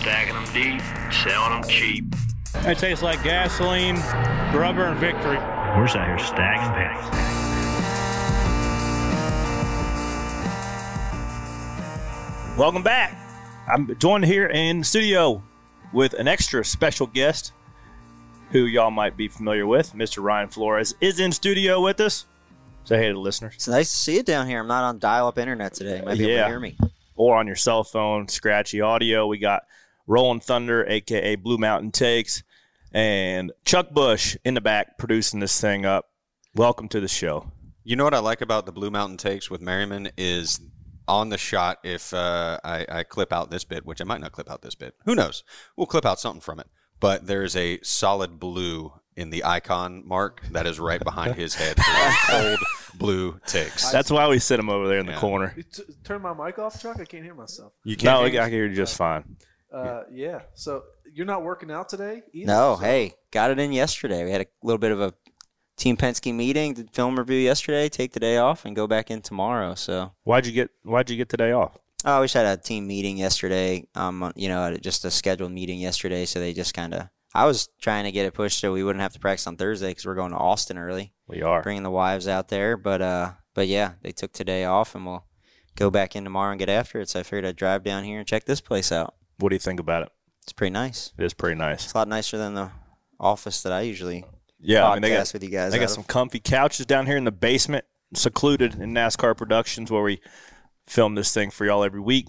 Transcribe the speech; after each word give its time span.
Stacking 0.00 0.34
them 0.34 0.44
deep, 0.54 0.80
selling 1.12 1.60
them 1.60 1.68
cheap. 1.68 2.04
It 2.66 2.78
tastes 2.78 3.02
like 3.02 3.22
gasoline, 3.22 3.96
rubber, 4.56 4.84
and 4.86 4.98
victory. 4.98 5.36
We're 5.36 5.84
just 5.86 5.96
out 5.96 6.06
here 6.06 6.18
stacking 6.18 6.72
pennies. 6.72 8.20
Welcome 12.58 12.82
back. 12.82 13.16
I'm 13.72 13.96
joined 13.98 14.26
here 14.26 14.46
in 14.46 14.84
studio 14.84 15.42
with 15.92 16.12
an 16.14 16.28
extra 16.28 16.62
special 16.64 17.06
guest 17.06 17.52
who 18.50 18.66
y'all 18.66 18.90
might 18.90 19.16
be 19.16 19.28
familiar 19.28 19.66
with. 19.66 19.94
Mr. 19.94 20.22
Ryan 20.22 20.48
Flores 20.48 20.94
is 21.00 21.20
in 21.20 21.32
studio 21.32 21.80
with 21.80 22.00
us. 22.00 22.26
Say 22.84 22.98
hey 22.98 23.08
to 23.08 23.14
the 23.14 23.18
listeners. 23.20 23.54
It's 23.54 23.68
nice 23.68 23.88
to 23.90 23.96
see 23.96 24.16
you 24.16 24.22
down 24.22 24.46
here. 24.46 24.60
I'm 24.60 24.66
not 24.66 24.84
on 24.84 24.98
dial-up 24.98 25.38
internet 25.38 25.72
today. 25.72 25.98
You 26.00 26.04
might 26.04 26.18
be 26.18 26.24
able 26.24 26.32
Yeah. 26.34 26.42
to 26.42 26.48
hear 26.48 26.60
me. 26.60 26.76
or 27.16 27.36
on 27.36 27.46
your 27.46 27.56
cell 27.56 27.84
phone, 27.84 28.28
scratchy 28.28 28.80
audio. 28.80 29.26
We 29.26 29.38
got 29.38 29.62
Rolling 30.10 30.40
Thunder, 30.40 30.84
aka 30.88 31.36
Blue 31.36 31.56
Mountain 31.56 31.92
Takes, 31.92 32.42
and 32.92 33.52
Chuck 33.64 33.90
Bush 33.92 34.36
in 34.44 34.54
the 34.54 34.60
back 34.60 34.98
producing 34.98 35.38
this 35.38 35.60
thing 35.60 35.86
up. 35.86 36.10
Welcome 36.52 36.88
to 36.88 36.98
the 36.98 37.06
show. 37.06 37.52
You 37.84 37.94
know 37.94 38.02
what 38.02 38.14
I 38.14 38.18
like 38.18 38.40
about 38.40 38.66
the 38.66 38.72
Blue 38.72 38.90
Mountain 38.90 39.18
takes 39.18 39.48
with 39.48 39.60
Merriman 39.60 40.10
is 40.18 40.58
on 41.06 41.28
the 41.28 41.38
shot. 41.38 41.78
If 41.84 42.12
uh, 42.12 42.58
I, 42.64 42.84
I 42.88 43.02
clip 43.04 43.32
out 43.32 43.52
this 43.52 43.62
bit, 43.62 43.86
which 43.86 44.00
I 44.00 44.04
might 44.04 44.20
not 44.20 44.32
clip 44.32 44.50
out 44.50 44.62
this 44.62 44.74
bit, 44.74 44.96
who 45.04 45.14
knows? 45.14 45.44
We'll 45.76 45.86
clip 45.86 46.04
out 46.04 46.18
something 46.18 46.40
from 46.40 46.58
it. 46.58 46.66
But 46.98 47.28
there's 47.28 47.54
a 47.54 47.78
solid 47.82 48.40
blue 48.40 48.92
in 49.14 49.30
the 49.30 49.44
icon 49.44 50.02
mark 50.04 50.42
that 50.50 50.66
is 50.66 50.80
right 50.80 51.02
behind 51.02 51.36
his 51.36 51.54
head. 51.54 51.76
for 51.76 52.32
Old 52.34 52.58
blue 52.94 53.40
takes. 53.46 53.92
That's 53.92 54.10
why 54.10 54.26
we 54.26 54.40
sit 54.40 54.58
him 54.58 54.70
over 54.70 54.88
there 54.88 54.98
in 54.98 55.06
the 55.06 55.14
corner. 55.14 55.54
T- 55.72 55.84
turn 56.02 56.20
my 56.20 56.34
mic 56.34 56.58
off, 56.58 56.82
Chuck. 56.82 56.98
I 56.98 57.04
can't 57.04 57.22
hear 57.22 57.34
myself. 57.34 57.74
You 57.84 57.94
can't. 57.94 58.06
No, 58.06 58.26
I 58.26 58.30
hear 58.30 58.42
can 58.42 58.50
hear 58.50 58.66
you 58.66 58.74
just 58.74 58.96
fine. 58.96 59.36
Uh, 59.72 60.02
yeah. 60.10 60.40
So 60.54 60.82
you're 61.12 61.26
not 61.26 61.42
working 61.42 61.70
out 61.70 61.88
today? 61.88 62.22
Either, 62.32 62.46
No, 62.46 62.76
so- 62.76 62.84
hey, 62.84 63.14
got 63.30 63.50
it 63.50 63.58
in 63.58 63.72
yesterday. 63.72 64.24
We 64.24 64.30
had 64.30 64.40
a 64.42 64.46
little 64.62 64.78
bit 64.78 64.92
of 64.92 65.00
a 65.00 65.14
Team 65.76 65.96
Penske 65.96 66.34
meeting, 66.34 66.74
did 66.74 66.90
film 66.90 67.18
review 67.18 67.38
yesterday, 67.38 67.88
take 67.88 68.12
the 68.12 68.20
day 68.20 68.36
off, 68.36 68.64
and 68.66 68.76
go 68.76 68.86
back 68.86 69.10
in 69.10 69.22
tomorrow. 69.22 69.74
So, 69.74 70.12
Why'd 70.24 70.44
you 70.46 70.52
get 70.52 70.70
Why'd 70.82 71.08
you 71.08 71.16
get 71.16 71.28
today 71.30 71.52
off? 71.52 71.78
oh, 72.04 72.20
we 72.20 72.24
just 72.24 72.34
had 72.34 72.46
a 72.46 72.60
team 72.60 72.86
meeting 72.86 73.16
yesterday. 73.16 73.86
Um, 73.94 74.32
you 74.36 74.48
know, 74.48 74.76
just 74.76 75.04
a 75.04 75.10
scheduled 75.10 75.52
meeting 75.52 75.78
yesterday. 75.78 76.26
So 76.26 76.38
they 76.40 76.52
just 76.52 76.74
kind 76.74 76.92
of, 76.94 77.08
I 77.34 77.46
was 77.46 77.68
trying 77.80 78.04
to 78.04 78.12
get 78.12 78.26
it 78.26 78.34
pushed 78.34 78.58
so 78.60 78.72
we 78.72 78.82
wouldn't 78.84 79.02
have 79.02 79.12
to 79.14 79.20
practice 79.20 79.46
on 79.46 79.56
Thursday 79.56 79.88
because 79.90 80.04
we're 80.06 80.14
going 80.14 80.32
to 80.32 80.36
Austin 80.38 80.76
early, 80.78 81.12
We 81.28 81.42
are. 81.42 81.62
bringing 81.62 81.82
the 81.82 81.90
wives 81.90 82.26
out 82.28 82.48
there. 82.48 82.76
But, 82.76 83.00
uh, 83.00 83.32
but 83.54 83.66
yeah, 83.68 83.92
they 84.02 84.12
took 84.12 84.32
today 84.32 84.64
off, 84.64 84.94
and 84.94 85.06
we'll 85.06 85.24
go 85.76 85.90
back 85.90 86.14
in 86.16 86.24
tomorrow 86.24 86.50
and 86.52 86.58
get 86.58 86.68
after 86.68 87.00
it. 87.00 87.08
So 87.08 87.20
I 87.20 87.22
figured 87.22 87.46
I'd 87.46 87.56
drive 87.56 87.84
down 87.84 88.04
here 88.04 88.18
and 88.18 88.26
check 88.28 88.44
this 88.44 88.60
place 88.60 88.90
out. 88.92 89.14
What 89.40 89.50
do 89.50 89.54
you 89.56 89.60
think 89.60 89.80
about 89.80 90.02
it? 90.02 90.12
It's 90.42 90.52
pretty 90.52 90.72
nice. 90.72 91.12
It 91.18 91.24
is 91.24 91.34
pretty 91.34 91.56
nice. 91.56 91.84
It's 91.84 91.94
a 91.94 91.98
lot 91.98 92.08
nicer 92.08 92.38
than 92.38 92.54
the 92.54 92.70
office 93.18 93.62
that 93.62 93.72
I 93.72 93.82
usually 93.82 94.24
Yeah, 94.58 94.88
I 94.88 94.94
mean 94.94 95.02
they 95.02 95.10
got 95.10 95.32
with 95.32 95.42
you 95.42 95.50
guys. 95.50 95.72
they 95.72 95.78
got 95.78 95.84
of. 95.84 95.90
some 95.90 96.04
comfy 96.04 96.40
couches 96.40 96.86
down 96.86 97.06
here 97.06 97.16
in 97.16 97.24
the 97.24 97.32
basement, 97.32 97.84
secluded 98.14 98.74
in 98.74 98.92
NASCAR 98.92 99.36
Productions, 99.36 99.90
where 99.90 100.02
we 100.02 100.20
film 100.86 101.14
this 101.14 101.32
thing 101.32 101.50
for 101.50 101.64
y'all 101.64 101.84
every 101.84 102.00
week. 102.00 102.28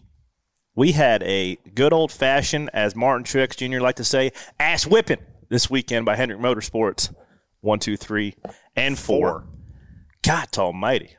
We 0.75 0.93
had 0.93 1.21
a 1.23 1.57
good 1.73 1.91
old 1.93 2.11
fashioned, 2.11 2.69
as 2.73 2.95
Martin 2.95 3.25
Truex 3.25 3.57
Jr. 3.57 3.81
like 3.81 3.97
to 3.97 4.05
say, 4.05 4.31
ass 4.59 4.87
whipping 4.87 5.19
this 5.49 5.69
weekend 5.69 6.05
by 6.05 6.15
Hendrick 6.15 6.39
Motorsports. 6.39 7.13
One, 7.59 7.79
two, 7.79 7.97
three, 7.97 8.35
and 8.75 8.97
four. 8.97 9.45
God 10.23 10.47
almighty. 10.57 11.17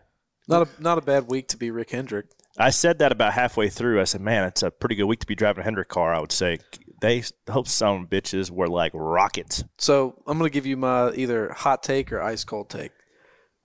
Not 0.48 0.68
a 0.68 0.82
not 0.82 0.98
a 0.98 1.02
bad 1.02 1.28
week 1.28 1.48
to 1.48 1.56
be 1.56 1.70
Rick 1.70 1.90
Hendrick. 1.90 2.26
I 2.58 2.70
said 2.70 2.98
that 2.98 3.12
about 3.12 3.32
halfway 3.32 3.68
through. 3.68 4.00
I 4.00 4.04
said, 4.04 4.20
man, 4.20 4.44
it's 4.44 4.62
a 4.62 4.70
pretty 4.70 4.94
good 4.94 5.06
week 5.06 5.20
to 5.20 5.26
be 5.26 5.34
driving 5.34 5.62
a 5.62 5.64
Hendrick 5.64 5.88
car, 5.88 6.14
I 6.14 6.20
would 6.20 6.32
say. 6.32 6.58
They 7.00 7.24
hope 7.50 7.66
some 7.66 8.06
bitches 8.06 8.50
were 8.50 8.68
like 8.68 8.92
rockets. 8.94 9.64
So 9.78 10.22
I'm 10.26 10.38
going 10.38 10.48
to 10.48 10.54
give 10.54 10.66
you 10.66 10.76
my 10.76 11.12
either 11.12 11.52
hot 11.52 11.82
take 11.82 12.12
or 12.12 12.20
ice 12.22 12.44
cold 12.44 12.70
take. 12.70 12.92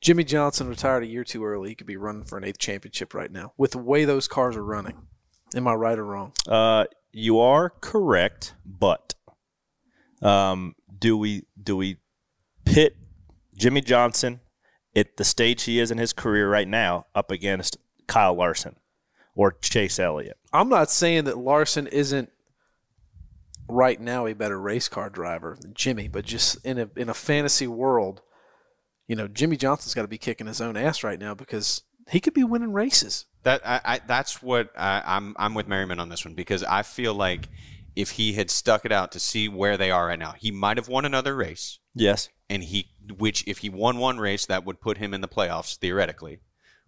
Jimmie 0.01 0.23
Johnson 0.23 0.69
retired 0.69 1.03
a 1.03 1.07
year 1.07 1.23
too 1.23 1.43
early. 1.43 1.69
He 1.69 1.75
could 1.75 1.87
be 1.87 1.97
running 1.97 2.23
for 2.23 2.37
an 2.37 2.43
eighth 2.43 2.59
championship 2.59 3.13
right 3.13 3.31
now 3.31 3.53
with 3.57 3.71
the 3.71 3.79
way 3.79 4.05
those 4.05 4.27
cars 4.27 4.55
are 4.55 4.63
running. 4.63 5.07
Am 5.55 5.67
I 5.67 5.73
right 5.73 5.97
or 5.97 6.05
wrong? 6.05 6.33
Uh, 6.47 6.85
you 7.11 7.39
are 7.39 7.69
correct, 7.69 8.53
but 8.65 9.15
um, 10.21 10.75
do 10.97 11.17
we 11.17 11.45
do 11.61 11.77
we 11.77 11.97
pit 12.65 12.95
Jimmie 13.55 13.81
Johnson 13.81 14.41
at 14.95 15.17
the 15.17 15.23
stage 15.23 15.63
he 15.63 15.79
is 15.79 15.89
in 15.89 15.97
his 15.97 16.13
career 16.13 16.49
right 16.49 16.67
now 16.67 17.05
up 17.15 17.31
against 17.31 17.77
Kyle 18.07 18.35
Larson 18.35 18.75
or 19.35 19.51
Chase 19.61 19.99
Elliott? 19.99 20.37
I'm 20.53 20.69
not 20.69 20.89
saying 20.89 21.25
that 21.25 21.37
Larson 21.37 21.87
isn't 21.87 22.29
right 23.69 23.99
now 23.99 24.25
a 24.25 24.33
better 24.33 24.59
race 24.59 24.87
car 24.87 25.09
driver 25.09 25.57
than 25.59 25.73
Jimmie, 25.73 26.07
but 26.07 26.25
just 26.25 26.63
in 26.65 26.79
a 26.79 26.89
in 26.95 27.09
a 27.09 27.13
fantasy 27.13 27.67
world, 27.67 28.21
you 29.07 29.15
know, 29.15 29.27
Jimmie 29.27 29.57
Johnson's 29.57 29.93
got 29.93 30.03
to 30.03 30.07
be 30.07 30.17
kicking 30.17 30.47
his 30.47 30.61
own 30.61 30.77
ass 30.77 31.03
right 31.03 31.19
now 31.19 31.33
because 31.33 31.83
he 32.09 32.19
could 32.19 32.33
be 32.33 32.43
winning 32.43 32.71
races. 32.73 33.25
That 33.43 33.61
I, 33.65 33.81
I 33.83 33.99
that's 34.05 34.41
what 34.41 34.71
I, 34.77 35.03
I'm 35.05 35.35
I'm 35.37 35.53
with 35.53 35.67
Merriman 35.67 35.99
on 35.99 36.09
this 36.09 36.25
one 36.25 36.33
because 36.33 36.63
I 36.63 36.83
feel 36.83 37.13
like 37.13 37.49
if 37.95 38.11
he 38.11 38.33
had 38.33 38.49
stuck 38.49 38.85
it 38.85 38.91
out 38.91 39.11
to 39.13 39.19
see 39.19 39.49
where 39.49 39.75
they 39.75 39.91
are 39.91 40.07
right 40.07 40.19
now, 40.19 40.33
he 40.37 40.51
might 40.51 40.77
have 40.77 40.87
won 40.87 41.03
another 41.05 41.35
race. 41.35 41.79
Yes. 41.95 42.29
and 42.47 42.63
he 42.63 42.89
which 43.17 43.43
if 43.47 43.57
he 43.59 43.69
won 43.69 43.97
one 43.97 44.19
race 44.19 44.45
that 44.45 44.65
would 44.65 44.79
put 44.79 44.99
him 44.99 45.13
in 45.15 45.21
the 45.21 45.27
playoffs 45.27 45.77
theoretically 45.77 46.39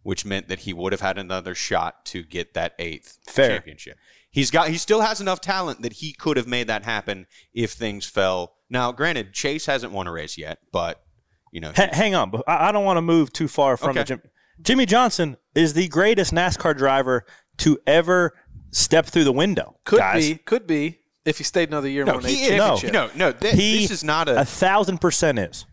which 0.03 0.25
meant 0.25 0.47
that 0.47 0.59
he 0.59 0.73
would 0.73 0.91
have 0.93 1.01
had 1.01 1.17
another 1.17 1.53
shot 1.55 2.05
to 2.05 2.23
get 2.23 2.53
that 2.53 2.73
eighth 2.79 3.19
Fair. 3.27 3.49
championship 3.49 3.97
he's 4.31 4.51
got 4.51 4.69
he 4.69 4.77
still 4.77 5.01
has 5.01 5.19
enough 5.21 5.41
talent 5.41 5.81
that 5.81 5.93
he 5.93 6.13
could 6.13 6.37
have 6.37 6.47
made 6.47 6.67
that 6.67 6.83
happen 6.85 7.25
if 7.53 7.71
things 7.71 8.05
fell 8.05 8.53
now 8.69 8.91
granted 8.91 9.33
chase 9.33 9.65
hasn't 9.65 9.91
won 9.91 10.07
a 10.07 10.11
race 10.11 10.37
yet 10.37 10.59
but 10.71 11.03
you 11.51 11.59
know 11.59 11.71
H- 11.77 11.89
hang 11.93 12.13
on, 12.15 12.31
I, 12.47 12.69
I 12.69 12.71
don't 12.71 12.85
want 12.85 12.97
to 12.97 13.01
move 13.01 13.33
too 13.33 13.47
far 13.47 13.75
from 13.77 13.95
the 13.95 14.01
Okay. 14.01 14.07
Jim. 14.07 14.21
Jimmie 14.61 14.85
Johnson 14.85 15.37
is 15.55 15.73
the 15.73 15.87
greatest 15.87 16.33
NASCAR 16.33 16.77
driver 16.77 17.25
to 17.59 17.79
ever 17.87 18.33
step 18.71 19.05
through 19.05 19.23
the 19.23 19.31
window. 19.31 19.77
Could 19.85 19.99
guys. 19.99 20.27
be, 20.29 20.35
could 20.35 20.67
be 20.67 20.99
if 21.25 21.37
he 21.37 21.43
stayed 21.43 21.69
another 21.69 21.87
year 21.89 22.03
no 22.05 22.19
he 22.19 22.43
is 22.43 22.49
championship. 22.49 22.93
no 22.93 23.09
no 23.15 23.31
thi- 23.31 23.51
He 23.51 23.81
this 23.81 23.91
is 23.91 24.03
not 24.03 24.27
a 24.29 24.41
a 24.41 24.45
thousand 24.45 24.99
percent 24.99 25.39
is. 25.39 25.65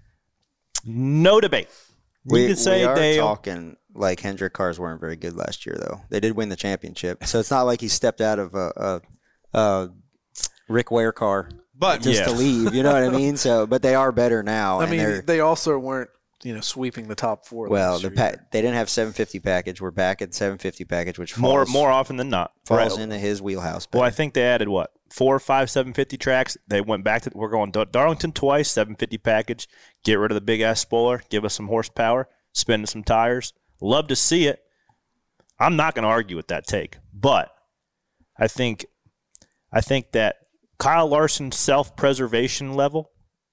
No 0.85 1.41
debate. 1.41 1.69
We, 2.25 2.43
you 2.43 2.49
could 2.49 2.59
say 2.59 2.81
we 2.81 2.85
are 2.87 2.95
Dale. 2.95 3.23
talking 3.27 3.77
like 3.99 4.21
Hendrick 4.21 4.53
cars 4.53 4.79
weren't 4.79 5.01
very 5.01 5.17
good 5.17 5.37
last 5.37 5.67
year, 5.67 5.77
though. 5.79 6.01
They 6.11 6.21
did 6.21 6.37
win 6.37 6.49
the 6.49 6.57
championship, 6.57 7.25
so 7.25 7.39
it's 7.41 7.51
not 7.51 7.63
like 7.63 7.81
he 7.81 7.89
stepped 7.89 8.21
out 8.21 8.39
of 8.39 8.55
a, 8.55 9.01
a, 9.55 9.59
a 9.59 9.89
Rick 10.69 10.91
Ware 10.91 11.13
car 11.13 11.49
but 11.79 12.01
just 12.01 12.21
Yeah. 12.21 12.27
to 12.27 12.33
leave. 12.33 12.75
You 12.75 12.83
know 12.83 12.93
what 12.93 13.03
I 13.03 13.11
mean? 13.11 13.37
So, 13.37 13.67
but 13.69 13.83
they 13.83 13.95
are 13.95 14.11
better 14.13 14.43
now. 14.43 14.79
I 14.81 14.85
and 14.85 14.91
mean, 14.91 15.23
they're, 15.27 15.45
also 15.45 15.79
weren't, 15.79 16.09
you 16.43 16.55
know, 16.55 16.63
sweeping 16.63 17.07
the 17.09 17.15
top 17.15 17.45
four. 17.47 17.69
well, 17.69 17.93
last 17.93 18.03
the 18.03 18.09
year 18.09 18.17
pa- 18.17 18.43
they 18.51 18.63
didn't 18.63 18.77
have 18.77 18.89
750 18.89 19.41
package. 19.41 19.81
We're 19.81 19.91
back 19.91 20.23
at 20.23 20.33
750 20.33 20.85
package, 20.87 21.19
which 21.19 21.37
more 21.37 21.67
falls, 21.67 21.73
more 21.73 21.91
often 21.91 22.17
than 22.17 22.31
not. 22.31 22.53
falls 22.65 22.93
Right. 22.95 23.03
into 23.03 23.19
his 23.19 23.43
wheelhouse. 23.43 23.87
Well, 23.93 24.03
I 24.03 24.11
think 24.11 24.33
they 24.33 24.43
added 24.45 24.69
what 24.69 24.91
four, 25.11 25.39
five, 25.39 25.71
seven 25.71 25.93
fifty 25.93 26.17
tracks. 26.17 26.57
They 26.67 26.81
went 26.81 27.05
back 27.05 27.23
to 27.23 27.31
we're 27.35 27.51
going 27.51 27.73
to 27.73 27.85
Darlington 27.85 28.33
twice, 28.33 28.71
seven 28.71 28.97
fifty 28.97 29.19
package. 29.19 29.69
Get 30.03 30.15
rid 30.19 30.31
of 30.31 30.35
the 30.35 30.41
big 30.41 30.63
ass 30.63 30.81
spoiler, 30.81 31.23
give 31.29 31.45
us 31.45 31.55
some 31.55 31.69
horsepower, 31.69 32.29
spin 32.53 32.87
some 32.87 33.05
tires. 33.05 33.53
Love 33.81 34.09
to 34.09 34.17
see 34.17 34.47
it. 34.47 34.61
I'm 35.59 35.77
not 35.77 35.95
going 35.95 36.03
to 36.03 36.09
argue 36.09 36.37
with 36.37 36.49
that 36.49 36.67
take, 36.67 36.99
but 37.13 37.51
I 38.39 38.47
think 38.49 38.87
I 39.73 39.81
think 39.81 40.13
that 40.13 40.37
Kyle 40.79 41.09
Larson's 41.09 41.57
self 41.57 41.97
preservation 41.97 42.75
level 42.75 43.11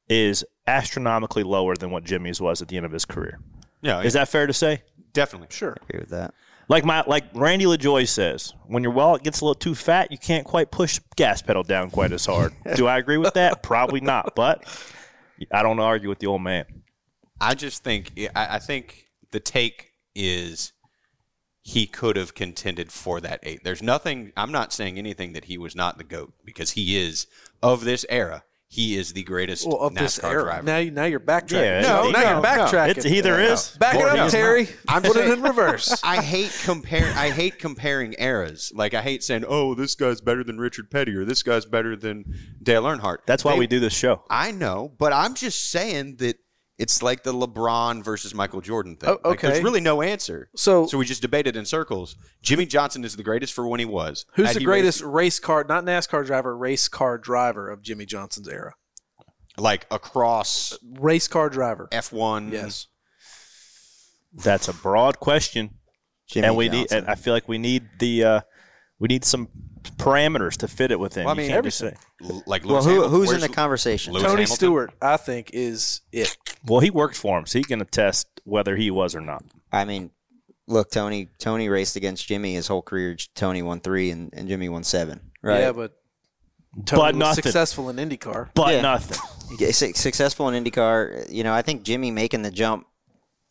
is 0.09 0.43
astronomically 0.67 1.43
lower 1.43 1.75
than 1.75 1.91
what 1.91 2.03
Jimmie's 2.03 2.41
was 2.41 2.61
at 2.61 2.67
the 2.67 2.77
end 2.77 2.85
of 2.85 2.91
his 2.91 3.05
career. 3.05 3.39
yeah 3.81 4.01
Is 4.01 4.13
that 4.13 4.29
fair 4.29 4.47
to 4.47 4.53
say? 4.53 4.83
definitely 5.13 5.47
sure. 5.51 5.77
I 5.79 5.85
agree 5.87 5.99
with 5.99 6.09
that. 6.09 6.33
Like 6.69 6.83
my 6.85 7.03
like 7.05 7.25
Randy 7.33 7.65
LaJoie 7.65 8.07
says, 8.07 8.53
when 8.65 8.83
your 8.83 8.91
wallet 8.93 9.23
gets 9.23 9.41
a 9.41 9.45
little 9.45 9.55
too 9.55 9.75
fat, 9.75 10.11
you 10.11 10.17
can't 10.17 10.45
quite 10.45 10.71
push 10.71 10.99
gas 11.15 11.41
pedal 11.41 11.63
down 11.63 11.91
quite 11.91 12.11
as 12.11 12.25
hard. 12.25 12.53
Do 12.75 12.87
I 12.87 12.97
agree 12.97 13.17
with 13.17 13.35
that? 13.35 13.61
Probably 13.63 14.01
not, 14.01 14.33
but 14.35 14.65
I 15.51 15.61
don't 15.61 15.79
argue 15.79 16.09
with 16.09 16.19
the 16.19 16.27
old 16.27 16.41
man. 16.41 16.65
I 17.39 17.53
just 17.53 17.83
think 17.83 18.11
I, 18.35 18.55
I 18.55 18.59
think 18.59 19.07
the 19.31 19.39
take 19.39 19.92
is 20.15 20.73
he 21.61 21.87
could 21.87 22.15
have 22.17 22.35
contended 22.35 22.91
for 22.91 23.21
that 23.21 23.39
eight. 23.43 23.63
There's 23.63 23.81
nothing. 23.81 24.33
I'm 24.35 24.51
not 24.51 24.73
saying 24.73 24.97
anything 24.97 25.33
that 25.33 25.45
he 25.45 25.57
was 25.57 25.75
not 25.75 25.97
the 25.97 26.03
goat 26.03 26.33
because 26.43 26.71
he 26.71 26.97
is 26.97 27.27
of 27.61 27.83
this 27.85 28.05
era. 28.09 28.43
He 28.67 28.97
is 28.97 29.13
the 29.13 29.21
greatest 29.21 29.67
Well, 29.67 29.77
of 29.81 29.93
NASCAR 29.93 29.99
this 29.99 30.23
era. 30.23 30.43
driver. 30.45 30.63
Now, 30.63 30.77
you, 30.77 30.89
now 30.89 31.05
you're 31.05 31.19
backtracking. 31.19 31.61
Yeah, 31.61 31.81
no, 31.81 32.03
no, 32.05 32.09
now 32.09 32.21
no, 32.21 32.29
you're 32.31 32.41
backtracking. 32.41 32.97
It's 32.97 33.05
either 33.05 33.39
is. 33.39 33.69
Back 33.77 33.95
it 33.97 34.01
up, 34.03 34.17
he 34.25 34.31
Terry. 34.31 34.67
I'm 34.87 35.03
Put 35.03 35.15
it 35.15 35.29
in 35.29 35.41
reverse. 35.43 36.01
I 36.03 36.19
hate 36.23 36.51
compare. 36.63 37.13
I 37.15 37.29
hate 37.29 37.59
comparing 37.59 38.15
eras. 38.17 38.71
Like 38.73 38.95
I 38.95 39.03
hate 39.03 39.23
saying, 39.23 39.45
"Oh, 39.47 39.75
this 39.75 39.93
guy's 39.93 40.21
better 40.21 40.43
than 40.43 40.57
Richard 40.57 40.89
Petty," 40.89 41.15
or 41.15 41.23
"This 41.23 41.43
guy's 41.43 41.65
better 41.65 41.95
than 41.95 42.25
Dale 42.63 42.81
Earnhardt." 42.83 43.19
That's 43.27 43.45
why 43.45 43.53
They- 43.53 43.59
we 43.59 43.67
do 43.67 43.79
this 43.79 43.93
show. 43.93 44.23
I 44.27 44.49
know, 44.51 44.91
but 44.97 45.13
I'm 45.13 45.35
just 45.35 45.69
saying 45.69 46.15
that 46.17 46.37
it's 46.83 47.01
like 47.01 47.23
the 47.23 47.33
LeBron 47.33 48.03
versus 48.03 48.35
Michael 48.35 48.59
Jordan 48.59 48.97
thing. 48.97 49.09
Oh, 49.09 49.29
Like, 49.29 49.39
there's 49.39 49.63
really 49.63 49.79
no 49.79 50.01
answer. 50.01 50.49
So, 50.55 50.85
So 50.85 50.97
we 50.97 51.05
just 51.05 51.21
debated 51.21 51.55
in 51.55 51.63
circles. 51.65 52.17
Jimmie 52.41 52.65
Johnson 52.65 53.05
is 53.05 53.15
the 53.15 53.23
greatest 53.23 53.53
for 53.53 53.65
when 53.67 53.79
he 53.79 53.85
was. 53.85 54.25
who's 54.33 54.47
Had 54.47 54.55
the 54.57 54.59
he 54.59 54.65
greatest 54.65 55.01
race 55.01 55.39
car, 55.39 55.65
not 55.67 55.85
NASCAR 55.85 56.25
driver, 56.25 56.55
race 56.57 56.89
car 56.89 57.17
driver 57.17 57.69
of 57.69 57.81
Jimmie 57.81 58.05
Johnson's 58.05 58.49
era? 58.49 58.73
raced, 58.75 59.57
like 59.57 59.85
across 59.91 60.77
Race 60.99 61.27
car 61.29 61.49
driver. 61.49 61.87
F1? 61.91 62.51
Yes. 62.51 62.87
That's 64.33 64.67
a 64.67 64.73
broad 64.73 65.19
question, 65.19 65.75
Jimmie 66.27 66.47
and 66.47 66.57
we 66.57 66.65
Johnson. 66.67 66.81
need. 66.81 66.91
And 66.91 67.07
I 67.07 67.15
feel 67.15 67.33
like 67.33 67.47
we 67.47 67.57
need 67.59 67.83
the. 67.99 68.23
Uh, 68.23 68.41
we 68.99 69.07
need 69.07 69.23
some 69.23 69.47
parameters 69.97 70.57
to 70.57 70.67
fit 70.67 70.91
it 70.91 70.99
within. 70.99 71.25
Well, 71.25 71.35
I 71.35 71.37
You 71.41 71.41
mean, 71.43 71.51
can't 71.51 71.65
just 71.65 71.77
say- 71.77 71.95
L- 72.23 72.43
Like 72.45 72.65
well, 72.65 72.81
who, 72.83 72.89
Hamilton. 72.89 73.11
who's 73.11 73.31
in 73.31 73.39
the 73.41 73.49
conversation? 73.49 74.13
Lewis 74.13 74.23
Tony 74.23 74.33
Hamilton? 74.43 74.55
Stewart, 74.55 74.93
I 75.01 75.17
think, 75.17 75.51
is 75.53 76.01
it. 76.11 76.35
Well, 76.65 76.79
he 76.79 76.89
worked 76.89 77.15
for 77.17 77.37
him, 77.37 77.45
so 77.45 77.59
he 77.59 77.63
can 77.65 77.81
attest 77.81 78.27
whether 78.45 78.75
he 78.75 78.89
was 78.91 79.15
or 79.15 79.21
not. 79.21 79.43
I 79.71 79.85
mean, 79.85 80.11
look, 80.67 80.91
Tony. 80.91 81.29
Tony 81.39 81.67
raced 81.69 81.95
against 81.95 82.27
Jimmie 82.27 82.53
his 82.53 82.67
whole 82.67 82.81
career. 82.81 83.17
Tony 83.35 83.61
won 83.61 83.79
three, 83.81 84.11
and, 84.11 84.29
and 84.33 84.47
Jimmie 84.47 84.69
won 84.69 84.83
seven. 84.83 85.19
Right? 85.41 85.59
Yeah, 85.61 85.71
but 85.73 85.93
Tony 86.85 87.01
But 87.01 87.15
was 87.15 87.19
nothing. 87.19 87.43
successful 87.43 87.89
in 87.89 87.97
IndyCar. 87.97 88.49
But 88.53 88.75
Yeah. 88.75 88.81
nothing. 88.81 89.17
Successful 89.73 90.49
in 90.49 90.63
IndyCar. 90.63 91.31
You 91.31 91.43
know, 91.43 91.53
I 91.53 91.61
think 91.61 91.83
Jimmie 91.83 92.09
making 92.11 92.41
the 92.41 92.49
jump 92.51 92.87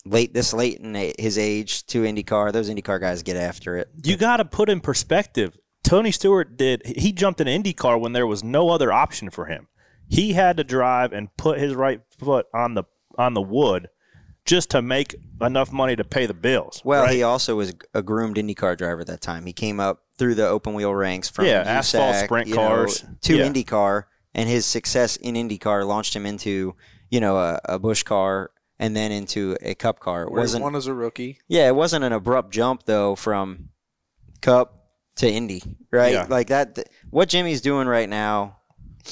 late 0.05 0.35
this 0.35 0.52
late 0.52 0.78
in 0.81 0.94
his 1.19 1.38
age 1.38 1.87
to 1.87 2.02
IndyCar. 2.02 2.50
Those 2.52 2.69
IndyCar 2.70 3.00
guys 3.00 3.23
get 3.23 3.37
after 3.37 3.76
it. 3.76 3.88
You 4.02 4.17
got 4.17 4.38
to 4.38 4.44
put 4.44 4.69
in 4.69 4.81
perspective. 4.81 5.56
Tony 5.93 6.11
Stewart 6.11 6.56
did. 6.56 6.87
He 6.87 7.12
jumped 7.12 7.39
in 7.43 7.47
IndyCar 7.47 8.00
when 8.00 8.15
there 8.15 8.27
was 8.27 8.43
no 8.43 8.71
other 8.71 8.91
option 8.91 9.29
for 9.29 9.44
him. 9.44 9.69
He 10.09 10.33
had 10.33 10.56
to 10.56 10.65
drive 10.65 11.12
and 11.12 11.29
put 11.37 11.59
his 11.59 11.75
right 11.75 12.00
foot 12.19 12.47
on 12.55 12.73
the 12.73 12.85
on 13.19 13.35
the 13.35 13.43
wood 13.43 13.91
just 14.47 14.71
to 14.71 14.81
make 14.81 15.15
enough 15.43 15.71
money 15.71 15.94
to 15.94 16.03
pay 16.03 16.25
the 16.25 16.33
bills. 16.33 16.81
Well, 16.83 17.03
right? 17.03 17.12
he 17.15 17.23
also 17.23 17.56
was 17.56 17.75
a 17.93 18.00
groomed 18.03 18.37
IndyCar 18.37 18.79
driver 18.79 19.03
at 19.03 19.06
that 19.09 19.21
time. 19.21 19.44
He 19.44 19.53
came 19.53 19.81
up 19.81 20.05
through 20.17 20.37
the 20.37 20.49
open 20.49 20.73
wheel 20.73 20.94
ranks 20.94 21.29
from 21.29 21.44
Yeah, 21.44 21.62
USAC, 21.62 21.67
asphalt 21.67 22.17
sprint 22.25 22.49
you 22.49 22.55
know, 22.55 22.69
cars. 22.69 23.05
to 23.21 23.37
Yeah. 23.37 23.49
IndyCar, 23.50 24.05
and 24.35 24.49
his 24.49 24.65
success 24.65 25.17
in 25.17 25.35
IndyCar 25.35 25.87
launched 25.87 26.17
him 26.17 26.25
into 26.25 26.75
you 27.11 27.21
know 27.21 27.37
a, 27.37 27.61
a 27.67 27.79
Busch 27.79 28.03
car 28.03 28.50
and 28.79 28.97
then 28.97 29.12
into 29.12 29.59
a 29.61 29.75
Cup 29.75 30.00
car. 30.00 30.23
It 30.23 30.31
Where 30.33 30.41
wasn't 30.41 30.65
one 30.65 30.75
as 30.75 30.87
a 30.87 30.95
rookie. 30.95 31.41
Yeah, 31.49 31.69
it 31.69 31.77
wasn't 31.77 32.03
an 32.03 32.15
abrupt 32.15 32.50
jump 32.50 32.85
though 32.87 33.15
from 33.15 33.69
Cup 34.41 34.81
to 35.17 35.31
Indy, 35.31 35.62
right? 35.91 36.12
Yeah. 36.12 36.26
Like 36.29 36.49
that. 36.49 36.75
th- 36.76 36.87
What 37.11 37.29
Jimmie's 37.29 37.61
doing 37.61 37.87
right 37.87 38.09
now, 38.09 38.59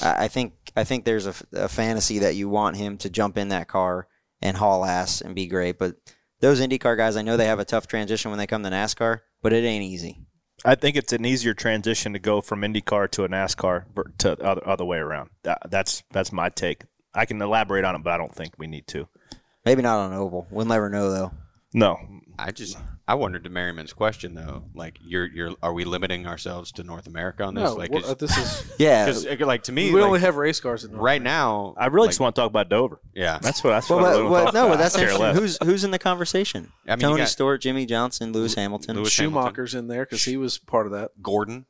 I 0.01 0.25
I 0.25 0.27
think 0.27 0.53
I 0.75 0.83
think 0.83 1.05
there's 1.05 1.25
a 1.27 1.33
fantasy 1.67 2.19
that 2.19 2.35
you 2.35 2.47
want 2.49 2.77
him 2.77 2.97
to 2.99 3.09
jump 3.09 3.37
in 3.37 3.49
that 3.49 3.67
car 3.67 4.07
and 4.41 4.55
haul 4.57 4.85
ass 4.85 5.21
and 5.21 5.35
be 5.35 5.47
great. 5.47 5.77
But 5.77 5.95
those 6.39 6.61
IndyCar 6.61 6.97
guys, 6.97 7.17
I 7.17 7.21
know 7.21 7.37
they 7.37 7.45
have 7.47 7.59
a 7.59 7.65
tough 7.65 7.87
transition 7.87 8.31
when 8.31 8.37
they 8.39 8.47
come 8.47 8.63
to 8.63 8.69
NASCAR, 8.69 9.19
but 9.43 9.53
it 9.53 9.63
ain't 9.63 9.83
easy. 9.83 10.25
I 10.63 10.75
think 10.75 10.95
it's 10.95 11.11
an 11.13 11.25
easier 11.25 11.53
transition 11.53 12.13
to 12.13 12.19
go 12.19 12.39
from 12.41 12.61
IndyCar 12.61 13.09
to 13.11 13.23
a 13.25 13.29
NASCAR 13.29 13.85
to 14.19 14.31
other 14.43 14.67
other 14.67 14.85
way 14.85 14.97
around. 14.97 15.29
That, 15.43 15.59
that's 15.69 16.03
that's 16.11 16.31
my 16.31 16.49
take. 16.49 16.83
I 17.13 17.25
can 17.25 17.41
elaborate 17.41 17.83
on 17.83 17.95
it, 17.95 18.03
but 18.03 18.13
I 18.13 18.17
don't 18.17 18.33
think 18.33 18.53
we 18.57 18.67
need 18.67 18.87
to. 18.87 19.07
Maybe 19.65 19.81
not 19.81 19.99
on 19.99 20.13
oval. 20.13 20.47
We'll 20.49 20.65
never 20.65 20.89
know 20.89 21.11
though. 21.11 21.31
No, 21.73 21.97
I 22.39 22.51
just 22.51 22.77
I 23.11 23.15
wondered 23.15 23.43
to 23.43 23.49
Merriman's 23.49 23.91
question 23.91 24.35
though. 24.35 24.63
Like, 24.73 24.97
you're 25.03 25.25
you're 25.25 25.53
are 25.61 25.73
we 25.73 25.83
limiting 25.83 26.25
ourselves 26.27 26.71
to 26.73 26.83
North 26.83 27.07
America 27.07 27.43
on 27.43 27.55
this? 27.55 27.63
No, 27.65 27.73
like, 27.75 27.91
we're- 27.91 28.05
uh, 28.05 28.13
this 28.13 28.37
is. 28.37 28.71
Yeah. 28.79 29.05
because 29.05 29.25
like 29.41 29.63
to 29.63 29.73
me, 29.73 29.91
we 29.93 29.99
like, 29.99 30.07
only 30.07 30.19
have 30.21 30.37
race 30.37 30.61
cars 30.61 30.85
in 30.85 30.91
North 30.91 31.01
right 31.03 31.21
now. 31.21 31.73
I 31.77 31.87
really 31.87 32.05
like, 32.05 32.11
just 32.11 32.21
want 32.21 32.35
to 32.35 32.41
talk 32.41 32.49
about 32.49 32.69
Dover. 32.69 33.01
yeah. 33.13 33.37
That's 33.41 33.63
what 33.65 33.71
that's 33.71 33.89
Well, 33.89 33.99
what 33.99 34.07
I 34.07 34.11
but, 34.13 34.17
really 34.19 34.29
well, 34.31 34.45
to 34.47 34.51
no, 34.53 34.59
talk 34.61 34.67
about. 34.69 34.77
that's 34.79 34.95
interesting. 34.97 35.35
Who's 35.35 35.57
who's 35.61 35.83
in 35.83 35.91
the 35.91 35.99
conversation? 35.99 36.71
I 36.87 36.91
mean, 36.91 36.99
Tony 36.99 37.17
got- 37.17 37.27
Stewart, 37.29 37.59
Jimmie 37.61 37.85
Johnson, 37.85 38.31
Lewis 38.31 38.53
Hamilton. 38.55 38.95
Lewis 38.95 39.17
Hamilton. 39.17 39.41
Schumacher's 39.43 39.75
in 39.75 39.87
there 39.89 40.05
because 40.05 40.23
he 40.23 40.37
was 40.37 40.57
part 40.57 40.85
of 40.85 40.93
that. 40.93 41.11
Gordon, 41.21 41.65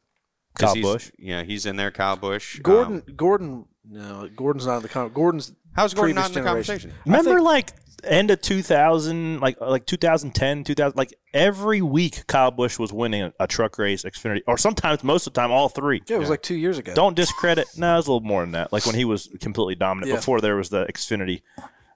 Kyle 0.60 0.76
he's- 0.76 0.86
Busch. 0.86 1.12
Yeah, 1.18 1.42
he's 1.42 1.66
in 1.66 1.76
there. 1.76 1.90
Kyle 1.90 2.18
Busch. 2.18 2.60
Gordon, 2.60 3.04
Um, 3.08 3.16
Gordon, 3.16 3.66
no, 3.90 4.30
Gordon's 4.36 4.66
not 4.66 4.78
in 4.78 4.82
the 4.84 4.90
con. 4.90 5.10
Gordon's 5.14 5.54
how's 5.76 5.94
Gordon 5.94 6.16
not 6.16 6.28
in 6.30 6.34
the 6.34 6.40
generation. 6.42 6.74
conversation? 6.76 6.94
Remember, 7.06 7.32
think- 7.36 7.46
like 7.46 7.72
end 8.04 8.32
of 8.32 8.42
2000, 8.42 9.40
like 9.42 9.60
like 9.62 9.86
2010, 9.86 10.64
2000, 10.64 10.98
like 10.98 11.14
every 11.34 11.82
week 11.82 12.26
Kyle 12.28 12.52
Busch 12.52 12.80
was 12.80 12.92
winning 12.92 13.24
a, 13.24 13.34
a 13.40 13.48
truck 13.48 13.78
race, 13.78 14.04
Xfinity, 14.04 14.42
or 14.48 14.58
sometimes 14.58 15.04
most 15.04 15.28
of 15.28 15.34
the 15.34 15.40
time 15.42 15.52
all 15.52 15.70
three. 15.70 16.02
yeah, 16.08 16.16
it 16.16 16.20
was 16.20 16.30
like 16.30 16.42
two 16.42 16.56
years 16.56 16.78
ago. 16.78 16.94
Don't 16.94 17.16
discredit. 17.16 17.68
No, 17.78 17.94
it 17.94 17.98
was 17.98 18.08
a 18.08 18.12
little 18.14 18.28
more 18.28 18.42
than 18.42 18.52
that. 18.54 18.72
Like 18.74 18.86
when 18.86 18.96
he 18.96 19.06
was 19.06 19.30
completely 19.40 19.76
dominant 19.76 20.10
Yeah. 20.10 20.16
before 20.18 20.42
there 20.42 20.56
was 20.56 20.70
the 20.70 20.86
Xfinity 20.86 21.42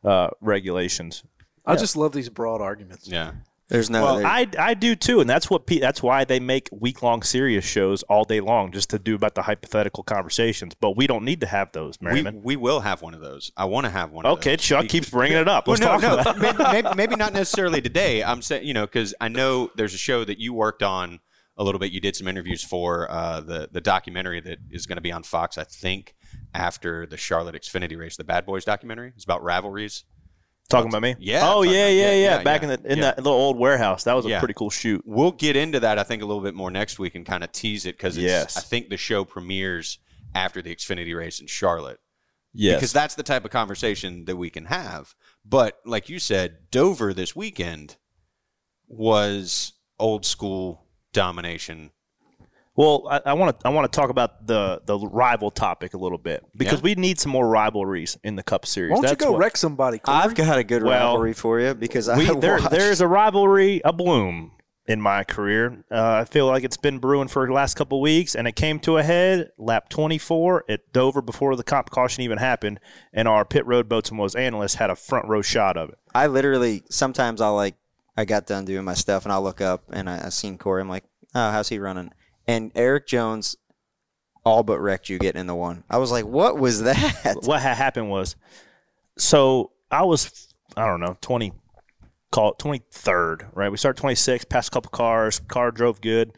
uh, 0.04 0.30
regulations. 0.42 1.24
I 1.66 1.76
just 1.76 1.96
love 1.98 2.12
these 2.12 2.30
broad 2.30 2.62
arguments. 2.62 3.08
Yeah. 3.08 3.32
There's 3.68 3.90
no. 3.90 4.04
Well, 4.04 4.18
there- 4.18 4.28
I, 4.28 4.48
I 4.60 4.74
do 4.76 4.96
too, 4.96 5.20
and 5.22 5.30
that's 5.30 5.50
what 5.50 5.66
pe- 5.66 5.80
that's 5.80 6.04
why 6.04 6.24
they 6.24 6.40
make 6.40 6.70
week 6.72 7.02
long 7.02 7.24
serious 7.24 7.66
shows 7.66 8.04
all 8.04 8.24
day 8.24 8.40
long, 8.40 8.72
just 8.72 8.92
to 8.92 9.00
do 9.00 9.16
about 9.16 9.34
the 9.34 9.42
hypothetical 9.42 10.04
conversations. 10.04 10.76
But 10.80 10.96
we 10.96 11.08
don't 11.08 11.26
need 11.26 11.42
to 11.42 11.48
have 11.48 11.72
those, 11.72 11.98
We, 12.00 12.06
Merriman. 12.06 12.42
we 12.44 12.56
will 12.56 12.82
have 12.82 13.02
one 13.02 13.16
of 13.16 13.22
those. 13.22 13.52
I 13.58 13.66
want 13.66 13.86
to 13.86 13.90
have 13.90 14.12
one. 14.12 14.26
of 14.26 14.38
okay. 14.38 14.56
Chuck 14.56 14.88
keeps 14.88 15.10
bringing 15.10 15.38
it 15.38 15.48
up. 15.48 15.68
Let's 15.68 15.82
no, 15.82 15.88
talk 15.88 16.02
no, 16.02 16.14
about 16.20 16.36
it. 16.36 16.40
maybe, 16.40 16.64
maybe, 16.64 16.90
maybe 16.96 17.16
not 17.16 17.34
necessarily 17.34 17.82
today. 17.82 18.24
I'm 18.24 18.44
saying, 18.44 18.68
you 18.68 18.74
know, 18.76 18.86
because 18.86 19.16
I 19.20 19.30
know 19.30 19.72
there's 19.76 19.96
a 19.96 20.00
show 20.00 20.24
that 20.26 20.38
you 20.40 20.54
worked 20.54 20.84
on 20.84 21.20
a 21.58 21.64
little 21.64 21.80
bit. 21.80 21.92
You 21.92 22.00
did 22.02 22.16
some 22.16 22.28
interviews 22.28 22.64
for 22.64 23.10
uh, 23.10 23.42
the 23.42 23.70
the 23.72 23.82
documentary 23.82 24.42
that 24.42 24.60
is 24.70 24.86
going 24.86 24.98
to 24.98 25.02
be 25.02 25.12
on 25.12 25.24
Fox, 25.24 25.58
I 25.58 25.64
think, 25.64 26.14
after 26.54 27.08
the 27.08 27.18
Charlotte 27.18 27.56
Xfinity 27.56 27.98
race, 27.98 28.16
the 28.16 28.24
Bad 28.24 28.46
Boys 28.46 28.64
documentary. 28.64 29.12
It's 29.16 29.24
about 29.24 29.42
rivalries. 29.42 30.04
Talking 30.68 30.90
about 30.90 31.04
me? 31.04 31.16
Yeah, 31.20 31.42
Oh 31.44 31.62
yeah, 31.62 31.88
yeah, 31.90 32.14
yeah, 32.14 32.44
Back 32.44 32.64
in 32.64 32.70
the 32.70 32.82
in 32.92 33.00
that 33.02 33.18
little 33.18 33.34
old 33.34 33.58
warehouse. 33.58 34.04
That 34.06 34.16
was 34.16 34.26
a 34.26 34.40
pretty 34.40 34.56
cool 34.56 34.70
shoot. 34.72 35.04
We'll 35.06 35.32
get 35.32 35.56
into 35.56 35.80
that, 35.82 36.00
I 36.00 36.04
think, 36.04 36.24
a 36.24 36.26
little 36.26 36.42
bit 36.42 36.56
more 36.56 36.72
next 36.72 36.98
week 36.98 37.14
and 37.16 37.26
kind 37.26 37.44
of 37.44 37.52
tease 37.52 37.86
it 37.86 37.98
because 37.98 38.18
Yes. 38.18 38.58
I 38.58 38.62
think 38.62 38.90
the 38.90 38.98
show 38.98 39.24
premieres 39.26 40.00
after 40.34 40.62
the 40.62 40.76
Xfinity 40.76 41.16
race 41.16 41.40
in 41.40 41.48
Charlotte. 41.48 42.00
Yes. 42.58 42.78
because 42.78 42.94
that's 42.94 43.16
the 43.16 43.24
type 43.24 43.44
of 43.44 43.52
conversation 43.52 44.24
that 44.26 44.38
we 44.38 44.50
can 44.50 44.66
have. 44.66 45.14
But 45.44 45.78
like 45.86 46.08
you 46.08 46.20
said, 46.20 46.72
Dover 46.72 47.14
this 47.14 47.36
weekend 47.36 47.98
was 48.88 49.74
old 50.00 50.26
school 50.26 50.86
domination. 51.14 51.92
Well, 52.77 53.07
I 53.25 53.33
want 53.33 53.57
to 53.60 53.68
I 53.68 53.69
want 53.72 53.89
to 53.92 53.95
talk 54.00 54.10
about 54.10 54.45
the 54.48 54.81
the 54.86 54.98
rival 55.00 55.50
topic 55.50 55.94
a 55.94 55.98
little 55.98 56.18
bit 56.18 56.44
because 56.57 56.80
Yeah. 56.80 56.83
we 56.83 56.95
need 56.95 57.19
some 57.19 57.31
more 57.31 57.48
rivalries 57.48 58.18
in 58.24 58.36
the 58.36 58.44
Cup 58.44 58.66
Series. 58.66 58.92
Why 58.92 58.95
don't 58.98 59.01
That's 59.04 59.12
you 59.13 59.27
go 59.27 59.31
what- 59.31 59.39
wreck 59.39 59.56
somebody? 59.57 60.00
Corey? 60.00 60.18
I've 60.18 60.36
got 60.36 60.57
a 60.57 60.63
good 60.63 60.83
Well, 60.83 60.92
rivalry 61.12 61.33
for 61.33 61.60
you 61.62 61.74
because 61.74 62.10
I 62.10 62.18
we, 62.18 62.25
there, 62.39 62.60
there 62.60 62.92
is 62.92 63.00
a 63.00 63.07
rivalry, 63.07 63.81
a 63.86 63.94
bloom 63.94 64.51
in 64.88 65.00
my 65.01 65.24
career. 65.24 65.86
Uh, 65.89 66.15
I 66.22 66.25
feel 66.25 66.48
like 66.48 66.63
it's 66.65 66.75
been 66.77 67.00
brewing 67.00 67.29
for 67.29 67.48
the 67.48 67.53
last 67.53 67.75
couple 67.75 68.00
of 68.00 68.01
weeks, 68.03 68.36
and 68.36 68.46
it 68.48 68.55
came 68.58 68.79
to 68.82 68.98
a 68.98 69.03
head 69.03 69.51
lap 69.58 69.88
24 69.89 70.65
at 70.70 70.91
Dover 70.91 71.22
before 71.22 71.55
the 71.55 71.63
comp 71.63 71.89
caution 71.91 72.24
even 72.24 72.38
happened, 72.39 72.79
and 73.13 73.27
our 73.27 73.46
pit 73.46 73.65
road 73.65 73.88
boatsman 73.88 74.17
was 74.17 74.36
analyst 74.36 74.75
had 74.75 74.89
a 74.89 74.96
front 74.98 75.27
row 75.29 75.41
shot 75.41 75.77
of 75.77 75.89
it. 75.89 75.98
I 76.13 76.27
literally 76.27 76.84
sometimes 76.89 77.39
I'll 77.39 77.55
like 77.55 77.75
I 78.17 78.25
got 78.25 78.46
done 78.48 78.65
doing 78.65 78.84
my 78.84 78.94
stuff 78.96 79.24
and 79.24 79.32
I'll 79.32 79.41
look 79.41 79.62
up 79.62 79.84
and 79.91 80.10
I, 80.10 80.25
I 80.27 80.29
seen 80.29 80.58
Corey. 80.58 80.82
I'm 80.82 80.89
like, 80.89 81.05
oh, 81.34 81.51
how's 81.51 81.70
he 81.70 81.79
running? 81.79 82.12
And 82.48 82.72
Erik 82.75 83.08
Jones 83.08 83.56
all 84.46 84.64
but 84.64 84.80
wrecked 84.80 85.10
you 85.10 85.18
getting 85.18 85.42
in 85.42 85.48
the 85.48 85.56
one. 85.56 85.84
I 85.90 85.98
was 85.98 86.12
like, 86.12 86.25
what 86.25 86.58
was 86.58 86.84
that? 86.84 87.38
what 87.44 87.62
had 87.62 87.75
happened 87.75 88.10
was, 88.10 88.36
so 89.18 89.72
I 89.90 90.04
was, 90.04 90.54
I 90.78 90.86
don't 90.86 91.00
know, 91.00 91.18
20, 91.22 91.52
call 92.32 92.52
it 92.52 92.60
23rd, 92.60 93.50
right? 93.54 93.72
We 93.72 93.78
started 93.78 94.00
26, 94.00 94.46
passed 94.46 94.68
a 94.68 94.72
couple 94.72 94.92
cars, 94.92 95.40
car 95.40 95.72
drove 95.72 96.00
good, 96.00 96.34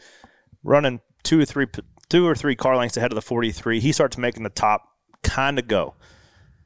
running 0.63 1.01
two 1.23 1.41
or 1.41 1.45
three, 1.45 1.67
two 2.09 2.25
or 2.25 2.35
three 2.35 2.55
car 2.55 2.77
lengths 2.77 2.97
ahead 2.97 3.11
of 3.11 3.15
the 3.15 3.21
43. 3.21 3.81
He 3.81 3.91
starts 3.91 4.17
making 4.17 4.43
the 4.43 4.49
top 4.49 4.87
kind 5.23 5.59
of 5.59 5.67
go. 5.67 5.95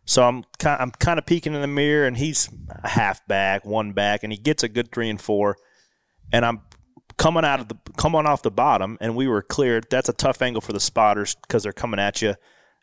So 0.05 0.23
I'm 0.23 0.43
kind, 0.59 0.81
I'm 0.81 0.91
kind 0.91 1.17
of 1.17 1.25
peeking 1.25 1.53
in 1.53 1.61
the 1.61 1.67
mirror, 1.67 2.05
and 2.05 2.17
he's 2.17 2.49
a 2.83 2.89
half 2.89 3.25
back, 3.27 3.65
one 3.65 3.93
back, 3.93 4.23
and 4.23 4.31
he 4.31 4.37
gets 4.37 4.63
a 4.63 4.67
good 4.67 4.91
three 4.91 5.09
and 5.09 5.21
four, 5.21 5.57
and 6.31 6.45
I'm 6.45 6.61
coming 7.21 7.45
out 7.45 7.59
of 7.59 7.67
the 7.67 7.77
coming 7.97 8.25
off 8.25 8.41
the 8.41 8.49
bottom, 8.49 8.97
and 8.99 9.15
we 9.15 9.27
were 9.27 9.43
cleared. 9.43 9.85
That's 9.91 10.09
a 10.09 10.13
tough 10.13 10.41
angle 10.41 10.59
for 10.59 10.73
the 10.73 10.79
spotters 10.79 11.35
because 11.35 11.61
they're 11.61 11.71
coming 11.71 11.99
at 11.99 12.19
you 12.19 12.33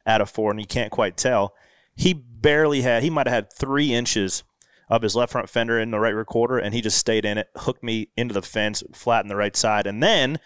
out 0.07 0.21
of 0.21 0.31
four, 0.31 0.53
and 0.53 0.61
you 0.61 0.67
can't 0.67 0.93
quite 0.93 1.17
tell. 1.17 1.55
He 1.97 2.13
barely 2.15 2.83
had. 2.83 3.03
He 3.03 3.11
might 3.11 3.27
have 3.27 3.35
had 3.35 3.53
three 3.53 3.93
inches 3.93 4.45
of 4.89 5.03
his 5.03 5.17
left 5.17 5.33
front 5.33 5.51
fender 5.51 5.81
in 5.81 5.91
the 5.91 5.99
right 5.99 6.15
recorder, 6.15 6.57
and 6.57 6.73
he 6.73 6.81
just 6.81 6.99
stayed 6.99 7.25
in 7.25 7.37
it, 7.37 7.49
hooked 7.57 7.83
me 7.83 8.11
into 8.17 8.33
the 8.33 8.41
fence, 8.41 8.85
flattened 8.95 9.29
the 9.29 9.37
right 9.37 9.57
side, 9.57 9.89
and 9.89 10.01
then 10.01 10.39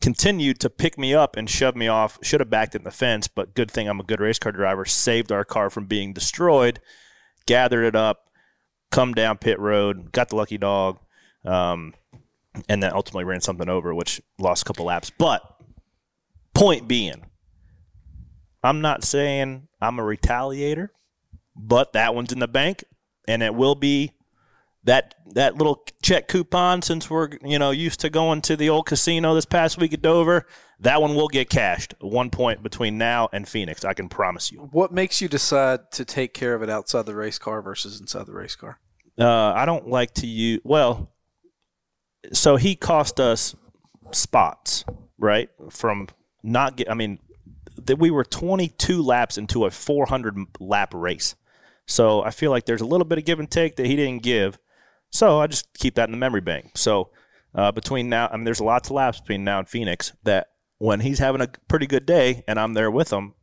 continued 0.00 0.58
to 0.60 0.70
pick 0.70 0.96
me 0.96 1.12
up 1.14 1.36
and 1.36 1.50
shove 1.50 1.76
me 1.76 1.86
off. 1.86 2.18
Should 2.22 2.40
have 2.40 2.48
backed 2.48 2.74
in 2.74 2.84
the 2.84 2.90
fence, 2.90 3.28
but 3.28 3.54
good 3.54 3.70
thing 3.70 3.88
I'm 3.88 4.00
a 4.00 4.04
good 4.04 4.20
race 4.20 4.38
car 4.38 4.52
driver. 4.52 4.86
Saved 4.86 5.30
our 5.30 5.44
car 5.44 5.68
from 5.68 5.84
being 5.84 6.14
destroyed. 6.14 6.80
Gathered 7.44 7.84
it 7.84 7.94
up, 7.94 8.30
come 8.90 9.12
down 9.12 9.36
pit 9.36 9.60
road, 9.60 10.12
got 10.12 10.30
the 10.30 10.36
lucky 10.36 10.56
dog, 10.56 10.98
um, 11.44 11.92
and 12.68 12.82
then 12.82 12.92
ultimately 12.92 13.24
ran 13.24 13.40
something 13.40 13.68
over, 13.68 13.94
which 13.94 14.20
lost 14.38 14.62
a 14.62 14.64
couple 14.64 14.86
laps. 14.86 15.10
But 15.10 15.42
point 16.54 16.86
being, 16.88 17.26
I'm 18.62 18.80
not 18.80 19.04
saying 19.04 19.68
I'm 19.80 19.98
a 19.98 20.02
retaliator, 20.02 20.88
but 21.56 21.92
that 21.92 22.14
one's 22.14 22.32
in 22.32 22.38
the 22.38 22.48
bank. 22.48 22.84
and 23.26 23.42
it 23.42 23.54
will 23.54 23.74
be 23.74 24.12
that 24.84 25.14
that 25.32 25.56
little 25.56 25.82
check 26.02 26.28
coupon 26.28 26.82
since 26.82 27.08
we're 27.08 27.30
you 27.42 27.58
know 27.58 27.70
used 27.70 28.00
to 28.00 28.10
going 28.10 28.42
to 28.42 28.56
the 28.56 28.68
old 28.68 28.86
casino 28.86 29.34
this 29.34 29.46
past 29.46 29.78
week 29.78 29.92
at 29.94 30.02
Dover. 30.02 30.46
That 30.80 31.00
one 31.00 31.14
will 31.14 31.28
get 31.28 31.48
cashed 31.48 31.94
at 31.94 32.04
one 32.04 32.30
point 32.30 32.62
between 32.62 32.98
now 32.98 33.28
and 33.32 33.48
Phoenix. 33.48 33.84
I 33.84 33.94
can 33.94 34.08
promise 34.08 34.52
you. 34.52 34.68
What 34.72 34.92
makes 34.92 35.20
you 35.22 35.28
decide 35.28 35.90
to 35.92 36.04
take 36.04 36.34
care 36.34 36.54
of 36.54 36.62
it 36.62 36.68
outside 36.68 37.06
the 37.06 37.14
race 37.14 37.38
car 37.38 37.62
versus 37.62 38.00
inside 38.00 38.26
the 38.26 38.34
race 38.34 38.56
car? 38.56 38.78
Uh, 39.18 39.52
I 39.54 39.64
don't 39.64 39.88
like 39.88 40.12
to 40.14 40.26
use 40.26 40.60
well. 40.64 41.13
So 42.32 42.56
he 42.56 42.76
cost 42.76 43.20
us 43.20 43.54
spots, 44.12 44.84
right? 45.18 45.50
From 45.70 46.08
not 46.42 46.76
get. 46.76 46.90
I 46.90 46.94
mean, 46.94 47.18
that 47.76 47.98
we 47.98 48.10
were 48.10 48.24
22 48.24 49.02
laps 49.02 49.38
into 49.38 49.64
a 49.64 49.70
400 49.70 50.36
lap 50.60 50.92
race. 50.94 51.34
So 51.86 52.22
I 52.22 52.30
feel 52.30 52.50
like 52.50 52.64
there's 52.64 52.80
a 52.80 52.86
little 52.86 53.04
bit 53.04 53.18
of 53.18 53.24
give 53.24 53.38
and 53.38 53.50
take 53.50 53.76
that 53.76 53.86
he 53.86 53.96
didn't 53.96 54.22
give. 54.22 54.58
So 55.10 55.38
I 55.38 55.46
just 55.46 55.72
keep 55.74 55.94
that 55.96 56.08
in 56.08 56.12
the 56.12 56.18
memory 56.18 56.40
bank. 56.40 56.72
So 56.76 57.10
uh, 57.54 57.72
between 57.72 58.08
now, 58.08 58.28
I 58.32 58.36
mean, 58.36 58.44
there's 58.44 58.60
lots 58.60 58.88
of 58.88 58.96
laps 58.96 59.20
between 59.20 59.44
now 59.44 59.58
and 59.58 59.68
Phoenix 59.68 60.12
that 60.24 60.48
when 60.78 61.00
he's 61.00 61.18
having 61.18 61.40
a 61.40 61.48
pretty 61.68 61.86
good 61.86 62.06
day 62.06 62.42
and 62.48 62.58
I'm 62.58 62.74
there 62.74 62.90
with 62.90 63.12
him, 63.12 63.34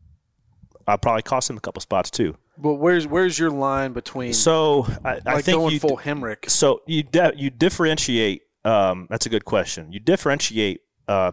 I 0.88 0.98
probably 0.98 1.22
cost 1.22 1.50
him 1.50 1.58
a 1.58 1.60
couple 1.62 1.82
spots 1.82 2.10
too. 2.10 2.36
But 2.58 2.76
where's 2.76 3.08
where's 3.08 3.40
your 3.40 3.50
line 3.50 3.94
between 3.94 4.34
So 4.34 4.86
I, 5.04 5.20
I 5.26 5.36
like 5.36 5.46
think 5.46 5.58
going 5.58 5.74
you 5.74 5.80
full 5.80 5.98
Hemric? 5.98 6.50
so 6.50 6.82
you 6.86 7.04
de- 7.04 7.34
you 7.36 7.50
differentiate. 7.50 8.44
Um, 8.64 9.08
that's 9.10 9.26
a 9.26 9.30
good 9.30 9.46
question. 9.46 9.92
You 9.92 10.00
differentiate 10.00 10.82
uh, 11.08 11.32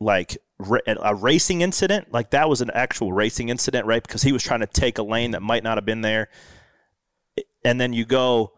like 0.00 0.38
a 0.86 1.14
racing 1.14 1.60
incident, 1.60 2.12
like 2.12 2.30
that 2.30 2.48
was 2.48 2.60
an 2.60 2.70
actual 2.72 3.12
racing 3.12 3.48
incident, 3.48 3.86
right? 3.86 4.02
Because 4.02 4.22
he 4.22 4.32
was 4.32 4.42
trying 4.42 4.60
to 4.60 4.66
take 4.66 4.98
a 4.98 5.02
lane 5.02 5.32
that 5.32 5.42
might 5.42 5.62
not 5.62 5.76
have 5.76 5.84
been 5.84 6.00
there, 6.00 6.28
and 7.64 7.80
then 7.80 7.92
you 7.92 8.04
go. 8.04 8.52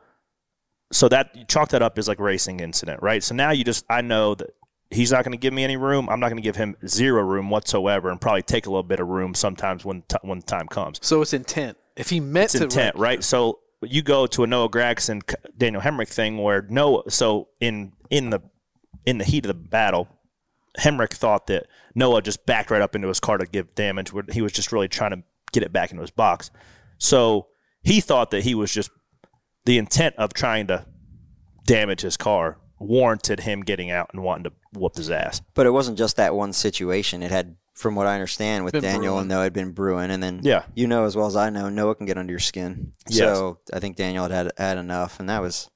So 0.92 1.08
that 1.08 1.34
you 1.34 1.44
chalk 1.44 1.70
that 1.70 1.82
up 1.82 1.98
as 1.98 2.06
like 2.06 2.20
racing 2.20 2.60
incident, 2.60 3.02
right? 3.02 3.22
So 3.22 3.34
now 3.34 3.50
you 3.50 3.64
just 3.64 3.84
I 3.90 4.02
know 4.02 4.36
that 4.36 4.50
he's 4.90 5.10
not 5.10 5.24
going 5.24 5.32
to 5.32 5.38
give 5.38 5.52
me 5.52 5.64
any 5.64 5.76
room. 5.76 6.08
I'm 6.08 6.20
not 6.20 6.28
going 6.28 6.36
to 6.36 6.42
give 6.42 6.56
him 6.56 6.76
zero 6.86 7.22
room 7.22 7.50
whatsoever, 7.50 8.08
and 8.08 8.20
probably 8.20 8.42
take 8.42 8.66
a 8.66 8.70
little 8.70 8.84
bit 8.84 9.00
of 9.00 9.08
room 9.08 9.34
sometimes 9.34 9.84
when 9.84 10.02
t- 10.02 10.16
when 10.22 10.38
the 10.38 10.46
time 10.46 10.68
comes 10.68 11.00
So 11.02 11.22
it's 11.22 11.32
intent. 11.32 11.76
If 11.96 12.10
he 12.10 12.20
meant 12.20 12.54
it's 12.54 12.54
to 12.54 12.64
intent, 12.64 12.96
wreck 12.96 13.02
right? 13.02 13.24
So 13.24 13.60
you 13.82 14.02
go 14.02 14.26
to 14.26 14.44
a 14.44 14.46
Noah 14.46 14.68
Gragson, 14.68 15.22
Daniel 15.56 15.82
Hemric 15.82 16.08
thing 16.08 16.38
where 16.38 16.62
Noah. 16.68 17.10
So 17.10 17.48
in 17.60 17.92
in 18.10 18.30
the 18.30 18.42
in 19.04 19.18
the 19.18 19.24
heat 19.24 19.44
of 19.44 19.48
the 19.48 19.54
battle, 19.54 20.08
Hemric 20.78 21.12
thought 21.14 21.46
that 21.48 21.66
Noah 21.94 22.22
just 22.22 22.46
backed 22.46 22.70
right 22.70 22.82
up 22.82 22.94
into 22.94 23.08
his 23.08 23.20
car 23.20 23.38
to 23.38 23.46
give 23.46 23.74
damage. 23.74 24.12
Where 24.12 24.24
he 24.30 24.42
was 24.42 24.52
just 24.52 24.72
really 24.72 24.88
trying 24.88 25.12
to 25.12 25.22
get 25.52 25.62
it 25.62 25.72
back 25.72 25.90
into 25.90 26.00
his 26.00 26.10
box. 26.10 26.50
So 26.98 27.48
he 27.82 28.00
thought 28.00 28.30
that 28.30 28.44
he 28.44 28.54
was 28.54 28.72
just 28.72 28.90
the 29.64 29.78
intent 29.78 30.16
of 30.16 30.32
trying 30.32 30.66
to 30.68 30.86
damage 31.66 32.00
his 32.00 32.16
car 32.16 32.58
warranted 32.78 33.40
him 33.40 33.62
getting 33.62 33.90
out 33.90 34.10
and 34.12 34.22
wanting 34.22 34.44
to 34.44 34.52
whoop 34.78 34.96
his 34.96 35.10
ass. 35.10 35.40
But 35.54 35.66
it 35.66 35.70
wasn't 35.70 35.98
just 35.98 36.16
that 36.16 36.34
one 36.34 36.52
situation. 36.52 37.22
It 37.22 37.30
had, 37.30 37.56
from 37.76 37.94
what 37.94 38.06
I 38.06 38.14
understand, 38.14 38.64
with 38.64 38.72
Been 38.72 38.82
Daniel 38.82 39.02
brewing. 39.14 39.18
and 39.20 39.28
Noah, 39.28 39.42
had 39.44 39.52
been 39.52 39.72
brewing, 39.72 40.10
and 40.10 40.22
then 40.22 40.40
Yeah. 40.42 40.64
you 40.74 40.86
know 40.86 41.04
as 41.04 41.14
well 41.14 41.26
as 41.26 41.36
I 41.36 41.50
know, 41.50 41.68
Noah 41.68 41.94
can 41.94 42.06
get 42.06 42.16
under 42.18 42.32
your 42.32 42.40
skin. 42.40 42.92
Yes. 43.08 43.18
So 43.36 43.58
I 43.72 43.78
think 43.80 43.96
Daniel 43.96 44.24
had 44.24 44.32
had, 44.32 44.52
had 44.56 44.78
enough, 44.78 45.20
and 45.20 45.28
that 45.28 45.42
was 45.42 45.70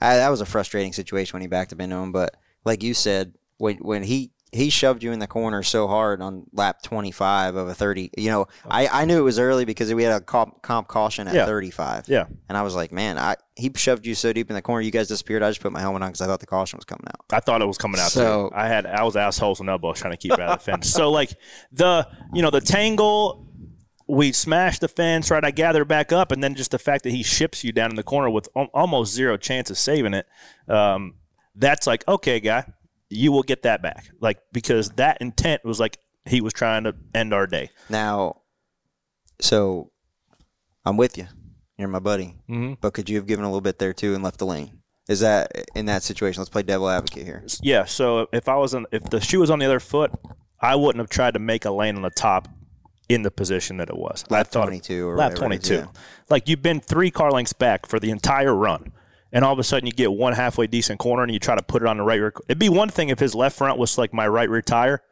I, 0.00 0.16
that 0.16 0.28
was 0.28 0.42
a 0.42 0.46
frustrating 0.46 0.92
situation 0.92 1.32
when 1.34 1.40
he 1.42 1.48
backed 1.48 1.72
up 1.72 1.80
into 1.80 1.96
him. 1.96 2.12
But 2.12 2.34
like 2.64 2.82
you 2.82 2.92
said, 2.94 3.32
when 3.56 3.76
when 3.78 4.02
he 4.02 4.30
he 4.56 4.70
shoved 4.70 5.02
you 5.02 5.12
in 5.12 5.18
the 5.18 5.26
corner 5.26 5.62
so 5.62 5.86
hard 5.86 6.20
on 6.20 6.44
lap 6.52 6.82
25 6.82 7.54
of 7.56 7.68
a 7.68 7.74
30 7.74 8.10
you 8.16 8.30
know 8.30 8.46
i, 8.68 8.88
I 8.88 9.04
knew 9.04 9.18
it 9.18 9.22
was 9.22 9.38
early 9.38 9.64
because 9.64 9.92
we 9.94 10.02
had 10.02 10.20
a 10.20 10.24
comp, 10.24 10.62
comp 10.62 10.88
caution 10.88 11.28
at 11.28 11.34
Yeah. 11.34 11.46
35 11.46 12.08
Yeah. 12.08 12.24
and 12.48 12.56
i 12.58 12.62
was 12.62 12.74
like 12.74 12.90
man 12.92 13.18
i 13.18 13.36
he 13.56 13.70
shoved 13.76 14.06
you 14.06 14.14
so 14.14 14.32
deep 14.32 14.50
in 14.50 14.54
the 14.54 14.62
corner 14.62 14.80
you 14.82 14.90
guys 14.90 15.08
disappeared 15.08 15.42
i 15.42 15.50
just 15.50 15.60
put 15.60 15.72
my 15.72 15.80
helmet 15.80 16.02
on 16.02 16.08
because 16.08 16.20
i 16.22 16.26
thought 16.26 16.40
the 16.40 16.46
caution 16.46 16.76
was 16.78 16.84
coming 16.84 17.04
out 17.08 17.20
I 17.32 17.40
thought 17.40 17.60
it 17.62 17.66
was 17.66 17.78
coming 17.78 18.00
out. 18.00 18.10
So- 18.10 18.48
too. 18.50 18.54
I 18.56 18.66
had 18.68 18.86
I 18.86 19.02
was 19.02 19.16
assholes 19.16 19.60
and 19.60 19.68
elbows 19.68 19.98
trying 20.00 20.12
to 20.12 20.16
keep 20.16 20.32
it 20.32 20.40
out 20.40 20.50
of 20.50 20.58
the 20.58 20.64
fence. 20.64 20.88
So 20.90 21.10
like 21.10 21.30
the 21.72 22.08
you 22.32 22.40
know 22.40 22.50
the 22.50 22.60
tangle, 22.60 23.46
we 24.06 24.30
smashed 24.30 24.80
the 24.80 24.86
fence. 24.88 25.28
Right, 25.30 25.44
I 25.44 25.50
gather 25.50 25.84
back 25.84 26.12
up, 26.12 26.30
and 26.30 26.42
then 26.44 26.54
just 26.54 26.70
the 26.70 26.78
fact 26.78 27.02
that 27.04 27.10
he 27.10 27.24
ships 27.24 27.64
you 27.64 27.72
down 27.72 27.90
in 27.90 27.96
the 27.96 28.04
corner 28.04 28.30
with 28.30 28.48
almost 28.72 29.12
zero 29.12 29.36
chance 29.36 29.70
of 29.70 29.76
saving 29.78 30.14
it. 30.14 30.26
Um, 30.68 31.14
that's 31.56 31.86
like 31.88 32.06
okay, 32.06 32.38
guy, 32.38 32.64
you 33.08 33.32
will 33.32 33.42
get 33.42 33.62
that 33.62 33.82
back. 33.82 34.10
Like 34.20 34.38
because 34.52 34.90
that 34.90 35.18
intent 35.20 35.64
was 35.64 35.80
like 35.80 35.98
he 36.24 36.40
was 36.40 36.52
trying 36.52 36.84
to 36.84 36.94
end 37.14 37.32
our 37.32 37.46
day. 37.46 37.70
Now, 37.88 38.42
so 39.40 39.90
I'm 40.84 40.96
with 40.96 41.16
you. 41.18 41.26
You're 41.78 41.88
my 41.88 41.98
buddy. 41.98 42.36
Mm-hmm. 42.48 42.74
But 42.80 42.94
could 42.94 43.08
you 43.08 43.16
have 43.16 43.26
given 43.26 43.44
a 43.44 43.48
little 43.48 43.60
bit 43.60 43.78
there 43.78 43.92
too 43.92 44.14
and 44.14 44.22
left 44.22 44.38
the 44.38 44.46
lane? 44.46 44.80
Is 45.08 45.20
that 45.20 45.52
in 45.74 45.86
that 45.86 46.02
situation? 46.02 46.40
Let's 46.40 46.50
play 46.50 46.62
devil 46.62 46.88
advocate 46.88 47.24
here. 47.24 47.44
Yeah. 47.62 47.84
So 47.84 48.28
if 48.32 48.48
I 48.48 48.56
was 48.56 48.74
on, 48.74 48.86
if 48.90 49.04
the 49.04 49.20
shoe 49.20 49.40
was 49.40 49.50
on 49.50 49.58
the 49.58 49.66
other 49.66 49.78
foot, 49.78 50.10
I 50.60 50.74
wouldn't 50.74 51.00
have 51.00 51.10
tried 51.10 51.34
to 51.34 51.40
make 51.40 51.64
a 51.64 51.70
lane 51.70 51.96
on 51.96 52.02
the 52.02 52.10
top 52.10 52.48
in 53.08 53.22
the 53.22 53.30
position 53.30 53.76
that 53.76 53.88
it 53.88 53.96
was. 53.96 54.24
I 54.30 54.34
Lap 54.34 54.48
thought 54.48 54.64
22 54.64 55.06
or 55.06 55.16
lap 55.16 55.32
whatever 55.32 55.52
it 55.52 55.62
is, 55.62 55.68
22. 55.68 55.74
yeah. 55.74 56.00
Like 56.28 56.48
you've 56.48 56.62
been 56.62 56.80
three 56.80 57.10
car 57.10 57.30
lengths 57.30 57.52
back 57.52 57.86
for 57.86 58.00
the 58.00 58.10
entire 58.10 58.54
run, 58.54 58.92
and 59.32 59.44
all 59.44 59.52
of 59.52 59.58
a 59.58 59.64
sudden 59.64 59.86
you 59.86 59.92
get 59.92 60.12
one 60.12 60.32
halfway 60.32 60.66
decent 60.66 60.98
corner 60.98 61.22
and 61.22 61.32
you 61.32 61.38
try 61.38 61.54
to 61.54 61.62
put 61.62 61.82
it 61.82 61.88
on 61.88 61.96
the 61.98 62.02
right 62.02 62.20
rear. 62.20 62.32
It'd 62.48 62.58
be 62.58 62.68
one 62.68 62.88
thing 62.88 63.08
if 63.08 63.18
his 63.18 63.34
left 63.34 63.56
front 63.56 63.78
was 63.78 63.98
like 63.98 64.12
my 64.14 64.26
right 64.26 64.48
rear 64.48 64.62
tire, 64.62 65.02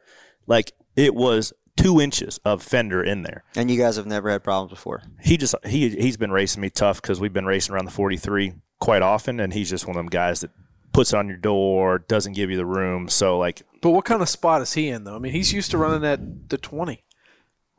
like 0.47 0.71
it 0.95 1.13
was 1.13 1.53
two 1.77 1.99
inches 1.99 2.39
of 2.45 2.63
fender 2.63 3.03
in 3.03 3.23
there. 3.23 3.43
And 3.55 3.69
you 3.69 3.77
guys 3.77 3.97
have 3.97 4.05
never 4.05 4.29
had 4.29 4.43
problems 4.43 4.71
before. 4.71 5.03
He 5.21 5.37
just 5.37 5.55
he 5.65 5.89
he's 5.89 6.17
been 6.17 6.31
racing 6.31 6.61
me 6.61 6.69
tough 6.69 7.01
because 7.01 7.19
we've 7.19 7.33
been 7.33 7.45
racing 7.45 7.75
around 7.75 7.85
the 7.85 7.91
43 7.91 8.53
quite 8.79 9.01
often, 9.01 9.39
and 9.39 9.53
he's 9.53 9.69
just 9.69 9.87
one 9.87 9.95
of 9.95 9.99
them 9.99 10.09
guys 10.09 10.41
that 10.41 10.51
puts 10.93 11.11
it 11.13 11.17
on 11.17 11.27
your 11.27 11.37
door, 11.37 11.99
doesn't 11.99 12.33
give 12.33 12.49
you 12.49 12.57
the 12.57 12.65
room. 12.65 13.09
So 13.09 13.37
like 13.37 13.63
But 13.81 13.91
what 13.91 14.05
kind 14.05 14.21
of 14.21 14.29
spot 14.29 14.61
is 14.61 14.73
he 14.73 14.89
in 14.89 15.03
though? 15.03 15.15
I 15.15 15.19
mean, 15.19 15.33
he's 15.33 15.51
used 15.51 15.71
to 15.71 15.77
running 15.77 16.05
at 16.05 16.49
the 16.49 16.57
twenty. 16.57 17.03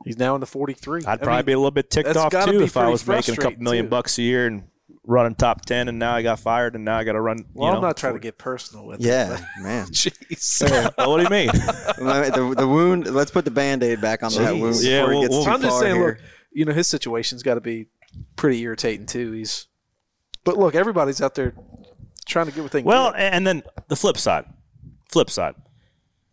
He's 0.05 0.17
now 0.17 0.35
in 0.35 0.41
the 0.41 0.47
forty-three. 0.47 1.01
I'd 1.05 1.07
I 1.07 1.17
probably 1.17 1.37
mean, 1.37 1.45
be 1.45 1.51
a 1.53 1.57
little 1.57 1.71
bit 1.71 1.89
ticked 1.89 2.15
off 2.15 2.31
too 2.45 2.61
if 2.61 2.77
I 2.77 2.87
was 2.89 3.05
making 3.07 3.33
a 3.33 3.37
couple 3.37 3.61
million 3.61 3.85
too. 3.85 3.89
bucks 3.89 4.17
a 4.19 4.21
year 4.21 4.45
and 4.45 4.63
running 5.07 5.33
top 5.33 5.65
ten, 5.65 5.87
and 5.87 5.97
now 5.97 6.13
I 6.13 6.21
got 6.21 6.39
fired, 6.39 6.75
and 6.75 6.85
now 6.85 6.97
I 6.97 7.03
got 7.03 7.13
to 7.13 7.21
run. 7.21 7.45
Well, 7.53 7.67
you 7.67 7.71
know, 7.71 7.77
I'm 7.77 7.81
not 7.81 7.97
trying 7.97 8.13
to 8.13 8.19
get 8.19 8.37
personal 8.37 8.85
with 8.85 8.99
it. 8.99 9.05
Yeah, 9.07 9.35
it. 9.35 9.41
man. 9.63 9.85
but- 9.85 9.93
Jeez. 9.93 10.93
Well, 10.97 11.09
what 11.11 11.17
do 11.17 11.23
you 11.23 11.29
mean? 11.29 11.47
the, 11.97 12.53
the 12.55 12.67
wound. 12.67 13.07
Let's 13.07 13.31
put 13.31 13.45
the 13.45 13.51
band 13.51 13.81
aid 13.83 14.01
back 14.01 14.21
on 14.21 14.31
that 14.33 14.55
wound 14.55 14.75
Yeah, 14.81 15.01
before 15.01 15.09
we'll- 15.13 15.21
gets 15.21 15.31
we'll- 15.33 15.45
too 15.45 15.49
I'm 15.49 15.61
just 15.61 15.79
saying, 15.79 15.95
here. 15.95 16.07
look, 16.07 16.17
you 16.51 16.65
know, 16.65 16.73
his 16.73 16.87
situation's 16.87 17.41
got 17.41 17.55
to 17.55 17.61
be 17.61 17.87
pretty 18.35 18.59
irritating 18.61 19.05
too. 19.05 19.31
He's, 19.31 19.67
but 20.43 20.57
look, 20.57 20.75
everybody's 20.75 21.21
out 21.21 21.35
there 21.35 21.53
trying 22.25 22.47
to 22.47 22.51
get 22.51 22.61
what 22.63 22.71
they 22.71 22.81
can 22.81 22.87
well, 22.87 23.11
get. 23.11 23.33
and 23.33 23.47
then 23.47 23.63
the 23.87 23.95
flip 23.95 24.17
side, 24.17 24.45
flip 25.11 25.29
side, 25.29 25.55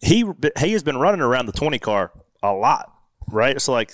he 0.00 0.24
he 0.58 0.72
has 0.72 0.82
been 0.82 0.96
running 0.96 1.20
around 1.20 1.46
the 1.46 1.52
twenty 1.52 1.78
car 1.78 2.10
a 2.42 2.52
lot, 2.52 2.92
right? 3.30 3.60
So 3.60 3.72
like, 3.72 3.92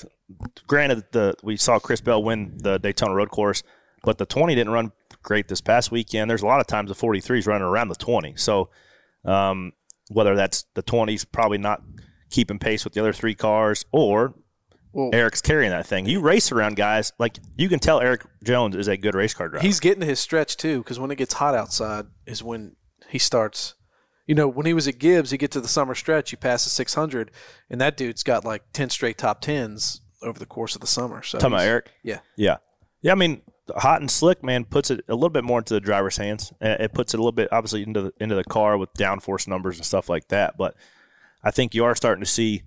granted, 0.67 1.05
the 1.13 1.35
we 1.43 1.57
saw 1.57 1.79
Chris 1.79 2.01
Bell 2.01 2.23
win 2.23 2.55
the 2.59 2.79
Daytona 2.79 3.15
Road 3.15 3.31
Course, 3.31 3.63
but 4.05 4.19
the 4.19 4.27
twenty 4.27 4.55
didn't 4.55 4.73
run 4.73 4.93
great 5.23 5.49
this 5.49 5.61
past 5.61 5.91
weekend. 5.91 6.31
There's 6.31 6.43
a 6.43 6.47
lot 6.47 6.61
of 6.61 6.67
times 6.67 6.89
the 6.89 6.95
43 6.95 7.41
is 7.41 7.47
running 7.47 7.67
around 7.67 7.89
the 7.89 7.95
20. 7.95 8.35
So 8.37 8.71
um, 9.25 9.73
whether 10.09 10.35
that's 10.35 10.65
the 10.75 10.83
20's 10.83 11.27
probably 11.27 11.59
not 11.59 11.83
keeping 12.31 12.59
pace 12.59 12.85
with 12.85 12.95
the 12.95 13.01
other 13.01 13.13
three 13.13 13.35
cars, 13.35 13.85
or 13.93 14.35
Well- 14.93 15.11
Erik's 15.13 15.43
carrying 15.43 15.71
that 15.73 15.87
thing. 15.87 16.07
You 16.07 16.21
race 16.21 16.51
around 16.53 16.77
guys 16.77 17.13
like 17.19 17.39
you 17.57 17.69
can 17.69 17.79
tell 17.81 18.01
Erik 18.01 18.23
Jones 18.45 18.77
is 18.77 18.89
a 18.89 18.97
good 18.97 19.15
race 19.15 19.35
car 19.35 19.49
driver. 19.49 19.63
He's 19.65 19.81
getting 19.81 20.01
to 20.01 20.07
his 20.07 20.21
stretch 20.21 20.57
too, 20.57 20.79
because 20.79 20.99
when 20.99 21.11
it 21.11 21.17
gets 21.17 21.35
hot 21.35 21.55
outside 21.55 22.07
is 22.27 22.43
when 22.43 22.77
he 23.09 23.19
starts. 23.19 23.75
You 24.27 24.37
know, 24.37 24.47
when 24.47 24.65
he 24.65 24.75
was 24.75 24.87
at 24.87 24.99
Gibbs, 24.99 25.33
he 25.33 25.39
get 25.39 25.51
to 25.53 25.61
the 25.61 25.67
summer 25.67 25.95
stretch, 25.97 26.31
he 26.31 26.37
passes 26.37 26.71
600, 26.73 27.33
and 27.69 27.81
that 27.81 27.97
dude's 27.97 28.23
got 28.23 28.45
like 28.45 28.63
10 28.73 28.89
straight 28.91 29.19
top 29.19 29.41
tens 29.41 30.03
over 30.23 30.39
the 30.39 30.47
course 30.47 30.77
of 30.77 30.81
the 30.81 30.87
summer. 30.87 31.21
So 31.23 31.39
Talking 31.39 31.55
about 31.55 31.67
Erik. 31.67 31.91
Yeah. 32.05 32.21
Yeah. 32.37 32.59
Yeah, 33.03 33.11
I 33.11 33.17
mean, 33.17 33.43
hot 33.77 34.01
and 34.01 34.11
slick, 34.11 34.43
man, 34.43 34.65
puts 34.65 34.91
it 34.91 35.05
a 35.09 35.15
little 35.15 35.31
bit 35.31 35.45
more 35.45 35.59
into 35.59 35.75
the 35.75 35.81
driver's 35.81 36.17
hands. 36.17 36.53
It 36.61 36.93
puts 36.93 37.15
it 37.15 37.19
a 37.19 37.23
little 37.23 37.33
bit, 37.33 37.49
obviously, 37.53 37.83
into 37.83 38.03
the 38.03 38.13
into 38.21 38.35
the 38.35 38.45
car 38.45 38.77
with 38.77 38.93
downforce 38.95 39.49
numbers 39.49 39.77
and 39.77 39.87
stuff 39.87 40.09
like 40.09 40.29
that. 40.29 40.57
But 40.57 40.77
I 41.43 41.51
think 41.51 41.75
you 41.75 41.85
are 41.85 41.95
starting 41.95 42.23
to 42.23 42.31
see 42.31 42.63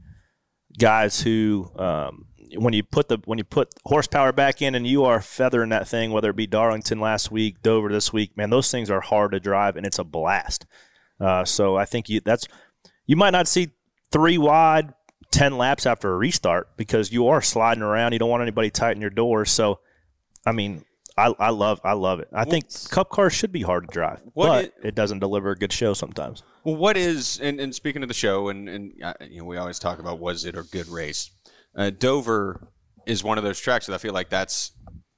guys 0.77 1.22
who, 1.22 1.72
um, 1.75 2.25
when 2.55 2.74
you 2.74 2.83
put 2.83 3.07
the 3.07 3.19
when 3.25 3.38
you 3.38 3.43
put 3.43 3.74
horsepower 3.86 4.31
back 4.31 4.62
in 4.62 4.75
and 4.75 4.86
you 4.86 5.03
are 5.05 5.22
feathering 5.22 5.69
that 5.69 5.88
thing, 5.88 6.12
whether 6.12 6.29
it 6.29 6.36
be 6.36 6.48
Darlington 6.48 7.00
last 7.00 7.31
week, 7.31 7.62
Dover 7.62 7.89
this 7.89 8.13
week, 8.13 8.36
man, 8.38 8.50
those 8.50 8.72
things 8.72 8.89
are 8.89 9.01
hard 9.01 9.31
to 9.31 9.39
drive 9.39 9.75
and 9.75 9.86
it's 9.86 10.00
a 10.00 10.03
blast. 10.03 10.65
Uh, 11.19 11.45
so 11.45 11.75
I 11.75 11.86
think 11.86 12.10
you 12.10 12.22
that's 12.22 12.48
you 13.05 13.15
might 13.15 13.31
not 13.31 13.48
see 13.48 13.69
three 14.12 14.38
wide, 14.38 14.93
ten 15.31 15.57
laps 15.57 15.86
after 15.86 16.13
a 16.13 16.17
restart 16.17 16.77
because 16.77 17.12
you 17.12 17.27
are 17.27 17.41
sliding 17.41 17.83
around. 17.83 18.13
You 18.13 18.19
don't 18.19 18.29
want 18.29 18.43
anybody 18.43 18.69
tight 18.69 18.95
in 18.95 19.01
your 19.01 19.10
doors. 19.10 19.51
So, 19.51 19.79
I 20.45 20.51
mean, 20.51 20.86
I, 21.17 21.34
I 21.39 21.50
love 21.51 21.79
I 21.84 21.93
love 21.93 22.20
it. 22.20 22.27
I 22.34 22.43
think 22.46 22.65
Cup 22.89 23.10
cars 23.10 23.34
should 23.34 23.51
be 23.51 23.62
hard 23.62 23.88
to 23.88 23.93
drive, 23.93 24.22
but 24.36 24.65
i- 24.84 24.88
it 24.88 24.96
doesn't 24.96 25.20
deliver 25.20 25.51
a 25.51 25.55
good 25.55 25.72
show 25.74 25.93
sometimes. 25.93 26.41
Well, 26.63 26.75
what 26.75 26.98
is 26.98 27.39
and, 27.41 27.60
and 27.60 27.74
speaking 27.75 28.01
of 28.03 28.08
the 28.08 28.13
show, 28.15 28.50
and 28.50 28.67
and 28.67 28.93
uh, 29.03 29.13
you 29.29 29.39
know, 29.39 29.46
we 29.46 29.58
always 29.58 29.79
talk 29.79 30.00
about 30.00 30.20
was 30.20 30.46
it 30.46 30.55
a 30.58 30.63
good 30.63 30.88
race. 30.88 31.29
Uh, 31.75 31.89
Dover 31.91 32.67
is 33.05 33.24
one 33.24 33.38
of 33.38 33.43
those 33.43 33.60
tracks 33.60 33.86
that 33.88 33.93
I 33.93 33.98
feel 33.98 34.13
like 34.13 34.29
that's 34.29 34.72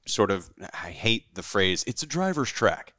sort 0.06 0.30
of 0.30 0.50
I 0.60 0.90
hate 0.90 1.34
the 1.34 1.42
phrase 1.42 1.82
it's 1.86 2.02
a 2.02 2.06
driver's 2.06 2.50
track, 2.50 2.92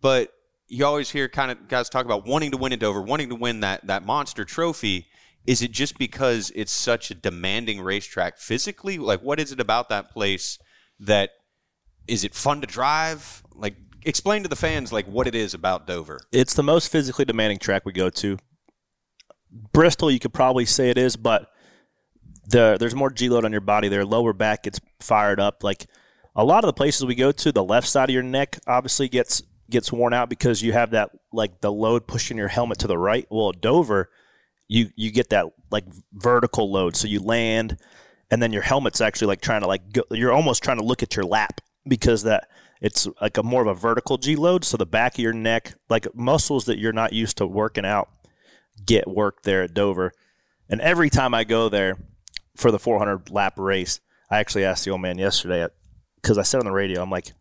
but 0.00 0.30
you 0.68 0.84
always 0.84 1.10
hear 1.10 1.28
kind 1.28 1.50
of 1.50 1.68
guys 1.68 1.88
talk 1.88 2.04
about 2.04 2.26
wanting 2.26 2.50
to 2.50 2.56
win 2.56 2.72
at 2.72 2.80
Dover, 2.80 3.00
wanting 3.00 3.28
to 3.30 3.34
win 3.34 3.60
that 3.60 3.86
that 3.86 4.04
monster 4.04 4.44
trophy. 4.44 5.06
Is 5.46 5.62
it 5.62 5.70
just 5.70 5.96
because 5.96 6.50
it's 6.56 6.72
such 6.72 7.10
a 7.12 7.14
demanding 7.14 7.80
racetrack 7.80 8.36
physically? 8.38 8.98
Like, 8.98 9.20
what 9.22 9.38
is 9.38 9.52
it 9.52 9.60
about 9.60 9.88
that 9.90 10.10
place 10.10 10.58
that 10.98 11.30
is 12.08 12.24
it 12.24 12.34
fun 12.34 12.60
to 12.60 12.66
drive? 12.66 13.42
Like, 13.54 13.76
explain 14.04 14.42
to 14.42 14.48
the 14.48 14.56
fans 14.56 14.92
like 14.92 15.06
what 15.06 15.26
it 15.26 15.34
is 15.34 15.54
about 15.54 15.86
Dover. 15.86 16.20
It's 16.32 16.54
the 16.54 16.62
most 16.62 16.90
physically 16.90 17.24
demanding 17.24 17.58
track 17.58 17.84
we 17.84 17.92
go 17.92 18.10
to. 18.10 18.38
Bristol, 19.72 20.10
you 20.10 20.18
could 20.18 20.34
probably 20.34 20.64
say 20.64 20.90
it 20.90 20.98
is, 20.98 21.16
but 21.16 21.50
the 22.48 22.76
there's 22.78 22.94
more 22.94 23.10
G 23.10 23.28
load 23.28 23.44
on 23.44 23.52
your 23.52 23.60
body 23.60 23.88
there. 23.88 24.04
Lower 24.04 24.32
back 24.32 24.64
gets 24.64 24.80
fired 25.00 25.40
up. 25.40 25.64
Like 25.64 25.86
a 26.34 26.44
lot 26.44 26.64
of 26.64 26.68
the 26.68 26.72
places 26.72 27.04
we 27.04 27.14
go 27.14 27.32
to, 27.32 27.52
the 27.52 27.64
left 27.64 27.88
side 27.88 28.08
of 28.08 28.14
your 28.14 28.22
neck 28.22 28.58
obviously 28.66 29.08
gets 29.08 29.42
gets 29.70 29.90
worn 29.90 30.12
out 30.12 30.28
because 30.28 30.62
you 30.62 30.72
have 30.72 30.90
that 30.90 31.10
like 31.32 31.60
the 31.60 31.72
load 31.72 32.06
pushing 32.06 32.36
your 32.36 32.48
helmet 32.48 32.78
to 32.80 32.86
the 32.86 32.98
right. 32.98 33.26
Well, 33.30 33.52
Dover, 33.52 34.10
you 34.68 34.90
you 34.96 35.10
get 35.10 35.30
that 35.30 35.46
like 35.70 35.84
vertical 36.12 36.70
load, 36.70 36.96
so 36.96 37.08
you 37.08 37.20
land, 37.20 37.78
and 38.30 38.42
then 38.42 38.52
your 38.52 38.62
helmet's 38.62 39.00
actually 39.00 39.28
like 39.28 39.40
trying 39.40 39.62
to 39.62 39.66
like 39.66 39.92
go, 39.92 40.02
you're 40.10 40.32
almost 40.32 40.62
trying 40.62 40.78
to 40.78 40.84
look 40.84 41.02
at 41.02 41.16
your 41.16 41.24
lap 41.24 41.60
because 41.86 42.22
that 42.24 42.48
it's 42.80 43.08
like 43.20 43.36
a 43.36 43.42
more 43.42 43.62
of 43.62 43.68
a 43.68 43.74
vertical 43.74 44.18
G 44.18 44.36
load. 44.36 44.64
So 44.64 44.76
the 44.76 44.86
back 44.86 45.14
of 45.14 45.20
your 45.20 45.32
neck, 45.32 45.74
like 45.88 46.06
muscles 46.14 46.66
that 46.66 46.78
you're 46.78 46.92
not 46.92 47.12
used 47.12 47.38
to 47.38 47.46
working 47.46 47.86
out, 47.86 48.08
get 48.84 49.08
worked 49.08 49.44
there 49.44 49.62
at 49.62 49.74
Dover. 49.74 50.12
And 50.68 50.80
every 50.80 51.10
time 51.10 51.34
I 51.34 51.44
go 51.44 51.68
there 51.68 51.96
for 52.56 52.70
the 52.70 52.78
400 52.78 53.30
lap 53.30 53.58
race, 53.58 54.00
I 54.30 54.38
actually 54.38 54.64
asked 54.64 54.84
the 54.84 54.90
old 54.90 55.00
man 55.00 55.18
yesterday 55.18 55.66
because 56.16 56.38
I 56.38 56.42
said 56.42 56.60
on 56.60 56.66
the 56.66 56.72
radio, 56.72 57.02
I'm 57.02 57.10
like, 57.10 57.32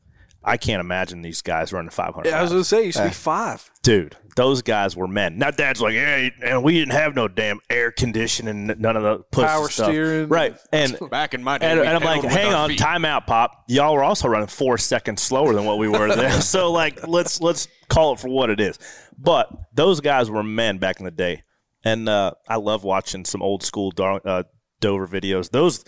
I 0.47 0.57
can't 0.57 0.79
imagine 0.79 1.23
these 1.23 1.41
guys 1.41 1.73
running 1.73 1.89
500. 1.89 2.29
Yeah, 2.29 2.37
I 2.37 2.43
was 2.43 2.51
going 2.51 2.61
to 2.61 2.67
say, 2.67 2.83
it 2.83 2.85
used 2.85 2.97
to 2.99 3.05
be 3.05 3.09
five. 3.09 3.67
Dude, 3.81 4.15
those 4.35 4.61
guys 4.61 4.95
were 4.95 5.07
men. 5.07 5.39
Now, 5.39 5.49
Dad's 5.49 5.81
like, 5.81 5.95
yeah, 5.95 6.29
and 6.43 6.63
we 6.63 6.73
didn't 6.73 6.93
have 6.93 7.15
no 7.15 7.27
damn 7.27 7.59
air 7.69 7.91
conditioning, 7.91 8.67
none 8.77 8.95
of 8.95 9.01
the 9.01 9.23
pussy 9.31 9.47
Power 9.47 9.69
stuff. 9.69 9.87
steering. 9.87 10.29
right? 10.29 10.55
And 10.71 10.97
Back 11.09 11.33
in 11.33 11.43
my 11.43 11.57
day, 11.57 11.71
and, 11.71 11.79
and 11.79 11.89
I'm 11.89 12.03
like, 12.03 12.23
hang 12.23 12.53
on, 12.53 12.69
feet. 12.69 12.79
time 12.79 13.05
out, 13.05 13.25
Pop. 13.25 13.63
Y'all 13.67 13.95
were 13.95 14.03
also 14.03 14.27
running 14.27 14.47
four 14.47 14.77
seconds 14.77 15.23
slower 15.23 15.53
than 15.53 15.65
what 15.65 15.79
we 15.79 15.87
were 15.87 16.13
there. 16.15 16.31
so 16.41 16.71
like, 16.71 17.07
let's 17.07 17.41
let's 17.41 17.67
call 17.89 18.13
it 18.13 18.19
for 18.19 18.29
what 18.29 18.51
it 18.51 18.59
is. 18.59 18.77
But 19.17 19.49
those 19.73 19.99
guys 19.99 20.29
were 20.29 20.43
men 20.43 20.77
back 20.77 20.99
in 20.99 21.05
the 21.05 21.11
day, 21.11 21.43
and 21.83 22.07
uh, 22.07 22.33
I 22.47 22.57
love 22.57 22.83
watching 22.83 23.25
some 23.25 23.41
old 23.41 23.63
school 23.63 23.89
Dar- 23.91 24.21
uh, 24.23 24.43
Dover 24.79 25.07
videos. 25.07 25.49
Those 25.49 25.83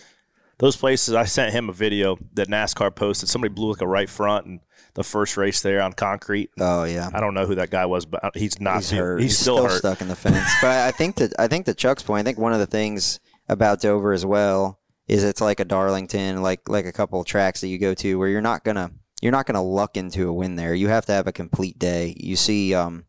those 0.58 0.76
places. 0.76 1.14
I 1.14 1.24
sent 1.24 1.52
him 1.52 1.68
a 1.68 1.72
video 1.72 2.18
that 2.34 2.48
NASCAR 2.48 2.94
posted. 2.94 3.28
Somebody 3.28 3.52
blew 3.54 3.70
like 3.70 3.80
a 3.80 3.86
right 3.86 4.08
front 4.08 4.46
and 4.46 4.60
the 4.94 5.04
first 5.04 5.36
race 5.36 5.60
there 5.62 5.80
on 5.80 5.92
concrete. 5.92 6.50
Oh 6.58 6.84
yeah. 6.84 7.10
I 7.12 7.20
don't 7.20 7.34
know 7.34 7.46
who 7.46 7.54
that 7.56 7.70
guy 7.70 7.86
was, 7.86 8.04
but 8.06 8.36
he's 8.36 8.60
not. 8.60 8.76
he's 8.76 8.90
He's, 8.90 8.98
hurt. 8.98 9.20
he's, 9.20 9.38
still, 9.38 9.62
hurt. 9.64 9.78
stuck 9.78 10.00
in 10.00 10.08
the 10.08 10.16
fence. 10.16 10.50
but 10.60 10.70
I 10.70 10.90
think 10.90 11.16
that 11.16 11.32
I 11.38 11.46
think 11.48 11.66
to 11.66 11.74
Chuck's 11.74 12.02
point, 12.02 12.20
I 12.20 12.24
think 12.24 12.38
one 12.38 12.52
of 12.52 12.58
the 12.58 12.66
things 12.66 13.20
about 13.48 13.80
Dover 13.80 14.12
as 14.12 14.26
well 14.26 14.80
is 15.06 15.24
it's 15.24 15.40
like 15.40 15.60
a 15.60 15.64
Darlington, 15.64 16.42
like 16.42 16.68
like 16.68 16.84
a 16.84 16.92
couple 16.92 17.20
of 17.20 17.26
tracks 17.26 17.60
that 17.60 17.68
you 17.68 17.78
go 17.78 17.94
to 17.94 18.18
where 18.18 18.28
you're 18.28 18.40
not 18.40 18.64
gonna 18.64 18.90
you're 19.22 19.32
not 19.32 19.46
gonna 19.46 19.62
luck 19.62 19.96
into 19.96 20.28
a 20.28 20.32
win 20.32 20.56
there. 20.56 20.74
You 20.74 20.88
have 20.88 21.06
to 21.06 21.12
have 21.12 21.26
a 21.26 21.32
complete 21.32 21.78
day. 21.78 22.14
You 22.18 22.36
see 22.36 22.74
um 22.74 23.04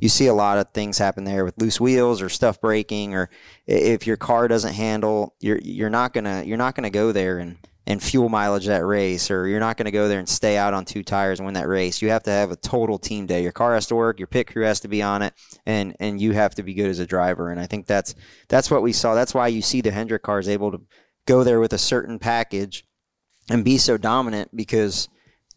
you 0.00 0.08
see 0.08 0.26
a 0.26 0.34
lot 0.34 0.58
of 0.58 0.70
things 0.72 0.98
happen 0.98 1.24
there 1.24 1.44
with 1.44 1.58
loose 1.58 1.80
wheels 1.80 2.22
or 2.22 2.28
stuff 2.28 2.60
breaking 2.60 3.14
or 3.14 3.28
if 3.66 4.06
your 4.06 4.16
car 4.16 4.48
doesn't 4.48 4.74
handle 4.74 5.34
you're 5.40 5.58
you're 5.62 5.90
not 5.90 6.12
gonna 6.12 6.42
you're 6.44 6.56
not 6.56 6.74
gonna 6.74 6.90
go 6.90 7.12
there 7.12 7.38
and 7.38 7.56
and 7.86 8.00
fuel 8.00 8.28
mileage 8.28 8.66
that 8.66 8.86
race 8.86 9.32
or 9.32 9.48
you're 9.48 9.58
not 9.58 9.76
going 9.76 9.86
to 9.86 9.90
go 9.90 10.06
there 10.06 10.20
and 10.20 10.28
stay 10.28 10.56
out 10.56 10.74
on 10.74 10.84
two 10.84 11.02
tires 11.02 11.40
and 11.40 11.46
win 11.46 11.54
that 11.54 11.66
race. 11.66 12.00
You 12.00 12.10
have 12.10 12.22
to 12.24 12.30
have 12.30 12.52
a 12.52 12.56
total 12.56 12.98
team 12.98 13.26
day. 13.26 13.42
Your 13.42 13.50
car 13.50 13.74
has 13.74 13.86
to 13.86 13.96
work 13.96 14.20
your 14.20 14.28
pit 14.28 14.46
crew 14.46 14.64
has 14.64 14.78
to 14.80 14.88
be 14.88 15.02
on 15.02 15.22
it 15.22 15.34
and 15.66 15.96
and 15.98 16.20
you 16.20 16.32
have 16.32 16.54
to 16.54 16.62
be 16.62 16.74
good 16.74 16.88
as 16.88 17.00
a 17.00 17.06
driver. 17.06 17.50
And 17.50 17.58
i 17.58 17.66
think 17.66 17.86
that's 17.86 18.14
that's 18.48 18.70
what 18.70 18.82
we 18.82 18.92
saw. 18.92 19.14
That's 19.14 19.34
why 19.34 19.48
you 19.48 19.60
see 19.60 19.80
the 19.80 19.90
hendrick 19.90 20.22
cars 20.22 20.48
able 20.48 20.70
to 20.70 20.80
go 21.26 21.42
there 21.42 21.58
with 21.58 21.72
a 21.72 21.78
certain 21.78 22.18
package 22.18 22.84
and 23.50 23.64
be 23.64 23.76
so 23.76 23.96
dominant 23.96 24.54
because 24.54 25.08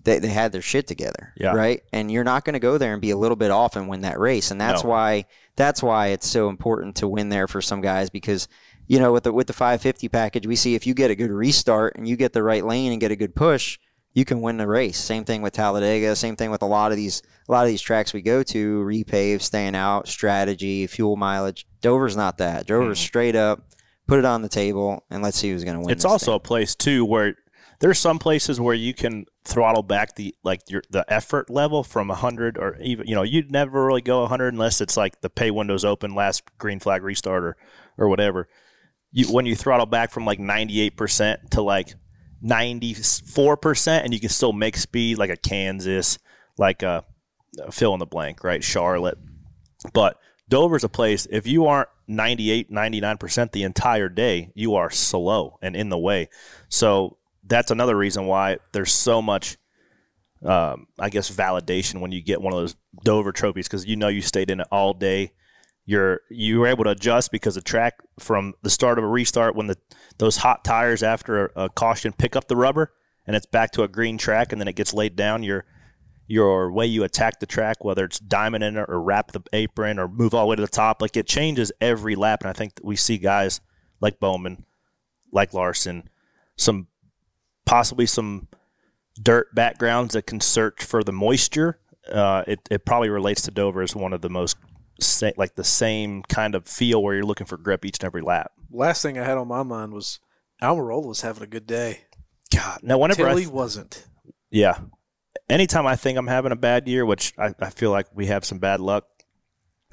they, 0.04 0.20
they 0.20 0.28
had 0.28 0.52
their 0.52 0.62
shit 0.62 0.88
together 0.88 1.34
Yeah. 1.38 1.54
right? 1.54 1.82
And 1.94 2.12
you're 2.12 2.24
not 2.24 2.46
going 2.46 2.54
to 2.54 2.60
go 2.60 2.78
there 2.78 2.94
and 2.94 3.02
be 3.02 3.12
a 3.12 3.18
little 3.18 3.36
bit 3.38 3.52
off 3.52 3.76
and 3.76 3.88
win 3.88 4.02
that 4.02 4.20
race. 4.20 4.52
And 4.52 4.60
that's 4.60 4.84
No. 4.84 4.90
why 4.90 5.26
that's 5.56 5.84
why 5.84 6.08
it's 6.08 6.28
so 6.28 6.50
important 6.50 6.96
to 6.98 7.08
win 7.08 7.30
there 7.30 7.48
for 7.48 7.62
some 7.62 7.82
guys 7.82 8.10
because 8.10 8.48
you 8.88 9.00
know 9.00 9.14
with 9.14 9.24
the 9.24 9.32
with 9.32 9.48
the 9.48 9.54
550 9.54 10.10
package 10.10 10.48
we 10.48 10.56
see 10.56 10.76
if 10.76 10.86
you 10.88 10.94
get 10.94 11.12
a 11.12 11.16
good 11.16 11.32
restart 11.32 11.96
and 11.96 12.08
you 12.08 12.16
get 12.16 12.34
the 12.34 12.44
right 12.44 12.66
lane 12.66 12.92
and 12.92 13.00
get 13.00 13.12
a 13.12 13.16
good 13.16 13.36
push 13.36 13.78
you 14.16 14.26
can 14.26 14.42
win 14.42 14.58
the 14.58 14.68
race. 14.68 15.00
Same 15.00 15.26
thing 15.26 15.42
with 15.42 15.54
Talladega. 15.54 16.16
Same 16.16 16.36
thing 16.36 16.52
with 16.52 16.62
a 16.62 16.68
lot 16.68 16.92
of 16.92 16.98
these 16.98 17.24
a 17.48 17.52
lot 17.52 17.64
of 17.64 17.68
these 17.70 17.82
tracks 17.82 18.14
we 18.14 18.22
go 18.22 18.44
to 18.44 18.84
repave 18.84 19.42
staying 19.42 19.76
out 19.76 20.08
strategy 20.08 20.86
fuel 20.88 21.16
mileage. 21.16 21.66
Dover's 21.82 22.16
not 22.16 22.38
that. 22.38 22.68
Dover's 22.68 23.00
mm-hmm. 23.00 23.06
straight 23.06 23.36
up 23.36 23.62
put 24.08 24.20
it 24.20 24.26
on 24.26 24.42
the 24.42 24.50
table 24.50 25.04
and 25.10 25.24
let's 25.24 25.38
see 25.38 25.50
who's 25.50 25.64
going 25.64 25.76
to 25.78 25.80
win 25.80 25.90
It's 25.92 26.06
also 26.06 26.32
thing. 26.32 26.36
a 26.36 26.40
place 26.40 26.76
too 26.76 27.06
where 27.06 27.36
there's 27.84 28.00
some 28.00 28.18
places 28.18 28.62
where 28.62 28.74
you 28.74 28.94
can 28.94 29.26
throttle 29.44 29.84
back 29.84 30.16
the 30.16 30.34
like 30.42 30.62
your 30.70 30.82
the 30.90 31.04
effort 31.12 31.50
level 31.50 31.84
from 31.84 32.08
100 32.08 32.58
or 32.58 32.78
even 32.82 33.06
you 33.06 33.14
know 33.14 33.24
you'd 33.24 33.52
never 33.52 33.86
really 33.86 34.02
go 34.02 34.22
100 34.22 34.54
unless 34.54 34.80
it's 34.80 34.96
like 34.96 35.20
the 35.20 35.30
pay 35.30 35.52
windows 35.52 35.84
open 35.84 36.16
last 36.16 36.44
green 36.58 36.80
flag 36.80 37.04
restart 37.04 37.44
or, 37.44 37.58
or 37.98 38.08
whatever 38.08 38.48
you 39.12 39.26
when 39.26 39.46
you 39.46 39.54
throttle 39.54 39.86
back 39.86 40.12
from 40.12 40.24
like 40.24 40.40
98% 40.40 41.50
to 41.50 41.62
like 41.62 41.94
94% 42.42 43.88
and 44.02 44.14
you 44.14 44.20
can 44.22 44.30
still 44.30 44.54
make 44.54 44.78
speed 44.78 45.18
like 45.18 45.30
a 45.30 45.36
Kansas 45.36 46.18
like 46.58 46.84
a, 46.84 47.04
a 47.60 47.70
fill 47.70 47.94
in 47.94 48.00
the 48.00 48.06
blank 48.06 48.46
right 48.46 48.64
Charlotte 48.64 49.18
but 49.94 50.18
Dover's 50.50 50.84
a 50.84 50.90
place, 50.90 51.26
if 51.32 51.48
you 51.48 51.66
aren't 51.66 51.90
98, 52.08 52.70
99% 52.70 53.52
the 53.54 53.64
entire 53.64 54.10
day, 54.10 54.52
you 54.54 54.76
are 54.76 54.92
slow 54.92 55.58
and 55.62 55.76
in 55.76 55.90
the 55.90 55.98
way. 55.98 56.30
So 56.70 57.18
that's 57.46 57.72
another 57.72 57.96
reason 57.96 58.26
why 58.26 58.58
there's 58.72 58.92
so 58.92 59.22
much, 59.22 59.58
um, 60.46 60.88
I 61.00 61.10
guess, 61.10 61.30
validation 61.30 62.02
when 62.02 62.12
you 62.12 62.22
get 62.22 62.42
one 62.42 62.54
of 62.54 62.60
those 62.60 62.76
Dover 63.04 63.32
trophies 63.32 63.68
because 63.68 63.86
you 63.86 63.96
know 63.96 64.08
you 64.08 64.22
stayed 64.22 64.50
in 64.50 64.62
it 64.62 64.68
all 64.72 64.94
day. 64.94 65.34
You're 65.86 66.22
you 66.30 66.60
were 66.60 66.68
able 66.68 66.86
to 66.86 66.92
adjust 66.92 67.32
because 67.32 67.56
the 67.56 67.62
track 67.62 67.96
from 68.18 68.54
the 68.62 68.70
start 68.70 68.98
of 68.98 69.04
a 69.04 69.08
restart 69.08 69.56
when 69.56 69.68
the 69.68 69.78
those 70.18 70.38
hot 70.38 70.64
tires 70.64 71.04
after 71.04 71.48
a, 71.48 71.66
a 71.66 71.70
caution 71.70 72.14
pick 72.14 72.38
up 72.38 72.48
the 72.48 72.56
rubber 72.56 72.94
and 73.28 73.36
it's 73.36 73.46
back 73.46 73.72
to 73.72 73.84
a 73.84 73.90
green 73.90 74.18
track 74.18 74.52
and 74.52 74.62
then 74.62 74.70
it 74.70 74.78
gets 74.78 74.94
laid 74.94 75.18
down. 75.18 75.44
You're 75.44 75.66
your 76.26 76.72
way 76.72 76.86
you 76.86 77.04
attack 77.04 77.40
the 77.40 77.46
track, 77.46 77.84
whether 77.84 78.06
it's 78.06 78.20
diamond 78.20 78.64
in 78.64 78.78
it 78.78 78.86
or 78.88 79.02
wrap 79.02 79.34
the 79.34 79.42
apron 79.52 80.00
or 80.00 80.08
move 80.08 80.34
all 80.34 80.46
the 80.46 80.50
way 80.50 80.56
to 80.56 80.62
the 80.62 80.68
top, 80.68 81.02
like 81.02 81.18
it 81.18 81.28
changes 81.28 81.72
every 81.82 82.16
lap. 82.16 82.42
And 82.42 82.50
I 82.50 82.54
think 82.54 82.80
we 82.82 82.96
see 82.96 83.18
guys 83.18 83.60
like 84.00 84.20
Bowman, 84.20 84.66
like 85.32 85.54
Larson, 85.54 86.10
some 86.56 86.88
possibly 87.66 88.06
some 88.06 88.48
dirt 89.22 89.54
backgrounds 89.54 90.14
that 90.14 90.26
can 90.26 90.40
search 90.40 90.84
for 90.84 91.04
the 91.04 91.12
moisture. 91.12 91.80
Uh, 92.12 92.44
it, 92.48 92.60
it 92.70 92.86
probably 92.86 93.10
relates 93.10 93.42
to 93.44 93.52
Dover 93.52 93.82
as 93.82 93.96
one 93.96 94.14
of 94.14 94.22
the 94.22 94.30
most 94.30 94.58
sa- 95.00 95.32
like 95.38 95.56
the 95.56 95.64
same 95.64 96.24
kind 96.24 96.56
of 96.56 96.68
feel 96.68 97.02
where 97.02 97.16
you're 97.16 97.26
looking 97.26 97.48
for 97.48 97.58
grip 97.58 97.86
each 97.86 98.00
and 98.00 98.06
every 98.06 98.22
lap. 98.22 98.52
Last 98.72 99.02
thing 99.02 99.18
I 99.18 99.24
had 99.24 99.38
on 99.38 99.48
my 99.48 99.64
mind 99.64 99.94
was 99.94 100.20
Almirola 100.62 101.08
was 101.08 101.22
having 101.22 101.44
a 101.44 101.48
good 101.48 101.68
day. 101.68 102.02
God, 102.54 102.80
no, 102.84 102.98
whenever 102.98 103.28
I 103.28 103.34
th- 103.34 103.46
he 103.46 103.52
wasn't. 103.52 104.06
Yeah. 104.52 104.78
Anytime 105.50 105.88
I 105.88 105.96
think 105.96 106.18
I'm 106.18 106.28
having 106.28 106.52
a 106.52 106.58
bad 106.58 106.88
year, 106.88 107.06
which 107.06 107.34
I, 107.38 107.54
I 107.60 107.70
feel 107.70 107.92
like 107.92 108.08
we 108.14 108.28
have 108.28 108.46
some 108.46 108.60
bad 108.60 108.80
luck, 108.80 109.06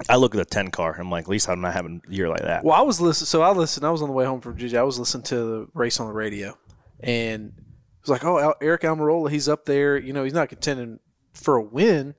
I 0.09 0.15
look 0.15 0.33
at 0.33 0.37
the 0.37 0.45
10 0.45 0.71
car. 0.71 0.95
I'm 0.99 1.09
like, 1.09 1.23
at 1.25 1.29
least 1.29 1.49
I'm 1.49 1.61
not 1.61 1.73
having 1.73 2.01
a 2.07 2.13
year 2.13 2.29
like 2.29 2.41
that. 2.41 2.63
Well, 2.63 2.75
I 2.75 2.81
was 2.81 3.01
listening. 3.01 3.27
So 3.27 3.41
I 3.41 3.51
listened. 3.51 3.85
I 3.85 3.91
was 3.91 4.01
on 4.01 4.07
the 4.07 4.13
way 4.13 4.25
home 4.25 4.41
from 4.41 4.53
Virginia. 4.53 4.79
I 4.79 4.83
was 4.83 4.99
listening 4.99 5.23
to 5.25 5.35
the 5.35 5.67
race 5.73 5.99
on 5.99 6.07
the 6.07 6.13
radio, 6.13 6.57
and 7.03 7.53
it 7.57 8.01
was 8.01 8.09
like, 8.09 8.23
"Oh, 8.23 8.53
Aric 8.61 8.81
Almirola, 8.81 9.29
he's 9.29 9.47
up 9.49 9.65
there. 9.65 9.97
You 9.97 10.13
know, 10.13 10.23
he's 10.23 10.33
not 10.33 10.49
contending 10.49 10.99
for 11.33 11.55
a 11.57 11.61
win, 11.63 12.15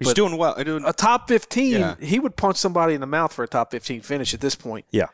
He's 0.00 0.12
doing 0.12 0.36
well. 0.36 0.54
Doing, 0.62 0.84
a 0.84 0.92
top 0.92 1.28
fifteen. 1.28 1.72
Yeah. 1.78 1.94
He 2.00 2.18
would 2.18 2.36
punch 2.36 2.56
somebody 2.56 2.94
in 2.94 3.00
the 3.00 3.06
mouth 3.06 3.32
for 3.32 3.44
a 3.44 3.48
top 3.48 3.70
fifteen 3.70 4.00
finish 4.00 4.34
at 4.34 4.40
this 4.40 4.54
point. 4.56 4.84
Yeah. 4.90 5.06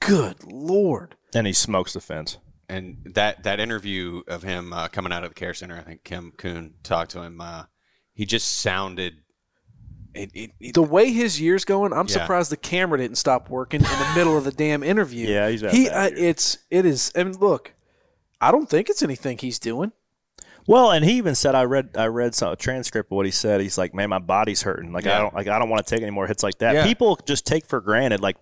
Good 0.00 0.44
lord. 0.44 1.16
And 1.34 1.46
he 1.46 1.52
smokes 1.52 1.92
the 1.94 2.00
fence. 2.00 2.38
and 2.68 2.98
that 3.14 3.42
that 3.42 3.58
interview 3.60 4.22
of 4.28 4.42
him 4.44 4.72
uh, 4.72 4.86
coming 4.88 5.12
out 5.12 5.24
of 5.24 5.30
the 5.30 5.34
care 5.34 5.52
center, 5.52 5.76
I 5.76 5.80
think 5.82 6.04
Kim 6.04 6.32
Coon 6.38 6.74
talked 6.84 7.10
to 7.12 7.22
him. 7.22 7.40
Uh, 7.40 7.64
he 8.14 8.24
just 8.24 8.58
sounded. 8.60 9.14
It, 10.14 10.30
it, 10.34 10.50
it, 10.60 10.74
The 10.74 10.82
way 10.82 11.12
his 11.12 11.40
year's 11.40 11.64
going, 11.64 11.92
I'm 11.92 12.06
Yeah. 12.06 12.14
surprised 12.20 12.50
the 12.50 12.56
camera 12.56 12.98
didn't 12.98 13.16
stop 13.18 13.48
working 13.50 13.80
in 13.80 13.86
the 13.86 14.12
middle 14.16 14.36
of 14.38 14.44
the 14.44 14.50
damn 14.52 14.82
interview. 14.82 15.28
Yeah, 15.28 15.48
he's 15.50 15.60
had 15.60 15.70
a 15.70 15.76
he. 15.76 15.88
Uh, 15.88 16.10
it's 16.16 16.58
it 16.70 16.86
is. 16.86 17.12
I 17.16 17.24
mean, 17.24 17.34
look, 17.38 17.72
I 18.40 18.50
don't 18.50 18.68
think 18.68 18.88
it's 18.88 19.02
anything 19.02 19.38
he's 19.38 19.58
doing. 19.58 19.92
Well, 20.66 20.90
and 20.90 21.04
he 21.04 21.12
even 21.12 21.34
said 21.34 21.54
I 21.54 21.64
read 21.64 21.90
I 21.96 22.06
read 22.06 22.34
some 22.34 22.52
a 22.52 22.56
transcript 22.56 23.10
of 23.10 23.16
what 23.16 23.26
he 23.26 23.32
said. 23.32 23.60
He's 23.60 23.78
like, 23.78 23.94
"Man, 23.94 24.08
my 24.08 24.18
body's 24.18 24.62
hurting. 24.62 24.92
Like 24.92 25.06
I 25.06 25.18
don't 25.18 25.34
like 25.34 25.48
I 25.48 25.58
don't 25.58 25.68
want 25.70 25.86
to 25.86 25.94
take 25.94 26.02
any 26.02 26.10
more 26.10 26.26
hits 26.26 26.42
like 26.42 26.58
that." 26.58 26.74
Yeah. 26.74 26.86
People 26.86 27.18
just 27.26 27.46
take 27.46 27.66
for 27.66 27.80
granted 27.80 28.20
like, 28.20 28.36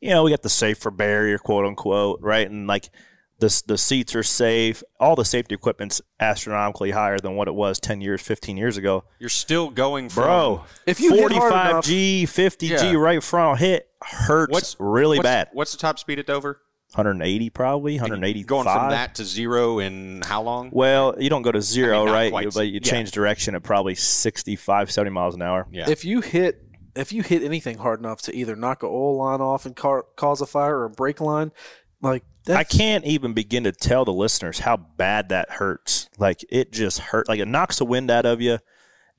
you 0.00 0.10
know, 0.10 0.22
we 0.22 0.30
got 0.30 0.42
the 0.42 0.48
safer 0.48 0.90
barrier, 0.90 1.38
quote 1.38 1.64
unquote, 1.64 2.20
right? 2.20 2.48
And 2.48 2.66
like 2.66 2.90
The, 3.40 3.62
the 3.66 3.78
seats 3.78 4.14
are 4.14 4.22
safe. 4.22 4.84
All 5.00 5.16
the 5.16 5.24
safety 5.24 5.54
equipment's 5.56 6.00
astronomically 6.20 6.92
higher 6.92 7.18
than 7.18 7.34
what 7.34 7.48
it 7.48 7.54
was 7.54 7.80
10 7.80 8.00
years, 8.00 8.22
15 8.22 8.56
years 8.56 8.76
ago. 8.76 9.02
You're 9.18 9.28
still 9.28 9.68
going 9.68 10.08
from 10.10 10.24
Bro, 10.24 10.64
If 10.86 11.00
you 11.00 11.12
hit 11.12 11.32
45G, 11.32 12.22
50G 12.22 13.00
right 13.00 13.20
front 13.20 13.58
hit 13.58 13.88
hurts 14.00 14.52
What's 14.52 14.76
really 14.78 15.18
what's, 15.18 15.26
bad. 15.26 15.48
What's 15.52 15.72
the 15.72 15.78
top 15.78 15.98
speed 15.98 16.20
at 16.20 16.26
Dover? 16.26 16.60
180 16.94 17.50
probably, 17.50 17.94
185. 17.96 18.46
Going 18.46 18.64
from 18.64 18.90
that 18.90 19.14
to 19.16 19.24
zero 19.24 19.78
in 19.78 20.22
how 20.24 20.42
long? 20.42 20.70
Well, 20.72 21.14
you 21.18 21.30
don't 21.30 21.42
go 21.42 21.52
to 21.52 21.62
zero, 21.62 22.02
I 22.02 22.04
mean, 22.04 22.14
right? 22.14 22.30
quite. 22.32 22.54
But 22.54 22.68
you 22.68 22.74
Yeah. 22.74 22.90
change 22.90 23.10
direction 23.12 23.54
at 23.54 23.62
probably 23.62 23.94
65, 23.94 24.90
70 24.90 25.10
miles 25.10 25.34
an 25.34 25.42
hour. 25.42 25.66
Yeah. 25.70 25.88
If 25.88 26.04
you 26.04 26.20
hit 26.20 26.62
if 26.94 27.10
you 27.10 27.22
hit 27.22 27.42
anything 27.42 27.78
hard 27.78 28.00
enough 28.00 28.20
to 28.20 28.36
either 28.36 28.54
knock 28.54 28.82
a 28.82 28.86
oil 28.86 29.16
line 29.16 29.40
off 29.40 29.64
and 29.64 29.74
car, 29.74 30.04
cause 30.16 30.42
a 30.42 30.46
fire 30.46 30.76
or 30.80 30.84
a 30.84 30.90
brake 30.90 31.22
line, 31.22 31.50
like 32.02 32.22
that's, 32.44 32.58
I 32.58 32.64
can't 32.64 33.04
even 33.06 33.32
begin 33.32 33.64
to 33.64 33.72
tell 33.72 34.04
the 34.04 34.12
listeners 34.12 34.58
how 34.58 34.76
bad 34.76 35.30
that 35.30 35.48
hurts. 35.52 36.10
Like 36.18 36.44
it 36.50 36.70
just 36.72 36.98
hurt. 36.98 37.28
Like 37.28 37.40
it 37.40 37.48
knocks 37.48 37.78
the 37.78 37.86
wind 37.86 38.10
out 38.10 38.26
of 38.26 38.42
you, 38.42 38.58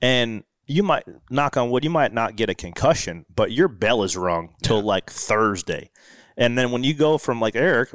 and 0.00 0.44
you 0.66 0.82
might 0.84 1.04
knock 1.30 1.56
on 1.56 1.70
wood. 1.70 1.82
You 1.82 1.90
might 1.90 2.12
not 2.12 2.36
get 2.36 2.48
a 2.48 2.54
concussion, 2.54 3.26
but 3.34 3.50
your 3.50 3.66
bell 3.68 4.02
is 4.04 4.16
rung 4.16 4.54
till 4.62 4.80
like 4.80 5.10
Thursday, 5.10 5.90
and 6.36 6.56
then 6.58 6.70
when 6.70 6.84
you 6.84 6.94
go 6.94 7.18
from 7.18 7.40
like 7.40 7.54
Aric, 7.54 7.94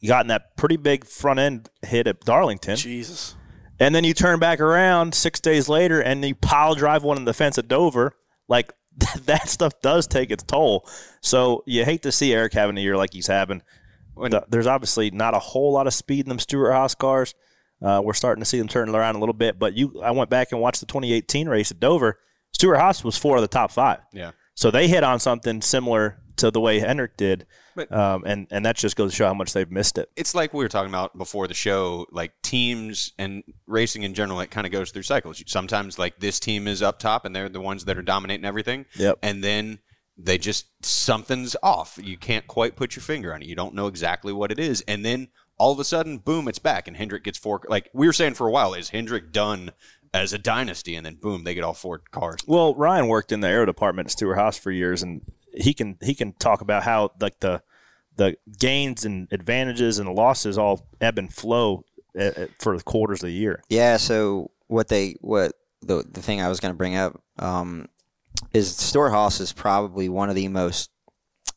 you 0.00 0.08
got 0.08 0.22
in 0.24 0.28
that 0.28 0.56
pretty 0.56 0.76
big 0.76 1.04
front 1.06 1.38
end 1.40 1.68
hit 1.82 2.06
at 2.06 2.20
Darlington, 2.20 2.76
Jesus. 2.76 3.34
and 3.78 3.94
then 3.94 4.04
you 4.04 4.14
turn 4.14 4.38
back 4.38 4.60
around 4.60 5.14
six 5.14 5.40
days 5.40 5.68
later 5.68 6.00
and 6.00 6.24
you 6.24 6.34
pile 6.34 6.74
drive 6.74 7.02
one 7.04 7.16
in 7.16 7.24
the 7.24 7.34
fence 7.34 7.58
at 7.58 7.68
Dover. 7.68 8.14
Like 8.48 8.72
that 9.26 9.48
stuff 9.48 9.72
does 9.82 10.06
take 10.06 10.30
its 10.30 10.42
toll. 10.42 10.88
So 11.20 11.62
you 11.66 11.84
hate 11.84 12.02
to 12.02 12.12
see 12.12 12.30
Aric 12.30 12.52
having 12.54 12.78
a 12.78 12.80
year 12.80 12.96
like 12.96 13.12
he's 13.12 13.26
having. 13.26 13.62
When- 14.14 14.32
there's 14.48 14.66
obviously 14.66 15.10
not 15.10 15.34
a 15.34 15.38
whole 15.38 15.72
lot 15.72 15.86
of 15.86 15.94
speed 15.94 16.24
in 16.26 16.28
them 16.30 16.38
Stewart 16.38 16.72
Haas 16.72 16.94
cars. 16.94 17.34
Uh, 17.82 18.00
we're 18.04 18.12
starting 18.12 18.42
to 18.42 18.46
see 18.46 18.58
them 18.58 18.68
turn 18.68 18.94
around 18.94 19.16
a 19.16 19.18
little 19.20 19.32
bit. 19.34 19.58
But 19.58 19.74
you, 19.74 20.02
I 20.02 20.10
went 20.10 20.28
back 20.28 20.52
and 20.52 20.60
watched 20.60 20.80
the 20.80 20.86
2018 20.86 21.48
race 21.48 21.70
at 21.70 21.80
Dover. 21.80 22.18
Stewart 22.52 22.78
Haas 22.78 23.02
was 23.04 23.16
four 23.16 23.36
of 23.36 23.42
the 23.42 23.48
top 23.48 23.70
five. 23.70 24.00
yeah. 24.12 24.32
So 24.54 24.70
they 24.70 24.88
hit 24.88 25.02
on 25.04 25.18
something 25.20 25.62
similar 25.62 26.18
to 26.40 26.50
the 26.50 26.60
way 26.60 26.80
Hendrick 26.80 27.16
did, 27.16 27.46
But- 27.74 27.90
um, 27.92 28.24
and 28.26 28.46
and 28.50 28.64
that 28.66 28.76
just 28.76 28.96
goes 28.96 29.12
to 29.12 29.16
show 29.16 29.26
how 29.26 29.34
much 29.34 29.52
they've 29.52 29.70
missed 29.70 29.98
it. 29.98 30.10
It's 30.16 30.34
like 30.34 30.52
we 30.52 30.64
were 30.64 30.68
talking 30.68 30.90
about 30.90 31.16
before 31.16 31.46
the 31.48 31.54
show, 31.54 32.06
like 32.10 32.32
teams 32.42 33.12
and 33.18 33.42
racing 33.66 34.02
in 34.02 34.14
general, 34.14 34.40
it 34.40 34.50
kind 34.50 34.66
of 34.66 34.72
goes 34.72 34.90
through 34.90 35.02
cycles. 35.04 35.42
Sometimes, 35.46 35.98
like 35.98 36.18
this 36.20 36.40
team 36.40 36.66
is 36.68 36.82
up 36.82 36.98
top 36.98 37.24
and 37.24 37.34
they're 37.34 37.48
the 37.48 37.60
ones 37.60 37.84
that 37.86 37.96
are 37.96 38.02
dominating 38.02 38.44
everything. 38.44 38.86
Yep. 38.96 39.18
And 39.22 39.42
then 39.42 39.78
they 40.22 40.36
just, 40.36 40.66
something's 40.84 41.56
off. 41.62 41.98
You 42.02 42.18
can't 42.18 42.46
quite 42.46 42.76
put 42.76 42.94
your 42.94 43.02
finger 43.02 43.32
on 43.32 43.40
it. 43.40 43.48
You 43.48 43.54
don't 43.56 43.74
know 43.74 43.86
exactly 43.86 44.34
what 44.34 44.52
it 44.52 44.58
is. 44.58 44.82
And 44.86 45.02
then 45.04 45.28
all 45.56 45.72
of 45.72 45.78
a 45.78 45.84
sudden, 45.84 46.18
boom, 46.18 46.46
it's 46.46 46.58
back. 46.58 46.86
And 46.88 46.96
Hendrick 46.96 47.24
gets 47.24 47.38
four. 47.38 47.62
Like 47.68 47.88
we 47.94 48.06
were 48.06 48.12
saying 48.12 48.34
for 48.34 48.46
a 48.46 48.50
while, 48.50 48.74
is 48.74 48.90
Hendrick 48.90 49.32
done 49.32 49.72
as 50.12 50.32
a 50.34 50.38
dynasty? 50.38 50.94
And 50.94 51.06
then 51.06 51.14
boom, 51.14 51.44
they 51.44 51.54
get 51.54 51.64
all 51.64 51.72
four 51.72 52.02
cars. 52.10 52.40
Well, 52.46 52.74
Ryan 52.74 53.08
worked 53.08 53.32
in 53.32 53.40
the 53.40 53.48
aero 53.48 53.64
department 53.64 54.08
at 54.08 54.12
Stewart 54.12 54.36
Haas 54.36 54.58
for 54.58 54.70
years, 54.70 55.02
and 55.02 55.22
he 55.54 55.74
can 55.74 55.96
he 56.02 56.14
can 56.14 56.32
talk 56.34 56.60
about 56.60 56.82
how 56.82 57.12
like 57.20 57.40
the 57.40 57.62
the 58.16 58.36
gains 58.58 59.04
and 59.04 59.28
advantages 59.32 59.98
and 59.98 60.06
the 60.06 60.12
losses 60.12 60.58
all 60.58 60.86
ebb 61.00 61.18
and 61.18 61.32
flow 61.32 61.84
uh, 62.18 62.24
uh, 62.24 62.46
for 62.58 62.76
the 62.76 62.82
quarters 62.82 63.22
of 63.22 63.28
the 63.28 63.34
year. 63.34 63.62
Yeah. 63.68 63.96
So 63.96 64.50
what 64.66 64.88
they 64.88 65.16
what 65.20 65.52
the 65.82 66.04
the 66.10 66.22
thing 66.22 66.40
I 66.40 66.48
was 66.48 66.60
going 66.60 66.74
to 66.74 66.78
bring 66.78 66.96
up 66.96 67.20
um, 67.38 67.86
is 68.52 68.76
Stewart 68.76 69.12
Haas 69.12 69.40
is 69.40 69.52
probably 69.52 70.08
one 70.08 70.28
of 70.28 70.34
the 70.34 70.48
most 70.48 70.90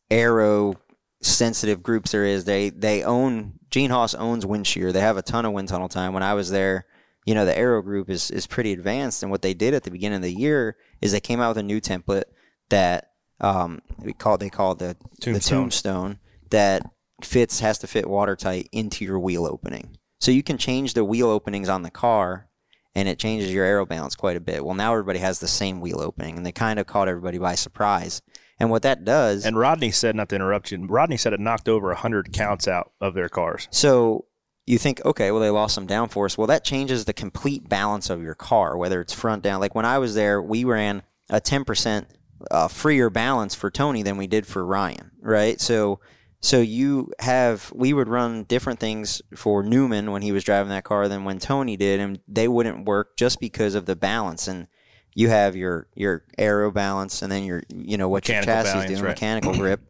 aero 0.10 0.76
sensitive 1.22 1.82
groups 1.82 2.12
there 2.12 2.26
is. 2.26 2.46
They 2.46 2.70
they 2.70 3.04
own 3.04 3.54
Gene 3.70 3.90
Haas 3.90 4.14
owns 4.14 4.46
Windshear. 4.46 4.94
They 4.94 5.00
have 5.00 5.18
a 5.18 5.22
ton 5.22 5.46
of 5.46 5.54
wind 5.54 5.70
tunnel 5.70 5.90
time. 5.90 6.14
When 6.14 6.24
I 6.24 6.34
was 6.34 6.52
there, 6.52 6.86
you 7.26 7.34
know 7.34 7.46
the 7.46 7.58
aero 7.58 7.82
group 7.82 8.10
is 8.10 8.30
is 8.32 8.48
pretty 8.48 8.74
advanced. 8.74 9.24
And 9.24 9.32
what 9.32 9.42
they 9.42 9.54
did 9.54 9.74
at 9.74 9.84
the 9.84 9.92
beginning 9.92 10.18
of 10.18 10.24
the 10.24 10.34
year 10.34 10.78
is 11.02 11.12
they 11.12 11.20
came 11.20 11.40
out 11.40 11.50
with 11.50 11.58
a 11.58 11.64
new 11.64 11.82
template 11.82 12.26
that 12.70 13.13
um, 13.40 13.82
we 14.00 14.14
call 14.14 14.38
they 14.38 14.50
call 14.50 14.74
it 14.74 14.80
the 14.80 14.96
Tombstone. 15.20 15.34
the 15.34 15.40
tombstone 15.40 16.20
that 16.50 16.90
fits 17.22 17.60
has 17.60 17.78
to 17.80 17.88
fit 17.88 18.10
watertight 18.10 18.70
into 18.72 19.06
your 19.06 19.20
wheel 19.20 19.46
opening. 19.46 19.98
So 20.20 20.32
you 20.32 20.44
can 20.44 20.58
change 20.58 20.94
the 20.94 21.04
wheel 21.04 21.30
openings 21.30 21.70
on 21.70 21.82
the 21.82 21.92
car 21.92 22.48
and 22.96 23.10
it 23.10 23.20
changes 23.20 23.52
your 23.52 23.66
aero 23.66 23.86
balance 23.86 24.16
quite 24.16 24.38
a 24.38 24.42
bit. 24.42 24.64
Well, 24.64 24.76
now 24.76 24.92
everybody 24.92 25.20
has 25.20 25.40
the 25.40 25.48
same 25.48 25.82
wheel 25.82 26.00
opening 26.00 26.38
and 26.38 26.46
they 26.46 26.52
kind 26.52 26.80
of 26.80 26.88
caught 26.88 27.08
everybody 27.08 27.38
by 27.38 27.56
surprise. 27.56 28.22
And 28.60 28.70
what 28.70 28.84
that 28.84 29.04
does 29.04 29.46
And 29.46 29.58
Rodney 29.58 29.92
said, 29.92 30.16
not 30.16 30.30
to 30.30 30.36
interrupt 30.36 30.72
you, 30.72 30.86
Rodney 30.86 31.18
said 31.18 31.34
it 31.34 31.40
knocked 31.40 31.68
over 31.68 31.94
hundred 31.94 32.32
counts 32.32 32.68
out 32.68 32.92
of 33.02 33.14
their 33.14 33.30
cars. 33.30 33.68
So 33.72 34.26
you 34.66 34.78
think, 34.78 35.04
okay, 35.04 35.32
well, 35.32 35.42
they 35.42 35.50
lost 35.50 35.76
some 35.76 35.88
downforce. 35.88 36.38
Well, 36.38 36.48
that 36.48 36.64
changes 36.64 37.06
the 37.06 37.14
complete 37.14 37.68
balance 37.68 38.10
of 38.10 38.22
your 38.22 38.36
car, 38.36 38.78
whether 38.78 39.02
it's 39.02 39.14
front 39.14 39.44
down. 39.44 39.60
Like 39.60 39.76
when 39.76 39.86
I 39.86 39.98
was 39.98 40.16
there, 40.16 40.42
we 40.42 40.64
ran 40.64 41.04
a 41.30 41.42
10% 41.42 42.06
uh, 42.52 42.68
freer 42.68 43.10
balance 43.10 43.56
for 43.56 43.70
Tony 43.72 44.04
than 44.04 44.18
we 44.18 44.28
did 44.28 44.46
for 44.46 44.66
Ryan, 44.66 45.12
right? 45.22 45.60
So, 45.60 46.00
so 46.40 46.60
you 46.60 47.12
have, 47.20 47.72
we 47.74 47.94
would 47.94 48.08
run 48.08 48.44
different 48.44 48.80
things 48.80 49.22
for 49.36 49.64
Newman 49.64 50.12
when 50.12 50.22
he 50.22 50.32
was 50.32 50.44
driving 50.44 50.70
that 50.70 50.84
car 50.84 51.08
than 51.08 51.24
when 51.24 51.40
Tony 51.40 51.78
did, 51.78 52.00
and 52.00 52.20
they 52.28 52.48
wouldn't 52.48 52.86
work 52.86 53.18
just 53.18 53.40
because 53.40 53.76
of 53.76 53.86
the 53.86 53.96
balance. 53.96 54.48
And 54.48 54.68
you 55.16 55.30
have 55.30 55.56
your 55.56 55.88
your 55.96 56.26
aero 56.38 56.72
balance, 56.72 57.22
and 57.22 57.32
then 57.32 57.44
your, 57.44 57.64
you 57.70 57.98
know, 57.98 58.10
what 58.10 58.28
Mechanical 58.28 58.54
your 58.54 58.64
chassis 58.64 58.80
is 58.80 58.86
doing, 58.86 59.04
right. 59.04 59.10
mechanical 59.10 59.54
grip. 59.58 59.82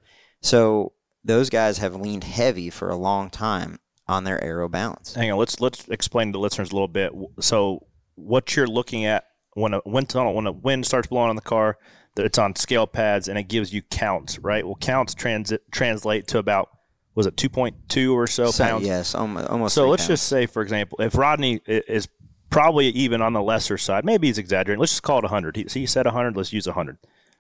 So 0.42 0.94
those 1.24 1.50
guys 1.50 1.78
have 1.78 1.96
leaned 1.96 2.24
heavy 2.24 2.70
for 2.70 2.90
a 2.90 2.96
long 2.96 3.30
time 3.30 3.80
on 4.08 4.24
their 4.24 4.44
aero 4.44 4.68
balance. 4.68 5.14
Hang 5.14 5.32
on, 5.32 5.38
let's 5.38 5.60
let's 5.60 5.88
explain 5.88 6.28
to 6.28 6.32
the 6.34 6.40
listeners 6.40 6.72
a 6.72 6.74
little 6.74 6.88
bit. 6.88 7.12
So, 7.40 7.88
what 8.16 8.56
you're 8.56 8.68
looking 8.68 9.06
at 9.06 9.26
when 9.54 9.74
a 9.74 9.82
wind 9.86 10.10
tunnel, 10.10 10.34
when 10.34 10.48
a 10.48 10.52
wind 10.52 10.86
starts 10.86 11.08
blowing 11.08 11.30
on 11.30 11.36
the 11.36 11.42
car, 11.42 11.78
it's 12.16 12.38
on 12.38 12.56
scale 12.56 12.88
pads 12.88 13.28
and 13.28 13.38
it 13.38 13.44
gives 13.44 13.74
you 13.74 13.82
counts, 13.82 14.40
right? 14.40 14.66
Well, 14.66 14.76
counts 14.76 15.14
transit 15.14 15.64
translate 15.72 16.28
to 16.28 16.38
about 16.38 16.70
was 17.16 17.26
it 17.28 17.36
2.2 17.36 18.14
or 18.14 18.26
so, 18.26 18.50
So, 18.50 18.64
pounds? 18.64 18.86
yes, 18.86 19.14
almost. 19.14 19.76
So 19.76 19.88
let's 19.88 20.04
pounds. 20.04 20.08
just 20.08 20.28
say, 20.28 20.46
for 20.48 20.62
example, 20.64 21.00
if 21.00 21.16
Rodney 21.16 21.62
is 21.68 22.08
probably 22.50 22.88
even 22.88 23.22
on 23.22 23.34
the 23.34 23.42
lesser 23.42 23.78
side, 23.78 24.04
maybe 24.04 24.28
he's 24.28 24.40
exaggerating. 24.40 24.80
Let's 24.80 24.94
just 24.94 25.04
call 25.04 25.20
it 25.20 25.24
100. 25.24 25.56
He, 25.56 25.68
so 25.68 25.80
he 25.80 25.86
said 25.86 26.06
100. 26.08 26.36
Let's 26.36 26.52
use 26.54 26.66
100. 26.66 26.98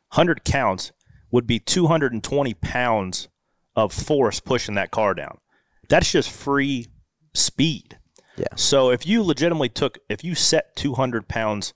100 0.09 0.43
counts 0.43 0.91
would 1.31 1.47
be 1.47 1.57
220 1.59 2.53
pounds 2.55 3.29
of 3.75 3.91
force 3.91 4.39
pushing 4.39 4.75
that 4.75 4.91
car 4.91 5.15
down. 5.15 5.39
That's 5.89 6.11
just 6.11 6.29
free 6.29 6.87
speed. 7.33 7.97
Yeah. 8.37 8.45
So 8.55 8.91
if 8.91 9.07
you 9.07 9.23
legitimately 9.23 9.69
took, 9.69 9.97
if 10.07 10.23
you 10.23 10.35
set 10.35 10.75
200 10.75 11.27
pounds 11.27 11.73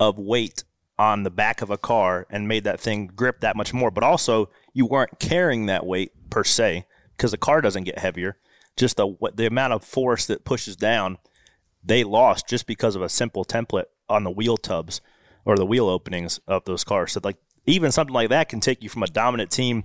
of 0.00 0.18
weight 0.18 0.64
on 0.98 1.22
the 1.22 1.30
back 1.30 1.62
of 1.62 1.70
a 1.70 1.78
car 1.78 2.26
and 2.30 2.48
made 2.48 2.64
that 2.64 2.80
thing 2.80 3.06
grip 3.06 3.40
that 3.40 3.56
much 3.56 3.72
more, 3.72 3.90
but 3.90 4.02
also 4.04 4.50
you 4.72 4.86
weren't 4.86 5.18
carrying 5.18 5.66
that 5.66 5.86
weight 5.86 6.12
per 6.30 6.44
se 6.44 6.84
because 7.16 7.30
the 7.30 7.38
car 7.38 7.60
doesn't 7.60 7.84
get 7.84 7.98
heavier. 7.98 8.36
Just 8.76 8.96
the 8.96 9.14
the 9.34 9.46
amount 9.46 9.72
of 9.72 9.84
force 9.84 10.26
that 10.26 10.44
pushes 10.44 10.76
down, 10.76 11.18
they 11.84 12.04
lost 12.04 12.48
just 12.48 12.66
because 12.66 12.96
of 12.96 13.02
a 13.02 13.08
simple 13.08 13.44
template 13.44 13.86
on 14.08 14.24
the 14.24 14.30
wheel 14.30 14.56
tubs 14.56 15.00
or 15.44 15.56
the 15.56 15.66
wheel 15.66 15.88
openings 15.88 16.40
of 16.46 16.64
those 16.64 16.84
cars. 16.84 17.12
So 17.12 17.20
like 17.22 17.36
even 17.66 17.92
something 17.92 18.14
like 18.14 18.30
that 18.30 18.48
can 18.48 18.60
take 18.60 18.82
you 18.82 18.88
from 18.88 19.02
a 19.02 19.08
dominant 19.08 19.50
team 19.50 19.84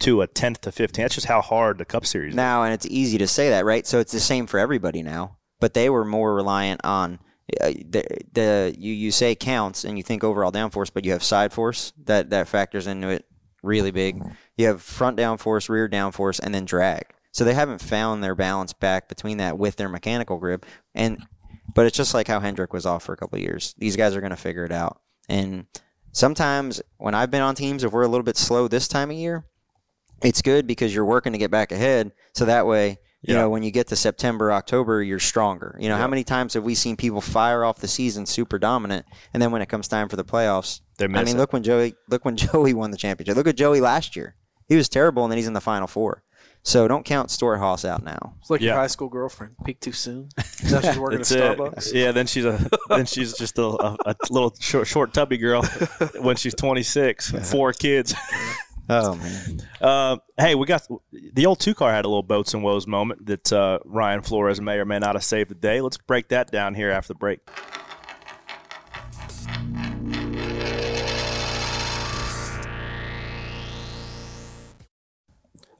to 0.00 0.22
a 0.22 0.26
tenth 0.26 0.60
to 0.62 0.72
15. 0.72 1.02
That's 1.02 1.14
just 1.14 1.26
how 1.26 1.40
hard 1.40 1.78
the 1.78 1.84
Cup 1.84 2.04
Series. 2.04 2.30
is. 2.30 2.36
now, 2.36 2.64
and 2.64 2.74
it's 2.74 2.86
easy 2.86 3.18
to 3.18 3.28
say 3.28 3.50
that, 3.50 3.64
right? 3.64 3.86
So 3.86 4.00
it's 4.00 4.12
the 4.12 4.20
same 4.20 4.46
for 4.46 4.58
everybody 4.58 5.02
now. 5.02 5.38
But 5.60 5.74
they 5.74 5.88
were 5.88 6.04
more 6.04 6.34
reliant 6.34 6.80
on 6.84 7.20
the 7.48 8.04
the 8.32 8.74
you 8.78 8.92
you 8.92 9.10
say 9.10 9.34
counts 9.34 9.84
and 9.84 9.96
you 9.96 10.02
think 10.02 10.24
overall 10.24 10.52
downforce, 10.52 10.90
but 10.92 11.04
you 11.04 11.12
have 11.12 11.22
side 11.22 11.52
force 11.52 11.92
that 12.04 12.30
that 12.30 12.48
factors 12.48 12.86
into 12.86 13.08
it 13.08 13.26
really 13.62 13.90
big. 13.90 14.18
Mm-hmm. 14.18 14.30
You 14.56 14.66
have 14.68 14.82
front 14.82 15.16
downforce, 15.18 15.68
rear 15.68 15.88
downforce, 15.88 16.40
and 16.40 16.54
then 16.54 16.64
drag. 16.64 17.06
So 17.32 17.44
they 17.44 17.54
haven't 17.54 17.80
found 17.80 18.22
their 18.22 18.34
balance 18.34 18.72
back 18.72 19.08
between 19.08 19.38
that 19.38 19.58
with 19.58 19.76
their 19.76 19.88
mechanical 19.88 20.38
grip. 20.38 20.64
And 20.94 21.26
but 21.74 21.86
it's 21.86 21.96
just 21.96 22.14
like 22.14 22.28
how 22.28 22.40
Hendrick 22.40 22.72
was 22.72 22.86
off 22.86 23.02
for 23.02 23.12
a 23.12 23.16
couple 23.16 23.36
of 23.36 23.42
years. 23.42 23.74
These 23.78 23.96
guys 23.96 24.14
are 24.14 24.20
going 24.20 24.30
to 24.30 24.36
figure 24.36 24.64
it 24.64 24.72
out. 24.72 25.00
And 25.28 25.66
sometimes 26.12 26.80
when 26.98 27.14
I've 27.14 27.30
been 27.30 27.42
on 27.42 27.54
teams, 27.54 27.82
if 27.82 27.92
we're 27.92 28.04
a 28.04 28.08
little 28.08 28.24
bit 28.24 28.36
slow 28.36 28.68
this 28.68 28.86
time 28.86 29.10
of 29.10 29.16
year, 29.16 29.44
it's 30.22 30.42
good 30.42 30.66
because 30.66 30.94
you're 30.94 31.04
working 31.04 31.32
to 31.32 31.38
get 31.38 31.50
back 31.50 31.72
ahead. 31.72 32.12
So 32.34 32.44
that 32.44 32.66
way, 32.66 32.98
you 33.26 33.34
Yeah. 33.34 33.42
know, 33.42 33.50
when 33.50 33.62
you 33.62 33.70
get 33.70 33.88
to 33.88 33.96
September, 33.96 34.52
October, 34.52 35.02
you're 35.02 35.18
stronger. 35.18 35.76
You 35.80 35.88
know, 35.88 35.96
how 35.96 36.06
many 36.08 36.24
times 36.24 36.54
have 36.54 36.64
we 36.64 36.74
seen 36.74 36.96
people 36.96 37.20
fire 37.20 37.64
off 37.64 37.78
the 37.78 37.88
season 37.88 38.26
super 38.26 38.58
dominant, 38.58 39.06
and 39.32 39.42
then 39.42 39.50
when 39.50 39.62
it 39.62 39.66
comes 39.68 39.88
time 39.88 40.08
for 40.08 40.16
the 40.16 40.24
playoffs, 40.24 40.80
They 40.98 41.06
I 41.06 41.08
mean, 41.08 41.28
it. 41.28 41.36
look 41.36 41.52
when 41.52 41.62
Joey, 41.62 41.94
look 42.08 42.24
when 42.24 42.36
Joey 42.44 42.74
won 42.74 42.90
the 42.90 42.96
championship. 42.96 43.36
Look 43.36 43.48
at 43.48 43.56
Joey 43.56 43.80
last 43.80 44.14
year. 44.16 44.36
He 44.68 44.76
was 44.76 44.88
terrible, 44.88 45.24
and 45.24 45.30
then 45.32 45.36
he's 45.38 45.46
in 45.48 45.52
the 45.54 45.60
final 45.60 45.86
four. 45.86 46.22
So 46.66 46.88
don't 46.88 47.04
count 47.04 47.30
Stewart 47.30 47.58
Haas 47.58 47.84
out 47.84 48.02
now. 48.02 48.36
It's 48.40 48.48
like 48.48 48.62
your 48.62 48.72
high 48.74 48.86
school 48.86 49.10
girlfriend. 49.10 49.54
Peak 49.66 49.80
too 49.80 49.92
soon. 49.92 50.30
Now 50.70 50.80
she's 50.80 50.96
working 50.98 51.20
at 51.20 51.26
That's 51.26 51.30
it. 51.32 51.58
Starbucks. 51.58 51.92
Yeah, 51.92 52.12
then 52.12 52.26
she's 52.26 52.46
a 52.46 52.58
then 52.88 53.04
she's 53.04 53.34
just 53.36 53.58
a, 53.58 53.64
a, 53.66 53.96
a 54.06 54.16
little 54.30 54.54
short, 54.58 54.86
short 54.86 55.12
tubby 55.12 55.36
girl 55.36 55.62
when 56.20 56.36
she's 56.36 56.54
26, 56.54 57.30
four 57.50 57.74
kids. 57.74 58.14
Oh 58.88 59.14
man. 59.16 59.62
Uh, 59.80 60.16
hey, 60.38 60.54
we 60.54 60.66
got 60.66 60.86
the 61.10 61.46
old 61.46 61.60
two 61.60 61.74
car 61.74 61.92
had 61.92 62.04
a 62.04 62.08
little 62.08 62.22
boats 62.22 62.54
and 62.54 62.62
woes 62.62 62.86
moment 62.86 63.26
that 63.26 63.52
uh, 63.52 63.78
Ryan 63.84 64.22
Flores 64.22 64.60
may 64.60 64.78
or 64.78 64.84
may 64.84 64.98
not 64.98 65.14
have 65.14 65.24
saved 65.24 65.50
the 65.50 65.54
day. 65.54 65.80
Let's 65.80 65.96
break 65.96 66.28
that 66.28 66.50
down 66.50 66.74
here 66.74 66.90
after 66.90 67.14
the 67.14 67.18
break. 67.18 67.40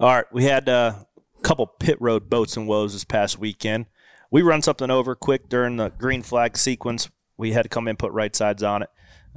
All 0.00 0.10
right, 0.10 0.26
we 0.32 0.44
had 0.44 0.68
uh, 0.68 0.94
a 1.38 1.42
couple 1.42 1.66
pit 1.66 1.96
road 2.00 2.28
boats 2.28 2.56
and 2.56 2.66
woes 2.66 2.92
this 2.94 3.04
past 3.04 3.38
weekend. 3.38 3.86
We 4.30 4.42
run 4.42 4.60
something 4.60 4.90
over 4.90 5.14
quick 5.14 5.48
during 5.48 5.76
the 5.76 5.90
green 5.90 6.22
flag 6.22 6.56
sequence. 6.58 7.08
We 7.36 7.52
had 7.52 7.62
to 7.62 7.68
come 7.68 7.86
in, 7.86 7.96
put 7.96 8.12
right 8.12 8.34
sides 8.34 8.62
on 8.62 8.82
it. 8.82 8.88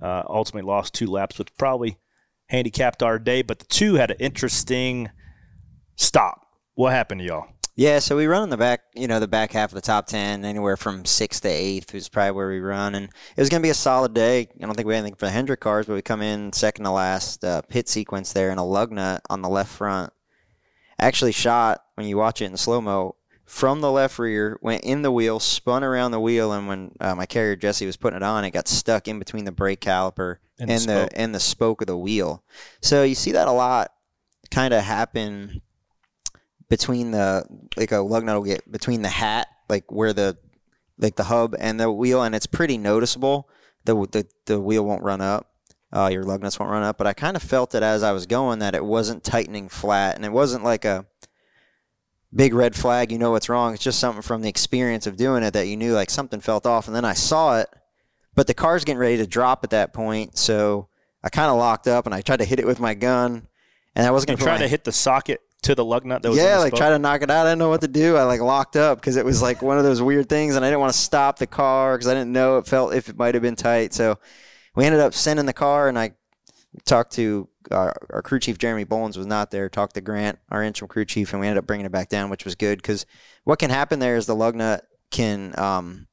Uh, 0.01 0.23
ultimately 0.27 0.67
lost 0.67 0.93
two 0.93 1.07
laps, 1.07 1.37
which 1.37 1.55
probably 1.57 1.97
handicapped 2.47 3.03
our 3.03 3.19
day. 3.19 3.41
But 3.41 3.59
the 3.59 3.65
two 3.65 3.95
had 3.95 4.11
an 4.11 4.17
interesting 4.19 5.09
stop. 5.95 6.47
What 6.75 6.93
happened 6.93 7.21
to 7.21 7.27
y'all? 7.27 7.47
Yeah, 7.77 7.99
so 7.99 8.17
we 8.17 8.25
run 8.25 8.41
in 8.41 8.49
the 8.49 8.57
back, 8.57 8.81
you 8.95 9.07
know, 9.07 9.19
the 9.19 9.27
back 9.27 9.51
half 9.51 9.69
of 9.69 9.75
the 9.75 9.81
top 9.81 10.07
10, 10.07 10.43
anywhere 10.43 10.77
from 10.77 11.05
sixth 11.05 11.43
to 11.43 11.47
eighth 11.47 11.93
is 11.93 12.09
probably 12.09 12.31
where 12.31 12.49
we 12.49 12.59
run. 12.59 12.95
And 12.95 13.05
it 13.05 13.39
was 13.39 13.49
going 13.49 13.61
to 13.61 13.65
be 13.65 13.69
a 13.69 13.75
solid 13.75 14.15
day. 14.15 14.39
I 14.39 14.65
don't 14.65 14.73
think 14.73 14.87
we 14.87 14.95
had 14.95 15.01
anything 15.01 15.15
for 15.15 15.27
the 15.27 15.31
Hendrick 15.31 15.59
cars, 15.59 15.85
but 15.85 15.93
we 15.93 16.01
come 16.01 16.23
in 16.23 16.51
second 16.53 16.85
to 16.85 16.91
last 16.91 17.45
uh, 17.45 17.61
pit 17.61 17.87
sequence 17.87 18.33
there 18.33 18.49
and 18.49 18.59
a 18.59 18.63
lug 18.63 18.91
nut 18.91 19.21
on 19.29 19.43
the 19.43 19.49
left 19.49 19.71
front. 19.71 20.11
Actually 20.97 21.33
shot, 21.33 21.83
when 21.93 22.07
you 22.07 22.17
watch 22.17 22.41
it 22.41 22.45
in 22.45 22.57
slow 22.57 22.81
mo, 22.81 23.15
from 23.45 23.81
the 23.81 23.91
left 23.91 24.17
rear, 24.17 24.57
went 24.63 24.83
in 24.83 25.03
the 25.03 25.11
wheel, 25.11 25.39
spun 25.39 25.83
around 25.83 26.09
the 26.09 26.19
wheel, 26.19 26.53
and 26.53 26.67
when 26.67 26.95
uh, 26.99 27.13
my 27.13 27.27
carrier 27.27 27.55
Jesse 27.55 27.85
was 27.85 27.95
putting 27.95 28.17
it 28.17 28.23
on, 28.23 28.43
it 28.43 28.51
got 28.51 28.67
stuck 28.67 29.07
in 29.07 29.19
between 29.19 29.45
the 29.45 29.51
brake 29.51 29.81
caliper 29.81 30.37
And 30.59 30.71
and, 30.71 30.81
the 30.81 30.85
the 30.85 30.99
spoke. 31.01 31.11
and 31.15 31.35
the 31.35 31.39
spoke 31.39 31.81
of 31.81 31.87
the 31.87 31.97
wheel. 31.97 32.43
So 32.81 33.03
you 33.03 33.15
see 33.15 33.33
that 33.33 33.47
a 33.47 33.51
lot 33.51 33.91
kind 34.49 34.73
of 34.73 34.83
happen 34.83 35.61
between 36.69 37.11
the 37.11 37.45
like 37.75 37.91
a 37.91 37.99
lug 37.99 38.23
nut 38.23 38.35
will 38.35 38.43
get 38.43 38.69
between 38.71 39.01
the 39.01 39.09
hat, 39.09 39.47
like 39.69 39.91
where 39.91 40.13
the 40.13 40.37
like 40.97 41.15
the 41.15 41.25
hub 41.25 41.55
and 41.59 41.79
the 41.79 41.91
wheel, 41.91 42.23
and 42.23 42.35
it's 42.35 42.47
pretty 42.47 42.77
noticeable. 42.77 43.49
The 43.85 43.95
the, 44.11 44.27
the 44.45 44.59
wheel 44.59 44.85
won't 44.85 45.03
run 45.03 45.21
up. 45.21 45.51
Uh, 45.91 46.09
your 46.11 46.23
lug 46.23 46.41
nuts 46.41 46.59
won't 46.59 46.71
run 46.71 46.83
up, 46.83 46.97
but 46.97 47.07
I 47.07 47.13
kind 47.13 47.37
of 47.37 47.43
felt 47.43 47.73
it 47.73 47.81
as 47.81 48.03
I 48.03 48.11
was 48.11 48.25
going 48.25 48.59
that 48.59 48.75
it 48.75 48.83
wasn't 48.83 49.23
tightening 49.23 49.69
flat, 49.69 50.15
and 50.15 50.25
it 50.25 50.31
wasn't 50.31 50.63
like 50.63 50.83
a 50.83 51.05
big 52.33 52.53
red 52.53 52.75
flag. 52.75 53.11
You 53.11 53.17
know 53.17 53.31
what's 53.31 53.47
wrong. 53.47 53.73
It's 53.73 53.83
just 53.83 53.99
something 53.99 54.21
from 54.21 54.41
the 54.41 54.49
experience 54.49 55.07
of 55.07 55.15
doing 55.15 55.43
it 55.43 55.51
that 55.53 55.67
you 55.67 55.77
knew 55.77 55.93
like 55.93 56.09
something 56.09 56.41
felt 56.41 56.65
off, 56.65 56.87
and 56.87 56.95
then 56.95 57.05
I 57.05 57.13
saw 57.13 57.59
it, 57.59 57.69
but 58.37 58.45
the 58.45 58.53
car's 58.53 58.85
getting 58.85 58.99
ready 58.99 59.17
to 59.17 59.25
drop 59.25 59.63
at 59.63 59.71
that 59.71 59.93
point, 59.93 60.37
so 60.37 60.87
I 61.23 61.29
kind 61.29 61.49
of 61.49 61.57
locked 61.57 61.87
up 61.87 62.05
and 62.05 62.13
I 62.13 62.21
tried 62.21 62.37
to 62.37 62.45
hit 62.45 62.59
it 62.59 62.67
with 62.67 62.79
my 62.79 62.93
gun, 62.93 63.47
and 63.95 64.05
I 64.05 64.11
wasn't 64.11 64.29
You 64.29 64.37
gonna 64.37 64.51
try 64.51 64.57
to 64.59 64.67
hit 64.67 64.83
the 64.83 64.91
socket 64.91 65.41
to 65.63 65.73
the 65.73 65.83
lug 65.83 66.05
nut 66.05 66.21
that 66.21 66.29
was 66.29 66.37
in 66.37 66.45
yeah, 66.45 66.59
like 66.59 66.75
try 66.75 66.91
to 66.91 66.99
knock 66.99 67.23
it 67.23 67.31
out. 67.31 67.47
I 67.47 67.49
didn't 67.49 67.57
know 67.57 67.69
what 67.69 67.81
to 67.81 67.87
do. 67.87 68.15
I 68.15 68.25
like 68.25 68.39
locked 68.39 68.75
up 68.75 68.99
because 68.99 69.15
it 69.15 69.25
was 69.25 69.41
like 69.41 69.63
one 69.63 69.79
of 69.79 69.83
those 69.83 70.03
weird 70.03 70.29
things, 70.29 70.55
and 70.55 70.63
I 70.63 70.67
didn't 70.67 70.81
want 70.81 70.93
to 70.93 70.99
stop 70.99 71.39
the 71.39 71.47
car 71.47 71.97
because 71.97 72.07
I 72.07 72.13
didn't 72.13 72.31
know 72.31 72.59
it 72.59 72.67
felt 72.67 72.93
if 72.93 73.09
it 73.09 73.17
might 73.17 73.33
have 73.33 73.41
been 73.41 73.55
tight. 73.55 73.95
So 73.95 74.19
we 74.75 74.85
ended 74.85 75.01
up 75.01 75.15
sending 75.15 75.47
the 75.47 75.51
car, 75.53 75.89
and 75.89 75.97
I 75.97 76.11
talked 76.85 77.13
to 77.13 77.49
our, 77.71 77.95
our 78.11 78.21
crew 78.21 78.39
chief 78.39 78.59
Jeremy 78.59 78.83
Bullins 78.83 79.17
was 79.17 79.25
not 79.25 79.49
there. 79.49 79.67
Talked 79.67 79.95
to 79.95 80.01
Grant, 80.01 80.37
our 80.51 80.61
interim 80.61 80.89
crew 80.89 81.05
chief, 81.05 81.33
and 81.33 81.41
we 81.41 81.47
ended 81.47 81.57
up 81.57 81.65
bringing 81.65 81.87
it 81.87 81.91
back 81.91 82.09
down, 82.09 82.29
which 82.29 82.45
was 82.45 82.53
good 82.53 82.77
because 82.77 83.07
what 83.45 83.57
can 83.57 83.71
happen 83.71 83.97
there 83.97 84.15
is 84.15 84.27
the 84.27 84.35
lug 84.35 84.53
nut 84.55 84.85
can 85.09 85.57
um, 85.57 86.07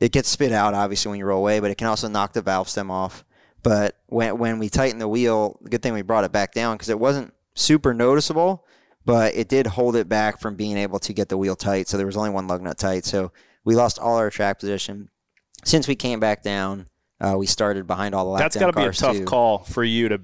it 0.00 0.12
gets 0.12 0.28
spit 0.28 0.52
out 0.52 0.74
obviously 0.74 1.10
when 1.10 1.18
you 1.18 1.24
roll 1.24 1.40
away, 1.40 1.60
but 1.60 1.70
it 1.70 1.76
can 1.76 1.86
also 1.86 2.08
knock 2.08 2.32
the 2.32 2.42
valve 2.42 2.68
stem 2.68 2.90
off. 2.90 3.24
But 3.62 3.96
when 4.06 4.38
when 4.38 4.58
we 4.58 4.68
tighten 4.68 4.98
the 4.98 5.08
wheel, 5.08 5.58
good 5.68 5.82
thing 5.82 5.94
we 5.94 6.02
brought 6.02 6.24
it 6.24 6.32
back 6.32 6.52
down 6.52 6.76
because 6.76 6.90
it 6.90 6.98
wasn't 6.98 7.32
super 7.54 7.94
noticeable, 7.94 8.66
but 9.04 9.34
it 9.34 9.48
did 9.48 9.66
hold 9.66 9.96
it 9.96 10.08
back 10.08 10.40
from 10.40 10.56
being 10.56 10.76
able 10.76 10.98
to 11.00 11.12
get 11.12 11.28
the 11.28 11.38
wheel 11.38 11.56
tight. 11.56 11.88
So 11.88 11.96
there 11.96 12.06
was 12.06 12.16
only 12.16 12.30
one 12.30 12.46
lug 12.46 12.62
nut 12.62 12.76
tight. 12.76 13.04
So 13.04 13.32
we 13.64 13.74
lost 13.74 13.98
all 13.98 14.16
our 14.16 14.30
track 14.30 14.58
position. 14.58 15.08
Since 15.64 15.88
we 15.88 15.94
came 15.94 16.20
back 16.20 16.42
down, 16.42 16.88
uh, 17.20 17.36
we 17.38 17.46
started 17.46 17.86
behind 17.86 18.14
all 18.14 18.26
the 18.26 18.30
lap 18.32 18.42
That's 18.42 18.56
got 18.56 18.66
to 18.66 18.72
be 18.78 18.84
a 18.84 18.92
tough 18.92 19.16
too. 19.16 19.24
call 19.24 19.58
for 19.58 19.82
you 19.82 20.10
to 20.10 20.20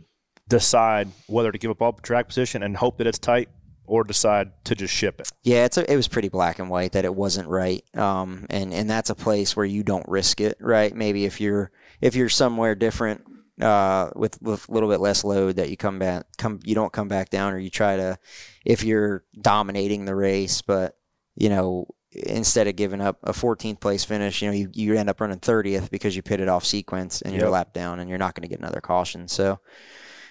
decide 0.49 1.09
whether 1.29 1.51
to 1.51 1.57
give 1.57 1.71
up 1.71 1.81
all 1.81 1.93
track 1.95 2.29
position 2.29 2.63
and 2.63 2.77
hope 2.77 2.99
that 2.99 3.07
it's 3.07 3.19
tight 3.19 3.49
or 3.91 4.05
decide 4.05 4.53
to 4.65 4.77
just 4.77 4.95
ship 4.95 5.21
it. 5.21 5.29
Yeah, 5.43 5.65
it's 5.65 5.77
a, 5.77 5.93
it 5.93 5.97
was 5.97 6.07
pretty 6.07 6.29
black 6.29 6.61
and 6.61 6.71
white 6.71 6.93
that 6.93 7.05
it 7.05 7.15
wasn't 7.15 7.49
right, 7.49 7.83
um, 7.97 8.47
and 8.49 8.73
and 8.73 8.89
that's 8.89 9.11
a 9.11 9.17
place 9.17 9.57
where 9.57 9.67
you 9.67 9.83
don't 9.83 10.09
risk 10.09 10.41
it, 10.41 10.57
right? 10.61 10.95
Maybe 10.95 11.25
if 11.25 11.41
you're 11.41 11.73
if 12.01 12.15
you're 12.15 12.29
somewhere 12.29 12.77
different 12.77 13.23
uh, 13.61 14.11
with 14.15 14.41
with 14.41 14.69
a 14.69 14.73
little 14.73 14.89
bit 14.89 15.01
less 15.01 15.25
load, 15.25 15.57
that 15.57 15.71
you 15.71 15.77
come 15.77 15.99
back 15.99 16.25
come 16.39 16.61
you 16.63 16.77
don't 16.77 16.93
come 16.93 17.09
back 17.09 17.31
down, 17.31 17.53
or 17.53 17.59
you 17.59 17.69
try 17.69 17.97
to 17.97 18.17
if 18.65 18.85
you're 18.85 19.25
dominating 19.41 20.05
the 20.05 20.15
race, 20.15 20.63
but 20.63 20.97
you 21.35 21.49
know 21.49 21.89
instead 22.13 22.69
of 22.69 22.77
giving 22.77 23.01
up 23.01 23.19
a 23.25 23.33
14th 23.33 23.81
place 23.81 24.05
finish, 24.05 24.41
you 24.41 24.49
know 24.49 24.55
you, 24.55 24.71
you 24.73 24.97
end 24.97 25.11
up 25.11 25.21
running 25.21 25.41
30th 25.41 25.91
because 25.91 26.15
you 26.15 26.23
pitted 26.23 26.49
off 26.49 26.65
sequence 26.65 27.23
and 27.23 27.35
you're 27.35 27.45
Yep. 27.47 27.53
lap 27.53 27.73
down, 27.73 27.99
and 27.99 28.09
you're 28.09 28.19
not 28.19 28.37
going 28.37 28.43
to 28.43 28.49
get 28.49 28.61
another 28.61 28.81
caution. 28.81 29.27
So 29.27 29.59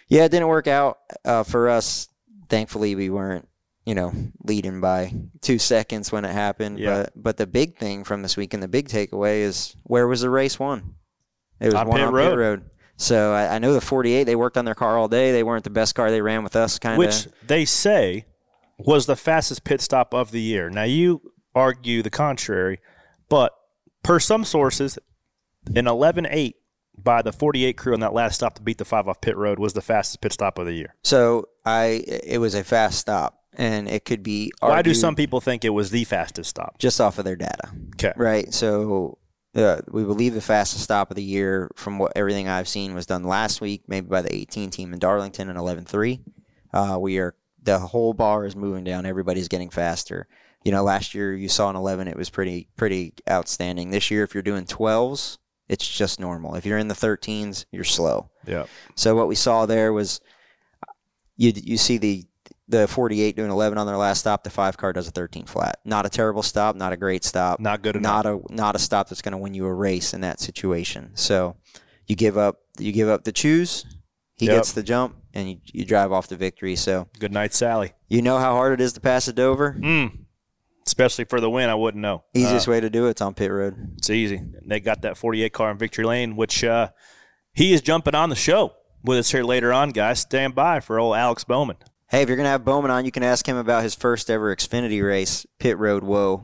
yeah, 0.07 0.23
it 0.23 0.29
didn't 0.31 0.47
work 0.47 0.67
out 0.67 0.99
uh, 1.25 1.43
for 1.43 1.67
us. 1.67 2.07
Thankfully, 2.47 2.95
we 2.95 3.09
weren't 3.09 3.48
you 3.89 3.95
know, 3.95 4.13
leading 4.43 4.81
by 4.81 5.11
two 5.41 5.57
seconds 5.57 6.11
when 6.11 6.23
it 6.23 6.31
happened. 6.31 6.77
Yeah. 6.77 7.05
But 7.05 7.13
but 7.15 7.37
the 7.37 7.47
big 7.47 7.77
thing 7.77 8.03
from 8.03 8.21
this 8.21 8.37
weekend, 8.37 8.61
the 8.61 8.67
big 8.67 8.87
takeaway 8.87 9.39
is 9.39 9.75
where 9.81 10.07
was 10.07 10.21
the 10.21 10.29
race 10.29 10.59
won? 10.59 10.93
It 11.59 11.65
was 11.65 11.73
On 11.73 11.87
won 11.87 11.97
pit 11.97 12.07
on 12.07 12.13
road. 12.13 12.29
pit 12.29 12.37
road. 12.37 12.69
So 12.97 13.33
I, 13.33 13.55
I 13.55 13.57
know 13.57 13.73
the 13.73 13.81
48. 13.81 14.25
They 14.25 14.35
worked 14.35 14.57
on 14.57 14.65
their 14.65 14.75
car 14.75 14.95
all 14.95 15.07
day. 15.07 15.31
They 15.31 15.41
weren't 15.41 15.63
the 15.63 15.71
best 15.71 15.95
car 15.95 16.11
they 16.11 16.21
ran 16.21 16.43
with 16.43 16.55
us, 16.55 16.77
kind 16.77 16.93
of. 16.93 16.99
Which 16.99 17.27
they 17.47 17.65
say 17.65 18.25
was 18.77 19.07
the 19.07 19.15
fastest 19.15 19.63
pit 19.63 19.81
stop 19.81 20.13
of 20.13 20.29
the 20.29 20.41
year. 20.41 20.69
Now 20.69 20.83
you 20.83 21.31
argue 21.55 22.03
the 22.03 22.11
contrary, 22.11 22.79
but 23.27 23.53
per 24.03 24.19
some 24.19 24.45
sources, 24.45 24.99
an 25.75 25.85
11.8 25.85 26.53
by 26.95 27.21
the 27.23 27.31
48 27.31 27.75
crew 27.77 27.93
on 27.93 28.01
that 28.01 28.13
last 28.13 28.35
stop 28.35 28.55
to 28.55 28.61
beat 28.61 28.77
the 28.77 28.85
five 28.85 29.07
off 29.07 29.19
pit 29.21 29.35
road 29.35 29.57
was 29.57 29.73
the 29.73 29.81
fastest 29.81 30.21
pit 30.21 30.33
stop 30.33 30.59
of 30.59 30.65
the 30.65 30.73
year. 30.73 30.95
So 31.03 31.47
I 31.65 32.03
it 32.05 32.39
was 32.39 32.53
a 32.53 32.63
fast 32.63 32.99
stop, 32.99 33.38
and 33.59 33.89
it 33.89 34.05
could 34.05 34.23
be. 34.23 34.51
Why 34.61 34.81
do 34.81 34.93
some 34.93 35.15
people 35.15 35.41
think 35.41 35.65
it 35.65 35.69
was 35.69 35.91
the 35.91 36.05
fastest 36.05 36.49
stop? 36.49 36.79
just 36.79 36.99
off 36.99 37.19
of 37.19 37.25
their 37.25 37.35
data? 37.35 37.69
Okay. 37.95 38.13
Right. 38.15 38.51
So 38.53 39.19
uh, 39.53 39.81
we 39.91 40.03
believe 40.03 40.33
the 40.33 40.41
fastest 40.41 40.83
stop 40.83 41.11
of 41.11 41.17
the 41.17 41.23
year, 41.23 41.69
from 41.75 41.99
what 41.99 42.13
everything 42.15 42.47
I've 42.47 42.69
seen, 42.69 42.95
was 42.95 43.05
done 43.05 43.25
last 43.25 43.59
week, 43.59 43.83
maybe 43.87 44.07
by 44.07 44.21
the 44.21 44.33
18 44.33 44.69
team 44.69 44.93
in 44.93 44.99
Darlington 44.99 45.49
in 45.49 45.57
11.3. 45.57 46.21
Uh, 46.73 46.97
we 46.99 47.19
are 47.19 47.35
the 47.61 47.79
whole 47.79 48.13
bar 48.13 48.45
is 48.45 48.55
moving 48.55 48.85
down. 48.85 49.05
Everybody's 49.05 49.49
getting 49.49 49.69
faster. 49.69 50.27
You 50.63 50.71
know, 50.71 50.83
last 50.83 51.13
year 51.13 51.35
you 51.35 51.49
saw 51.49 51.69
an 51.69 51.75
11, 51.75 52.07
it 52.07 52.15
was 52.15 52.29
pretty 52.29 52.69
pretty 52.77 53.13
outstanding. 53.29 53.89
This 53.89 54.09
year, 54.09 54.23
if 54.23 54.33
you're 54.33 54.43
doing 54.43 54.65
12s, 54.65 55.37
it's 55.67 55.87
just 55.87 56.19
normal. 56.19 56.55
If 56.55 56.65
you're 56.65 56.77
in 56.77 56.87
the 56.87 56.95
13s, 56.95 57.65
you're 57.71 57.83
slow. 57.83 58.29
Yeah. 58.47 58.65
So 58.95 59.15
what 59.15 59.27
we 59.27 59.35
saw 59.35 59.65
there 59.65 59.91
was 59.91 60.21
you 61.35 61.51
you 61.55 61.77
see 61.77 61.97
the 61.97 62.25
the 62.69 62.87
48 62.87 63.35
doing 63.35 63.49
11 63.51 63.77
on 63.77 63.85
their 63.87 63.97
last 63.97 64.19
stop. 64.19 64.43
The 64.43 64.49
five 64.49 64.77
car 64.77 64.93
does 64.93 65.07
a 65.07 65.11
13 65.11 65.45
flat. 65.45 65.79
Not 65.83 66.05
a 66.05 66.09
terrible 66.09 66.43
stop. 66.43 66.75
Not 66.75 66.93
a 66.93 66.97
great 66.97 67.23
stop. 67.25 67.59
Not 67.59 67.81
good 67.81 67.95
enough. 67.95 68.23
Not 68.23 68.25
a 68.25 68.39
not 68.53 68.75
a 68.75 68.79
stop 68.79 69.09
that's 69.09 69.21
going 69.21 69.31
to 69.33 69.37
win 69.37 69.53
you 69.53 69.65
a 69.65 69.73
race 69.73 70.13
in 70.13 70.21
that 70.21 70.39
situation. 70.39 71.11
So 71.15 71.57
you 72.07 72.15
give 72.15 72.37
up 72.37 72.59
you 72.77 72.91
give 72.91 73.09
up 73.09 73.23
the 73.23 73.31
choose. 73.31 73.85
He 74.35 74.45
Yep. 74.45 74.55
gets 74.55 74.71
the 74.71 74.83
jump, 74.83 75.17
and 75.33 75.49
you, 75.49 75.57
you 75.65 75.83
drive 75.83 76.13
off 76.13 76.27
to 76.29 76.37
victory. 76.37 76.77
So 76.77 77.09
Good 77.19 77.33
night, 77.33 77.53
Sally. 77.53 77.91
you 78.07 78.21
know 78.21 78.37
how 78.37 78.53
hard 78.53 78.71
it 78.71 78.81
is 78.81 78.93
to 78.93 79.01
pass 79.01 79.27
it 79.27 79.37
over. 79.37 79.73
Mm. 79.77 80.19
Especially 80.87 81.25
for 81.25 81.41
the 81.41 81.49
win, 81.49 81.69
I 81.69 81.75
wouldn't 81.75 82.01
know. 82.01 82.23
Easiest 82.33 82.67
Uh, 82.67 82.71
way 82.71 82.79
to 82.79 82.89
do 82.89 83.07
it's 83.07 83.19
on 83.21 83.33
pit 83.33 83.51
road. 83.51 83.75
It's 83.97 84.09
easy. 84.09 84.41
They 84.65 84.79
got 84.79 85.01
that 85.01 85.17
48 85.17 85.51
car 85.53 85.71
in 85.71 85.77
victory 85.77 86.05
lane, 86.05 86.35
which 86.37 86.63
uh, 86.63 86.89
he 87.53 87.73
is 87.73 87.81
jumping 87.81 88.15
on 88.15 88.29
the 88.29 88.35
show 88.35 88.73
with 89.03 89.17
us 89.17 89.29
here 89.31 89.43
later 89.43 89.73
on, 89.73 89.89
guys. 89.89 90.21
Stand 90.21 90.55
by 90.55 90.79
for 90.79 90.99
old 90.99 91.15
Alex 91.17 91.43
Bowman. 91.43 91.75
Hey, 92.09 92.23
if 92.23 92.27
you're 92.27 92.37
gonna 92.37 92.49
have 92.49 92.65
Bowman 92.65 92.89
on, 92.91 93.05
you 93.05 93.11
can 93.11 93.23
ask 93.23 93.47
him 93.47 93.57
about 93.57 93.83
his 93.83 93.93
first 93.95 94.29
ever 94.29 94.55
Xfinity 94.55 95.05
race, 95.05 95.45
pit 95.59 95.77
road. 95.77 96.03
Whoa, 96.03 96.43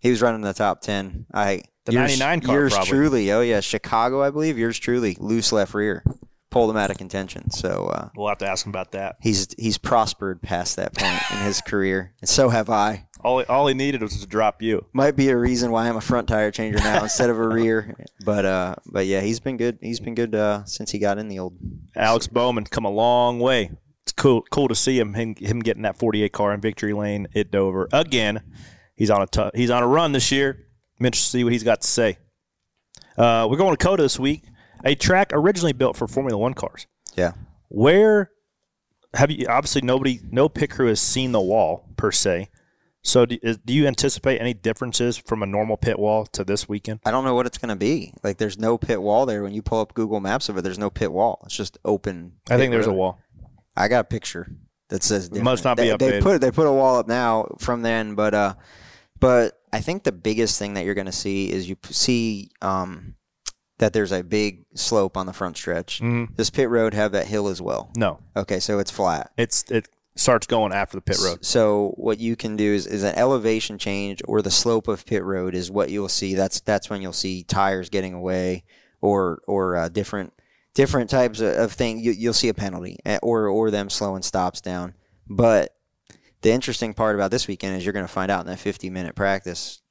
he 0.00 0.10
was 0.10 0.20
running 0.22 0.40
the 0.40 0.52
top 0.52 0.80
ten. 0.80 1.26
I 1.32 1.62
The 1.84 1.92
yours- 1.92 2.18
99 2.18 2.40
car, 2.40 2.54
Yours 2.54 2.74
probably. 2.74 2.90
truly. 2.90 3.32
Oh 3.32 3.40
yeah, 3.40 3.60
Chicago, 3.60 4.22
I 4.22 4.30
believe. 4.30 4.58
Yours 4.58 4.78
truly, 4.78 5.16
loose 5.20 5.52
left 5.52 5.72
rear, 5.74 6.02
pulled 6.50 6.68
him 6.70 6.76
out 6.76 6.90
of 6.90 6.98
contention. 6.98 7.50
So 7.52 7.86
uh, 7.94 8.08
We'll 8.16 8.28
have 8.28 8.38
to 8.38 8.48
ask 8.48 8.66
him 8.66 8.70
about 8.70 8.90
that. 8.92 9.16
he's 9.20 9.46
he's 9.56 9.78
prospered 9.78 10.42
past 10.42 10.74
that 10.76 10.94
point 10.94 11.20
in 11.30 11.38
his 11.46 11.60
career, 11.60 12.12
and 12.20 12.28
so 12.28 12.48
have 12.48 12.68
I. 12.68 13.04
All, 13.24 13.42
all 13.48 13.66
he 13.66 13.74
needed 13.74 14.00
was 14.02 14.20
to 14.20 14.26
drop 14.28 14.62
you. 14.62 14.84
Might 14.92 15.16
be 15.16 15.28
a 15.30 15.36
reason 15.36 15.72
why 15.72 15.88
I'm 15.88 15.96
a 15.96 16.00
front 16.00 16.28
tire 16.28 16.52
changer 16.52 16.78
now 16.78 17.02
instead 17.02 17.30
of 17.30 17.38
a 17.38 17.48
rear. 17.48 17.94
But 18.24 18.44
uh, 18.44 18.74
but 18.86 19.06
yeah, 19.06 19.20
he's 19.20 19.38
been 19.40 19.56
good. 19.56 19.78
He's 19.80 20.00
been 20.00 20.14
good 20.16 20.34
uh, 20.34 20.64
since 20.66 20.90
he 20.90 20.98
got 20.98 21.18
in 21.18 21.28
the 21.28 21.38
old. 21.38 21.56
Alex 21.96 22.26
Bowman 22.26 22.64
come 22.64 22.84
a 22.84 22.90
long 22.90 23.38
way. 23.40 23.70
Cool 24.18 24.42
cool 24.50 24.68
to 24.68 24.74
see 24.74 24.98
him 24.98 25.14
him, 25.14 25.34
him 25.36 25.60
getting 25.60 25.84
that 25.84 25.96
48 25.96 26.32
car 26.32 26.52
in 26.52 26.60
victory 26.60 26.92
lane 26.92 27.28
at 27.34 27.50
Dover 27.50 27.88
again. 27.92 28.42
He's 28.96 29.10
on 29.10 29.22
a 29.22 29.26
tou- 29.26 29.52
he's 29.54 29.70
on 29.70 29.82
a 29.82 29.86
run 29.86 30.12
this 30.12 30.30
year. 30.30 30.66
I'm 30.98 31.06
interested 31.06 31.30
to 31.30 31.38
see 31.38 31.44
what 31.44 31.52
he's 31.52 31.64
got 31.64 31.80
to 31.82 31.86
say. 31.86 32.18
Uh, 33.16 33.46
we're 33.48 33.56
going 33.56 33.74
to 33.74 33.82
COTA 33.82 34.02
this 34.02 34.18
week, 34.18 34.42
a 34.84 34.94
track 34.94 35.30
originally 35.32 35.72
built 35.72 35.96
for 35.96 36.06
Formula 36.06 36.36
One 36.36 36.54
cars. 36.54 36.86
Yeah. 37.16 37.32
Where 37.68 38.30
have 39.14 39.30
you 39.30 39.46
obviously 39.48 39.82
nobody, 39.82 40.20
no 40.30 40.48
pit 40.48 40.70
crew 40.70 40.88
has 40.88 41.00
seen 41.00 41.32
the 41.32 41.40
wall 41.40 41.88
per 41.96 42.12
se. 42.12 42.50
So 43.02 43.24
do, 43.24 43.38
is, 43.42 43.58
do 43.58 43.72
you 43.72 43.86
anticipate 43.86 44.40
any 44.40 44.52
differences 44.52 45.16
from 45.16 45.42
a 45.42 45.46
normal 45.46 45.76
pit 45.76 45.98
wall 45.98 46.26
to 46.26 46.44
this 46.44 46.68
weekend? 46.68 47.00
I 47.06 47.10
don't 47.10 47.24
know 47.24 47.34
what 47.34 47.46
it's 47.46 47.56
going 47.56 47.70
to 47.70 47.76
be. 47.76 48.12
Like, 48.22 48.38
there's 48.38 48.58
no 48.58 48.76
pit 48.76 49.00
wall 49.00 49.24
there. 49.24 49.42
When 49.42 49.54
you 49.54 49.62
pull 49.62 49.80
up 49.80 49.94
Google 49.94 50.20
Maps 50.20 50.48
of 50.48 50.58
it, 50.58 50.62
there's 50.62 50.78
no 50.78 50.90
pit 50.90 51.10
wall. 51.10 51.40
It's 51.46 51.56
just 51.56 51.78
open. 51.84 52.32
I 52.50 52.56
think 52.56 52.70
there's 52.70 52.86
a 52.86 52.92
wall. 52.92 53.18
I 53.78 53.88
got 53.88 54.00
a 54.00 54.04
picture 54.04 54.50
that 54.88 55.02
says 55.02 55.28
It 55.28 55.42
must 55.42 55.64
not 55.64 55.76
be 55.76 55.90
they, 55.90 55.96
they 55.96 56.20
put 56.20 56.40
they 56.40 56.50
put 56.50 56.66
a 56.66 56.72
wall 56.72 56.96
up 56.96 57.08
now 57.08 57.54
from 57.58 57.82
then, 57.82 58.14
but 58.14 58.34
uh, 58.34 58.54
but 59.20 59.60
I 59.72 59.80
think 59.80 60.04
the 60.04 60.12
biggest 60.12 60.58
thing 60.58 60.74
that 60.74 60.84
you're 60.84 60.94
going 60.94 61.06
to 61.06 61.12
see 61.12 61.50
is 61.50 61.68
you 61.68 61.76
see 61.84 62.50
um 62.62 63.14
that 63.78 63.92
there's 63.92 64.10
a 64.12 64.24
big 64.24 64.64
slope 64.74 65.16
on 65.16 65.26
the 65.26 65.32
front 65.32 65.56
stretch. 65.56 66.00
Mhm. 66.00 66.34
Does 66.36 66.50
pit 66.50 66.68
road 66.68 66.94
have 66.94 67.12
that 67.12 67.26
hill 67.26 67.46
as 67.48 67.62
well? 67.62 67.90
No, 67.96 68.18
Okay, 68.36 68.58
so 68.60 68.78
it's 68.80 68.90
flat. 68.90 69.30
it's 69.36 69.64
it 69.70 69.88
starts 70.16 70.48
going 70.48 70.72
after 70.72 70.96
the 70.96 71.00
pit 71.00 71.18
road. 71.22 71.44
So 71.44 71.92
what 71.96 72.18
you 72.18 72.34
can 72.34 72.56
do 72.56 72.72
is, 72.74 72.88
is 72.88 73.04
an 73.04 73.14
elevation 73.14 73.78
change 73.78 74.20
or 74.26 74.42
the 74.42 74.50
slope 74.50 74.88
of 74.88 75.06
pit 75.06 75.22
road 75.22 75.54
is 75.54 75.70
what 75.70 75.90
you'll 75.90 76.08
see. 76.08 76.34
That's 76.34 76.58
that's 76.60 76.90
when 76.90 77.02
you'll 77.02 77.12
see 77.12 77.44
tires 77.44 77.88
getting 77.88 78.14
away 78.14 78.64
or 79.00 79.42
or 79.46 79.76
uh, 79.76 79.88
different 79.88 80.32
different 80.78 81.10
types 81.10 81.40
of, 81.40 81.56
of 81.56 81.72
thing. 81.72 81.98
You, 81.98 82.12
you'll 82.12 82.32
see 82.32 82.48
a 82.48 82.54
penalty 82.54 82.98
eh, 83.04 83.18
or 83.20 83.48
or 83.48 83.70
them 83.72 83.90
slowing 83.90 84.22
stops 84.22 84.60
down. 84.60 84.94
But 85.28 85.74
the 86.42 86.52
interesting 86.52 86.94
part 86.94 87.16
about 87.16 87.32
this 87.32 87.48
weekend 87.48 87.76
is 87.76 87.84
you're 87.84 87.92
going 87.92 88.06
to 88.06 88.12
find 88.12 88.30
out 88.30 88.42
in 88.42 88.46
that 88.46 88.60
50 88.60 88.88
minute 88.88 89.16
practice. 89.16 89.82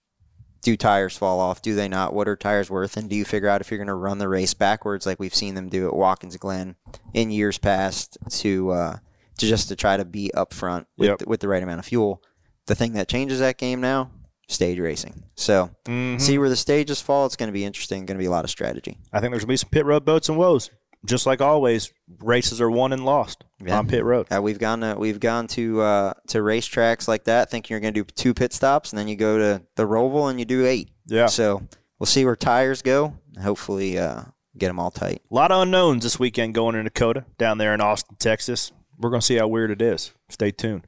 Do 0.61 0.77
tires 0.77 1.15
fall 1.17 1.41
off? 1.41 1.61
Do 1.61 1.75
they 1.75 1.89
not? 1.89 2.13
What 2.13 2.29
are 2.29 2.37
tires 2.37 2.69
worth? 2.69 2.95
And 2.95 3.09
do 3.09 3.17
you 3.17 3.25
figure 3.25 3.49
out 3.49 3.59
if 3.59 3.69
you're 3.69 3.77
going 3.77 3.87
to 3.87 3.93
run 3.93 4.17
the 4.17 4.29
race 4.29 4.53
backwards 4.53 5.05
like 5.05 5.19
we've 5.19 5.35
seen 5.35 5.55
them 5.55 5.67
do 5.69 5.87
at 5.87 5.95
Watkins 5.95 6.37
Glen 6.37 6.77
in 7.13 7.31
years 7.31 7.57
past 7.57 8.17
to 8.29 8.71
uh, 8.71 8.97
to 9.39 9.45
just 9.45 9.67
to 9.67 9.75
try 9.75 9.97
to 9.97 10.05
be 10.05 10.33
up 10.33 10.53
front 10.53 10.87
with, 10.97 11.09
Yep. 11.09 11.17
the, 11.19 11.25
with 11.27 11.41
the 11.41 11.47
right 11.49 11.61
amount 11.61 11.79
of 11.79 11.85
fuel. 11.85 12.23
The 12.65 12.75
thing 12.75 12.93
that 12.93 13.09
changes 13.09 13.39
that 13.39 13.57
game 13.57 13.81
now, 13.81 14.09
stage 14.47 14.79
racing. 14.79 15.23
So 15.35 15.69
Mhm. 15.85 16.19
see 16.21 16.37
where 16.37 16.49
the 16.49 16.55
stages 16.55 17.01
fall. 17.01 17.25
It's 17.25 17.35
going 17.35 17.47
to 17.49 17.53
be 17.53 17.65
interesting. 17.65 18.05
Going 18.05 18.17
to 18.17 18.21
be 18.21 18.27
a 18.27 18.31
lot 18.31 18.45
of 18.45 18.49
strategy. 18.49 18.97
I 19.11 19.19
think 19.19 19.31
there's 19.31 19.43
gonna 19.43 19.51
be 19.53 19.57
some 19.57 19.69
pit 19.69 19.85
road 19.85 20.05
boats 20.05 20.29
and 20.29 20.37
woes. 20.37 20.69
Just 21.05 21.25
like 21.25 21.41
always, 21.41 21.93
races 22.19 22.59
are 22.59 22.71
won 22.71 22.91
and 22.91 23.05
lost 23.05 23.43
Yeah. 23.63 23.77
on 23.77 23.87
pit 23.87 24.03
road. 24.03 24.25
Uh, 24.35 24.41
we've 24.41 24.57
gone 24.59 24.81
to, 24.81 24.95
we've 24.97 25.19
gone 25.19 25.47
to 25.49 25.81
uh, 25.81 26.13
to 26.29 26.39
racetracks 26.39 27.07
like 27.07 27.25
that, 27.25 27.51
thinking 27.51 27.73
you're 27.73 27.79
going 27.81 27.93
to 27.93 28.03
do 28.03 28.11
two 28.15 28.33
pit 28.33 28.51
stops, 28.51 28.91
and 28.91 28.97
then 28.97 29.07
you 29.07 29.15
go 29.15 29.37
to 29.37 29.61
the 29.75 29.83
Roval 29.87 30.29
and 30.29 30.39
you 30.39 30.45
do 30.45 30.65
eight. 30.65 30.89
Yeah, 31.05 31.27
So 31.27 31.61
we'll 31.99 32.07
see 32.07 32.25
where 32.25 32.35
tires 32.35 32.81
go. 32.81 33.13
Hopefully, 33.41 33.99
uh, 33.99 34.23
get 34.57 34.67
them 34.67 34.79
all 34.79 34.89
tight. 34.91 35.21
a 35.29 35.33
lot 35.35 35.51
of 35.51 35.61
unknowns 35.61 36.03
this 36.03 36.17
weekend 36.19 36.55
going 36.55 36.75
in 36.75 36.83
to 36.85 36.89
COTA, 36.89 37.25
down 37.37 37.59
there 37.59 37.73
in 37.75 37.79
Austin, 37.79 38.15
Texas. 38.17 38.71
We're 38.97 39.11
gonna 39.11 39.21
see 39.21 39.35
how 39.35 39.47
weird 39.47 39.69
it 39.69 39.81
is. 39.83 40.11
Stay 40.29 40.49
tuned. 40.51 40.87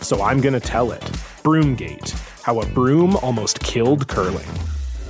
so 0.00 0.22
I'm 0.22 0.40
going 0.40 0.54
to 0.54 0.60
tell 0.60 0.92
it. 0.92 1.02
Broomgate 1.42 2.10
How 2.42 2.60
a 2.60 2.66
Broom 2.66 3.16
Almost 3.16 3.60
Killed 3.60 4.08
Curling. 4.08 4.48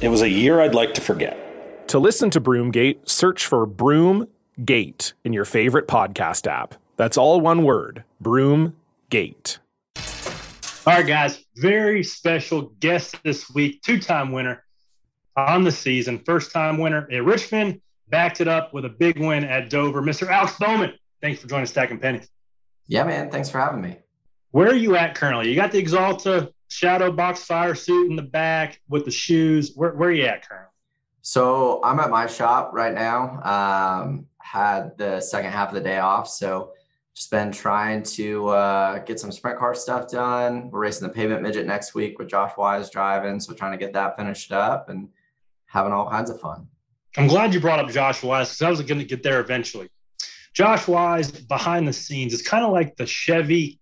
It 0.00 0.08
was 0.08 0.22
a 0.22 0.28
year 0.28 0.60
I'd 0.60 0.74
like 0.74 0.94
to 0.94 1.00
forget. 1.00 1.88
To 1.88 1.98
listen 1.98 2.30
to 2.30 2.40
Broomgate, 2.40 3.08
search 3.08 3.46
for 3.46 3.66
Broomgate 3.66 5.12
in 5.24 5.32
your 5.32 5.44
favorite 5.44 5.88
podcast 5.88 6.46
app. 6.46 6.74
That's 6.96 7.16
all 7.16 7.40
one 7.40 7.64
word 7.64 8.04
Broomgate. 8.22 9.58
All 10.86 10.94
right, 10.94 11.06
guys. 11.06 11.44
Very 11.56 12.02
special 12.04 12.62
guest 12.80 13.16
this 13.22 13.50
week, 13.50 13.82
two 13.82 14.00
time 14.00 14.32
winner 14.32 14.64
on 15.36 15.62
the 15.62 15.72
season, 15.72 16.18
first 16.18 16.50
time 16.50 16.78
winner 16.78 17.06
at 17.10 17.24
Richmond, 17.24 17.80
backed 18.08 18.40
it 18.40 18.48
up 18.48 18.74
with 18.74 18.84
a 18.84 18.88
big 18.88 19.18
win 19.18 19.44
at 19.44 19.70
Dover. 19.70 20.02
Mr. 20.02 20.28
Alex 20.28 20.56
Bowman, 20.58 20.92
thanks 21.20 21.40
for 21.40 21.46
joining 21.46 21.66
Stacking 21.66 21.98
Pennies. 21.98 22.28
Yeah, 22.86 23.04
man. 23.04 23.30
Thanks 23.30 23.50
for 23.50 23.58
having 23.58 23.80
me. 23.80 23.98
Where 24.50 24.68
are 24.68 24.74
you 24.74 24.96
at 24.96 25.14
currently? 25.14 25.48
You 25.50 25.56
got 25.56 25.72
the 25.72 25.82
Axalta 25.82 26.52
Shadow 26.68 27.12
Box 27.12 27.44
Fire 27.44 27.74
suit 27.74 28.10
in 28.10 28.16
the 28.16 28.22
back 28.22 28.80
with 28.88 29.04
the 29.04 29.10
shoes. 29.10 29.72
Where, 29.74 29.92
where 29.92 30.08
are 30.08 30.12
you 30.12 30.24
at 30.24 30.48
currently? 30.48 30.72
So 31.20 31.82
I'm 31.84 32.00
at 32.00 32.08
my 32.08 32.26
shop 32.26 32.70
right 32.72 32.94
now. 32.94 33.42
Um, 33.42 34.26
had 34.38 34.96
the 34.96 35.20
second 35.20 35.50
half 35.50 35.68
of 35.68 35.74
the 35.74 35.80
day 35.82 35.98
off, 35.98 36.26
so 36.28 36.72
just 37.14 37.30
been 37.30 37.52
trying 37.52 38.02
to 38.02 38.48
uh, 38.48 38.98
get 39.00 39.20
some 39.20 39.30
sprint 39.30 39.58
car 39.58 39.74
stuff 39.74 40.08
done. 40.08 40.70
We're 40.70 40.80
racing 40.80 41.06
the 41.06 41.12
pavement 41.12 41.42
midget 41.42 41.66
next 41.66 41.94
week 41.94 42.18
with 42.18 42.28
Josh 42.28 42.52
Wise 42.56 42.88
driving, 42.88 43.40
so 43.40 43.52
trying 43.52 43.72
to 43.72 43.78
get 43.78 43.92
that 43.92 44.16
finished 44.16 44.52
up 44.52 44.88
and 44.88 45.08
having 45.66 45.92
all 45.92 46.08
kinds 46.08 46.30
of 46.30 46.40
fun. 46.40 46.66
I'm 47.18 47.26
glad 47.26 47.52
you 47.52 47.60
brought 47.60 47.80
up 47.80 47.90
Josh 47.90 48.22
Wise 48.22 48.48
because 48.48 48.62
I 48.62 48.70
was 48.70 48.80
going 48.80 49.00
to 49.00 49.04
get 49.04 49.22
there 49.22 49.40
eventually. 49.40 49.90
Josh 50.54 50.88
Wise 50.88 51.30
behind 51.30 51.86
the 51.86 51.92
scenes 51.92 52.32
is 52.32 52.40
kind 52.40 52.64
of 52.64 52.72
like 52.72 52.96
the 52.96 53.04
Chevy 53.04 53.80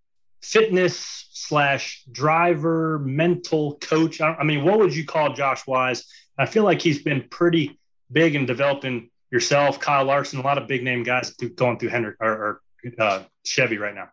fitness 0.50 1.26
slash 1.32 2.04
driver 2.12 3.00
mental 3.00 3.76
coach. 3.78 4.20
I, 4.20 4.35
I 4.35 4.44
mean, 4.44 4.64
what 4.64 4.78
would 4.78 4.94
you 4.94 5.04
call 5.04 5.35
Josh 5.35 5.66
Wise? 5.66 6.06
I 6.38 6.46
feel 6.46 6.64
like 6.64 6.80
he's 6.80 7.02
been 7.02 7.26
pretty 7.30 7.78
big 8.12 8.35
in 8.35 8.46
developing 8.46 9.11
yourself, 9.30 9.80
Kyle 9.80 10.04
Larson, 10.04 10.38
a 10.38 10.42
lot 10.42 10.59
of 10.59 10.68
big 10.68 10.85
name 10.85 11.02
guys 11.02 11.30
going 11.30 11.78
through 11.78 11.88
Hendrick 11.88 12.16
or, 12.20 12.30
or 12.30 12.62
uh, 12.98 13.22
Chevy 13.44 13.78
right 13.78 13.94
now. 13.94 14.09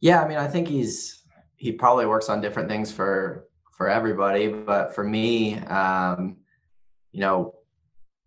Yeah, 0.00 0.22
I 0.22 0.28
mean, 0.28 0.38
I 0.38 0.48
think 0.48 0.68
he's 0.68 1.22
he 1.56 1.72
probably 1.72 2.06
works 2.06 2.28
on 2.28 2.40
different 2.40 2.68
things 2.68 2.90
for 2.92 3.46
for 3.72 3.88
everybody, 3.90 4.48
but 4.48 4.94
for 4.94 5.04
me, 5.04 5.58
um, 5.58 6.36
you 7.12 7.20
know, 7.20 7.54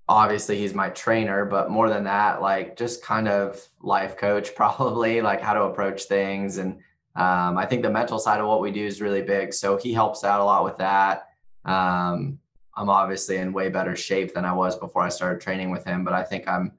obviously 0.07 0.57
he's 0.57 0.73
my 0.73 0.89
trainer, 0.89 1.45
but 1.45 1.69
more 1.71 1.89
than 1.89 2.03
that, 2.03 2.41
like 2.41 2.75
just 2.77 3.03
kind 3.03 3.27
of 3.27 3.63
life 3.81 4.17
coach, 4.17 4.53
probably 4.55 5.21
like 5.21 5.41
how 5.41 5.53
to 5.53 5.63
approach 5.63 6.03
things. 6.03 6.57
And 6.57 6.79
um, 7.19 7.57
I 7.57 7.65
think 7.65 7.83
the 7.83 7.89
mental 7.89 8.17
side 8.17 8.39
of 8.39 8.47
what 8.47 8.61
we 8.61 8.71
do 8.71 8.85
is 8.85 9.01
really 9.01 9.21
big. 9.21 9.53
So 9.53 9.77
he 9.77 9.91
helps 9.93 10.23
out 10.23 10.39
a 10.39 10.43
lot 10.43 10.63
with 10.63 10.77
that. 10.77 11.27
Um, 11.65 12.39
I'm 12.77 12.89
obviously 12.89 13.37
in 13.37 13.51
way 13.51 13.67
better 13.67 13.95
shape 13.95 14.33
than 14.33 14.45
I 14.45 14.53
was 14.53 14.77
before 14.77 15.01
I 15.01 15.09
started 15.09 15.41
training 15.41 15.69
with 15.69 15.83
him, 15.83 16.05
but 16.05 16.13
I 16.13 16.23
think 16.23 16.47
I'm 16.47 16.71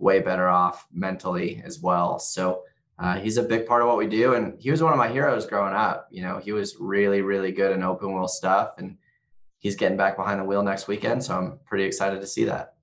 way 0.00 0.18
better 0.18 0.48
off 0.48 0.86
mentally 0.92 1.62
as 1.64 1.80
well. 1.80 2.18
So 2.18 2.64
uh, 2.98 3.18
he's 3.20 3.36
a 3.36 3.42
big 3.44 3.66
part 3.66 3.82
of 3.82 3.88
what 3.88 3.96
we 3.96 4.08
do. 4.08 4.34
And 4.34 4.60
he 4.60 4.72
was 4.72 4.82
one 4.82 4.92
of 4.92 4.98
my 4.98 5.08
heroes 5.08 5.46
growing 5.46 5.74
up. 5.74 6.08
You 6.10 6.22
know, 6.22 6.38
he 6.38 6.50
was 6.50 6.76
really, 6.80 7.20
really 7.22 7.52
good 7.52 7.70
in 7.70 7.84
open 7.84 8.12
wheel 8.12 8.26
stuff. 8.26 8.72
And 8.78 8.96
he's 9.60 9.76
getting 9.76 9.96
back 9.96 10.16
behind 10.16 10.40
the 10.40 10.44
wheel 10.44 10.62
next 10.64 10.88
weekend. 10.88 11.22
So 11.22 11.36
I'm 11.36 11.58
pretty 11.66 11.84
excited 11.84 12.20
to 12.20 12.26
see 12.26 12.44
that. 12.44 12.74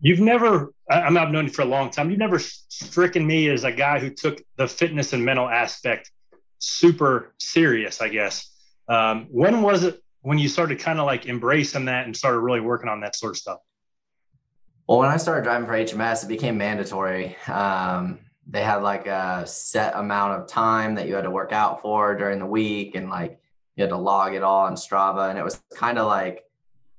You've 0.00 0.20
never, 0.20 0.72
I- 0.90 1.02
I'm 1.02 1.16
I've 1.16 1.30
known 1.30 1.46
you 1.46 1.52
for 1.52 1.62
a 1.62 1.66
long 1.66 1.90
time. 1.90 2.10
You've 2.10 2.18
never 2.18 2.38
stricken 2.38 3.26
me 3.26 3.50
as 3.50 3.64
a 3.64 3.72
guy 3.72 3.98
who 3.98 4.10
took 4.10 4.42
the 4.56 4.66
fitness 4.68 5.12
and 5.12 5.24
mental 5.24 5.48
aspect 5.48 6.10
super 6.58 7.34
serious, 7.38 8.00
I 8.00 8.08
guess. 8.08 8.50
Um, 8.88 9.26
when 9.30 9.62
was 9.62 9.84
it 9.84 10.02
when 10.22 10.38
you 10.38 10.48
started 10.48 10.78
kind 10.78 10.98
of 10.98 11.06
like 11.06 11.26
embracing 11.26 11.84
that 11.86 12.06
and 12.06 12.16
started 12.16 12.40
really 12.40 12.60
working 12.60 12.88
on 12.88 13.00
that 13.00 13.16
sort 13.16 13.32
of 13.32 13.38
stuff? 13.38 13.58
Well, 14.88 14.98
when 14.98 15.08
I 15.08 15.16
started 15.16 15.42
driving 15.42 15.66
for 15.66 15.72
HMS, 15.72 16.24
it 16.24 16.28
became 16.28 16.56
mandatory. 16.58 17.36
Um, 17.48 18.20
they 18.46 18.62
had 18.62 18.82
like 18.82 19.06
a 19.06 19.44
set 19.46 19.96
amount 19.96 20.40
of 20.40 20.46
time 20.46 20.94
that 20.94 21.08
you 21.08 21.14
had 21.14 21.24
to 21.24 21.30
work 21.30 21.52
out 21.52 21.82
for 21.82 22.14
during 22.16 22.38
the 22.38 22.46
week, 22.46 22.94
and 22.94 23.10
like 23.10 23.40
you 23.74 23.82
had 23.82 23.90
to 23.90 23.96
log 23.96 24.34
it 24.34 24.42
all 24.42 24.66
on 24.66 24.74
Strava. 24.74 25.28
And 25.28 25.38
it 25.38 25.44
was 25.44 25.60
kind 25.74 25.98
of 25.98 26.06
like 26.06 26.44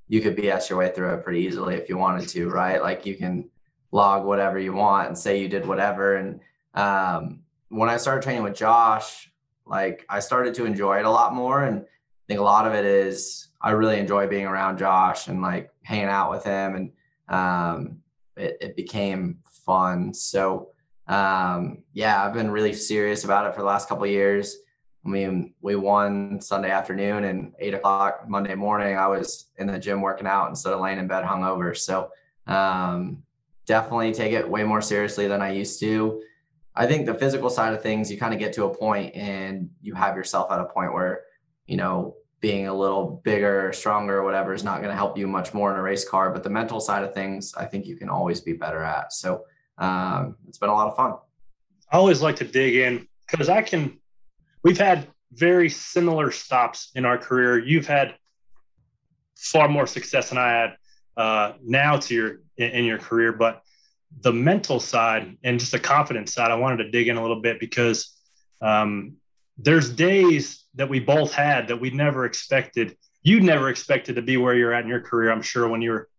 you 0.07 0.21
could 0.21 0.35
BS 0.35 0.69
your 0.69 0.79
way 0.79 0.91
through 0.91 1.13
it 1.13 1.23
pretty 1.23 1.41
easily 1.41 1.75
if 1.75 1.89
you 1.89 1.97
wanted 1.97 2.27
to, 2.29 2.49
right? 2.49 2.81
Like 2.81 3.05
you 3.05 3.15
can 3.15 3.49
log 3.91 4.25
whatever 4.25 4.59
you 4.59 4.73
want 4.73 5.07
and 5.07 5.17
say 5.17 5.39
you 5.39 5.47
did 5.47 5.65
whatever. 5.65 6.15
And 6.15 6.39
um, 6.73 7.39
when 7.69 7.89
I 7.89 7.97
started 7.97 8.23
training 8.23 8.43
with 8.43 8.55
Josh, 8.55 9.31
like 9.67 10.05
I 10.09 10.19
started 10.19 10.53
to 10.55 10.65
enjoy 10.65 10.99
it 10.99 11.05
a 11.05 11.09
lot 11.09 11.33
more. 11.33 11.63
And 11.63 11.81
I 11.81 12.25
think 12.27 12.39
a 12.39 12.43
lot 12.43 12.67
of 12.67 12.73
it 12.73 12.85
is 12.85 13.49
I 13.61 13.71
really 13.71 13.99
enjoy 13.99 14.27
being 14.27 14.45
around 14.45 14.77
Josh 14.77 15.27
and 15.27 15.41
like 15.41 15.71
hanging 15.83 16.05
out 16.05 16.31
with 16.31 16.43
him. 16.43 16.75
And 16.75 16.91
um, 17.29 17.97
it, 18.35 18.57
it 18.61 18.75
became 18.75 19.39
fun. 19.65 20.13
So 20.13 20.69
um, 21.07 21.83
yeah, 21.93 22.23
I've 22.23 22.33
been 22.33 22.51
really 22.51 22.73
serious 22.73 23.23
about 23.23 23.47
it 23.47 23.53
for 23.53 23.61
the 23.61 23.67
last 23.67 23.87
couple 23.87 24.05
years. 24.05 24.57
I 25.05 25.09
mean, 25.09 25.53
we 25.61 25.75
won 25.75 26.41
Sunday 26.41 26.69
afternoon 26.69 27.23
and 27.23 27.53
eight 27.59 27.73
o'clock 27.73 28.27
Monday 28.27 28.55
morning. 28.55 28.97
I 28.97 29.07
was 29.07 29.45
in 29.57 29.67
the 29.67 29.79
gym 29.79 30.01
working 30.01 30.27
out 30.27 30.49
instead 30.49 30.73
of 30.73 30.81
laying 30.81 30.99
in 30.99 31.07
bed 31.07 31.23
hungover. 31.23 31.77
So 31.77 32.09
um, 32.45 33.23
definitely 33.65 34.13
take 34.13 34.33
it 34.33 34.49
way 34.49 34.63
more 34.63 34.81
seriously 34.81 35.27
than 35.27 35.41
I 35.41 35.51
used 35.51 35.79
to. 35.79 36.21
I 36.77 36.85
think 36.85 37.07
the 37.07 37.15
physical 37.15 37.49
side 37.49 37.73
of 37.73 37.81
things, 37.81 38.11
you 38.11 38.19
kind 38.19 38.33
of 38.33 38.39
get 38.39 38.53
to 38.53 38.65
a 38.65 38.73
point 38.73 39.15
and 39.15 39.71
you 39.81 39.95
have 39.95 40.15
yourself 40.15 40.51
at 40.51 40.61
a 40.61 40.65
point 40.65 40.93
where, 40.93 41.23
you 41.65 41.75
know, 41.75 42.15
being 42.39 42.67
a 42.67 42.73
little 42.73 43.19
bigger, 43.23 43.73
stronger, 43.73 44.23
whatever 44.23 44.53
is 44.53 44.63
not 44.63 44.77
going 44.77 44.91
to 44.91 44.95
help 44.95 45.17
you 45.17 45.27
much 45.27 45.55
more 45.55 45.73
in 45.73 45.79
a 45.79 45.81
race 45.81 46.07
car. 46.07 46.29
But 46.29 46.43
the 46.43 46.51
mental 46.51 46.79
side 46.79 47.03
of 47.03 47.15
things, 47.15 47.55
I 47.55 47.65
think 47.65 47.87
you 47.87 47.95
can 47.95 48.09
always 48.09 48.41
be 48.41 48.53
better 48.53 48.83
at. 48.83 49.11
So 49.11 49.45
um, 49.79 50.35
it's 50.47 50.59
been 50.59 50.69
a 50.69 50.73
lot 50.73 50.87
of 50.87 50.95
fun. 50.95 51.15
I 51.91 51.97
always 51.97 52.21
like 52.21 52.35
to 52.37 52.45
dig 52.45 52.75
in 52.75 53.07
because 53.29 53.49
I 53.49 53.63
can. 53.63 53.97
We've 54.63 54.77
had 54.77 55.07
very 55.31 55.69
similar 55.69 56.29
stops 56.29 56.91
in 56.93 57.05
our 57.05 57.17
career. 57.17 57.57
You've 57.57 57.87
had 57.87 58.15
far 59.35 59.67
more 59.67 59.87
success 59.87 60.29
than 60.29 60.37
I 60.37 60.49
had 60.49 60.77
uh, 61.15 61.53
now 61.63 61.97
to 61.97 62.13
your 62.13 62.41
in, 62.57 62.69
in 62.69 62.85
your 62.85 62.99
career, 62.99 63.33
but 63.33 63.63
the 64.21 64.33
mental 64.33 64.79
side 64.79 65.37
and 65.43 65.59
just 65.59 65.71
the 65.71 65.79
confidence 65.79 66.33
side, 66.33 66.51
I 66.51 66.55
wanted 66.55 66.83
to 66.83 66.91
dig 66.91 67.07
in 67.07 67.17
a 67.17 67.21
little 67.21 67.41
bit 67.41 67.59
because 67.59 68.15
um, 68.61 69.13
there's 69.57 69.89
days 69.89 70.63
that 70.75 70.89
we 70.89 70.99
both 70.99 71.33
had 71.33 71.67
that 71.67 71.79
we 71.79 71.89
never 71.89 72.25
expected. 72.25 72.97
You 73.23 73.39
never 73.41 73.69
expected 73.69 74.15
to 74.15 74.21
be 74.21 74.37
where 74.37 74.55
you're 74.55 74.73
at 74.73 74.83
in 74.83 74.89
your 74.89 75.01
career. 75.01 75.31
I'm 75.31 75.41
sure 75.41 75.67
when 75.67 75.81
you 75.81 75.91
were 75.91 76.09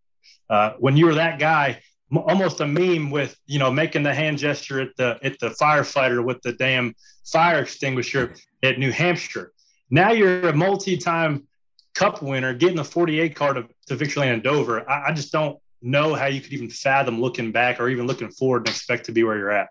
uh, 0.50 0.72
when 0.78 0.96
you 0.96 1.06
were 1.06 1.14
that 1.14 1.38
guy 1.38 1.80
almost 2.16 2.60
a 2.60 2.66
meme 2.66 3.10
with 3.10 3.38
you 3.46 3.58
know 3.58 3.70
making 3.70 4.02
the 4.02 4.14
hand 4.14 4.38
gesture 4.38 4.80
at 4.80 4.96
the 4.96 5.18
at 5.22 5.38
the 5.40 5.50
firefighter 5.50 6.24
with 6.24 6.40
the 6.42 6.52
damn 6.52 6.94
fire 7.24 7.60
extinguisher 7.60 8.34
at 8.62 8.78
New 8.78 8.90
Hampshire. 8.90 9.52
Now 9.90 10.12
you're 10.12 10.48
a 10.48 10.54
multi-time 10.54 11.46
cup 11.94 12.22
winner, 12.22 12.54
getting 12.54 12.78
a 12.78 12.84
48 12.84 13.34
card 13.34 13.56
to, 13.56 13.66
to 13.86 13.96
Victory 13.96 14.28
and 14.28 14.42
Dover. 14.42 14.88
I, 14.88 15.08
I, 15.08 15.12
just 15.12 15.32
don't 15.32 15.58
know 15.80 16.14
how 16.14 16.26
you 16.26 16.40
could 16.40 16.52
even 16.52 16.68
fathom 16.68 17.20
looking 17.20 17.52
back 17.52 17.80
or 17.80 17.88
even 17.88 18.06
looking 18.06 18.30
forward 18.30 18.60
and 18.60 18.68
expect 18.68 19.06
to 19.06 19.12
be 19.12 19.24
where 19.24 19.36
you're 19.36 19.50
at. 19.50 19.68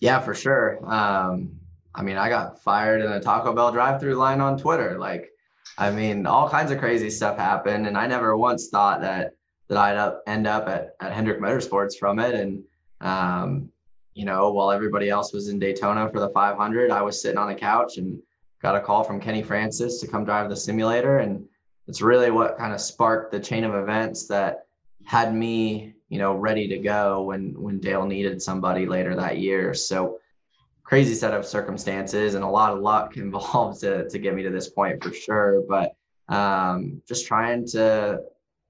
Yeah, 0.00 0.20
for 0.20 0.34
sure. 0.34 0.78
Um, 0.90 1.52
I 1.94 2.02
mean, 2.02 2.16
I 2.16 2.28
got 2.28 2.62
fired 2.62 3.02
in 3.02 3.12
a 3.12 3.20
Taco 3.20 3.52
Bell 3.52 3.72
drive-through 3.72 4.14
line 4.14 4.40
on 4.40 4.56
Twitter. 4.58 4.98
Like, 4.98 5.30
I 5.76 5.90
mean, 5.90 6.26
all 6.26 6.48
kinds 6.48 6.70
of 6.70 6.78
crazy 6.78 7.10
stuff 7.10 7.36
happened, 7.36 7.86
and 7.86 7.96
I 7.96 8.06
never 8.06 8.36
once 8.36 8.68
thought 8.68 9.00
that 9.02 9.34
that 9.70 9.78
I'd 9.78 9.96
up, 9.96 10.22
end 10.26 10.48
up 10.48 10.68
at, 10.68 10.96
at 11.00 11.12
Hendrick 11.12 11.40
Motorsports 11.40 11.96
from 11.96 12.18
it. 12.18 12.34
And, 12.34 12.64
um, 13.00 13.70
you 14.14 14.24
know, 14.24 14.50
while 14.50 14.72
everybody 14.72 15.08
else 15.08 15.32
was 15.32 15.48
in 15.48 15.60
Daytona 15.60 16.10
for 16.10 16.18
the 16.18 16.28
500, 16.30 16.90
I 16.90 17.02
was 17.02 17.22
sitting 17.22 17.38
on 17.38 17.50
a 17.50 17.54
couch 17.54 17.96
and 17.96 18.20
got 18.60 18.74
a 18.74 18.80
call 18.80 19.04
from 19.04 19.20
Kenny 19.20 19.44
Francis 19.44 20.00
to 20.00 20.08
come 20.08 20.24
drive 20.24 20.50
the 20.50 20.56
simulator. 20.56 21.18
And 21.18 21.44
it's 21.86 22.02
really 22.02 22.32
what 22.32 22.58
kind 22.58 22.74
of 22.74 22.80
sparked 22.80 23.30
the 23.30 23.38
chain 23.38 23.62
of 23.62 23.74
events 23.76 24.26
that 24.26 24.66
had 25.10 25.34
me, 25.34 25.92
you 26.08 26.18
know, 26.18 26.36
ready 26.36 26.68
to 26.68 26.78
go 26.78 27.22
when, 27.22 27.60
when 27.60 27.80
Dale 27.80 28.06
needed 28.06 28.40
somebody 28.40 28.86
later 28.86 29.16
that 29.16 29.38
year. 29.38 29.74
So 29.74 30.20
crazy 30.84 31.14
set 31.14 31.34
of 31.34 31.44
circumstances 31.44 32.36
and 32.36 32.44
a 32.44 32.48
lot 32.48 32.72
of 32.72 32.78
luck 32.78 33.16
involved 33.16 33.80
to, 33.80 34.08
to 34.08 34.18
get 34.20 34.36
me 34.36 34.44
to 34.44 34.50
this 34.50 34.68
point 34.68 35.02
for 35.02 35.12
sure. 35.12 35.64
But 35.68 35.96
um, 36.28 37.02
just 37.08 37.26
trying 37.26 37.66
to 37.70 38.20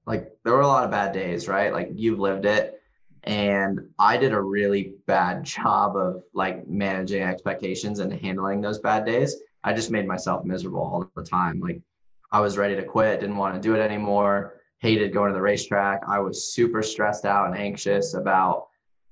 like 0.07 0.31
there 0.43 0.53
were 0.53 0.61
a 0.61 0.67
lot 0.67 0.83
of 0.83 0.89
bad 0.89 1.13
days, 1.13 1.47
right? 1.47 1.71
Like 1.71 1.89
you've 1.93 2.17
lived 2.17 2.45
it. 2.45 2.81
And 3.23 3.79
I 3.99 4.17
did 4.17 4.33
a 4.33 4.41
really 4.41 4.95
bad 5.05 5.43
job 5.55 5.95
of 5.95 6.23
like 6.33 6.67
managing 6.67 7.21
expectations 7.21 7.99
and 7.99 8.11
handling 8.11 8.61
those 8.61 8.79
bad 8.79 9.05
days. 9.05 9.35
I 9.63 9.73
just 9.73 9.91
made 9.91 10.07
myself 10.07 10.43
miserable 10.43 10.79
all 10.79 11.11
the 11.15 11.23
time. 11.23 11.59
Like 11.59 11.83
I 12.31 12.39
was 12.39 12.57
ready 12.57 12.75
to 12.77 12.83
quit, 12.83 13.19
didn't 13.19 13.37
want 13.37 13.53
to 13.53 13.61
do 13.61 13.75
it 13.75 13.79
anymore, 13.79 14.55
hated 14.81 15.13
going 15.13 15.29
to 15.29 15.35
the 15.35 15.41
racetrack. 15.41 16.01
I 16.07 16.19
was 16.19 16.53
super 16.53 16.81
stressed 16.81 17.23
out 17.23 17.47
and 17.47 17.55
anxious 17.55 18.15
about 18.15 18.67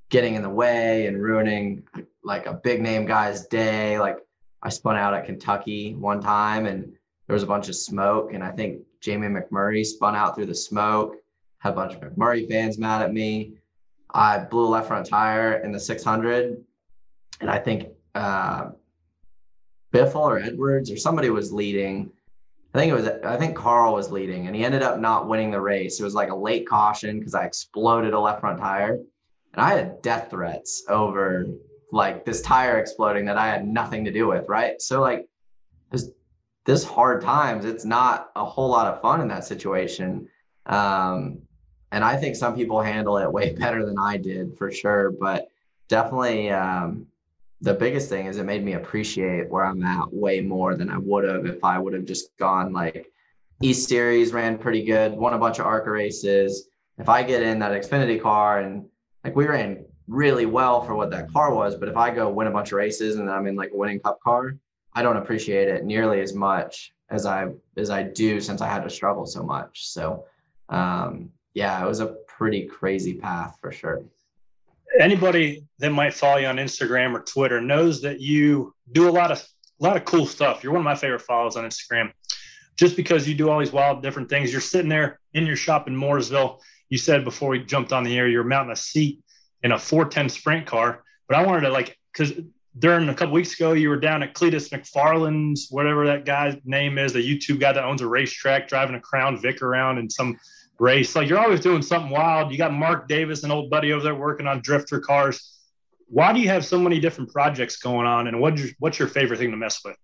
getting 0.09 0.33
in 0.33 0.41
the 0.41 0.49
way 0.49 1.05
and 1.05 1.21
ruining 1.21 1.83
like 2.23 2.47
a 2.47 2.53
big 2.53 2.81
name 2.81 3.05
guy's 3.05 3.45
day. 3.45 3.99
Like 3.99 4.17
I 4.63 4.69
spun 4.69 4.97
out 4.97 5.13
at 5.13 5.25
Kentucky 5.25 5.93
one 5.93 6.21
time 6.21 6.65
and 6.65 6.91
there 7.27 7.35
was 7.35 7.43
a 7.43 7.47
bunch 7.47 7.69
of 7.69 7.75
smoke. 7.75 8.33
And 8.33 8.43
I 8.43 8.49
think 8.51 8.81
Jamie 8.99 9.27
McMurray 9.27 9.85
spun 9.85 10.15
out 10.15 10.35
through 10.35 10.47
the 10.47 10.55
smoke, 10.55 11.17
had 11.59 11.73
a 11.73 11.75
bunch 11.75 11.93
of 11.93 12.01
McMurray 12.01 12.49
fans 12.49 12.79
mad 12.79 13.03
at 13.03 13.13
me. 13.13 13.53
I 14.11 14.39
blew 14.39 14.65
a 14.65 14.69
left 14.69 14.87
front 14.87 15.05
tire 15.05 15.61
in 15.63 15.71
the 15.71 15.79
600, 15.79 16.57
and 17.41 17.49
I 17.49 17.59
think 17.59 17.89
uh, 18.15 18.69
Biffle 19.93 20.15
or 20.15 20.39
Edwards 20.39 20.89
or 20.89 20.97
somebody 20.97 21.29
was 21.29 21.53
leading. 21.53 22.11
I 22.73 22.77
think 22.77 22.91
it 22.91 22.95
was 22.95 23.07
I 23.07 23.37
think 23.37 23.55
Carl 23.55 23.93
was 23.93 24.11
leading, 24.11 24.47
and 24.47 24.55
he 24.55 24.63
ended 24.63 24.83
up 24.83 24.99
not 24.99 25.27
winning 25.27 25.51
the 25.51 25.61
race. 25.61 25.99
It 25.99 26.03
was 26.03 26.13
like 26.13 26.29
a 26.29 26.35
late 26.35 26.67
caution 26.67 27.17
because 27.17 27.33
I 27.33 27.45
exploded 27.45 28.13
a 28.13 28.19
left 28.19 28.41
front 28.41 28.59
tire, 28.59 28.93
and 28.93 29.61
I 29.61 29.75
had 29.75 30.01
death 30.01 30.29
threats 30.29 30.83
over 30.87 31.45
like 31.91 32.25
this 32.25 32.41
tire 32.41 32.77
exploding 32.77 33.25
that 33.25 33.37
I 33.37 33.47
had 33.47 33.67
nothing 33.67 34.05
to 34.05 34.11
do 34.11 34.27
with. 34.27 34.47
Right, 34.47 34.79
so 34.81 35.01
like 35.01 35.27
there's 35.89 36.11
this 36.65 36.83
hard 36.83 37.23
times, 37.23 37.65
it's 37.65 37.85
not 37.85 38.29
a 38.35 38.45
whole 38.45 38.69
lot 38.69 38.85
of 38.85 39.01
fun 39.01 39.21
in 39.21 39.27
that 39.29 39.43
situation. 39.43 40.27
Um, 40.67 41.39
and 41.91 42.03
I 42.03 42.15
think 42.15 42.35
some 42.35 42.55
people 42.55 42.79
handle 42.79 43.17
it 43.17 43.31
way 43.31 43.55
better 43.59 43.83
than 43.83 43.97
I 43.97 44.17
did 44.17 44.55
for 44.55 44.71
sure. 44.71 45.11
But 45.11 45.47
definitely, 45.87 46.51
um, 46.51 47.07
the 47.61 47.73
biggest 47.73 48.09
thing 48.09 48.25
is 48.25 48.37
it 48.37 48.45
made 48.45 48.63
me 48.63 48.73
appreciate 48.73 49.49
where 49.49 49.65
I'm 49.65 49.83
at 49.83 50.13
way 50.13 50.41
more 50.41 50.75
than 50.75 50.89
I 50.89 50.97
would 50.97 51.25
have 51.25 51.45
if 51.45 51.63
I 51.63 51.77
would 51.77 51.93
have 51.93 52.05
just 52.05 52.35
gone 52.37 52.71
like 52.71 53.11
East 53.61 53.89
Series 53.89 54.31
ran 54.31 54.57
pretty 54.57 54.85
good, 54.85 55.13
won 55.13 55.33
a 55.33 55.37
bunch 55.37 55.59
of 55.59 55.65
ARCA 55.65 55.91
races. 55.91 56.69
If 56.97 57.09
I 57.09 57.23
get 57.23 57.43
in 57.43 57.59
that 57.59 57.71
Xfinity 57.71 58.21
car 58.21 58.61
and 58.61 58.85
like 59.25 59.35
we 59.35 59.45
ran 59.45 59.85
really 60.07 60.45
well 60.45 60.81
for 60.81 60.95
what 60.95 61.11
that 61.11 61.31
car 61.31 61.53
was, 61.53 61.75
but 61.75 61.89
if 61.89 61.97
I 61.97 62.11
go 62.11 62.29
win 62.29 62.47
a 62.47 62.51
bunch 62.51 62.71
of 62.71 62.77
races 62.77 63.17
and 63.17 63.29
I'm 63.29 63.47
in 63.47 63.55
like 63.55 63.71
a 63.73 63.77
winning 63.77 63.99
cup 63.99 64.19
car, 64.21 64.55
I 64.93 65.01
don't 65.01 65.17
appreciate 65.17 65.67
it 65.67 65.83
nearly 65.83 66.21
as 66.21 66.33
much 66.33 66.93
as 67.09 67.25
I 67.25 67.47
as 67.75 67.89
I 67.89 68.03
do 68.03 68.39
since 68.39 68.61
I 68.61 68.67
had 68.67 68.83
to 68.83 68.89
struggle 68.89 69.25
so 69.25 69.43
much. 69.43 69.87
So 69.87 70.25
um, 70.69 71.29
yeah, 71.53 71.83
it 71.83 71.87
was 71.87 71.99
a 71.99 72.15
pretty 72.27 72.65
crazy 72.65 73.15
path 73.15 73.57
for 73.59 73.71
sure. 73.71 74.01
Anybody 74.97 75.65
that 75.79 75.91
might 75.91 76.13
follow 76.13 76.37
you 76.37 76.47
on 76.47 76.57
Instagram 76.57 77.13
or 77.13 77.21
Twitter 77.21 77.61
knows 77.61 78.01
that 78.01 78.19
you 78.19 78.73
do 78.91 79.09
a 79.09 79.11
lot 79.11 79.31
of 79.31 79.45
a 79.79 79.83
lot 79.83 79.95
of 79.95 80.05
cool 80.05 80.25
stuff. 80.25 80.63
You're 80.63 80.73
one 80.73 80.81
of 80.81 80.85
my 80.85 80.95
favorite 80.95 81.21
follows 81.21 81.55
on 81.55 81.63
Instagram. 81.63 82.11
Just 82.75 82.95
because 82.95 83.27
you 83.27 83.35
do 83.35 83.49
all 83.49 83.59
these 83.59 83.71
wild 83.71 84.01
different 84.01 84.29
things, 84.29 84.51
you're 84.51 84.61
sitting 84.61 84.89
there 84.89 85.19
in 85.33 85.45
your 85.45 85.55
shop 85.55 85.87
in 85.87 85.95
Mooresville. 85.95 86.59
You 86.89 86.97
said 86.97 87.23
before 87.23 87.49
we 87.49 87.59
jumped 87.59 87.93
on 87.93 88.03
the 88.03 88.17
air, 88.17 88.27
you're 88.27 88.43
mounting 88.43 88.71
a 88.71 88.75
seat 88.75 89.19
in 89.63 89.71
a 89.71 89.79
410 89.79 90.29
sprint 90.29 90.65
car. 90.65 91.03
But 91.27 91.37
I 91.37 91.45
wanted 91.45 91.61
to 91.61 91.69
like 91.69 91.97
because 92.11 92.33
during 92.77 93.09
a 93.09 93.13
couple 93.13 93.33
weeks 93.33 93.59
ago, 93.59 93.73
you 93.73 93.89
were 93.89 93.99
down 93.99 94.23
at 94.23 94.33
Cleetus 94.33 94.69
McFarland's, 94.69 95.67
whatever 95.69 96.05
that 96.07 96.25
guy's 96.25 96.55
name 96.65 96.97
is, 96.97 97.13
the 97.13 97.19
YouTube 97.19 97.59
guy 97.59 97.73
that 97.73 97.83
owns 97.83 98.01
a 98.01 98.07
racetrack, 98.07 98.67
driving 98.67 98.95
a 98.95 99.01
Crown 99.01 99.39
Vic 99.39 99.61
around 99.61 99.97
in 99.97 100.09
some 100.09 100.37
race. 100.79 101.15
Like 101.15 101.29
you're 101.29 101.39
always 101.39 101.59
doing 101.59 101.81
something 101.81 102.11
wild. 102.11 102.51
You 102.51 102.57
got 102.57 102.73
Mark 102.73 103.07
Davis, 103.07 103.43
an 103.43 103.51
old 103.51 103.69
buddy 103.69 103.91
over 103.93 104.03
there, 104.03 104.15
working 104.15 104.47
on 104.47 104.61
drifter 104.61 104.99
cars. 104.99 105.57
Why 106.07 106.33
do 106.33 106.39
you 106.39 106.47
have 106.49 106.65
so 106.65 106.79
many 106.79 106.99
different 106.99 107.31
projects 107.31 107.77
going 107.77 108.07
on, 108.07 108.27
and 108.27 108.39
what's 108.39 108.61
your, 108.61 108.69
what's 108.79 108.97
your 108.97 109.07
favorite 109.07 109.37
thing 109.37 109.51
to 109.51 109.57
mess 109.57 109.81
with? 109.85 109.95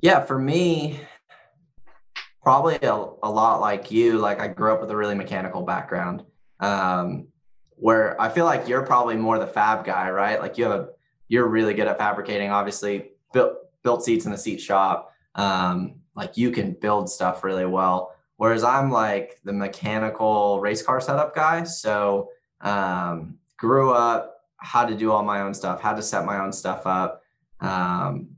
Yeah, 0.00 0.24
for 0.24 0.38
me, 0.38 1.00
probably 2.42 2.76
a, 2.76 2.94
a 2.94 3.30
lot 3.30 3.60
like 3.60 3.90
you. 3.90 4.18
Like 4.18 4.40
I 4.40 4.48
grew 4.48 4.72
up 4.72 4.80
with 4.80 4.90
a 4.90 4.96
really 4.96 5.16
mechanical 5.16 5.62
background, 5.62 6.22
um, 6.60 7.28
where 7.70 8.20
I 8.20 8.28
feel 8.28 8.44
like 8.44 8.68
you're 8.68 8.86
probably 8.86 9.16
more 9.16 9.38
the 9.38 9.46
fab 9.46 9.84
guy, 9.84 10.10
right? 10.10 10.40
Like 10.40 10.56
you 10.56 10.64
have 10.64 10.80
a 10.80 10.88
you're 11.26 11.48
really 11.48 11.74
good 11.74 11.88
at 11.88 11.98
fabricating. 11.98 12.50
Obviously, 12.50 13.10
built 13.32 13.54
built 13.82 14.04
seats 14.04 14.24
in 14.24 14.30
the 14.30 14.38
seat 14.38 14.60
shop. 14.60 15.12
Um, 15.34 15.96
like 16.14 16.36
you 16.36 16.50
can 16.50 16.72
build 16.72 17.10
stuff 17.10 17.42
really 17.42 17.66
well. 17.66 18.14
Whereas 18.40 18.64
I'm 18.64 18.90
like 18.90 19.38
the 19.44 19.52
mechanical 19.52 20.62
race 20.62 20.80
car 20.80 20.98
setup 20.98 21.34
guy. 21.34 21.64
So 21.64 22.30
um, 22.62 23.34
grew 23.58 23.92
up 23.92 24.34
how 24.56 24.86
to 24.86 24.96
do 24.96 25.12
all 25.12 25.22
my 25.22 25.42
own 25.42 25.52
stuff, 25.52 25.82
how 25.82 25.92
to 25.92 26.00
set 26.00 26.24
my 26.24 26.38
own 26.40 26.50
stuff 26.50 26.86
up. 26.86 27.20
Um, 27.60 28.30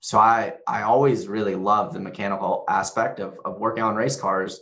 so 0.00 0.18
I 0.18 0.54
I 0.66 0.82
always 0.84 1.28
really 1.28 1.54
love 1.54 1.92
the 1.92 2.00
mechanical 2.00 2.64
aspect 2.66 3.20
of 3.20 3.38
of 3.44 3.58
working 3.58 3.82
on 3.82 3.94
race 3.94 4.18
cars. 4.18 4.58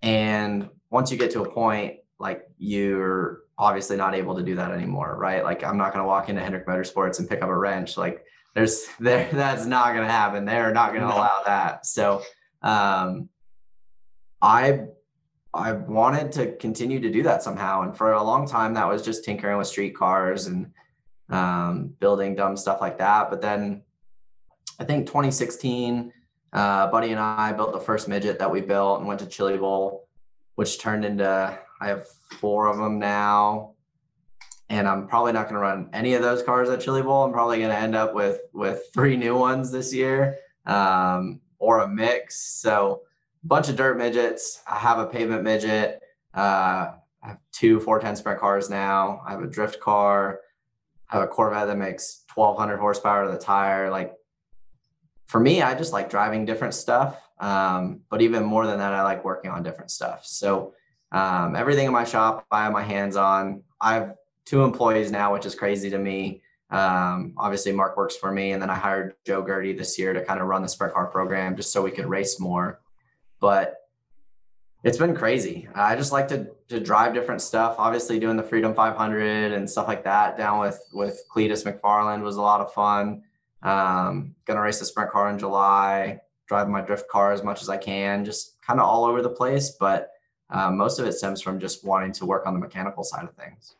And 0.00 0.70
once 0.88 1.12
you 1.12 1.18
get 1.18 1.32
to 1.32 1.42
a 1.42 1.50
point 1.50 1.98
like 2.18 2.48
you're 2.56 3.40
obviously 3.58 3.98
not 3.98 4.14
able 4.14 4.34
to 4.36 4.42
do 4.42 4.54
that 4.54 4.72
anymore, 4.72 5.14
right? 5.18 5.44
Like 5.44 5.62
I'm 5.62 5.76
not 5.76 5.92
going 5.92 6.02
to 6.02 6.08
walk 6.08 6.30
into 6.30 6.40
Hendrick 6.40 6.66
Motorsports 6.66 7.18
and 7.18 7.28
pick 7.28 7.42
up 7.42 7.50
a 7.50 7.54
wrench. 7.54 7.98
Like 7.98 8.24
there's 8.54 8.86
there 8.98 9.28
that's 9.30 9.66
not 9.66 9.92
going 9.92 10.06
to 10.06 10.12
happen. 10.12 10.46
They're 10.46 10.72
not 10.72 10.94
going 10.94 11.02
to 11.02 11.14
allow 11.14 11.42
that. 11.44 11.84
So 11.84 12.22
um, 12.62 13.28
I 14.42 14.86
I 15.54 15.72
wanted 15.72 16.32
to 16.32 16.52
continue 16.56 17.00
to 17.00 17.10
do 17.10 17.22
that 17.22 17.42
somehow, 17.42 17.82
and 17.82 17.96
for 17.96 18.12
a 18.12 18.22
long 18.22 18.46
time 18.46 18.74
that 18.74 18.88
was 18.88 19.02
just 19.02 19.24
tinkering 19.24 19.56
with 19.56 19.66
street 19.66 19.96
cars 19.96 20.46
and 20.46 20.70
um, 21.30 21.94
building 21.98 22.34
dumb 22.34 22.56
stuff 22.56 22.80
like 22.80 22.98
that. 22.98 23.30
But 23.30 23.40
then 23.40 23.82
I 24.78 24.84
think 24.84 25.06
2016, 25.06 26.12
uh, 26.52 26.90
Buddy 26.90 27.10
and 27.10 27.20
I 27.20 27.52
built 27.52 27.72
the 27.72 27.80
first 27.80 28.08
midget 28.08 28.38
that 28.38 28.50
we 28.50 28.60
built 28.60 28.98
and 28.98 29.08
went 29.08 29.20
to 29.20 29.26
Chili 29.26 29.56
Bowl, 29.56 30.08
which 30.54 30.78
turned 30.78 31.04
into 31.04 31.58
I 31.80 31.88
have 31.88 32.06
four 32.38 32.66
of 32.66 32.76
them 32.76 32.98
now, 32.98 33.74
and 34.68 34.86
I'm 34.86 35.08
probably 35.08 35.32
not 35.32 35.44
going 35.44 35.54
to 35.54 35.60
run 35.60 35.90
any 35.92 36.14
of 36.14 36.22
those 36.22 36.42
cars 36.42 36.68
at 36.68 36.80
Chili 36.80 37.02
Bowl. 37.02 37.24
I'm 37.24 37.32
probably 37.32 37.58
going 37.58 37.70
to 37.70 37.78
end 37.78 37.94
up 37.94 38.14
with 38.14 38.40
with 38.52 38.82
three 38.92 39.16
new 39.16 39.36
ones 39.36 39.70
this 39.70 39.92
year, 39.92 40.36
um, 40.66 41.40
or 41.58 41.80
a 41.80 41.88
mix. 41.88 42.60
So 42.60 43.02
bunch 43.46 43.68
of 43.68 43.76
dirt 43.76 43.96
midgets. 43.98 44.62
I 44.66 44.76
have 44.76 44.98
a 44.98 45.06
pavement 45.06 45.42
midget. 45.42 46.00
Uh, 46.34 46.92
I 47.22 47.28
have 47.28 47.38
two 47.52 47.80
410 47.80 48.16
sprint 48.16 48.40
cars 48.40 48.70
now. 48.70 49.22
I 49.26 49.32
have 49.32 49.42
a 49.42 49.46
drift 49.46 49.80
car. 49.80 50.40
I 51.10 51.16
have 51.16 51.24
a 51.24 51.28
Corvette 51.28 51.68
that 51.68 51.78
makes 51.78 52.24
1200 52.34 52.78
horsepower 52.78 53.26
to 53.26 53.32
the 53.32 53.38
tire. 53.38 53.90
Like 53.90 54.14
for 55.26 55.40
me, 55.40 55.62
I 55.62 55.74
just 55.74 55.92
like 55.92 56.10
driving 56.10 56.44
different 56.44 56.74
stuff. 56.74 57.20
Um, 57.38 58.00
but 58.08 58.22
even 58.22 58.44
more 58.44 58.66
than 58.66 58.78
that, 58.78 58.92
I 58.92 59.02
like 59.02 59.24
working 59.24 59.50
on 59.50 59.62
different 59.62 59.90
stuff. 59.90 60.24
So 60.24 60.74
um, 61.12 61.54
everything 61.54 61.86
in 61.86 61.92
my 61.92 62.04
shop, 62.04 62.46
I 62.50 62.64
have 62.64 62.72
my 62.72 62.82
hands 62.82 63.16
on. 63.16 63.62
I 63.80 63.94
have 63.94 64.14
two 64.44 64.62
employees 64.62 65.10
now, 65.10 65.32
which 65.32 65.46
is 65.46 65.54
crazy 65.54 65.90
to 65.90 65.98
me. 65.98 66.42
Um, 66.70 67.34
obviously, 67.36 67.72
Mark 67.72 67.96
works 67.96 68.16
for 68.16 68.32
me, 68.32 68.52
and 68.52 68.60
then 68.60 68.70
I 68.70 68.74
hired 68.74 69.14
Joe 69.24 69.44
Gertie 69.46 69.72
this 69.72 69.98
year 69.98 70.12
to 70.12 70.24
kind 70.24 70.40
of 70.40 70.48
run 70.48 70.62
the 70.62 70.68
sprint 70.68 70.94
car 70.94 71.06
program 71.06 71.56
just 71.56 71.72
so 71.72 71.82
we 71.82 71.90
could 71.90 72.06
race 72.06 72.40
more. 72.40 72.80
But 73.40 73.76
it's 74.82 74.98
been 74.98 75.14
crazy. 75.14 75.68
I 75.74 75.96
just 75.96 76.12
like 76.12 76.28
to 76.28 76.48
to 76.68 76.80
drive 76.80 77.14
different 77.14 77.42
stuff. 77.42 77.76
Obviously, 77.78 78.18
doing 78.18 78.36
the 78.36 78.42
Freedom 78.42 78.74
500 78.74 79.52
and 79.52 79.68
stuff 79.68 79.88
like 79.88 80.04
that 80.04 80.36
down 80.36 80.60
with 80.60 80.80
with 80.92 81.22
Cleetus 81.28 81.64
McFarland 81.64 82.22
was 82.22 82.36
a 82.36 82.42
lot 82.42 82.60
of 82.60 82.72
fun. 82.72 83.22
Um, 83.62 84.34
gonna 84.44 84.60
race 84.60 84.78
the 84.78 84.84
sprint 84.84 85.10
car 85.10 85.30
in 85.30 85.38
July. 85.38 86.20
Drive 86.46 86.68
my 86.68 86.80
drift 86.80 87.08
car 87.08 87.32
as 87.32 87.42
much 87.42 87.62
as 87.62 87.68
I 87.68 87.76
can. 87.76 88.24
Just 88.24 88.60
kind 88.62 88.78
of 88.78 88.86
all 88.86 89.04
over 89.04 89.22
the 89.22 89.28
place, 89.28 89.70
but 89.80 90.10
uh, 90.50 90.70
most 90.70 91.00
of 91.00 91.06
it 91.06 91.12
stems 91.12 91.42
from 91.42 91.58
just 91.58 91.84
wanting 91.84 92.12
to 92.12 92.26
work 92.26 92.46
on 92.46 92.54
the 92.54 92.60
mechanical 92.60 93.02
side 93.02 93.24
of 93.24 93.34
things. 93.34 93.74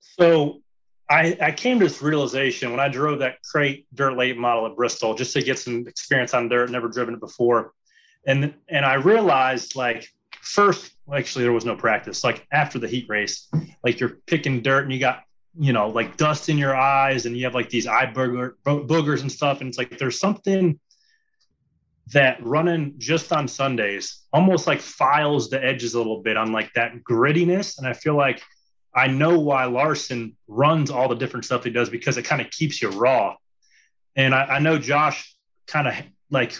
So 0.00 0.60
I, 1.08 1.36
I 1.40 1.52
came 1.52 1.78
to 1.78 1.86
this 1.86 2.02
realization 2.02 2.70
when 2.70 2.80
I 2.80 2.88
drove 2.88 3.20
that 3.20 3.42
crate 3.42 3.86
dirt 3.94 4.16
late 4.16 4.36
model 4.36 4.66
at 4.66 4.76
Bristol 4.76 5.14
just 5.14 5.32
to 5.34 5.42
get 5.42 5.58
some 5.58 5.86
experience 5.86 6.34
on 6.34 6.48
dirt, 6.48 6.70
never 6.70 6.88
driven 6.88 7.14
it 7.14 7.20
before. 7.20 7.72
And 8.26 8.54
and 8.68 8.84
I 8.84 8.94
realized 8.94 9.76
like 9.76 10.08
first, 10.42 10.92
actually 11.14 11.44
there 11.44 11.52
was 11.52 11.64
no 11.64 11.76
practice. 11.76 12.24
Like 12.24 12.46
after 12.52 12.78
the 12.78 12.88
heat 12.88 13.06
race, 13.08 13.48
like 13.84 14.00
you're 14.00 14.18
picking 14.26 14.62
dirt 14.62 14.84
and 14.84 14.92
you 14.92 14.98
got 14.98 15.22
you 15.58 15.72
know 15.72 15.88
like 15.88 16.16
dust 16.16 16.48
in 16.48 16.58
your 16.58 16.76
eyes 16.76 17.24
and 17.26 17.36
you 17.36 17.44
have 17.44 17.54
like 17.54 17.70
these 17.70 17.86
eye 17.86 18.06
booger, 18.06 18.54
boogers 18.64 19.20
and 19.22 19.30
stuff. 19.30 19.60
And 19.60 19.68
it's 19.68 19.78
like 19.78 19.96
there's 19.98 20.18
something 20.18 20.78
that 22.12 22.44
running 22.44 22.94
just 22.98 23.32
on 23.32 23.48
Sundays 23.48 24.22
almost 24.32 24.66
like 24.66 24.80
files 24.80 25.50
the 25.50 25.62
edges 25.64 25.94
a 25.94 25.98
little 25.98 26.22
bit 26.22 26.36
on 26.36 26.52
like 26.52 26.72
that 26.74 26.92
grittiness. 27.02 27.78
And 27.78 27.86
I 27.86 27.92
feel 27.92 28.16
like 28.16 28.42
I 28.94 29.08
know 29.08 29.38
why 29.38 29.64
Larson 29.64 30.36
runs 30.46 30.90
all 30.90 31.08
the 31.08 31.16
different 31.16 31.44
stuff 31.44 31.64
he 31.64 31.70
does 31.70 31.90
because 31.90 32.16
it 32.16 32.22
kind 32.22 32.40
of 32.40 32.50
keeps 32.50 32.80
you 32.80 32.90
raw. 32.90 33.36
And 34.14 34.34
I, 34.34 34.44
I 34.44 34.58
know 34.60 34.78
Josh 34.78 35.34
kind 35.66 35.88
of 35.88 35.94
like 36.30 36.58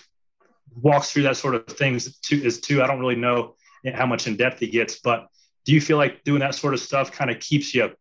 walks 0.81 1.11
through 1.11 1.25
that 1.25 1.37
sort 1.37 1.55
of 1.55 1.67
things 1.67 2.19
too 2.19 2.41
is 2.43 2.61
too. 2.61 2.83
I 2.83 2.87
don't 2.87 3.01
really 3.01 3.17
know 3.17 3.55
how 3.95 4.07
much 4.07 4.27
in 4.27 4.37
depth 4.37 4.61
he 4.61 4.69
gets, 4.69 4.99
but 5.01 5.27
do 5.65 5.73
you 5.73 5.81
feel 5.81 5.97
like 5.97 6.25
doing 6.25 6.41
that 6.41 6.55
sort 6.55 6.75
of 6.75 6.81
stuff 6.81 7.13
kind 7.13 7.31
of 7.31 7.41
keeps 7.41 7.75
you 7.75 7.93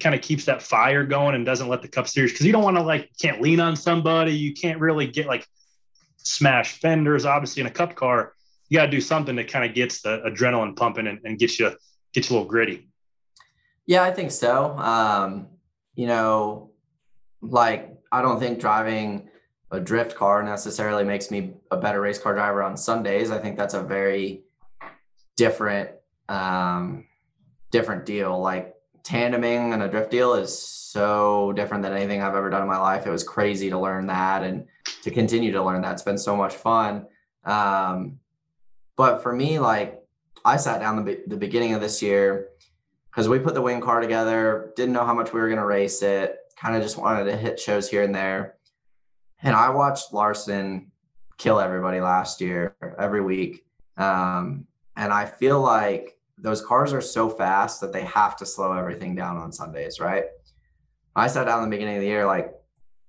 kind 0.00 0.14
of 0.14 0.20
keeps 0.22 0.44
that 0.46 0.60
fire 0.60 1.04
going 1.04 1.36
and 1.36 1.46
doesn't 1.46 1.68
let 1.68 1.82
the 1.82 1.88
cup 1.88 2.08
series 2.08 2.32
because 2.32 2.44
you 2.44 2.52
don't 2.52 2.64
want 2.64 2.76
to 2.76 2.82
like 2.82 3.10
can't 3.20 3.40
lean 3.40 3.60
on 3.60 3.76
somebody 3.76 4.32
you 4.32 4.52
can't 4.52 4.80
really 4.80 5.06
get 5.06 5.26
like 5.26 5.46
smash 6.28 6.78
fenders. 6.80 7.24
Obviously, 7.24 7.60
in 7.60 7.66
a 7.66 7.70
cup 7.70 7.94
car, 7.94 8.34
you 8.68 8.78
got 8.78 8.86
to 8.86 8.90
do 8.90 9.00
something 9.00 9.36
that 9.36 9.48
kind 9.48 9.64
of 9.64 9.74
gets 9.74 10.02
the 10.02 10.20
adrenaline 10.26 10.76
pumping 10.76 11.06
and, 11.06 11.20
and 11.24 11.38
gets 11.38 11.58
you 11.58 11.70
gets 12.12 12.30
you 12.30 12.36
a 12.36 12.38
little 12.38 12.48
gritty. 12.48 12.88
Yeah, 13.86 14.02
I 14.02 14.12
think 14.12 14.30
so. 14.30 14.76
Um, 14.78 15.48
you 15.94 16.06
know, 16.06 16.70
like 17.40 17.98
I 18.12 18.22
don't 18.22 18.38
think 18.38 18.60
driving 18.60 19.30
a 19.70 19.80
drift 19.80 20.16
car 20.16 20.42
necessarily 20.42 21.04
makes 21.04 21.30
me 21.30 21.54
a 21.70 21.76
better 21.76 22.00
race 22.00 22.18
car 22.18 22.34
driver 22.34 22.62
on 22.62 22.76
Sundays. 22.76 23.30
I 23.30 23.38
think 23.38 23.56
that's 23.56 23.74
a 23.74 23.82
very 23.82 24.42
different 25.36 25.90
um, 26.28 27.06
different 27.70 28.06
deal. 28.06 28.38
Like 28.40 28.74
tandeming 29.02 29.72
and 29.72 29.82
a 29.82 29.88
drift 29.88 30.10
deal 30.10 30.34
is 30.34 30.58
so 30.58 31.52
different 31.52 31.82
than 31.82 31.92
anything 31.92 32.22
I've 32.22 32.34
ever 32.34 32.50
done 32.50 32.62
in 32.62 32.68
my 32.68 32.78
life. 32.78 33.06
It 33.06 33.10
was 33.10 33.24
crazy 33.24 33.70
to 33.70 33.78
learn 33.78 34.06
that 34.06 34.42
and 34.42 34.66
to 35.02 35.10
continue 35.10 35.52
to 35.52 35.62
learn 35.62 35.82
that. 35.82 35.92
It's 35.92 36.02
been 36.02 36.18
so 36.18 36.36
much 36.36 36.54
fun. 36.54 37.06
Um, 37.44 38.20
but 38.96 39.22
for 39.22 39.32
me, 39.32 39.58
like 39.58 40.02
I 40.44 40.56
sat 40.56 40.80
down 40.80 41.04
the, 41.04 41.22
the 41.26 41.36
beginning 41.36 41.74
of 41.74 41.80
this 41.80 42.02
year 42.02 42.48
because 43.10 43.28
we 43.28 43.38
put 43.38 43.54
the 43.54 43.62
wing 43.62 43.80
car 43.80 44.00
together, 44.00 44.72
didn't 44.76 44.92
know 44.92 45.04
how 45.04 45.14
much 45.14 45.32
we 45.32 45.40
were 45.40 45.48
going 45.48 45.58
to 45.58 45.64
race 45.64 46.02
it, 46.02 46.36
kind 46.56 46.76
of 46.76 46.82
just 46.82 46.98
wanted 46.98 47.24
to 47.24 47.36
hit 47.36 47.60
shows 47.60 47.88
here 47.88 48.02
and 48.02 48.14
there. 48.14 48.57
And 49.42 49.54
I 49.54 49.70
watched 49.70 50.12
Larson 50.12 50.90
kill 51.36 51.60
everybody 51.60 52.00
last 52.00 52.40
year, 52.40 52.76
every 52.98 53.20
week. 53.20 53.64
Um, 53.96 54.66
and 54.96 55.12
I 55.12 55.26
feel 55.26 55.60
like 55.60 56.16
those 56.36 56.64
cars 56.64 56.92
are 56.92 57.00
so 57.00 57.28
fast 57.28 57.80
that 57.80 57.92
they 57.92 58.02
have 58.02 58.36
to 58.36 58.46
slow 58.46 58.72
everything 58.72 59.14
down 59.14 59.36
on 59.36 59.52
Sundays, 59.52 60.00
right? 60.00 60.24
I 61.14 61.26
sat 61.26 61.46
down 61.46 61.62
in 61.62 61.70
the 61.70 61.76
beginning 61.76 61.96
of 61.96 62.02
the 62.02 62.08
year, 62.08 62.26
like, 62.26 62.54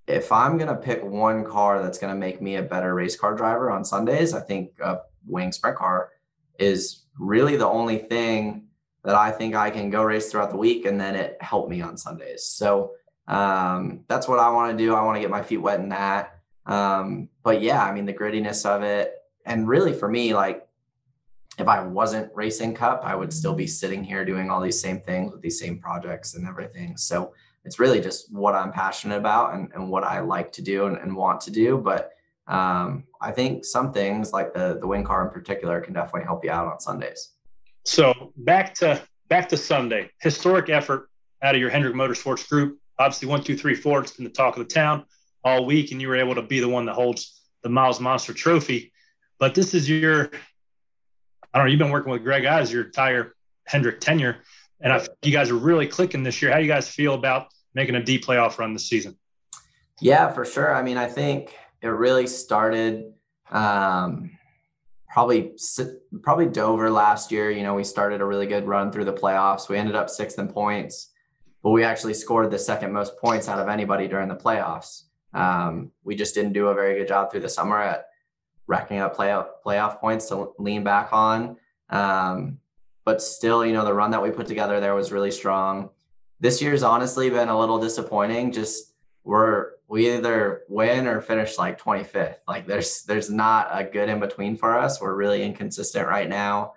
if 0.07 0.32
I'm 0.32 0.57
going 0.57 0.69
to 0.69 0.75
pick 0.75 1.03
one 1.03 1.45
car 1.45 1.84
that's 1.84 1.99
going 1.99 2.11
to 2.11 2.19
make 2.19 2.41
me 2.41 2.55
a 2.55 2.63
better 2.63 2.95
race 2.95 3.15
car 3.15 3.36
driver 3.36 3.69
on 3.69 3.86
Sundays, 3.86 4.34
I 4.34 4.39
think 4.39 4.71
a 4.82 5.01
wing 5.27 5.51
sprint 5.51 5.77
car 5.77 6.09
is 6.57 7.05
really 7.19 7.55
the 7.55 7.67
only 7.67 7.99
thing 7.99 8.65
that 9.03 9.13
I 9.13 9.30
think 9.30 9.53
I 9.53 9.69
can 9.69 9.91
go 9.91 10.03
race 10.03 10.32
throughout 10.32 10.49
the 10.49 10.57
week 10.57 10.86
and 10.86 10.99
then 10.99 11.15
it 11.15 11.38
helped 11.41 11.69
me 11.69 11.82
on 11.82 11.95
Sundays. 11.95 12.43
So 12.43 12.93
um, 13.30 14.01
that's 14.07 14.27
what 14.27 14.39
I 14.39 14.49
want 14.49 14.77
to 14.77 14.84
do. 14.84 14.93
I 14.93 15.03
want 15.03 15.15
to 15.15 15.21
get 15.21 15.30
my 15.30 15.43
feet 15.43 15.57
wet 15.57 15.80
in 15.80 15.89
that. 15.89 16.39
Um, 16.65 17.30
but 17.43 17.61
yeah, 17.61 17.84
I 17.84 17.93
mean, 17.93 18.05
the 18.05 18.13
grittiness 18.13 18.65
of 18.65 18.84
it. 18.84 19.13
And 19.45 19.67
really 19.67 19.93
for 19.93 20.09
me, 20.09 20.34
like, 20.34 20.67
if 21.57 21.67
I 21.67 21.82
wasn't 21.82 22.32
racing 22.34 22.73
cup, 22.73 23.01
I 23.03 23.15
would 23.15 23.34
still 23.34 23.53
be 23.53 23.67
sitting 23.67 24.03
here 24.03 24.23
doing 24.25 24.49
all 24.49 24.61
these 24.61 24.80
same 24.80 25.01
things 25.01 25.32
with 25.32 25.41
these 25.41 25.59
same 25.59 25.80
projects 25.80 26.36
and 26.36 26.47
everything. 26.47 26.95
So 26.97 27.34
it's 27.65 27.80
really 27.80 27.99
just 27.99 28.34
what 28.34 28.55
I'm 28.55 28.71
passionate 28.71 29.17
about 29.17 29.53
and, 29.53 29.69
and 29.73 29.89
what 29.89 30.03
I 30.03 30.21
like 30.21 30.51
to 30.53 30.61
do 30.61 30.86
and, 30.86 30.97
and 30.97 31.15
want 31.15 31.41
to 31.41 31.51
do. 31.51 31.77
But 31.77 32.11
um, 32.47 33.03
I 33.21 33.32
think 33.32 33.63
some 33.65 33.93
things 33.93 34.34
like 34.34 34.53
the 34.53 34.80
the 34.80 34.88
wing 34.88 35.03
car 35.03 35.23
in 35.25 35.32
particular 35.32 35.80
can 35.82 35.93
definitely 35.93 36.23
help 36.23 36.43
you 36.43 36.51
out 36.51 36.67
on 36.67 36.80
Sundays. 36.80 37.34
So 37.86 38.34
back 38.38 38.73
to 38.75 39.01
back 39.27 39.49
to 39.49 39.57
Sunday, 39.57 40.09
historic 40.21 40.69
effort 40.69 41.09
out 41.43 41.55
of 41.55 41.61
your 41.61 41.69
Hendrick 41.69 41.93
Motorsports 41.93 42.47
group. 42.49 42.78
Obviously, 43.00 43.28
one, 43.28 43.43
two, 43.43 43.58
three, 43.58 43.76
four. 43.76 44.02
It's 44.02 44.12
been 44.12 44.26
the 44.26 44.30
talk 44.30 44.58
of 44.58 44.68
the 44.68 44.74
town 44.74 45.06
all 45.43 45.66
week, 45.66 45.91
and 45.91 46.02
you 46.02 46.10
were 46.10 46.18
able 46.18 46.36
to 46.36 46.41
be 46.41 46.60
the 46.60 46.70
one 46.70 46.86
that 46.86 46.93
holds 46.93 47.41
the 47.64 47.70
Miles 47.70 48.00
Monster 48.00 48.34
Trophy. 48.34 48.91
But 49.39 49.56
this 49.56 49.74
is 49.74 49.89
your, 49.89 50.30
I 51.54 51.58
don't 51.58 51.66
know. 51.66 51.72
You've 51.72 51.80
been 51.80 51.91
working 51.91 52.12
with 52.12 52.24
Greg 52.24 52.45
Ives 52.45 52.72
your 52.72 52.84
entire 52.86 53.34
Hendrick 53.66 54.02
tenure. 54.02 54.38
And 54.82 54.91
I, 54.93 55.06
you 55.24 55.32
guys 55.32 55.50
are 55.50 55.56
really 55.56 55.88
clicking 55.88 56.24
this 56.24 56.41
year. 56.41 56.52
How 56.52 56.58
do 56.58 56.64
you 56.64 56.70
guys 56.70 56.89
feel 56.89 57.14
about 57.14 57.47
making 57.74 57.95
a 57.95 58.04
deep 58.04 58.26
playoff 58.26 58.58
run 58.58 58.74
this 58.74 58.88
season? 58.88 59.18
Yeah, 60.02 60.32
for 60.32 60.45
sure. 60.45 60.74
I 60.74 60.82
mean, 60.82 60.97
I 60.97 61.08
think 61.08 61.56
it 61.82 61.88
really 61.88 62.28
started 62.28 63.14
um, 63.52 64.32
probably 65.10 65.54
probably 66.22 66.45
Dover 66.45 66.89
last 66.89 67.32
year. 67.32 67.52
You 67.52 67.64
know, 67.64 67.76
we 67.76 67.84
started 67.84 68.22
a 68.22 68.26
really 68.26 68.47
good 68.47 68.66
run 68.66 68.91
through 68.91 69.06
the 69.06 69.14
playoffs. 69.14 69.70
We 69.70 69.78
ended 69.78 69.95
up 69.95 70.10
sixth 70.10 70.39
in 70.39 70.47
points, 70.47 71.12
but 71.64 71.72
we 71.72 71.84
actually 71.84 72.14
scored 72.14 72.51
the 72.51 72.60
second 72.60 72.93
most 72.93 73.18
points 73.18 73.47
out 73.47 73.60
of 73.60 73.68
anybody 73.68 74.07
during 74.07 74.28
the 74.28 74.36
playoffs. 74.36 75.03
Um, 75.34 75.91
we 76.03 76.16
just 76.16 76.34
didn't 76.34 76.53
do 76.53 76.68
a 76.68 76.74
very 76.74 76.97
good 76.97 77.07
job 77.07 77.32
through 77.32 77.41
the 77.41 77.49
summer 77.49 77.80
at 77.80 78.05
racking 78.68 78.99
up 78.99 79.18
playoff 79.18 79.47
playoff 79.66 79.99
points 79.99 80.30
to 80.30 80.53
lean 80.57 80.84
back 80.84 81.10
on. 81.12 81.57
Um, 81.89 82.60
but 83.03 83.22
still, 83.22 83.66
you 83.66 83.74
know, 83.74 83.86
the 83.86 83.93
run 83.93 84.12
that 84.12 84.22
we 84.22 84.30
put 84.30 84.47
together 84.47 84.80
there 84.80 84.95
was 84.95 85.12
really 85.12 85.32
strong. 85.32 85.89
This 86.39 86.62
year's 86.62 86.84
honestly 86.84 87.30
been 87.30 87.49
a 87.49 87.60
little 87.60 87.80
disappointing. 87.80 88.51
Just 88.51 88.93
we're 89.24 89.72
we 89.88 90.16
either 90.16 90.62
win 90.70 91.07
or 91.07 91.20
finish 91.20 91.57
like 91.57 91.82
25th. 91.82 92.38
Like 92.47 92.68
there's 92.68 93.03
there's 93.03 93.30
not 93.30 93.70
a 93.72 93.84
good 93.84 94.07
in 94.07 94.20
between 94.20 94.55
for 94.55 94.78
us. 94.78 95.01
We're 95.01 95.16
really 95.16 95.43
inconsistent 95.43 96.07
right 96.07 96.30
now. 96.30 96.74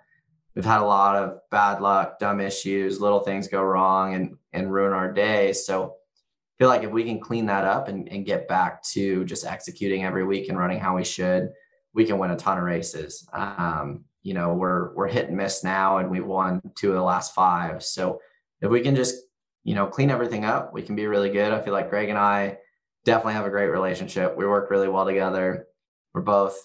We've 0.55 0.65
had 0.65 0.81
a 0.81 0.85
lot 0.85 1.15
of 1.15 1.39
bad 1.49 1.81
luck, 1.81 2.19
dumb 2.19 2.39
issues, 2.39 2.99
little 2.99 3.21
things 3.21 3.47
go 3.47 3.63
wrong 3.63 4.13
and 4.13 4.37
and 4.53 4.71
ruin 4.71 4.93
our 4.93 5.11
day. 5.11 5.53
So 5.53 5.85
I 5.85 6.53
feel 6.59 6.67
like 6.69 6.83
if 6.83 6.91
we 6.91 7.03
can 7.03 7.19
clean 7.19 7.47
that 7.47 7.65
up 7.65 7.87
and, 7.87 8.07
and 8.09 8.25
get 8.25 8.47
back 8.47 8.83
to 8.91 9.25
just 9.25 9.45
executing 9.45 10.05
every 10.05 10.25
week 10.25 10.49
and 10.49 10.57
running 10.57 10.79
how 10.79 10.95
we 10.95 11.03
should, 11.03 11.49
we 11.93 12.05
can 12.05 12.17
win 12.17 12.31
a 12.31 12.35
ton 12.35 12.57
of 12.57 12.63
races. 12.63 13.27
Um, 13.33 14.05
you 14.21 14.33
know, 14.33 14.53
we're 14.53 14.93
we're 14.93 15.07
hit 15.07 15.27
and 15.27 15.37
miss 15.37 15.63
now, 15.63 15.97
and 15.97 16.09
we've 16.09 16.25
won 16.25 16.61
two 16.75 16.89
of 16.89 16.95
the 16.95 17.03
last 17.03 17.33
five. 17.33 17.83
So 17.83 18.21
if 18.61 18.69
we 18.69 18.81
can 18.81 18.95
just 18.95 19.15
you 19.63 19.75
know 19.75 19.87
clean 19.87 20.09
everything 20.09 20.45
up, 20.45 20.73
we 20.73 20.81
can 20.81 20.95
be 20.95 21.07
really 21.07 21.29
good. 21.29 21.51
I 21.51 21.61
feel 21.61 21.73
like 21.73 21.89
Greg 21.89 22.09
and 22.09 22.17
I 22.17 22.57
definitely 23.05 23.33
have 23.33 23.45
a 23.45 23.51
great 23.51 23.67
relationship. 23.67 24.35
We 24.37 24.47
work 24.47 24.71
really 24.71 24.87
well 24.87 25.05
together. 25.05 25.67
We're 26.13 26.21
both 26.21 26.57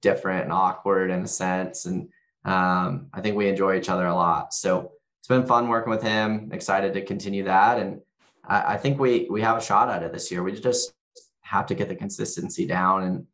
different 0.00 0.44
and 0.44 0.52
awkward 0.52 1.10
in 1.10 1.22
a 1.22 1.28
sense, 1.28 1.86
and 1.86 2.08
um, 2.44 3.08
I 3.12 3.20
think 3.20 3.36
we 3.36 3.48
enjoy 3.48 3.76
each 3.76 3.88
other 3.88 4.06
a 4.06 4.14
lot. 4.14 4.54
So 4.54 4.92
it's 5.24 5.28
been 5.28 5.46
fun 5.46 5.68
working 5.68 5.90
with 5.90 6.02
him. 6.02 6.50
Excited 6.52 6.92
to 6.92 7.00
continue 7.00 7.44
that, 7.44 7.78
and 7.78 8.02
I, 8.46 8.74
I 8.74 8.76
think 8.76 8.98
we 9.00 9.26
we 9.30 9.40
have 9.40 9.56
a 9.56 9.62
shot 9.62 9.88
at 9.88 10.02
it 10.02 10.12
this 10.12 10.30
year. 10.30 10.42
We 10.42 10.52
just 10.52 10.92
have 11.40 11.64
to 11.66 11.74
get 11.74 11.88
the 11.88 11.96
consistency 11.96 12.66
down 12.66 13.04
and 13.04 13.26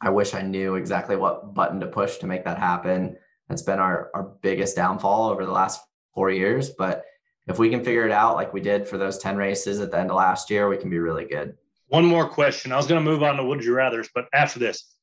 I 0.00 0.10
wish 0.10 0.34
I 0.34 0.42
knew 0.42 0.76
exactly 0.76 1.16
what 1.16 1.54
button 1.54 1.80
to 1.80 1.86
push 1.86 2.18
to 2.18 2.26
make 2.26 2.44
that 2.44 2.58
happen. 2.58 3.16
That's 3.48 3.62
been 3.62 3.78
our, 3.78 4.10
our 4.14 4.22
biggest 4.22 4.76
downfall 4.76 5.28
over 5.28 5.44
the 5.44 5.52
last 5.52 5.82
four 6.14 6.30
years. 6.30 6.70
But 6.70 7.04
if 7.46 7.58
we 7.58 7.70
can 7.70 7.84
figure 7.84 8.06
it 8.06 8.12
out 8.12 8.36
like 8.36 8.52
we 8.52 8.60
did 8.60 8.86
for 8.86 8.98
those 8.98 9.18
10 9.18 9.36
races 9.36 9.80
at 9.80 9.90
the 9.90 9.98
end 9.98 10.10
of 10.10 10.16
last 10.16 10.50
year, 10.50 10.68
we 10.68 10.76
can 10.76 10.90
be 10.90 10.98
really 10.98 11.24
good. 11.24 11.56
One 11.88 12.04
more 12.04 12.28
question. 12.28 12.70
I 12.70 12.76
was 12.76 12.86
going 12.86 13.02
to 13.02 13.10
move 13.10 13.22
on 13.22 13.36
to 13.36 13.44
would 13.44 13.64
you 13.64 13.74
rather's, 13.74 14.08
but 14.14 14.28
after 14.32 14.58
this, 14.58 14.94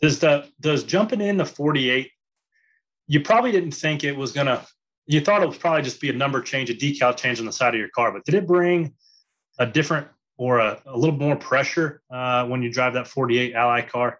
does 0.00 0.18
the 0.18 0.48
does 0.60 0.82
jumping 0.82 1.20
in 1.20 1.36
the 1.36 1.44
48, 1.44 2.10
you 3.06 3.20
probably 3.20 3.52
didn't 3.52 3.70
think 3.70 4.02
it 4.02 4.16
was 4.16 4.32
going 4.32 4.48
to, 4.48 4.66
you 5.06 5.20
thought 5.20 5.42
it 5.42 5.48
would 5.48 5.58
probably 5.58 5.82
just 5.82 6.00
be 6.00 6.10
a 6.10 6.12
number 6.12 6.40
change, 6.40 6.70
a 6.70 6.74
decal 6.74 7.16
change 7.16 7.40
on 7.40 7.46
the 7.46 7.52
side 7.52 7.74
of 7.74 7.80
your 7.80 7.88
car, 7.88 8.12
but 8.12 8.24
did 8.24 8.34
it 8.34 8.46
bring 8.46 8.94
a 9.58 9.66
different 9.66 10.06
or 10.38 10.58
a, 10.58 10.80
a 10.86 10.96
little 10.96 11.16
more 11.16 11.36
pressure 11.36 12.02
uh, 12.10 12.46
when 12.46 12.62
you 12.62 12.72
drive 12.72 12.94
that 12.94 13.06
48 13.06 13.54
Ally 13.54 13.82
car? 13.82 14.18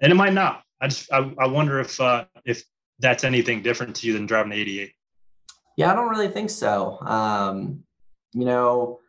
and 0.00 0.12
it 0.12 0.14
might 0.14 0.32
not. 0.32 0.62
I 0.80 0.88
just 0.88 1.12
I, 1.12 1.32
I 1.38 1.46
wonder 1.46 1.80
if 1.80 2.00
uh, 2.00 2.24
if 2.44 2.62
that's 2.98 3.24
anything 3.24 3.62
different 3.62 3.96
to 3.96 4.06
you 4.06 4.12
than 4.12 4.26
driving 4.26 4.50
the 4.50 4.56
88. 4.56 4.92
Yeah, 5.76 5.92
I 5.92 5.94
don't 5.94 6.08
really 6.08 6.28
think 6.28 6.50
so. 6.50 6.98
Um, 7.00 7.84
you 8.32 8.44
know, 8.44 9.00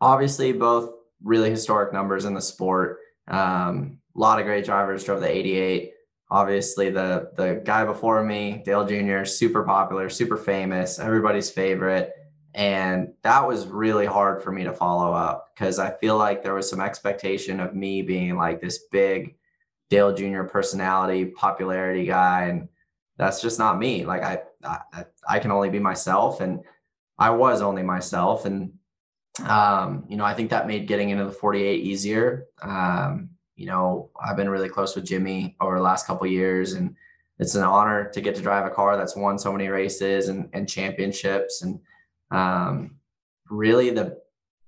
obviously 0.00 0.52
both 0.52 0.92
really 1.22 1.50
historic 1.50 1.92
numbers 1.92 2.24
in 2.24 2.34
the 2.34 2.40
sport. 2.40 2.98
Um, 3.28 3.98
a 4.14 4.18
lot 4.18 4.38
of 4.38 4.44
great 4.44 4.64
drivers 4.64 5.04
drove 5.04 5.20
the 5.20 5.30
88. 5.30 5.92
Obviously, 6.30 6.90
the 6.90 7.30
the 7.36 7.62
guy 7.64 7.84
before 7.84 8.22
me, 8.22 8.62
Dale 8.64 8.86
Jr., 8.86 9.24
super 9.24 9.62
popular, 9.62 10.08
super 10.08 10.36
famous, 10.36 10.98
everybody's 10.98 11.50
favorite. 11.50 12.12
And 12.54 13.14
that 13.22 13.46
was 13.46 13.66
really 13.66 14.06
hard 14.06 14.42
for 14.42 14.52
me 14.52 14.62
to 14.64 14.72
follow 14.72 15.12
up 15.12 15.50
because 15.54 15.80
I 15.80 15.90
feel 15.90 16.16
like 16.16 16.42
there 16.42 16.54
was 16.54 16.70
some 16.70 16.80
expectation 16.80 17.58
of 17.58 17.74
me 17.74 18.00
being 18.02 18.36
like 18.36 18.60
this 18.60 18.86
big 18.92 19.34
Dale 19.90 20.14
Jr. 20.14 20.44
personality, 20.44 21.26
popularity 21.26 22.06
guy, 22.06 22.44
and 22.44 22.68
that's 23.16 23.42
just 23.42 23.58
not 23.58 23.78
me. 23.78 24.04
Like 24.04 24.22
I, 24.22 24.42
I, 24.64 25.04
I 25.28 25.38
can 25.40 25.50
only 25.50 25.68
be 25.68 25.80
myself, 25.80 26.40
and 26.40 26.60
I 27.18 27.30
was 27.30 27.60
only 27.60 27.82
myself, 27.82 28.44
and 28.44 28.72
um, 29.46 30.04
you 30.08 30.16
know, 30.16 30.24
I 30.24 30.34
think 30.34 30.50
that 30.50 30.66
made 30.66 30.86
getting 30.86 31.10
into 31.10 31.24
the 31.24 31.32
48 31.32 31.84
easier. 31.84 32.46
Um, 32.62 33.30
you 33.56 33.66
know, 33.66 34.10
I've 34.22 34.36
been 34.36 34.48
really 34.48 34.68
close 34.68 34.94
with 34.94 35.06
Jimmie 35.06 35.56
over 35.60 35.76
the 35.76 35.82
last 35.82 36.06
couple 36.06 36.26
years, 36.26 36.72
and 36.72 36.94
it's 37.38 37.54
an 37.54 37.62
honor 37.62 38.10
to 38.10 38.20
get 38.20 38.34
to 38.36 38.42
drive 38.42 38.66
a 38.66 38.70
car 38.70 38.96
that's 38.96 39.16
won 39.16 39.38
so 39.38 39.52
many 39.52 39.68
races 39.68 40.28
and, 40.28 40.48
and 40.52 40.68
championships. 40.68 41.62
And 41.62 41.80
um, 42.30 42.96
really, 43.50 43.90
the 43.90 44.18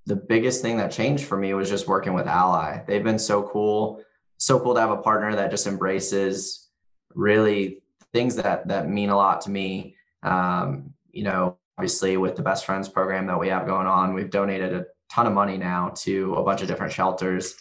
the 0.05 0.15
biggest 0.15 0.61
thing 0.61 0.77
that 0.77 0.89
changed 0.89 1.25
for 1.25 1.37
me 1.37 1.53
was 1.53 1.69
just 1.69 1.87
working 1.87 2.13
with 2.13 2.27
Ally. 2.27 2.81
They've 2.87 3.03
been 3.03 3.19
so 3.19 3.43
cool 3.43 4.01
so 4.37 4.59
cool 4.59 4.75
to 4.75 4.79
have 4.79 4.91
a 4.91 4.97
partner 4.97 5.35
that 5.35 5.51
just 5.51 5.67
embraces 5.67 6.69
really 7.15 7.81
things 8.13 8.35
that 8.35 8.67
that 8.67 8.89
mean 8.89 9.09
a 9.09 9.15
lot 9.15 9.41
to 9.41 9.49
me. 9.49 9.95
Um, 10.23 10.93
you 11.11 11.23
know, 11.23 11.57
obviously 11.77 12.17
with 12.17 12.35
the 12.35 12.43
best 12.43 12.65
friends 12.65 12.87
program 12.87 13.25
that 13.27 13.39
we 13.39 13.49
have 13.49 13.65
going 13.65 13.87
on, 13.87 14.13
we've 14.13 14.29
donated 14.29 14.73
a 14.73 14.85
ton 15.11 15.27
of 15.27 15.33
money 15.33 15.57
now 15.57 15.91
to 15.95 16.35
a 16.35 16.43
bunch 16.43 16.61
of 16.61 16.67
different 16.67 16.93
shelters. 16.93 17.55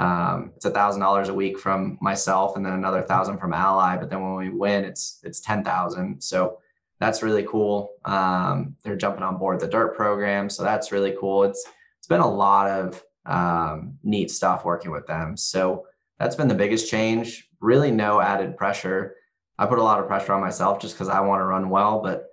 Um, 0.00 0.52
it's 0.56 0.64
a 0.64 0.70
thousand 0.70 1.02
dollars 1.02 1.28
a 1.28 1.34
week 1.34 1.58
from 1.58 1.98
myself, 2.00 2.56
and 2.56 2.64
then 2.64 2.72
another 2.72 3.02
thousand 3.02 3.36
from 3.36 3.52
Ally. 3.52 3.98
But 3.98 4.08
then 4.08 4.22
when 4.22 4.34
we 4.34 4.48
win, 4.48 4.84
it's 4.84 5.20
it's 5.22 5.40
ten 5.40 5.62
thousand. 5.62 6.22
So 6.22 6.58
that's 7.00 7.22
really 7.22 7.42
cool. 7.42 7.90
Um, 8.06 8.76
they're 8.82 8.96
jumping 8.96 9.22
on 9.22 9.36
board 9.36 9.60
the 9.60 9.68
Dirt 9.68 9.94
program, 9.94 10.48
so 10.48 10.62
that's 10.62 10.90
really 10.90 11.14
cool. 11.20 11.44
It's 11.44 11.62
it's 11.98 12.06
been 12.06 12.20
a 12.20 12.30
lot 12.30 12.70
of 12.70 13.04
um, 13.26 13.98
neat 14.02 14.30
stuff 14.30 14.64
working 14.64 14.90
with 14.90 15.06
them. 15.06 15.36
So 15.36 15.86
that's 16.18 16.34
been 16.34 16.48
the 16.48 16.54
biggest 16.54 16.90
change. 16.90 17.50
Really, 17.60 17.90
no 17.90 18.22
added 18.22 18.56
pressure. 18.56 19.16
I 19.58 19.66
put 19.66 19.78
a 19.78 19.82
lot 19.82 20.00
of 20.00 20.06
pressure 20.06 20.32
on 20.32 20.40
myself 20.40 20.80
just 20.80 20.94
because 20.94 21.10
I 21.10 21.20
want 21.20 21.40
to 21.40 21.44
run 21.44 21.68
well, 21.68 22.00
but 22.00 22.24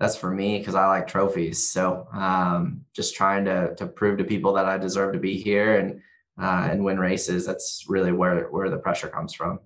that's 0.00 0.16
for 0.16 0.32
me 0.32 0.58
because 0.58 0.74
I 0.74 0.88
like 0.88 1.06
trophies. 1.06 1.68
So 1.68 2.08
um, 2.12 2.84
just 2.92 3.14
trying 3.14 3.44
to 3.44 3.76
to 3.76 3.86
prove 3.86 4.18
to 4.18 4.24
people 4.24 4.54
that 4.54 4.66
I 4.66 4.76
deserve 4.76 5.12
to 5.12 5.20
be 5.20 5.36
here 5.36 5.78
and 5.78 6.00
uh, 6.40 6.68
and 6.70 6.84
win 6.84 6.98
races. 6.98 7.46
That's 7.46 7.84
really 7.88 8.12
where 8.12 8.48
where 8.48 8.70
the 8.70 8.78
pressure 8.78 9.08
comes 9.08 9.34
from. 9.34 9.60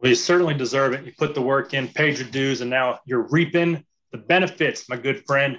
Well, 0.00 0.08
you 0.08 0.14
certainly 0.14 0.54
deserve 0.54 0.94
it. 0.94 1.04
You 1.04 1.12
put 1.18 1.34
the 1.34 1.42
work 1.42 1.74
in, 1.74 1.88
paid 1.88 2.18
your 2.18 2.28
dues, 2.28 2.62
and 2.62 2.70
now 2.70 3.00
you're 3.04 3.28
reaping 3.30 3.84
the 4.12 4.18
benefits, 4.18 4.88
my 4.88 4.96
good 4.96 5.24
friend. 5.26 5.58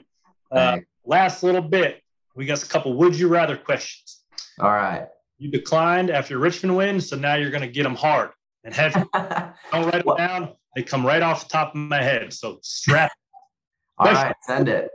Uh, 0.51 0.80
last 1.05 1.43
little 1.43 1.62
bit, 1.62 2.01
we 2.36 2.45
got 2.45 2.64
a 2.64 2.68
couple 2.68 2.93
would 2.97 3.18
you 3.18 3.28
rather 3.28 3.55
questions. 3.55 4.22
All 4.59 4.72
right. 4.72 5.07
You 5.38 5.49
declined 5.49 6.09
after 6.09 6.38
Richmond 6.38 6.76
win, 6.76 7.01
so 7.01 7.16
now 7.16 7.36
you're 7.36 7.51
going 7.51 7.62
to 7.62 7.68
get 7.68 7.84
them 7.84 7.95
hard 7.95 8.32
and 8.64 8.74
heavy. 8.74 9.01
Don't 9.14 9.55
write 9.74 10.05
them 10.05 10.18
down; 10.18 10.53
they 10.76 10.84
come 10.84 11.05
right 11.05 11.22
off 11.22 11.47
the 11.47 11.49
top 11.49 11.70
of 11.70 11.76
my 11.76 12.01
head. 12.01 12.34
So 12.34 12.59
strap. 12.62 13.12
All 13.97 14.12
right, 14.12 14.36
send 14.41 14.70
it. 14.70 14.89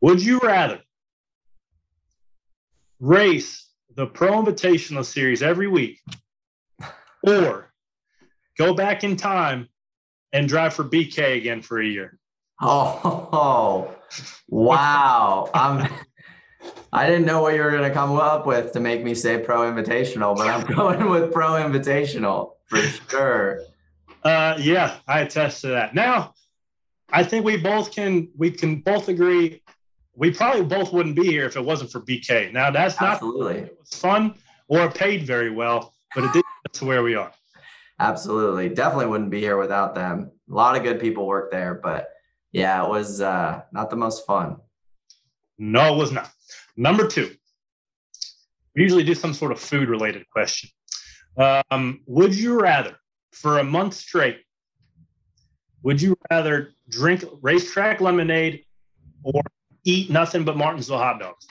Would 0.00 0.22
you 0.22 0.38
rather 0.38 0.80
race 3.00 3.63
the 3.94 4.06
Pro 4.06 4.42
Invitational 4.42 5.04
Series 5.04 5.42
every 5.42 5.68
week, 5.68 6.00
or 7.22 7.72
go 8.58 8.74
back 8.74 9.04
in 9.04 9.16
time 9.16 9.68
and 10.32 10.48
drive 10.48 10.74
for 10.74 10.84
BK 10.84 11.36
again 11.36 11.62
for 11.62 11.80
a 11.80 11.86
year? 11.86 12.18
Oh, 12.60 13.92
wow! 14.48 15.50
I'm 15.52 15.90
I 16.92 17.08
didn't 17.08 17.26
know 17.26 17.42
what 17.42 17.54
you 17.54 17.62
were 17.62 17.72
going 17.72 17.82
to 17.82 17.90
come 17.90 18.12
up 18.12 18.46
with 18.46 18.72
to 18.72 18.80
make 18.80 19.02
me 19.02 19.16
say 19.16 19.38
pro 19.38 19.62
invitational, 19.62 20.36
but 20.36 20.46
I'm 20.46 20.64
going 20.76 21.10
with 21.10 21.32
pro 21.32 21.48
invitational 21.48 22.52
for 22.66 22.78
sure. 22.78 23.62
Uh, 24.22 24.56
yeah, 24.60 24.98
I 25.08 25.20
attest 25.20 25.62
to 25.62 25.68
that. 25.68 25.94
Now, 25.94 26.34
I 27.10 27.24
think 27.24 27.44
we 27.44 27.56
both 27.56 27.90
can 27.92 28.28
we 28.36 28.52
can 28.52 28.76
both 28.76 29.08
agree 29.08 29.62
we 30.16 30.30
probably 30.30 30.64
both 30.64 30.92
wouldn't 30.92 31.16
be 31.16 31.26
here 31.26 31.46
if 31.46 31.56
it 31.56 31.64
wasn't 31.64 31.90
for 31.90 32.00
BK. 32.00 32.52
Now 32.52 32.70
that's 32.70 33.00
not 33.00 33.14
absolutely 33.14 33.58
it 33.58 33.76
was 33.78 33.98
fun 33.98 34.34
or 34.68 34.90
paid 34.90 35.26
very 35.26 35.50
well, 35.50 35.94
but 36.14 36.24
it 36.24 36.32
did 36.32 36.44
get 36.64 36.72
to 36.74 36.84
where 36.84 37.02
we 37.02 37.14
are. 37.14 37.32
Absolutely, 38.00 38.68
definitely 38.68 39.06
wouldn't 39.06 39.30
be 39.30 39.40
here 39.40 39.56
without 39.56 39.94
them. 39.94 40.30
A 40.50 40.54
lot 40.54 40.76
of 40.76 40.82
good 40.82 41.00
people 41.00 41.26
work 41.26 41.50
there, 41.50 41.74
but 41.74 42.08
yeah, 42.52 42.84
it 42.84 42.88
was 42.88 43.20
uh, 43.20 43.62
not 43.72 43.90
the 43.90 43.96
most 43.96 44.26
fun. 44.26 44.56
No, 45.58 45.94
it 45.94 45.98
was 45.98 46.12
not. 46.12 46.30
Number 46.76 47.06
two, 47.06 47.30
we 48.74 48.82
usually 48.82 49.04
do 49.04 49.14
some 49.14 49.32
sort 49.32 49.52
of 49.52 49.60
food 49.60 49.88
related 49.88 50.28
question. 50.30 50.70
Um, 51.36 52.00
would 52.06 52.34
you 52.34 52.60
rather, 52.60 52.96
for 53.32 53.58
a 53.58 53.64
month 53.64 53.94
straight, 53.94 54.40
would 55.82 56.00
you 56.00 56.16
rather 56.30 56.70
drink 56.88 57.24
racetrack 57.42 58.00
lemonade 58.00 58.64
or 59.22 59.42
eat 59.84 60.10
nothing 60.10 60.44
but 60.44 60.56
Martinsville 60.56 60.98
hot 60.98 61.20
dogs? 61.20 61.46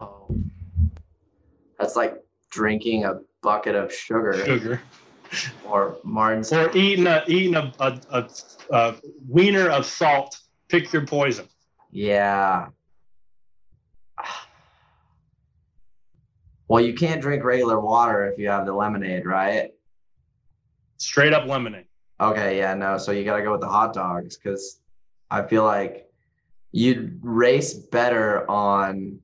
Oh, 0.00 0.34
that's 1.78 1.96
like 1.96 2.16
drinking 2.50 3.04
a 3.04 3.20
bucket 3.42 3.74
of 3.74 3.92
sugar. 3.92 4.44
Sugar. 4.44 4.80
Or 5.64 5.96
Martin's. 6.02 6.52
Or 6.52 6.76
eating 6.76 7.06
a 7.06 7.24
eating 7.28 7.54
a, 7.54 7.72
a, 7.78 8.00
a, 8.10 8.28
a 8.70 8.96
wiener 9.28 9.68
of 9.68 9.86
salt. 9.86 10.38
Pick 10.68 10.92
your 10.92 11.06
poison. 11.06 11.46
Yeah, 11.90 12.68
Well, 16.70 16.80
you 16.80 16.94
can't 16.94 17.20
drink 17.20 17.42
regular 17.42 17.80
water 17.80 18.30
if 18.30 18.38
you 18.38 18.48
have 18.48 18.64
the 18.64 18.72
lemonade, 18.72 19.26
right? 19.26 19.72
Straight 20.98 21.32
up 21.32 21.48
lemonade. 21.48 21.86
Okay, 22.20 22.58
yeah, 22.58 22.74
no. 22.74 22.96
So 22.96 23.10
you 23.10 23.24
got 23.24 23.38
to 23.38 23.42
go 23.42 23.50
with 23.50 23.60
the 23.60 23.68
hot 23.68 23.92
dogs 23.92 24.36
because 24.36 24.80
I 25.32 25.42
feel 25.42 25.64
like 25.64 26.08
you'd 26.72 27.18
race 27.22 27.74
better 27.74 28.48
on 28.50 29.20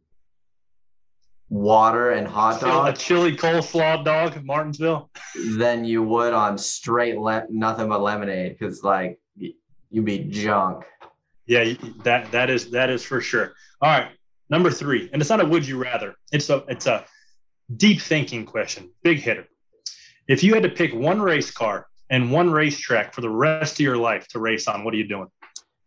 water 1.49 2.11
and 2.11 2.27
hot 2.27 2.61
dog. 2.61 2.95
A 2.95 2.97
chili 2.97 3.37
coleslaw 3.37 4.05
dog, 4.05 4.37
in 4.37 4.45
Martinsville. 4.47 5.11
Than 5.57 5.85
you 5.85 6.03
would 6.03 6.33
on 6.33 6.59
straight 6.59 7.19
le- 7.19 7.47
nothing 7.51 7.89
but 7.89 8.01
lemonade 8.01 8.57
because 8.59 8.83
like 8.83 9.19
you'd 9.37 10.05
be 10.05 10.19
junk. 10.25 10.85
Yeah, 11.47 11.75
that 12.03 12.31
that 12.33 12.51
is 12.51 12.71
that 12.71 12.91
is 12.91 13.05
for 13.05 13.21
sure. 13.21 13.55
All 13.81 13.91
right, 13.91 14.11
number 14.51 14.71
three, 14.71 15.09
and 15.13 15.23
it's 15.23 15.31
not 15.31 15.41
a 15.41 15.45
would 15.45 15.67
you 15.67 15.81
rather. 15.81 16.17
It's 16.33 16.51
a 16.51 16.65
it's 16.69 16.87
a 16.87 17.05
deep 17.77 18.01
thinking 18.01 18.45
question, 18.45 18.91
big 19.03 19.19
hitter. 19.19 19.47
If 20.29 20.43
you 20.43 20.55
had 20.55 20.65
to 20.65 20.69
pick 20.69 20.93
one 20.93 21.21
race 21.21 21.53
car 21.53 21.87
and 22.11 22.33
one 22.33 22.51
racetrack 22.51 23.15
for 23.15 23.21
the 23.21 23.31
rest 23.31 23.75
of 23.75 23.81
your 23.81 23.97
life 23.97 24.27
to 24.29 24.41
race 24.41 24.67
on, 24.67 24.83
what 24.83 24.93
are 24.93 24.97
you 24.97 25.07
doing? 25.07 25.29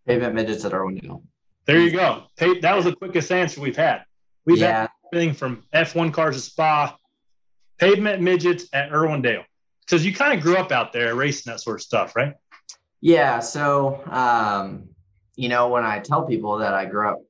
Pavement 0.08 0.34
midgets 0.34 0.64
at 0.64 0.72
Irwindale. 0.72 1.22
There 1.70 1.80
you 1.80 1.92
go. 1.92 2.24
That 2.62 2.76
was 2.76 2.86
the 2.86 2.96
quickest 2.96 3.32
answer 3.32 3.62
we've 3.62 3.78
had. 3.78 4.04
We've 4.44 4.58
yeah. 4.58 4.82
had 4.82 4.90
everything 5.14 5.36
from 5.36 5.64
F1 5.72 6.12
cars 6.12 6.36
to 6.36 6.42
Spa, 6.42 6.98
pavement 7.78 8.24
midgets 8.24 8.66
at 8.74 8.90
Irwindale. 8.90 9.44
Because 9.82 10.04
you 10.04 10.12
kind 10.12 10.36
of 10.36 10.42
grew 10.44 10.58
up 10.58 10.72
out 10.72 10.94
there 10.94 11.14
racing 11.14 11.52
that 11.52 11.60
sort 11.60 11.76
of 11.76 11.84
stuff, 11.84 12.16
right? 12.16 12.34
Yeah. 13.02 13.40
So, 13.40 14.02
um, 14.08 14.90
you 15.36 15.48
know, 15.48 15.68
when 15.70 15.86
I 15.86 16.00
tell 16.00 16.26
people 16.26 16.58
that 16.58 16.74
I 16.74 16.86
grew 16.86 17.08
up 17.08 17.22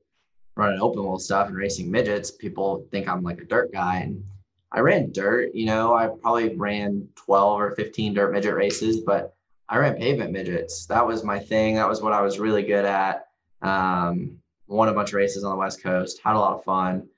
running 0.56 0.80
open 0.80 1.02
wheel 1.02 1.18
stuff 1.18 1.48
and 1.48 1.56
racing 1.56 1.90
midgets, 1.90 2.30
people 2.30 2.86
think 2.90 3.08
I'm 3.08 3.22
like 3.22 3.42
a 3.42 3.44
dirt 3.44 3.70
guy. 3.74 3.98
And 3.98 4.24
I 4.72 4.80
ran 4.80 5.12
dirt, 5.12 5.54
you 5.54 5.66
know, 5.66 5.94
I 5.94 6.06
probably 6.06 6.56
ran 6.56 7.06
12 7.14 7.60
or 7.60 7.76
15 7.76 8.14
dirt 8.14 8.32
midget 8.32 8.54
races, 8.54 9.00
but 9.00 9.34
I 9.68 9.76
ran 9.76 9.96
pavement 9.96 10.32
midgets. 10.32 10.86
That 10.86 11.06
was 11.06 11.24
my 11.24 11.38
thing. 11.38 11.74
That 11.74 11.90
was 11.90 12.00
what 12.00 12.14
I 12.14 12.22
was 12.22 12.38
really 12.38 12.62
good 12.62 12.86
at. 12.86 13.26
Um, 13.62 14.38
won 14.66 14.88
a 14.88 14.94
bunch 14.94 15.10
of 15.10 15.14
races 15.14 15.44
on 15.44 15.50
the 15.50 15.56
West 15.56 15.82
Coast, 15.82 16.20
had 16.24 16.36
a 16.36 16.38
lot 16.38 16.58
of 16.58 16.64
fun. 16.64 17.08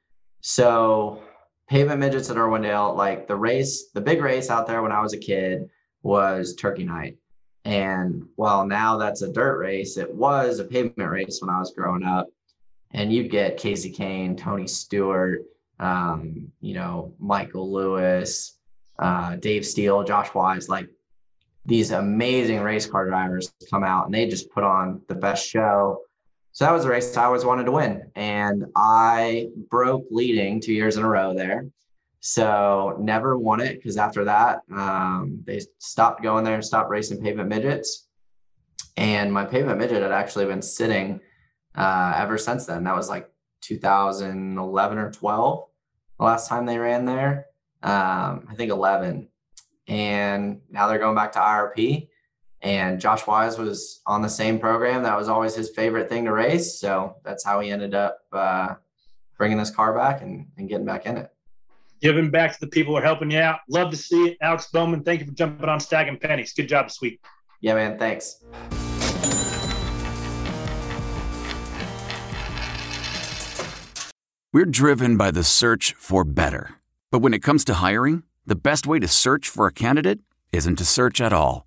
So 0.41 1.23
pavement 1.69 2.01
midgets 2.01 2.31
at 2.31 2.37
Irwindale, 2.37 2.97
like 2.97 3.27
the 3.27 3.37
race, 3.37 3.91
the 3.95 4.01
big 4.01 4.21
race 4.23 4.51
out 4.51 4.67
there 4.67 4.83
when 4.83 4.93
I 4.93 5.01
was 5.01 5.13
a 5.13 5.19
kid 5.19 5.69
was 6.03 6.55
Turkey 6.55 6.85
Night. 6.85 7.17
And 7.65 8.27
while 8.37 8.67
now 8.67 8.97
that's 8.97 9.23
a 9.23 9.33
dirt 9.33 9.59
race, 9.59 9.97
it 9.97 10.13
was 10.13 10.59
a 10.59 10.65
pavement 10.65 11.11
race 11.11 11.41
when 11.41 11.51
I 11.51 11.61
was 11.61 11.73
growing 11.73 12.03
up. 12.03 12.27
And 12.91 13.13
you 13.13 13.29
get 13.29 13.59
Kasey 13.59 13.97
Kahne, 13.97 14.37
Tony 14.37 14.67
Stewart, 14.67 15.45
um, 15.79 16.51
you 16.61 16.75
know, 16.75 17.15
Michael 17.19 17.73
Lewis, 17.73 18.59
uh, 18.99 19.37
Dave 19.37 19.65
Steele, 19.65 20.05
Josh 20.05 20.35
Wise, 20.35 20.69
like 20.69 20.89
these 21.65 21.93
amazing 21.93 22.61
race 22.61 22.87
car 22.87 23.07
drivers 23.07 23.53
come 23.71 23.85
out 23.85 24.07
and 24.07 24.15
they 24.15 24.27
just 24.27 24.51
put 24.51 24.65
on 24.65 25.01
the 25.09 25.15
best 25.15 25.49
show. 25.49 26.01
So 26.53 26.67
that 26.67 26.73
was 26.73 26.85
a 26.85 26.91
race 26.91 27.17
I 27.17 27.25
always 27.25 27.45
wanted 27.45 27.65
to 27.65 27.73
win. 27.73 28.11
And 28.15 28.67
I 28.77 29.49
broke 29.71 30.05
leading 30.11 30.61
two 30.61 30.75
years 30.75 30.97
in 30.97 31.03
a 31.03 31.09
row 31.09 31.35
there. 31.35 31.67
So 32.21 32.97
never 33.01 33.39
won 33.39 33.61
it 33.61 33.77
because 33.77 33.97
after 33.97 34.25
that, 34.25 34.61
um, 34.71 35.43
they 35.45 35.61
stopped 35.79 36.23
going 36.23 36.45
there 36.45 36.55
and 36.55 36.65
stopped 36.65 36.91
racing 36.91 37.23
pavement 37.23 37.49
midgets. 37.49 38.07
And 38.97 39.33
my 39.33 39.45
pavement 39.45 39.79
midget 39.79 40.03
had 40.03 40.13
actually 40.13 40.45
been 40.45 40.63
sitting 40.63 41.21
uh, 41.75 42.15
ever 42.17 42.37
since 42.37 42.67
then. 42.67 42.85
That 42.85 42.95
was 42.95 43.09
like 43.09 43.31
2011 43.63 44.99
or 44.99 45.11
12, 45.11 45.65
the 46.19 46.25
last 46.25 46.49
time 46.49 46.67
they 46.67 46.79
ran 46.79 47.07
there. 47.07 47.47
Um, 47.83 48.47
I 48.49 48.55
think 48.57 48.71
11. 48.71 49.29
And 49.89 50.61
now 50.71 50.87
they're 50.87 50.99
going 50.99 51.17
back 51.17 51.33
to 51.33 51.39
IRP. 51.39 52.09
And 52.63 53.01
Josh 53.01 53.27
Wise 53.27 53.59
was 53.59 54.01
on 54.07 54.23
the 54.23 54.29
same 54.29 54.59
program. 54.59 55.03
That 55.03 55.17
was 55.17 55.29
always 55.29 55.55
his 55.55 55.71
favorite 55.71 56.09
thing 56.09 56.25
to 56.25 56.33
race. 56.33 56.79
So 56.79 57.17
that's 57.25 57.45
how 57.45 57.61
he 57.61 57.71
ended 57.71 57.95
up 57.95 58.21
uh, 58.33 58.75
bringing 59.37 59.59
this 59.59 59.71
car 59.71 59.93
back 59.95 60.23
and, 60.23 60.47
and 60.57 60.69
getting 60.69 60.87
back 60.87 61.07
in 61.07 61.17
it 61.17 61.33
giving 62.03 62.31
back 62.31 62.53
to 62.53 62.61
the 62.61 62.67
people 62.67 62.93
who 62.93 62.99
are 62.99 63.03
helping 63.03 63.31
you 63.31 63.39
out. 63.39 63.61
Love 63.69 63.91
to 63.93 63.97
see 63.97 64.31
it. 64.31 64.39
Alex 64.43 64.69
Bowman, 64.73 65.05
thank 65.05 65.21
you 65.21 65.27
for 65.27 65.33
jumping 65.33 65.69
on 65.69 65.81
Stacking 65.81 66.19
Pennies. 66.19 66.53
Good 66.53 66.69
job 66.69 66.91
sweet. 66.91 67.21
Yeah, 67.61 67.75
man. 67.75 67.97
Thanks. 67.97 68.43
We're 74.53 74.67
driven 74.67 75.17
by 75.17 75.31
the 75.31 75.45
search 75.45 75.95
for 75.97 76.25
better. 76.25 76.75
But 77.11 77.21
when 77.21 77.33
it 77.33 77.43
comes 77.43 77.65
to 77.67 77.75
hiring, 77.75 78.25
the 78.45 78.57
best 78.57 78.87
way 78.87 78.99
to 78.99 79.09
search 79.09 79.49
for 79.49 79.67
a 79.67 79.73
candidate 79.73 80.21
isn't 80.53 80.77
to 80.77 80.85
search 80.85 81.21
at 81.21 81.33
all. 81.33 81.67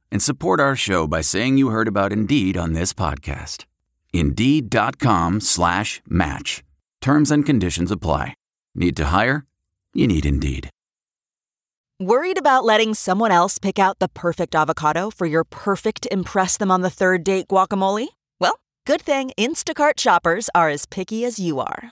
and 0.11 0.21
support 0.21 0.59
our 0.59 0.75
show 0.75 1.07
by 1.07 1.21
saying 1.21 1.57
you 1.57 1.69
heard 1.69 1.87
about 1.87 2.11
Indeed 2.11 2.57
on 2.57 2.73
this 2.73 2.93
podcast. 2.93 3.65
Indeed.com 4.13 5.39
slash 5.39 6.01
match. 6.07 6.63
Terms 7.01 7.31
and 7.31 7.45
conditions 7.45 7.91
apply. 7.91 8.33
Need 8.75 8.95
to 8.97 9.05
hire? 9.05 9.45
You 9.93 10.07
need 10.07 10.25
Indeed. 10.25 10.69
Worried 11.99 12.39
about 12.39 12.65
letting 12.65 12.95
someone 12.95 13.31
else 13.31 13.59
pick 13.59 13.77
out 13.77 13.99
the 13.99 14.09
perfect 14.09 14.55
avocado 14.55 15.11
for 15.11 15.27
your 15.27 15.43
perfect 15.43 16.07
Impress 16.09 16.57
Them 16.57 16.71
on 16.71 16.81
the 16.81 16.89
Third 16.89 17.23
Date 17.23 17.47
guacamole? 17.47 18.07
Well, 18.39 18.59
good 18.87 19.01
thing 19.01 19.31
Instacart 19.37 19.99
shoppers 19.99 20.49
are 20.55 20.69
as 20.69 20.87
picky 20.87 21.23
as 21.23 21.37
you 21.37 21.59
are. 21.59 21.91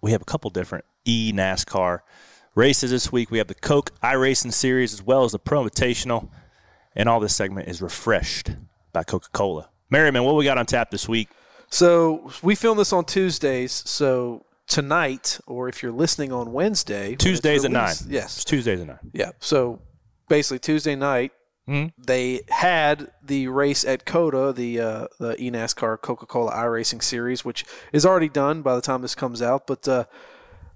we 0.00 0.12
have 0.12 0.22
a 0.22 0.24
couple 0.24 0.50
different 0.50 0.84
e 1.04 1.32
NASCAR 1.32 2.00
races 2.54 2.90
this 2.90 3.12
week. 3.12 3.30
We 3.30 3.38
have 3.38 3.46
the 3.46 3.54
Coke 3.54 3.92
iRacing 4.02 4.52
Series 4.52 4.92
as 4.92 5.02
well 5.02 5.24
as 5.24 5.32
the 5.32 5.38
Pro 5.38 5.64
Invitational, 5.64 6.28
and 6.94 7.08
all 7.08 7.20
this 7.20 7.34
segment 7.34 7.68
is 7.68 7.80
refreshed 7.80 8.52
by 8.92 9.04
Coca 9.04 9.28
Cola. 9.32 9.68
Merriman, 9.90 10.24
what 10.24 10.36
we 10.36 10.44
got 10.44 10.58
on 10.58 10.66
tap 10.66 10.90
this 10.90 11.08
week? 11.08 11.28
So 11.68 12.30
we 12.42 12.54
film 12.54 12.78
this 12.78 12.92
on 12.92 13.04
Tuesdays. 13.04 13.72
So 13.72 14.44
tonight, 14.66 15.38
or 15.46 15.68
if 15.68 15.82
you're 15.82 15.92
listening 15.92 16.32
on 16.32 16.52
Wednesday, 16.52 17.14
Tuesdays 17.16 17.64
at 17.64 17.70
nine. 17.70 17.94
Yes, 18.08 18.36
it's 18.36 18.44
Tuesdays 18.44 18.80
at 18.80 18.86
nine. 18.86 18.98
Yeah. 19.12 19.32
So 19.40 19.80
basically, 20.28 20.60
Tuesday 20.60 20.96
night, 20.96 21.32
mm-hmm. 21.70 22.02
they 22.02 22.40
had 22.48 23.10
the 23.22 23.48
race 23.48 23.84
at 23.84 24.04
COTA, 24.04 24.52
the 24.52 24.80
uh, 24.80 25.06
the 25.18 25.34
eNASCAR 25.36 26.00
Coca 26.00 26.26
Cola 26.26 26.52
iRacing 26.52 27.02
Series, 27.02 27.44
which 27.44 27.64
is 27.92 28.04
already 28.04 28.28
done 28.28 28.62
by 28.62 28.74
the 28.74 28.82
time 28.82 29.02
this 29.02 29.14
comes 29.14 29.40
out, 29.42 29.66
but. 29.66 29.86
Uh, 29.86 30.04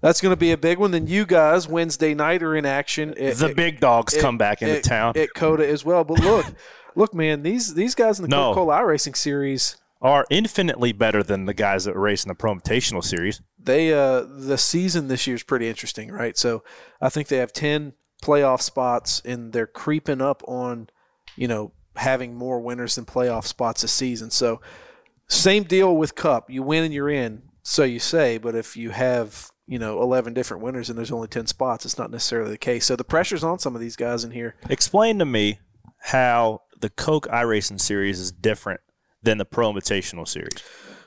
that's 0.00 0.20
going 0.20 0.34
to 0.34 0.36
be 0.36 0.52
a 0.52 0.58
big 0.58 0.76
one. 0.76 0.90
Then 0.90 1.06
you 1.06 1.24
guys 1.24 1.66
Wednesday 1.66 2.12
night 2.12 2.42
are 2.42 2.54
in 2.54 2.66
action. 2.66 3.14
It, 3.16 3.38
the 3.38 3.54
big 3.54 3.80
dogs 3.80 4.12
it, 4.12 4.20
come 4.20 4.36
back 4.36 4.60
into 4.60 4.76
it, 4.76 4.84
town 4.84 5.16
at 5.16 5.32
COTA 5.32 5.66
as 5.66 5.82
well. 5.82 6.04
But 6.04 6.20
look, 6.20 6.44
look, 6.94 7.14
man, 7.14 7.42
these 7.42 7.72
these 7.72 7.94
guys 7.94 8.18
in 8.18 8.24
the 8.24 8.28
no. 8.28 8.52
Coca 8.52 8.54
Cola 8.56 8.82
iRacing 8.82 9.16
series 9.16 9.78
are 10.02 10.26
infinitely 10.28 10.92
better 10.92 11.22
than 11.22 11.46
the 11.46 11.54
guys 11.54 11.84
that 11.84 11.96
race 11.96 12.22
in 12.22 12.28
the 12.28 12.34
Pro 12.34 12.54
Invitational 12.54 13.02
series. 13.02 13.40
They 13.58 13.94
uh, 13.94 14.26
the 14.28 14.58
season 14.58 15.08
this 15.08 15.26
year 15.26 15.36
is 15.36 15.42
pretty 15.42 15.68
interesting, 15.68 16.12
right? 16.12 16.36
So 16.36 16.62
I 17.00 17.08
think 17.08 17.28
they 17.28 17.38
have 17.38 17.54
ten 17.54 17.94
playoff 18.24 18.62
spots, 18.62 19.20
and 19.24 19.52
they're 19.52 19.66
creeping 19.66 20.20
up 20.22 20.42
on, 20.48 20.88
you 21.36 21.46
know, 21.46 21.72
having 21.96 22.34
more 22.34 22.60
winners 22.60 22.94
than 22.94 23.04
playoff 23.04 23.44
spots 23.44 23.82
this 23.82 23.92
season. 23.92 24.30
So 24.30 24.60
same 25.28 25.64
deal 25.64 25.96
with 25.96 26.14
Cup. 26.14 26.50
You 26.50 26.62
win 26.62 26.84
and 26.84 26.94
you're 26.94 27.10
in. 27.10 27.42
So 27.62 27.84
you 27.84 27.98
say, 27.98 28.38
but 28.38 28.54
if 28.54 28.76
you 28.76 28.90
have 28.90 29.50
you 29.66 29.78
know 29.78 30.02
11 30.02 30.34
different 30.34 30.62
winners 30.62 30.90
and 30.90 30.98
there's 30.98 31.12
only 31.12 31.28
10 31.28 31.46
spots, 31.46 31.84
it's 31.84 31.98
not 31.98 32.10
necessarily 32.10 32.50
the 32.50 32.58
case. 32.58 32.86
So 32.86 32.96
the 32.96 33.04
pressure's 33.04 33.44
on 33.44 33.58
some 33.58 33.74
of 33.74 33.80
these 33.80 33.96
guys 33.96 34.24
in 34.24 34.30
here. 34.30 34.54
Explain 34.68 35.18
to 35.18 35.24
me 35.24 35.60
how 35.98 36.62
the 36.80 36.90
Coke 36.90 37.26
iRacing 37.28 37.80
series 37.80 38.20
is 38.20 38.32
different 38.32 38.80
than 39.22 39.38
the 39.38 39.44
Pro 39.44 39.72
Invitational 39.72 40.28
series. 40.28 40.62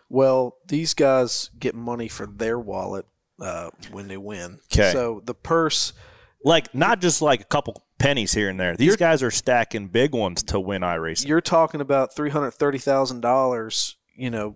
Well, 0.10 0.58
these 0.68 0.94
guys 0.94 1.52
get 1.60 1.76
money 1.76 2.08
for 2.08 2.26
their 2.26 2.58
wallet 2.58 3.06
uh, 3.40 3.70
when 3.92 4.08
they 4.08 4.18
win. 4.18 4.60
'Kay. 4.70 4.92
So 4.92 5.22
the 5.26 5.36
purse, 5.36 5.94
Like 6.44 6.74
not 6.74 7.02
just 7.02 7.22
like 7.22 7.42
a 7.42 7.46
couple 7.46 7.84
pennies 8.00 8.34
here 8.34 8.50
and 8.50 8.60
there. 8.60 8.76
These 8.78 8.96
guys 8.96 9.24
are 9.24 9.32
stacking 9.32 9.88
big 9.88 10.14
ones 10.14 10.44
to 10.44 10.60
win 10.60 10.82
iRacing. 10.84 11.28
you're 11.28 11.42
talking 11.42 11.82
about 11.82 12.16
three 12.16 12.30
hundred 12.30 12.52
thirty 12.52 12.78
thousand 12.78 13.22
dollars. 13.22 13.96
You 14.16 14.30
know, 14.30 14.56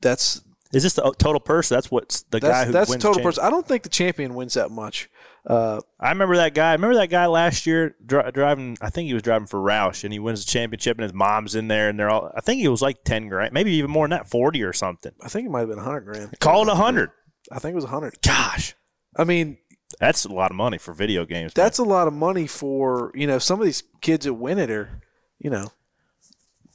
that's 0.00 0.42
Is 0.72 0.82
this 0.82 0.94
the 0.94 1.02
total 1.18 1.40
purse? 1.40 1.68
That's 1.68 1.90
what 1.90 2.08
the 2.30 2.40
that's 2.40 2.44
guy 2.52 2.64
who 2.66 2.72
that's 2.72 2.90
wins 2.90 3.02
total 3.02 3.16
champ- 3.16 3.24
purse. 3.24 3.38
I 3.38 3.48
don't 3.50 3.66
think 3.66 3.84
the 3.84 3.88
champion 3.88 4.34
wins 4.34 4.54
that 4.54 4.70
much. 4.70 5.08
Uh, 5.46 5.80
I 5.98 6.10
remember 6.10 6.36
that 6.36 6.52
guy. 6.52 6.72
Remember 6.72 6.96
that 6.96 7.06
guy 7.08 7.24
last 7.26 7.64
year 7.66 7.96
dri- 8.04 8.30
driving? 8.32 8.76
I 8.82 8.90
think 8.90 9.06
he 9.06 9.14
was 9.14 9.22
driving 9.22 9.46
for 9.46 9.58
Roush, 9.58 10.04
and 10.04 10.12
he 10.12 10.18
wins 10.18 10.44
the 10.44 10.50
championship, 10.50 10.98
and 10.98 11.02
his 11.04 11.14
mom's 11.14 11.54
in 11.54 11.68
there, 11.68 11.88
and 11.88 11.98
they're 11.98 12.10
all. 12.10 12.30
I 12.36 12.40
think 12.42 12.60
he 12.60 12.68
was 12.68 12.82
like 12.82 13.04
ten 13.04 13.28
grand, 13.28 13.54
maybe 13.54 13.72
even 13.72 13.90
more 13.90 14.04
than 14.04 14.18
that, 14.18 14.28
forty 14.28 14.62
or 14.62 14.74
something. 14.74 15.12
I 15.22 15.28
think 15.28 15.46
it 15.46 15.50
might 15.50 15.60
have 15.60 15.68
been 15.70 15.78
a 15.78 15.82
hundred 15.82 16.02
grand. 16.02 16.38
Call 16.40 16.62
it 16.62 16.68
a 16.68 16.74
hundred. 16.74 17.10
I 17.50 17.58
think 17.58 17.72
it 17.72 17.76
was 17.76 17.84
a 17.84 17.88
hundred. 17.88 18.18
Gosh, 18.22 18.74
I 19.16 19.24
mean, 19.24 19.56
that's 19.98 20.24
a 20.24 20.28
lot 20.32 20.50
of 20.50 20.56
money 20.56 20.78
for 20.78 20.94
video 20.94 21.24
games. 21.24 21.52
that's 21.54 21.78
a 21.78 21.82
lot 21.84 22.06
of 22.06 22.14
money 22.14 22.46
for 22.46 23.10
you 23.14 23.26
know 23.26 23.38
some 23.38 23.58
of 23.60 23.64
these 23.64 23.82
kids 24.00 24.24
that 24.24 24.34
win 24.34 24.58
it 24.58 24.70
are 24.70 25.00
you 25.38 25.50
know 25.50 25.66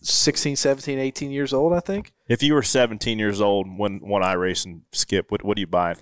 16 0.02 0.56
17 0.56 1.00
18 1.00 1.32
years 1.32 1.54
old 1.54 1.74
i 1.74 1.80
think 1.80 2.12
If 2.28 2.44
you 2.44 2.54
were 2.54 2.62
seventeen 2.64 3.18
years 3.20 3.42
old 3.42 3.68
when 3.78 4.00
one 4.00 4.22
iRacing 4.22 4.82
skip, 4.92 5.32
what 5.32 5.44
what 5.44 5.58
are 5.58 5.62
you 5.62 5.68
buy? 5.68 5.96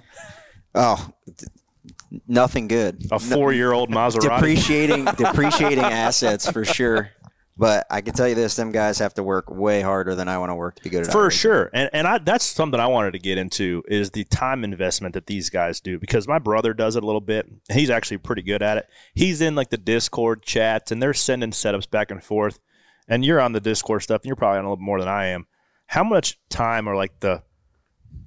Oh, 0.75 1.09
d- 1.37 1.47
nothing 2.27 2.67
good. 2.67 3.05
A 3.11 3.19
four-year-old 3.19 3.89
Maserati? 3.91 4.35
Depreciating, 4.37 5.05
depreciating 5.05 5.79
assets 6.05 6.49
for 6.49 6.63
sure. 6.65 7.11
But 7.55 7.85
I 7.89 8.01
can 8.01 8.13
tell 8.13 8.27
you 8.27 8.35
this: 8.35 8.55
them 8.55 8.71
guys 8.71 8.99
have 8.99 9.13
to 9.15 9.23
work 9.23 9.49
way 9.49 9.81
harder 9.81 10.15
than 10.15 10.27
I 10.27 10.37
want 10.39 10.49
to 10.49 10.55
work 10.55 10.75
to 10.75 10.83
be 10.83 10.89
good 10.89 11.03
at. 11.03 11.09
It. 11.09 11.11
For 11.11 11.29
sure. 11.29 11.69
And 11.73 11.89
and 11.93 12.07
I 12.07 12.17
that's 12.17 12.45
something 12.45 12.79
I 12.79 12.87
wanted 12.87 13.11
to 13.11 13.19
get 13.19 13.37
into 13.37 13.83
is 13.87 14.11
the 14.11 14.23
time 14.25 14.63
investment 14.63 15.13
that 15.13 15.27
these 15.27 15.49
guys 15.49 15.79
do 15.79 15.99
because 15.99 16.27
my 16.27 16.39
brother 16.39 16.73
does 16.73 16.95
it 16.95 17.03
a 17.03 17.05
little 17.05 17.21
bit. 17.21 17.47
He's 17.71 17.91
actually 17.91 18.17
pretty 18.17 18.41
good 18.41 18.63
at 18.63 18.77
it. 18.77 18.87
He's 19.13 19.41
in 19.41 19.55
like 19.55 19.69
the 19.69 19.77
Discord 19.77 20.41
chats 20.41 20.91
and 20.91 21.01
they're 21.01 21.13
sending 21.13 21.51
setups 21.51 21.89
back 21.89 22.09
and 22.09 22.23
forth. 22.23 22.59
And 23.07 23.23
you're 23.23 23.41
on 23.41 23.51
the 23.51 23.59
Discord 23.59 24.01
stuff 24.01 24.21
and 24.21 24.27
you're 24.27 24.35
probably 24.35 24.59
on 24.59 24.65
a 24.65 24.69
little 24.69 24.83
more 24.83 24.99
than 24.99 25.09
I 25.09 25.27
am. 25.27 25.45
How 25.87 26.03
much 26.03 26.39
time 26.49 26.87
are 26.87 26.95
like 26.95 27.19
the 27.19 27.43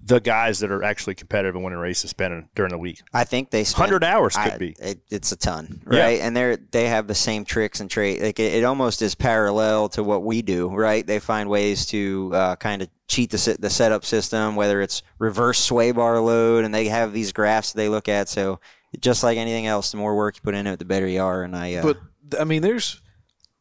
the 0.04 0.20
guys 0.20 0.60
that 0.60 0.70
are 0.70 0.84
actually 0.84 1.14
competitive 1.16 1.54
and 1.56 1.64
winning 1.64 1.78
races 1.80 2.10
spending 2.10 2.48
during 2.54 2.70
the 2.70 2.78
week? 2.78 3.02
I 3.12 3.24
think 3.24 3.50
they 3.50 3.64
spend, 3.64 3.90
100 3.90 4.04
hours 4.04 4.36
could 4.36 4.52
I- 4.52 4.58
be. 4.58 4.76
It, 4.78 5.00
it's 5.10 5.32
a 5.32 5.36
ton, 5.36 5.80
Yeah. 5.90 6.00
right? 6.00 6.20
And 6.20 6.36
they're 6.36 6.56
they 6.56 6.86
have 6.88 7.06
the 7.08 7.14
same 7.14 7.44
tricks 7.44 7.80
and 7.80 7.90
trade. 7.90 8.22
Like 8.22 8.38
it, 8.38 8.54
it 8.54 8.64
almost 8.64 9.02
is 9.02 9.14
parallel 9.14 9.88
to 9.90 10.02
what 10.04 10.22
we 10.22 10.42
do, 10.42 10.68
right? 10.68 11.04
They 11.06 11.18
find 11.18 11.48
ways 11.48 11.86
to 11.86 12.30
uh, 12.34 12.56
kind 12.56 12.82
of 12.82 12.88
cheat 13.08 13.30
the 13.30 13.56
the 13.58 13.70
setup 13.70 14.04
system, 14.04 14.54
whether 14.56 14.80
it's 14.80 15.02
reverse 15.18 15.58
sway 15.58 15.90
bar 15.92 16.20
load, 16.20 16.64
and 16.64 16.72
they 16.74 16.86
have 16.88 17.12
these 17.12 17.32
graphs 17.32 17.72
they 17.72 17.88
look 17.88 18.08
at. 18.08 18.28
So 18.28 18.60
just 19.00 19.22
like 19.24 19.36
anything 19.38 19.66
else, 19.66 19.90
the 19.90 19.96
more 19.96 20.16
work 20.16 20.36
you 20.36 20.42
put 20.42 20.54
into 20.54 20.70
it, 20.72 20.78
the 20.78 20.84
better 20.84 21.06
you 21.08 21.20
are. 21.20 21.42
And 21.42 21.54
I, 21.56 21.74
uh, 21.74 21.82
but 21.82 21.98
i 22.40 22.44
mean 22.44 22.60
there's 22.62 23.00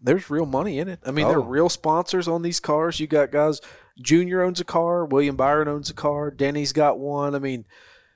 there's 0.02 0.30
real 0.32 0.48
money 0.48 0.80
in 0.80 0.88
it 0.90 1.00
i 1.06 1.12
mean 1.12 1.28
there 1.28 1.38
Oh. 1.38 1.44
are 1.44 1.48
real 1.48 1.70
sponsors 1.70 2.28
on 2.28 2.42
these 2.42 2.60
cars 2.60 3.00
you 3.00 3.06
got 3.06 3.30
guys 3.32 3.62
junior 4.02 4.42
owns 4.42 4.60
a 4.60 4.66
car 4.66 5.06
william 5.06 5.36
byron 5.36 5.68
owns 5.68 5.90
a 5.90 5.94
car 5.94 6.30
denny's 6.32 6.74
got 6.74 7.00
one 7.00 7.34
i 7.36 7.40
mean 7.40 7.64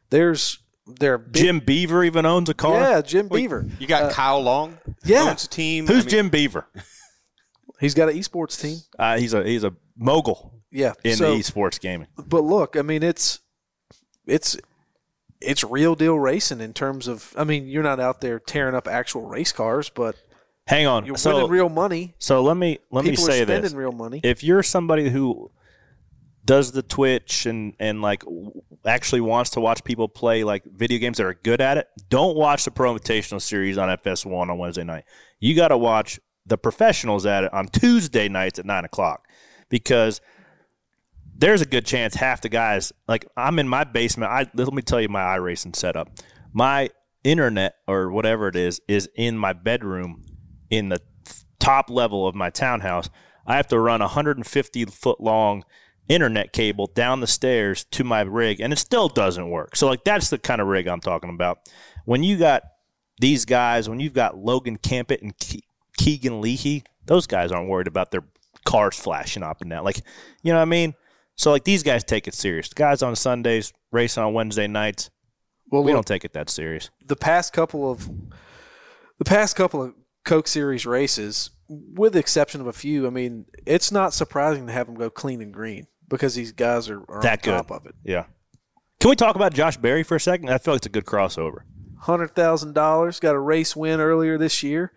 there's 0.10 0.60
there 1.00 1.18
big, 1.20 1.44
Jim 1.44 1.60
Beaver 1.60 2.04
even 2.04 2.26
owns 2.26 2.50
a 2.50 2.54
car. 2.56 2.80
yeah 2.80 3.02
jim 3.02 3.28
beaver 3.28 3.66
You 3.80 3.86
got 3.88 4.04
Uh, 4.04 4.10
Kyle 4.12 4.42
Long. 4.42 4.78
yeah. 5.04 5.30
owns 5.30 5.44
a 5.44 5.48
team. 5.48 5.86
Who's 5.86 5.98
I 5.98 6.00
mean, 6.02 6.10
Jim 6.10 6.30
Beaver? 6.30 6.66
he's 7.80 7.94
got 7.94 8.10
an 8.10 8.16
esports 8.16 8.60
team 8.60 8.78
Uh, 8.98 9.18
he's 9.20 9.34
a 9.36 9.44
he's 9.44 9.64
a 9.64 9.74
mogul 9.96 10.52
yeah 10.72 10.94
in 11.04 11.16
so, 11.16 11.34
the 11.36 11.40
esports 11.42 11.80
gaming. 11.80 12.08
but 12.18 12.44
look, 12.44 12.76
I 12.76 12.82
mean, 12.82 13.04
it's 13.04 13.40
it's 14.26 14.58
it's 15.42 15.64
real 15.64 15.96
deal 15.96 16.18
racing 16.20 16.60
in 16.60 16.74
terms 16.74 17.08
of. 17.08 17.34
I 17.38 17.44
mean, 17.44 17.68
you're 17.68 17.82
not 17.84 18.00
out 18.00 18.20
there 18.22 18.40
tearing 18.40 18.76
up 18.76 18.88
actual 18.88 19.22
race 19.24 19.52
cars, 19.52 19.90
but 19.90 20.16
Hang 20.68 20.86
on. 20.86 21.06
you're 21.06 21.16
so 21.18 21.36
winning 21.38 21.50
real 21.52 21.70
money. 21.70 22.14
So 22.20 22.44
let 22.44 22.58
me 22.58 22.80
let 22.92 23.04
People 23.06 23.24
me 23.24 23.30
are 23.30 23.32
say 23.32 23.44
spending 23.44 23.62
this: 23.62 23.74
real 23.74 23.92
money. 23.94 24.20
if 24.24 24.44
you're 24.44 24.62
somebody 24.64 25.10
who 25.10 25.50
does 26.50 26.72
the 26.72 26.82
Twitch 26.82 27.46
and 27.46 27.76
and 27.80 28.02
like 28.02 28.24
actually 28.84 29.22
wants 29.22 29.52
to 29.52 29.60
watch 29.60 29.84
people 29.84 30.10
play 30.10 30.44
like 30.44 30.64
video 30.66 30.98
games 30.98 31.18
that 31.18 31.26
are 31.28 31.36
good 31.36 31.62
at 31.62 31.78
it, 31.78 31.88
don't 32.10 32.36
watch 32.36 32.66
the 32.66 32.72
Pro 32.72 32.92
Invitational 32.92 33.40
Series 33.40 33.78
on 33.78 33.88
FS1 34.00 34.50
on 34.50 34.58
Wednesday 34.58 34.84
night. 34.84 35.04
You 35.40 35.56
got 35.56 35.68
to 35.68 35.78
watch 35.78 36.20
the 36.48 36.58
professionals 36.58 37.28
at 37.28 37.44
it 37.44 37.54
on 37.54 37.68
Tuesday 37.68 38.30
nights 38.30 38.58
at 38.58 38.66
nine 38.66 38.84
o'clock 38.84 39.28
because 39.70 40.22
there's 41.38 41.62
a 41.62 41.68
good 41.68 41.86
chance 41.86 42.16
half 42.16 42.42
the 42.42 42.50
guys 42.50 42.92
like 43.08 43.28
I'm 43.38 43.60
in 43.60 43.68
my 43.68 43.84
basement. 43.84 44.32
I 44.32 44.48
let 44.56 44.74
me 44.74 44.82
tell 44.82 45.00
you 45.00 45.08
my 45.08 45.22
iRacing 45.38 45.76
setup. 45.76 46.10
My 46.52 46.90
internet 47.24 47.76
or 47.88 48.10
whatever 48.10 48.48
it 48.48 48.56
is 48.56 48.82
is 48.88 49.08
in 49.14 49.38
my 49.38 49.54
bedroom 49.54 50.26
in 50.72 50.90
the 50.90 51.00
top 51.60 51.92
level 51.92 52.28
of 52.28 52.34
my 52.34 52.50
townhouse. 52.50 53.08
I 53.46 53.56
have 53.56 53.68
to 53.68 53.80
run 53.80 54.02
a 54.02 54.06
150 54.06 54.86
foot 54.86 55.22
long 55.22 55.64
internet 56.10 56.52
cable 56.52 56.88
down 56.88 57.22
the 57.22 57.28
stairs 57.28 57.86
to 57.86 58.04
my 58.04 58.22
rig, 58.22 58.60
and 58.60 58.74
it 58.74 58.80
still 58.80 59.08
doesn't 59.08 59.50
work. 59.50 59.76
So 59.76 59.88
like 59.88 60.04
that's 60.04 60.30
the 60.30 60.40
kind 60.40 60.60
of 60.60 60.68
rig 60.68 60.88
I'm 60.88 61.00
talking 61.00 61.30
about. 61.30 61.60
When 62.06 62.24
you 62.24 62.38
got 62.38 62.64
these 63.22 63.46
guys, 63.46 63.88
when 63.88 64.00
you've 64.00 64.14
got 64.14 64.38
Logan 64.38 64.78
Clampitt 64.78 65.22
and 65.22 65.38
Ke- 65.38 65.64
Keegan 65.98 66.42
Leahy, 66.42 66.84
those 67.06 67.28
guys 67.28 67.52
aren't 67.52 67.70
worried 67.70 67.88
about 67.88 68.12
their 68.12 68.24
cars 68.66 69.00
flashing 69.00 69.44
up 69.44 69.62
and 69.62 69.70
down. 69.70 69.84
Like, 69.84 70.02
you 70.42 70.52
know 70.52 70.58
what 70.58 70.64
I 70.64 70.66
mean? 70.66 70.96
So 71.36 71.52
like 71.52 71.64
these 71.64 71.84
guys 71.84 72.04
take 72.04 72.28
it 72.28 72.34
serious. 72.34 72.70
The 72.70 72.76
guys 72.76 73.02
on 73.02 73.16
Sundays 73.16 73.72
racing 73.92 74.24
on 74.24 74.34
Wednesday 74.34 74.68
nights. 74.68 75.10
Well, 75.72 75.84
we 75.84 75.92
look, 75.92 75.98
don't 75.98 76.08
take 76.08 76.26
it 76.26 76.34
that 76.34 76.50
serious. 76.50 76.90
the 77.06 77.16
past 77.16 77.54
couple 77.54 77.90
of 77.90 78.10
the 79.20 79.26
past 79.26 79.56
couple 79.56 79.84
of 79.84 79.94
Coke 80.26 80.48
Series 80.48 80.86
races, 80.86 81.52
with 81.68 82.14
the 82.14 82.20
exception 82.20 82.62
of 82.62 82.68
a 82.68 82.74
few, 82.74 83.06
I 83.06 83.12
mean, 83.12 83.46
it's 83.66 83.92
not 83.92 84.14
surprising 84.14 84.68
to 84.68 84.74
have 84.74 84.88
them 84.88 84.96
go 84.96 85.10
clean 85.10 85.42
and 85.42 85.54
green 85.54 85.88
because 86.10 86.36
these 86.36 86.52
guys 86.52 86.90
are, 86.90 87.02
are 87.08 87.22
That 87.22 87.40
on 87.40 87.44
good. 87.44 87.52
top 87.68 87.72
of 87.72 87.86
it. 87.86 87.96
Yeah. 88.04 88.26
Can 89.00 89.10
we 89.10 89.16
talk 89.16 89.36
about 89.36 89.54
Josh 89.54 89.78
Berry 89.78 90.04
for 90.04 90.16
a 90.16 90.20
second? 90.20 90.50
I 90.50 90.58
feel 90.58 90.74
like 90.74 90.80
it's 90.80 90.88
a 90.88 90.90
good 90.90 91.06
crossover. 91.06 91.60
Hundred 92.00 92.36
thousand 92.36 92.74
dollars, 92.74 93.20
got 93.20 93.36
a 93.36 93.40
race 93.40 93.76
win 93.76 94.00
earlier 94.00 94.38
this 94.38 94.62
year. 94.64 94.92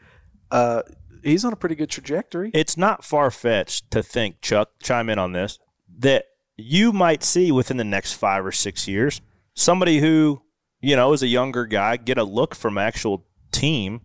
Uh, 0.51 0.83
he's 1.23 1.45
on 1.45 1.53
a 1.53 1.57
pretty 1.57 1.75
good 1.75 1.91
trajectory. 1.91 2.51
It's 2.55 2.77
not 2.77 3.05
far 3.05 3.31
fetched 3.31 3.91
to 3.93 4.03
think, 4.03 4.41
Chuck, 4.41 4.71
chime 4.83 5.09
in 5.09 5.19
on 5.19 5.33
this, 5.33 5.59
that 5.99 6.27
you 6.57 6.93
might 6.93 7.23
see 7.23 7.51
within 7.53 7.77
the 7.77 7.85
next 7.85 8.15
five 8.15 8.45
or 8.45 8.53
six 8.53 8.87
years 8.87 9.21
somebody 9.55 10.01
who, 10.01 10.43
you 10.81 10.97
know, 10.97 11.13
is 11.13 11.23
a 11.23 11.27
younger 11.27 11.67
guy 11.67 11.97
get 11.97 12.19
a 12.19 12.25
look 12.25 12.55
from 12.55 12.79
actual 12.79 13.27
team 13.51 14.01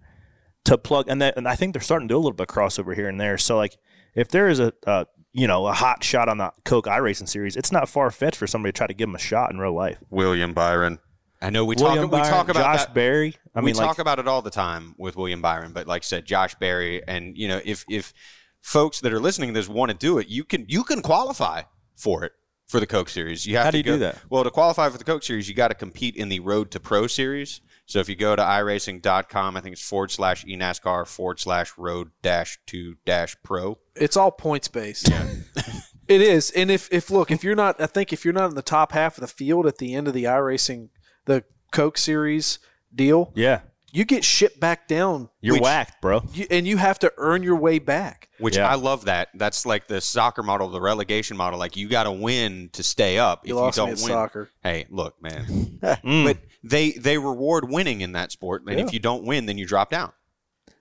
to 0.65 0.77
plug 0.77 1.05
and 1.07 1.21
that 1.21 1.37
and 1.37 1.47
I 1.47 1.55
think 1.55 1.73
they're 1.73 1.81
starting 1.81 2.07
to 2.07 2.13
do 2.13 2.17
a 2.17 2.19
little 2.19 2.33
bit 2.33 2.49
of 2.49 2.55
crossover 2.55 2.93
here 2.95 3.07
and 3.07 3.19
there. 3.19 3.37
So 3.37 3.55
like 3.57 3.77
if 4.15 4.27
there 4.29 4.47
is 4.49 4.59
a, 4.59 4.73
a 4.85 5.05
you 5.33 5.47
know, 5.47 5.67
a 5.67 5.73
hot 5.73 6.03
shot 6.03 6.29
on 6.29 6.37
the 6.37 6.51
Coke 6.65 6.85
iRacing 6.85 7.27
series, 7.27 7.55
it's 7.55 7.71
not 7.71 7.87
far 7.89 8.09
fetched 8.11 8.37
for 8.37 8.47
somebody 8.47 8.71
to 8.71 8.77
try 8.77 8.87
to 8.87 8.93
give 8.93 9.09
him 9.09 9.15
a 9.15 9.19
shot 9.19 9.51
in 9.51 9.59
real 9.59 9.73
life. 9.73 9.97
William 10.09 10.53
Byron. 10.53 10.99
I 11.41 11.51
know 11.51 11.65
we 11.65 11.75
William 11.75 12.09
talk. 12.09 12.23
we 12.23 12.29
talk 12.29 12.49
about 12.49 12.61
Josh 12.61 12.85
that. 12.85 12.93
Berry. 12.95 13.35
I 13.53 13.59
we 13.59 13.67
mean, 13.67 13.75
like, 13.75 13.85
talk 13.85 13.99
about 13.99 14.17
it 14.17 14.27
all 14.27 14.41
the 14.41 14.49
time 14.49 14.95
with 14.97 15.15
William 15.15 15.41
Byron, 15.41 15.71
but 15.71 15.85
like 15.85 16.01
I 16.01 16.05
said, 16.05 16.25
Josh 16.25 16.55
Berry, 16.55 17.07
and 17.07 17.37
you 17.37 17.47
know, 17.47 17.61
if 17.63 17.85
if 17.89 18.13
folks 18.61 19.01
that 19.01 19.13
are 19.13 19.19
listening 19.19 19.49
to 19.49 19.53
this 19.53 19.69
want 19.69 19.91
to 19.91 19.97
do 19.97 20.17
it, 20.17 20.27
you 20.27 20.43
can 20.43 20.65
you 20.67 20.83
can 20.83 21.01
qualify 21.01 21.61
for 21.95 22.23
it 22.23 22.31
for 22.67 22.79
the 22.79 22.87
Coke 22.87 23.09
Series. 23.09 23.45
You 23.45 23.57
have 23.57 23.65
How 23.65 23.71
to 23.71 23.73
do 23.73 23.77
you 23.77 23.83
go, 23.83 23.91
do 23.93 23.99
that? 23.99 24.17
Well, 24.29 24.43
to 24.43 24.51
qualify 24.51 24.89
for 24.89 24.97
the 24.97 25.03
Coke 25.03 25.23
Series, 25.23 25.47
you 25.47 25.53
got 25.53 25.67
to 25.69 25.75
compete 25.75 26.15
in 26.15 26.29
the 26.29 26.39
Road 26.39 26.71
to 26.71 26.79
Pro 26.79 27.07
Series. 27.07 27.61
So 27.85 27.99
if 27.99 28.09
you 28.09 28.15
go 28.15 28.35
to 28.35 28.41
iRacing.com, 28.41 29.55
I 29.55 29.61
think 29.61 29.73
it's 29.73 29.87
forward 29.87 30.11
slash 30.11 30.43
eNASCAR 30.43 31.07
forward 31.07 31.39
slash 31.39 31.77
road 31.77 32.11
dash 32.21 32.59
two 32.65 32.95
dash 33.05 33.37
pro. 33.43 33.77
It's 33.99 34.17
all 34.17 34.31
points 34.31 34.67
based. 34.67 35.09
it 36.07 36.21
is, 36.21 36.51
and 36.51 36.69
if 36.71 36.87
if 36.91 37.09
look, 37.09 37.31
if 37.31 37.43
you're 37.43 37.55
not, 37.55 37.79
I 37.81 37.85
think 37.87 38.13
if 38.13 38.23
you're 38.25 38.33
not 38.33 38.49
in 38.49 38.55
the 38.55 38.61
top 38.61 38.91
half 38.91 39.17
of 39.17 39.21
the 39.21 39.27
field 39.27 39.65
at 39.65 39.77
the 39.77 39.93
end 39.93 40.07
of 40.07 40.13
the 40.13 40.25
iRacing, 40.25 40.89
the 41.25 41.43
Coke 41.71 41.97
Series 41.97 42.59
deal, 42.93 43.31
yeah, 43.35 43.61
you 43.91 44.05
get 44.05 44.23
shipped 44.23 44.59
back 44.59 44.87
down. 44.87 45.29
you're 45.41 45.55
Which- 45.55 45.61
whacked, 45.63 46.01
bro. 46.01 46.23
You, 46.33 46.45
and 46.49 46.67
you 46.67 46.77
have 46.77 46.99
to 46.99 47.11
earn 47.17 47.43
your 47.43 47.55
way 47.57 47.79
back. 47.79 48.29
Which 48.39 48.55
Yeah. 48.57 48.69
I 48.69 48.75
love 48.75 49.05
that. 49.05 49.29
That's 49.33 49.65
like 49.65 49.87
the 49.87 49.99
soccer 49.99 50.43
model, 50.43 50.69
the 50.69 50.79
relegation 50.81 51.35
model. 51.37 51.57
Like 51.57 51.75
you 51.75 51.87
got 51.89 52.03
to 52.03 52.11
win 52.11 52.69
to 52.73 52.83
stay 52.83 53.17
up. 53.17 53.47
You 53.47 53.55
if 53.55 53.59
lost 53.61 53.77
you 53.77 53.83
me 53.83 53.89
don't 53.89 53.97
at 53.99 54.03
win, 54.03 54.07
soccer. 54.13 54.49
hey, 54.63 54.85
look, 54.89 55.21
man. 55.21 55.45
Mm. 56.03 56.25
But 56.25 56.37
they 56.63 56.91
they 56.91 57.17
reward 57.17 57.69
winning 57.69 58.01
in 58.01 58.11
that 58.13 58.31
sport, 58.31 58.63
and 58.67 58.77
Yeah. 58.77 58.85
if 58.85 58.93
you 58.93 58.99
don't 58.99 59.23
win, 59.23 59.45
then 59.45 59.57
you 59.57 59.65
drop 59.65 59.89
down. 59.89 60.11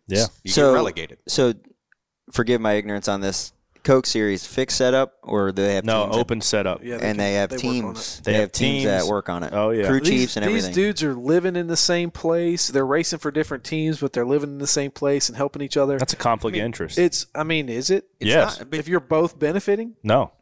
Yeah. 0.09 0.27
You 0.45 0.51
so 0.53 0.71
get 0.71 0.75
relegated. 0.75 1.19
So, 1.29 1.53
forgive 2.33 2.61
my 2.61 2.73
ignorance 2.75 3.09
on 3.09 3.21
this. 3.21 3.53
Coke 3.85 4.05
Series 4.07 4.45
fixed 4.45 4.79
setup, 4.79 5.15
or 5.23 5.53
do 5.53 5.63
they 5.63 5.77
have 5.77 5.85
No, 5.85 6.03
teams 6.07 6.15
that- 6.17 6.21
open 6.21 6.41
setup. 6.41 6.83
Yeah, 6.83 6.89
they 6.89 6.93
and 6.95 7.01
can- 7.03 7.17
they 7.19 7.33
have 7.35 7.51
they 7.51 7.57
teams. 7.57 8.19
it. 8.19 8.25
They, 8.25 8.35
have 8.35 8.51
teams, 8.51 8.85
that 8.85 9.05
work 9.05 9.29
on 9.29 9.45
it. 9.45 9.53
Oh, 9.53 9.71
yeah. 9.71 9.87
crew 9.87 10.01
These, 10.01 10.09
chiefs 10.09 10.37
and 10.37 10.45
everything. 10.45 10.71
these 10.71 10.75
dudes 10.75 11.05
are 11.05 11.15
living 11.15 11.55
in 11.55 11.69
the 11.69 11.77
same 11.77 12.11
place. 12.11 12.67
They're 12.67 12.85
racing 12.85 13.21
for 13.21 13.31
different 13.31 13.63
teams, 13.63 14.01
but 14.01 14.13
they're 14.13 14.27
living 14.27 14.51
in 14.51 14.59
the 14.59 14.67
same 14.67 14.91
place 14.91 15.29
and 15.29 15.37
helping 15.37 15.63
each 15.63 15.77
other. 15.77 15.99
That's 15.99 16.15
a 16.15 16.17
conflict 16.17 16.55
I 16.55 16.59
mean, 16.59 16.63
of 16.63 16.67
interest. 16.67 16.99
It's. 16.99 17.27
I 17.33 17.45
mean, 17.45 17.69
is 17.69 17.91
it? 17.91 18.09
It's 18.19 18.29
Yes. 18.29 18.59
not- 18.59 18.71
but 18.71 18.79
If 18.81 18.89
you're 18.89 18.99
both 18.99 19.39
benefiting, 19.39 19.95
no, 20.03 20.33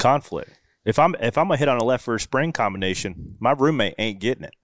conflict. 0.00 0.50
If 0.84 0.98
I'm 0.98 1.14
if 1.20 1.38
I'm 1.38 1.50
a 1.52 1.56
hit 1.56 1.68
on 1.68 1.78
a 1.78 1.84
left 1.84 2.04
for 2.04 2.16
a 2.16 2.20
spring 2.20 2.50
combination, 2.50 3.36
my 3.38 3.52
roommate 3.52 3.94
ain't 3.98 4.18
getting 4.20 4.42
it. 4.42 4.54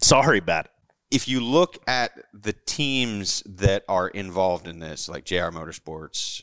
Sorry 0.00 0.38
about 0.38 0.66
it. 0.66 0.70
If 1.14 1.28
you 1.28 1.40
look 1.40 1.78
at 1.86 2.10
the 2.32 2.52
teams 2.52 3.42
that 3.46 3.84
are 3.88 4.08
involved 4.08 4.66
in 4.66 4.80
this, 4.80 5.08
like 5.08 5.24
JR 5.24 5.50
Motorsports, 5.52 6.42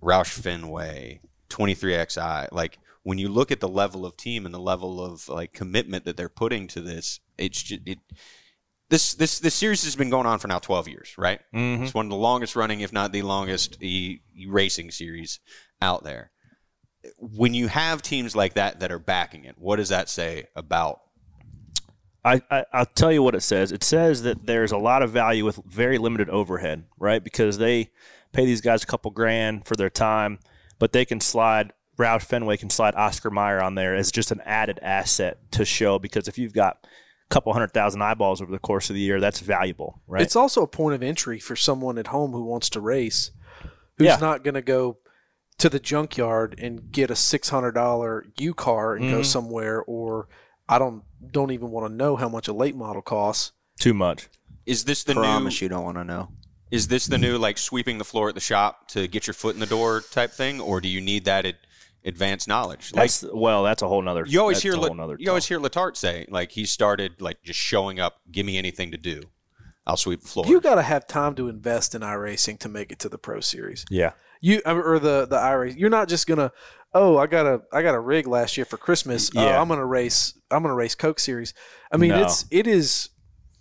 Roush 0.00 0.30
Fenway, 0.30 1.20
23XI, 1.50 2.48
like 2.52 2.78
when 3.02 3.18
you 3.18 3.28
look 3.28 3.50
at 3.50 3.58
the 3.60 3.68
level 3.68 4.06
of 4.06 4.16
team 4.16 4.46
and 4.46 4.54
the 4.54 4.60
level 4.60 5.04
of 5.04 5.28
like 5.28 5.52
commitment 5.52 6.04
that 6.04 6.16
they're 6.16 6.28
putting 6.28 6.68
to 6.68 6.80
this, 6.80 7.18
it's 7.36 7.60
just, 7.62 7.80
it. 7.86 7.98
This 8.90 9.14
this 9.14 9.40
this 9.40 9.54
series 9.54 9.82
has 9.84 9.96
been 9.96 10.10
going 10.10 10.26
on 10.26 10.38
for 10.38 10.46
now 10.46 10.58
12 10.60 10.88
years, 10.88 11.14
right? 11.18 11.40
Mhm. 11.52 11.82
It's 11.82 11.94
one 11.94 12.06
of 12.06 12.10
the 12.10 12.16
longest 12.16 12.54
running, 12.54 12.80
if 12.80 12.92
not 12.92 13.12
the 13.12 13.22
longest, 13.22 13.82
e- 13.82 14.20
racing 14.46 14.90
series 14.92 15.40
out 15.82 16.04
there. 16.04 16.30
When 17.18 17.54
you 17.54 17.66
have 17.68 18.02
teams 18.02 18.36
like 18.36 18.54
that 18.54 18.80
that 18.80 18.92
are 18.92 18.98
backing 18.98 19.44
it, 19.44 19.56
what 19.58 19.76
does 19.76 19.88
that 19.88 20.08
say 20.08 20.46
about 20.54 21.00
I, 22.24 22.40
I 22.50 22.64
I'll 22.72 22.86
tell 22.86 23.12
you 23.12 23.22
what 23.22 23.34
it 23.34 23.42
says. 23.42 23.70
It 23.72 23.84
says 23.84 24.22
that 24.22 24.46
there's 24.46 24.72
a 24.72 24.78
lot 24.78 25.02
of 25.02 25.10
value 25.10 25.44
with 25.44 25.56
very 25.66 25.98
limited 25.98 26.30
overhead, 26.30 26.84
right? 26.98 27.22
Because 27.22 27.58
they 27.58 27.90
pay 28.32 28.44
these 28.46 28.60
guys 28.60 28.82
a 28.82 28.86
couple 28.86 29.10
grand 29.10 29.66
for 29.66 29.76
their 29.76 29.90
time, 29.90 30.38
but 30.78 30.92
they 30.92 31.04
can 31.04 31.20
slide. 31.20 31.72
Roush 31.98 32.22
Fenway 32.22 32.56
can 32.56 32.70
slide 32.70 32.96
Oscar 32.96 33.30
Mayer 33.30 33.62
on 33.62 33.76
there 33.76 33.94
as 33.94 34.10
just 34.10 34.32
an 34.32 34.40
added 34.44 34.80
asset 34.82 35.38
to 35.52 35.64
show. 35.64 35.98
Because 36.00 36.26
if 36.26 36.38
you've 36.38 36.52
got 36.52 36.78
a 36.82 36.88
couple 37.30 37.52
hundred 37.52 37.72
thousand 37.72 38.02
eyeballs 38.02 38.42
over 38.42 38.50
the 38.50 38.58
course 38.58 38.90
of 38.90 38.94
the 38.94 39.00
year, 39.00 39.20
that's 39.20 39.38
valuable, 39.40 40.00
right? 40.08 40.22
it's 40.22 40.34
also 40.34 40.62
a 40.62 40.66
point 40.66 40.94
of 40.96 41.02
entry 41.04 41.38
for 41.38 41.54
someone 41.54 41.96
at 41.98 42.08
home 42.08 42.32
who 42.32 42.42
wants 42.44 42.68
to 42.70 42.80
race, 42.80 43.30
who's 43.96 44.06
Yeah. 44.06 44.16
not 44.16 44.42
going 44.42 44.54
to 44.54 44.62
go 44.62 44.98
to 45.58 45.68
the 45.68 45.78
junkyard 45.78 46.56
and 46.58 46.90
get 46.90 47.12
a 47.12 47.16
six 47.16 47.48
hundred 47.50 47.72
dollar 47.72 48.26
U 48.40 48.54
car 48.54 48.96
and 48.96 49.08
go 49.08 49.20
Mhm. 49.20 49.24
somewhere, 49.24 49.80
or 49.86 50.26
I 50.68 50.78
don't 50.78 51.02
don't 51.30 51.50
even 51.52 51.70
want 51.70 51.88
to 51.90 51.94
know 51.94 52.16
how 52.16 52.28
much 52.28 52.48
a 52.48 52.52
late 52.52 52.76
model 52.76 53.02
costs. 53.02 53.52
Too 53.78 53.94
much. 53.94 54.28
is 54.66 54.84
this 54.84 55.04
the 55.04 55.14
Promise 55.14 55.60
new 55.60 55.64
you 55.64 55.68
don't 55.68 55.84
want 55.84 55.96
to 55.96 56.04
know. 56.04 56.28
Is 56.70 56.88
this 56.88 57.06
the 57.06 57.18
new 57.18 57.38
like 57.38 57.58
sweeping 57.58 57.98
the 57.98 58.04
floor 58.04 58.28
at 58.28 58.34
the 58.34 58.40
shop 58.40 58.88
to 58.88 59.06
get 59.06 59.26
your 59.26 59.34
foot 59.34 59.54
in 59.54 59.60
the 59.60 59.66
door 59.66 60.02
type 60.10 60.32
thing, 60.32 60.60
or 60.60 60.80
do 60.80 60.88
you 60.88 61.00
need 61.00 61.24
that 61.26 61.44
ad- 61.46 61.58
advanced 62.04 62.48
knowledge? 62.48 62.92
Like 62.92 63.02
That's 63.10 63.24
well, 63.32 63.62
that's 63.62 63.82
a 63.82 63.88
whole 63.88 64.02
nother. 64.02 64.24
you 64.26 64.40
always 64.40 64.62
hear, 64.62 64.74
a 64.74 64.76
La- 64.76 64.86
whole 64.88 64.96
nother 64.96 65.16
you 65.18 65.28
always 65.28 65.46
hear 65.46 65.60
Latart 65.60 65.96
say 65.96 66.26
like 66.30 66.52
he 66.52 66.64
started 66.64 67.20
like 67.20 67.42
just 67.42 67.58
showing 67.60 68.00
up, 68.00 68.16
give 68.30 68.44
me 68.46 68.56
anything 68.58 68.90
to 68.92 68.96
do, 68.96 69.22
I'll 69.86 69.96
sweep 69.96 70.22
the 70.22 70.28
floor. 70.28 70.46
You 70.46 70.60
got 70.60 70.76
to 70.76 70.82
have 70.82 71.06
time 71.06 71.34
to 71.36 71.48
invest 71.48 71.94
in 71.94 72.00
iRacing 72.02 72.58
to 72.60 72.68
make 72.68 72.90
it 72.90 72.98
to 73.00 73.08
the 73.08 73.18
Pro 73.18 73.40
Series. 73.40 73.84
Yeah. 73.90 74.12
You 74.40 74.60
or 74.66 74.98
the 74.98 75.26
the 75.26 75.36
iRace. 75.36 75.76
You're 75.76 75.90
not 75.90 76.08
just 76.08 76.26
gonna. 76.26 76.52
Oh, 76.94 77.16
I 77.18 77.26
got 77.26 77.44
a 77.46 77.62
I 77.72 77.82
got 77.82 77.94
a 77.94 78.00
rig 78.00 78.26
last 78.26 78.56
year 78.56 78.64
for 78.64 78.76
Christmas. 78.76 79.28
Uh, 79.36 79.40
Yeah. 79.40 79.60
I'm 79.60 79.68
gonna 79.68 79.84
race. 79.84 80.38
I'm 80.50 80.62
gonna 80.62 80.74
race 80.74 80.94
Coke 80.94 81.18
Series. 81.18 81.52
I 81.92 81.96
mean, 81.96 82.10
No. 82.10 82.22
it's 82.22 82.44
it 82.50 82.66
is 82.66 83.10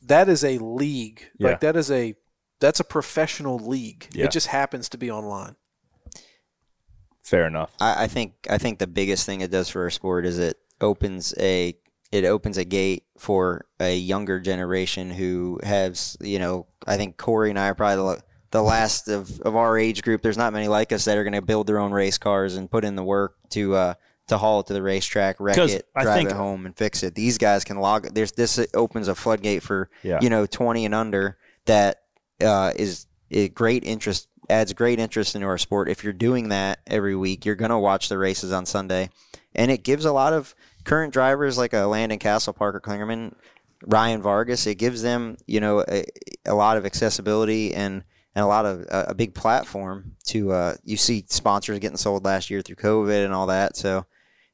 that 0.03 0.29
is 0.29 0.43
a 0.43 0.57
league. 0.59 1.29
Yeah. 1.39 1.49
Like 1.49 1.61
that 1.61 1.75
is 1.75 1.89
a 1.89 2.15
that's 2.59 2.79
a 2.79 2.83
professional 2.83 3.57
league. 3.57 4.07
Yeah. 4.13 4.25
It 4.25 4.31
just 4.31 4.47
happens 4.47 4.87
to 4.89 4.97
be 4.97 5.09
online. 5.09 5.55
Fair 7.23 7.47
enough. 7.47 7.71
I, 7.79 8.03
I 8.03 8.07
think 8.07 8.33
I 8.49 8.57
think 8.57 8.79
the 8.79 8.87
biggest 8.87 9.25
thing 9.25 9.41
it 9.41 9.49
does 9.51 9.69
for 9.69 9.81
our 9.83 9.89
sport 9.89 10.25
is 10.25 10.37
it 10.39 10.57
opens 10.81 11.33
a 11.39 11.75
it 12.11 12.25
opens 12.25 12.57
a 12.57 12.65
gate 12.65 13.05
for 13.17 13.65
a 13.79 13.95
younger 13.97 14.39
generation 14.39 15.09
who 15.09 15.59
has 15.63 16.17
you 16.21 16.37
know 16.37 16.67
I 16.85 16.97
think 16.97 17.17
Corey 17.17 17.49
and 17.49 17.57
I 17.57 17.69
are 17.69 17.75
probably 17.75 18.21
the, 18.53 18.61
last 18.61 19.09
of, 19.09 19.41
of 19.41 19.55
our 19.55 19.77
age 19.77 20.01
group. 20.03 20.21
There's 20.21 20.37
not 20.37 20.53
many 20.53 20.67
like 20.67 20.91
us 20.93 21.05
that 21.05 21.17
are 21.17 21.23
going 21.23 21.33
to 21.33 21.41
build 21.41 21.67
their 21.67 21.79
own 21.79 21.91
race 21.91 22.17
cars 22.17 22.55
and 22.55 22.69
put 22.71 22.85
in 22.85 22.95
the 22.95 23.03
work 23.03 23.35
to 23.49 23.75
uh, 23.75 23.93
to 24.27 24.37
haul 24.37 24.61
it 24.61 24.67
to 24.67 24.73
the 24.73 24.81
racetrack, 24.81 25.39
wreck 25.39 25.57
it, 25.57 25.87
I 25.95 26.03
drive 26.03 26.15
think- 26.15 26.29
it 26.29 26.35
home, 26.35 26.65
and 26.65 26.75
fix 26.77 27.03
it. 27.03 27.13
These 27.15 27.37
guys 27.37 27.63
can 27.63 27.77
log. 27.77 28.13
There's 28.13 28.31
this 28.31 28.59
opens 28.73 29.07
a 29.09 29.15
floodgate 29.15 29.63
for 29.63 29.89
Yeah. 30.01 30.19
you 30.21 30.29
know 30.29 30.45
20 30.45 30.85
and 30.85 30.95
under 30.95 31.37
that 31.65 32.03
uh, 32.41 32.71
is 32.75 33.07
a 33.31 33.49
great 33.49 33.83
interest 33.83 34.29
adds 34.49 34.73
great 34.73 34.99
interest 34.99 35.35
into 35.35 35.47
our 35.47 35.57
sport. 35.57 35.89
If 35.89 36.03
you're 36.03 36.13
doing 36.13 36.49
that 36.49 36.79
every 36.87 37.15
week, 37.15 37.45
you're 37.45 37.55
gonna 37.55 37.79
watch 37.79 38.07
the 38.09 38.17
races 38.17 38.51
on 38.51 38.65
Sunday, 38.65 39.09
and 39.55 39.71
it 39.71 39.83
gives 39.83 40.05
a 40.05 40.11
lot 40.13 40.33
of 40.33 40.53
current 40.83 41.11
drivers 41.13 41.57
like 41.57 41.73
a 41.73 41.85
Landon 41.85 42.19
Cassill, 42.19 42.55
Parker 42.55 42.79
Kligerman, 42.79 43.33
Ryan 43.85 44.21
Vargas. 44.21 44.67
It 44.67 44.75
gives 44.75 45.01
them 45.01 45.37
you 45.47 45.59
know 45.59 45.83
a, 45.87 46.05
a 46.45 46.53
lot 46.53 46.77
of 46.77 46.85
accessibility 46.85 47.73
and. 47.73 48.03
And 48.35 48.43
a 48.43 48.47
lot 48.47 48.65
of 48.65 48.81
a 48.89 49.05
a 49.09 49.13
big 49.13 49.33
platform 49.35 50.15
to 50.27 50.51
uh, 50.51 50.75
you 50.83 50.97
see 50.97 51.23
sponsors 51.27 51.79
getting 51.79 51.97
sold 51.97 52.25
last 52.25 52.49
year 52.49 52.61
through 52.61 52.77
COVID 52.77 53.23
and 53.23 53.33
all 53.33 53.47
that. 53.47 53.77
So 53.77 54.05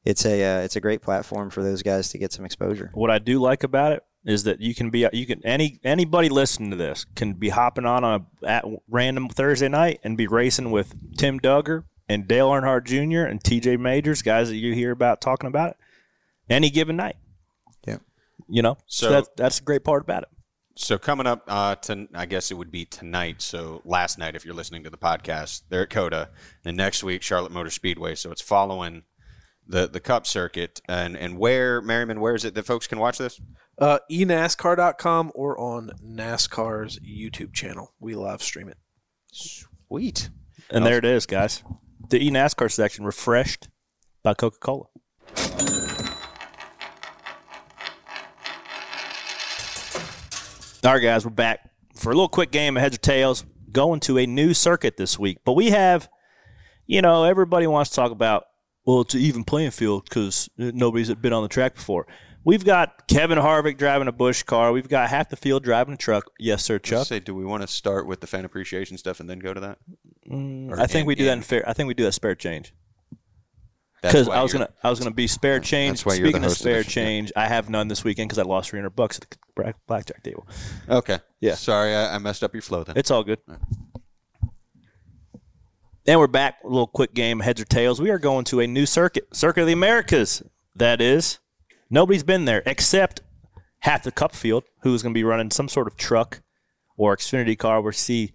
it's 0.04 0.24
a 0.26 0.42
uh, 0.42 0.60
it's 0.62 0.76
a 0.76 0.80
great 0.80 1.00
platform 1.02 1.50
for 1.50 1.62
those 1.62 1.82
guys 1.82 2.10
to 2.10 2.18
get 2.18 2.32
some 2.32 2.44
exposure. 2.44 2.90
What 2.94 3.10
I 3.10 3.18
do 3.18 3.40
like 3.40 3.62
about 3.64 3.92
it 3.92 4.04
is 4.26 4.44
that 4.44 4.60
you 4.60 4.74
can 4.74 4.90
be 4.90 5.06
you 5.14 5.26
can 5.26 5.44
any 5.46 5.80
anybody 5.82 6.28
listening 6.28 6.70
to 6.70 6.76
this 6.76 7.06
can 7.14 7.32
be 7.32 7.48
hopping 7.48 7.86
on 7.86 8.04
a 8.04 8.46
at 8.46 8.64
random 8.88 9.28
Thursday 9.30 9.68
night 9.68 10.00
and 10.04 10.16
be 10.16 10.26
racing 10.26 10.70
with 10.70 11.16
Tim 11.16 11.40
Duggar 11.40 11.84
and 12.06 12.28
Dale 12.28 12.50
Earnhardt 12.50 12.84
Jr. 12.84 13.22
and 13.30 13.42
TJ 13.42 13.78
Majors, 13.78 14.20
guys 14.20 14.48
that 14.48 14.56
you 14.56 14.74
hear 14.74 14.90
about 14.90 15.20
talking 15.20 15.46
about 15.46 15.70
it, 15.70 15.76
any 16.50 16.68
given 16.68 16.96
night. 16.96 17.16
Yeah. 17.86 17.98
You 18.48 18.62
know, 18.62 18.76
so, 18.86 19.06
So- 19.06 19.12
that, 19.12 19.36
that's 19.36 19.58
the 19.60 19.64
great 19.64 19.84
part 19.84 20.02
about 20.02 20.24
it. 20.24 20.28
So 20.80 20.98
coming 20.98 21.26
up, 21.26 21.44
uh, 21.46 21.74
to, 21.76 22.08
I 22.14 22.24
guess 22.24 22.50
it 22.50 22.54
would 22.54 22.70
be 22.70 22.86
tonight. 22.86 23.42
So 23.42 23.82
last 23.84 24.18
night, 24.18 24.34
if 24.34 24.46
you're 24.46 24.54
listening 24.54 24.82
to 24.84 24.90
the 24.90 24.96
podcast, 24.96 25.62
they're 25.68 25.82
at 25.82 25.90
COTA, 25.90 26.30
and 26.64 26.74
next 26.74 27.04
week 27.04 27.22
Charlotte 27.22 27.52
Motor 27.52 27.68
Speedway. 27.68 28.14
So 28.14 28.32
it's 28.32 28.40
following 28.40 29.02
the 29.68 29.86
the 29.86 30.00
Cup 30.00 30.26
circuit, 30.26 30.80
and 30.88 31.18
and 31.18 31.38
where 31.38 31.82
Merriman, 31.82 32.18
where 32.18 32.34
is 32.34 32.46
it 32.46 32.54
that 32.54 32.64
folks 32.64 32.86
can 32.86 32.98
watch 32.98 33.18
this? 33.18 33.38
Uh, 33.78 33.98
enascar.com 34.10 35.32
or 35.34 35.58
on 35.60 35.90
NASCAR's 36.02 36.98
YouTube 37.00 37.52
channel. 37.52 37.92
We 38.00 38.14
live 38.14 38.42
stream 38.42 38.70
it. 38.70 38.78
Sweet. 39.32 40.30
And 40.70 40.86
there 40.86 40.96
it 40.98 41.04
is, 41.04 41.26
guys. 41.26 41.62
The 42.08 42.18
eNASCAR 42.26 42.70
section 42.72 43.04
refreshed 43.04 43.68
by 44.22 44.32
Coca 44.32 44.58
Cola. 44.58 44.86
All 50.84 50.94
right, 50.94 51.02
guys, 51.02 51.24
we're 51.24 51.30
back 51.30 51.68
for 51.94 52.10
a 52.10 52.14
little 52.14 52.28
quick 52.28 52.50
game 52.50 52.76
of 52.76 52.82
heads 52.82 52.96
or 52.96 53.00
tails. 53.00 53.44
Going 53.70 54.00
to 54.00 54.18
a 54.18 54.26
new 54.26 54.54
circuit 54.54 54.96
this 54.96 55.18
week, 55.18 55.38
but 55.44 55.52
we 55.52 55.70
have, 55.70 56.08
you 56.86 57.02
know, 57.02 57.24
everybody 57.24 57.66
wants 57.66 57.90
to 57.90 57.96
talk 57.96 58.10
about. 58.10 58.44
Well, 58.84 59.02
it's 59.02 59.14
an 59.14 59.20
even 59.20 59.44
playing 59.44 59.70
field 59.72 60.04
because 60.08 60.48
nobody's 60.56 61.14
been 61.14 61.32
on 61.32 61.42
the 61.42 61.48
track 61.48 61.74
before. 61.74 62.06
We've 62.42 62.64
got 62.64 63.06
Kevin 63.06 63.38
Harvick 63.38 63.76
driving 63.76 64.08
a 64.08 64.12
Busch 64.12 64.42
car. 64.42 64.72
We've 64.72 64.88
got 64.88 65.10
half 65.10 65.28
the 65.28 65.36
field 65.36 65.62
driving 65.62 65.94
a 65.94 65.96
truck. 65.98 66.24
Yes, 66.40 66.64
sir, 66.64 66.78
Chuck. 66.78 67.06
Say, 67.06 67.20
do 67.20 67.34
we 67.34 67.44
want 67.44 67.60
to 67.62 67.68
start 67.68 68.06
with 68.06 68.20
the 68.22 68.26
fan 68.26 68.44
appreciation 68.46 68.96
stuff 68.96 69.20
and 69.20 69.28
then 69.28 69.38
go 69.38 69.52
to 69.52 69.60
that? 69.60 69.78
Mm, 70.28 70.72
I 70.78 70.86
think 70.86 71.02
in- 71.02 71.06
we 71.06 71.14
do 71.14 71.24
that 71.26 71.32
in- 71.32 71.38
in 71.38 71.42
fair. 71.44 71.68
I 71.68 71.74
think 71.74 71.86
we 71.88 71.94
do 71.94 72.04
that 72.04 72.12
spare 72.12 72.34
change. 72.34 72.72
Because 74.02 74.28
I 74.28 74.42
was 74.42 74.52
gonna, 74.52 74.70
I 74.82 74.88
was 74.90 74.98
gonna 74.98 75.10
be 75.10 75.26
spare 75.26 75.60
change. 75.60 75.98
that's 75.98 76.06
why 76.06 76.14
you're 76.14 76.22
the 76.22 76.28
Speaking 76.28 76.44
of 76.44 76.50
host 76.50 76.60
of 76.60 76.64
spare 76.64 76.82
this, 76.82 76.92
change, 76.92 77.32
I 77.36 77.46
have 77.48 77.68
none 77.68 77.88
this 77.88 78.02
weekend 78.02 78.28
because 78.30 78.38
I 78.38 78.48
lost 78.48 78.70
300 78.70 78.90
bucks 78.90 79.18
at 79.18 79.28
the 79.28 79.36
black- 79.54 79.76
blackjack 79.86 80.22
table. 80.22 80.46
Okay. 80.88 81.18
Yeah. 81.40 81.54
Sorry, 81.54 81.94
I, 81.94 82.14
I 82.14 82.18
messed 82.18 82.42
up 82.42 82.54
your 82.54 82.62
flow 82.62 82.82
then. 82.84 82.96
It's 82.96 83.10
all 83.10 83.22
good. 83.22 83.40
And 86.06 86.18
we're 86.18 86.26
back. 86.26 86.56
A 86.64 86.68
little 86.68 86.86
quick 86.86 87.14
game, 87.14 87.40
heads 87.40 87.60
or 87.60 87.64
tails. 87.66 88.00
We 88.00 88.10
are 88.10 88.18
going 88.18 88.44
to 88.46 88.60
a 88.60 88.66
new 88.66 88.86
circuit, 88.86 89.28
Circuit 89.34 89.60
of 89.62 89.66
the 89.66 89.72
Americas. 89.74 90.42
That 90.74 91.00
is, 91.00 91.38
nobody's 91.90 92.22
been 92.22 92.46
there 92.46 92.62
except 92.64 93.20
half 93.80 94.02
the 94.02 94.10
Cup 94.10 94.34
field, 94.34 94.64
who's 94.82 95.02
going 95.02 95.12
to 95.12 95.18
be 95.18 95.24
running 95.24 95.50
some 95.50 95.68
sort 95.68 95.86
of 95.86 95.96
truck 95.96 96.40
or 96.96 97.14
Xfinity 97.16 97.56
car. 97.58 97.80
We'll 97.82 97.92
see 97.92 98.32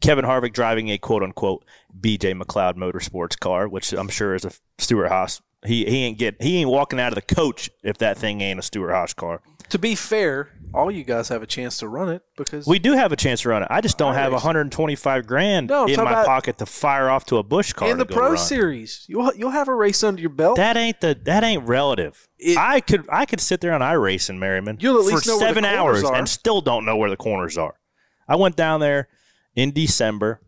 Kevin 0.00 0.24
Harvick 0.24 0.52
driving 0.52 0.90
a 0.90 0.98
quote 0.98 1.22
unquote 1.22 1.64
BJ 1.98 2.40
McLeod 2.40 2.74
Motorsports 2.74 3.38
car, 3.38 3.68
which 3.68 3.92
I'm 3.92 4.08
sure 4.08 4.34
is 4.34 4.44
a 4.44 4.52
Stewart 4.78 5.08
Haas. 5.08 5.40
He 5.64 5.84
he 5.86 6.04
ain't 6.04 6.18
get 6.18 6.42
he 6.42 6.58
ain't 6.58 6.68
walking 6.70 7.00
out 7.00 7.08
of 7.08 7.14
the 7.26 7.34
coach 7.34 7.70
if 7.82 7.98
that 7.98 8.18
thing 8.18 8.40
ain't 8.42 8.58
a 8.58 8.62
Stewart 8.62 8.90
Haas 8.92 9.14
car. 9.14 9.40
To 9.70 9.78
be 9.78 9.94
fair, 9.94 10.50
all 10.74 10.90
you 10.90 11.04
guys 11.04 11.28
have 11.28 11.42
a 11.42 11.46
chance 11.46 11.78
to 11.78 11.88
run 11.88 12.10
it 12.10 12.20
because 12.36 12.66
We 12.66 12.78
do 12.78 12.92
have 12.92 13.12
a 13.12 13.16
chance 13.16 13.40
to 13.42 13.48
run 13.48 13.62
it. 13.62 13.68
I 13.70 13.80
just 13.80 13.96
don't 13.96 14.12
have 14.12 14.30
iRacing. 14.30 14.34
125 14.34 15.26
grand 15.26 15.68
No, 15.68 15.86
in 15.86 15.96
my 15.96 16.22
pocket 16.26 16.58
to 16.58 16.66
fire 16.66 17.08
off 17.08 17.24
to 17.26 17.38
a 17.38 17.42
Busch 17.42 17.72
car. 17.72 17.88
in 17.90 17.96
the 17.96 18.04
Pro 18.04 18.28
run. 18.28 18.36
Series, 18.36 19.06
you'll 19.08 19.32
you'll 19.34 19.50
have 19.52 19.68
a 19.68 19.74
race 19.74 20.04
under 20.04 20.20
your 20.20 20.28
belt. 20.30 20.56
That 20.56 20.76
ain't 20.76 21.00
the 21.00 21.18
that 21.24 21.42
ain't 21.42 21.66
relative. 21.66 22.28
I 22.58 22.80
could 22.80 23.06
I 23.08 23.24
could 23.24 23.40
sit 23.40 23.62
there 23.62 23.72
on 23.72 23.80
iRacing, 23.80 24.36
Merriman, 24.36 24.76
You'll 24.80 24.98
at 24.98 25.04
for 25.08 25.14
least 25.14 25.26
know 25.26 25.38
where 25.38 25.48
the 25.48 25.54
seven 25.54 25.64
hours 25.64 26.04
are. 26.04 26.14
and 26.14 26.28
still 26.28 26.60
don't 26.60 26.84
know 26.84 26.98
where 26.98 27.08
the 27.08 27.16
corners 27.16 27.56
are. 27.56 27.76
I 28.28 28.36
went 28.36 28.54
down 28.56 28.80
there 28.80 29.08
in 29.54 29.72
December 29.72 30.40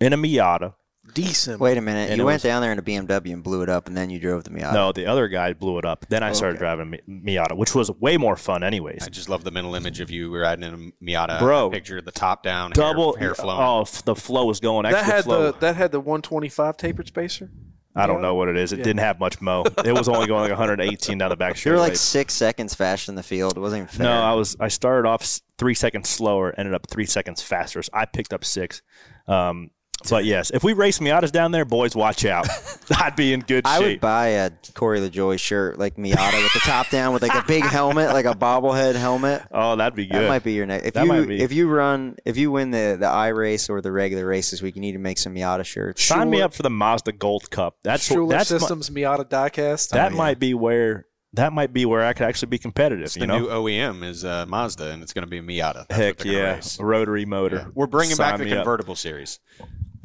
in 0.00 0.12
a 0.12 0.16
Miata, 0.16 0.74
decent. 1.14 1.60
Wait 1.60 1.76
a 1.76 1.80
minute. 1.80 2.10
And 2.10 2.18
you 2.18 2.22
it 2.22 2.26
went 2.26 2.36
was- 2.36 2.42
down 2.42 2.62
there 2.62 2.72
in 2.72 2.78
a 2.78 2.82
BMW 2.82 3.32
and 3.32 3.42
blew 3.42 3.62
it 3.62 3.68
up, 3.68 3.86
and 3.88 3.96
then 3.96 4.10
you 4.10 4.18
drove 4.18 4.44
the 4.44 4.50
Miata. 4.50 4.72
No, 4.72 4.92
the 4.92 5.06
other 5.06 5.28
guy 5.28 5.52
blew 5.52 5.78
it 5.78 5.84
up. 5.84 6.06
Then 6.08 6.22
I 6.22 6.30
oh, 6.30 6.32
started 6.32 6.58
driving 6.58 6.82
a 7.06 7.10
Mi- 7.10 7.34
Miata, 7.34 7.56
which 7.56 7.74
was 7.74 7.90
way 7.90 8.16
more 8.16 8.36
fun, 8.36 8.62
anyways. 8.62 9.04
I 9.04 9.08
just 9.10 9.28
love 9.28 9.44
the 9.44 9.50
mental 9.50 9.74
image 9.74 10.00
of 10.00 10.10
you 10.10 10.34
riding 10.36 10.64
in 10.64 10.92
a 11.00 11.04
Miata. 11.04 11.38
Bro. 11.38 11.70
picture 11.70 12.00
the 12.00 12.12
top 12.12 12.42
down, 12.42 12.70
Double 12.72 13.14
hair, 13.14 13.28
hair 13.28 13.34
flowing. 13.34 13.60
Oh, 13.60 13.82
f- 13.82 14.04
the 14.04 14.14
flow 14.14 14.46
was 14.46 14.60
going 14.60 14.84
that 14.84 14.94
extra 14.94 15.14
had 15.14 15.24
flow. 15.24 15.52
the 15.52 15.58
that 15.58 15.76
had 15.76 15.92
the 15.92 16.00
125 16.00 16.76
tapered 16.76 17.06
spacer. 17.08 17.50
I 17.94 18.06
don't 18.06 18.22
know 18.22 18.34
what 18.34 18.48
it 18.48 18.56
is. 18.56 18.72
It 18.72 18.78
Yeah. 18.78 18.84
didn't 18.84 19.00
have 19.00 19.20
much 19.20 19.40
mo. 19.40 19.64
It 19.84 19.92
was 19.92 20.08
only 20.08 20.26
going 20.26 20.40
like 20.42 20.50
118 20.50 21.18
down 21.18 21.28
the 21.28 21.36
back 21.36 21.62
you 21.64 21.72
were 21.72 21.76
like 21.78 21.94
straightaway. 21.96 22.22
six 22.24 22.34
seconds 22.34 22.74
faster 22.74 23.12
in 23.12 23.16
the 23.16 23.22
field. 23.22 23.56
It 23.56 23.60
wasn't 23.60 23.82
even 23.84 23.88
fair. 23.98 24.04
No, 24.06 24.12
I 24.22 24.32
was. 24.34 24.56
I 24.58 24.68
started 24.68 25.06
off 25.08 25.40
three 25.58 25.74
seconds 25.74 26.08
slower, 26.08 26.54
ended 26.56 26.74
up 26.74 26.86
three 26.90 27.04
seconds 27.06 27.42
faster. 27.42 27.82
So 27.82 27.90
I 27.92 28.06
picked 28.06 28.32
up 28.32 28.44
six. 28.44 28.80
Um, 29.28 29.70
but 30.10 30.24
yes, 30.24 30.50
if 30.50 30.62
we 30.64 30.72
race 30.72 30.98
Miatas 30.98 31.32
down 31.32 31.52
there, 31.52 31.64
boys, 31.64 31.94
watch 31.96 32.24
out. 32.24 32.46
I'd 32.96 33.16
be 33.16 33.32
in 33.32 33.40
good 33.40 33.66
I 33.66 33.78
would 33.78 33.84
shape. 33.86 34.00
buy 34.00 34.26
a 34.28 34.50
Corey 34.74 35.00
LaJoie 35.00 35.38
shirt 35.38 35.78
like 35.78 35.96
Miata 35.96 36.42
with 36.42 36.52
the 36.52 36.60
top 36.60 36.90
down 36.90 37.12
with 37.12 37.22
like 37.22 37.34
a 37.34 37.44
big 37.46 37.62
helmet, 37.64 38.08
like 38.12 38.26
a 38.26 38.34
bobblehead 38.34 38.94
helmet. 38.94 39.42
Oh, 39.50 39.76
that'd 39.76 39.94
be 39.94 40.06
good. 40.06 40.22
That 40.22 40.28
might 40.28 40.44
be 40.44 40.52
your 40.52 40.66
next. 40.66 40.86
If 40.86 40.94
That 40.94 41.02
you 41.04 41.08
might 41.08 41.28
be. 41.28 41.40
if 41.42 41.52
you 41.52 41.68
run 41.68 42.16
if 42.24 42.36
you 42.36 42.50
win 42.50 42.70
the 42.70 42.96
the 43.00 43.06
I 43.08 43.28
race 43.28 43.68
or 43.70 43.80
the 43.80 43.92
regular 43.92 44.26
race 44.26 44.50
this 44.50 44.60
week, 44.62 44.74
you 44.76 44.80
need 44.82 44.92
to 44.92 44.98
make 44.98 45.18
some 45.18 45.34
Miata 45.34 45.64
shirts. 45.64 46.02
Sign 46.04 46.30
me 46.30 46.42
up 46.42 46.54
for 46.54 46.62
the 46.62 46.70
Mazda 46.70 47.12
Gold 47.12 47.50
Cup. 47.50 47.76
That's 47.82 48.08
Schluter 48.08 48.30
that's 48.30 48.50
my- 48.50 48.58
Systems 48.58 48.90
Miata 48.90 49.24
diecast. 49.24 49.90
that 49.90 50.12
might 50.12 50.38
be 50.38 50.54
where 50.54 51.06
that 51.34 51.50
might 51.54 51.72
be 51.72 51.86
where 51.86 52.04
I 52.04 52.12
could 52.12 52.26
actually 52.26 52.48
be 52.50 52.58
competitive. 52.58 53.06
It's 53.06 53.16
you 53.16 53.20
the 53.20 53.26
know, 53.26 53.38
new 53.38 53.46
OEM 53.48 54.04
is 54.04 54.22
uh, 54.22 54.44
Mazda, 54.46 54.90
and 54.90 55.02
it's 55.02 55.14
going 55.14 55.26
to 55.26 55.30
be 55.30 55.40
Miata. 55.40 55.86
That's 55.88 55.94
heck 55.94 56.24
yeah, 56.26 56.56
race. 56.56 56.78
rotary 56.78 57.24
motor. 57.24 57.70
We're 57.74 57.86
bringing 57.86 58.16
Sign 58.16 58.32
back 58.32 58.38
the 58.38 58.44
me 58.44 58.52
up. 58.52 58.58
convertible 58.58 58.96
series. 58.96 59.40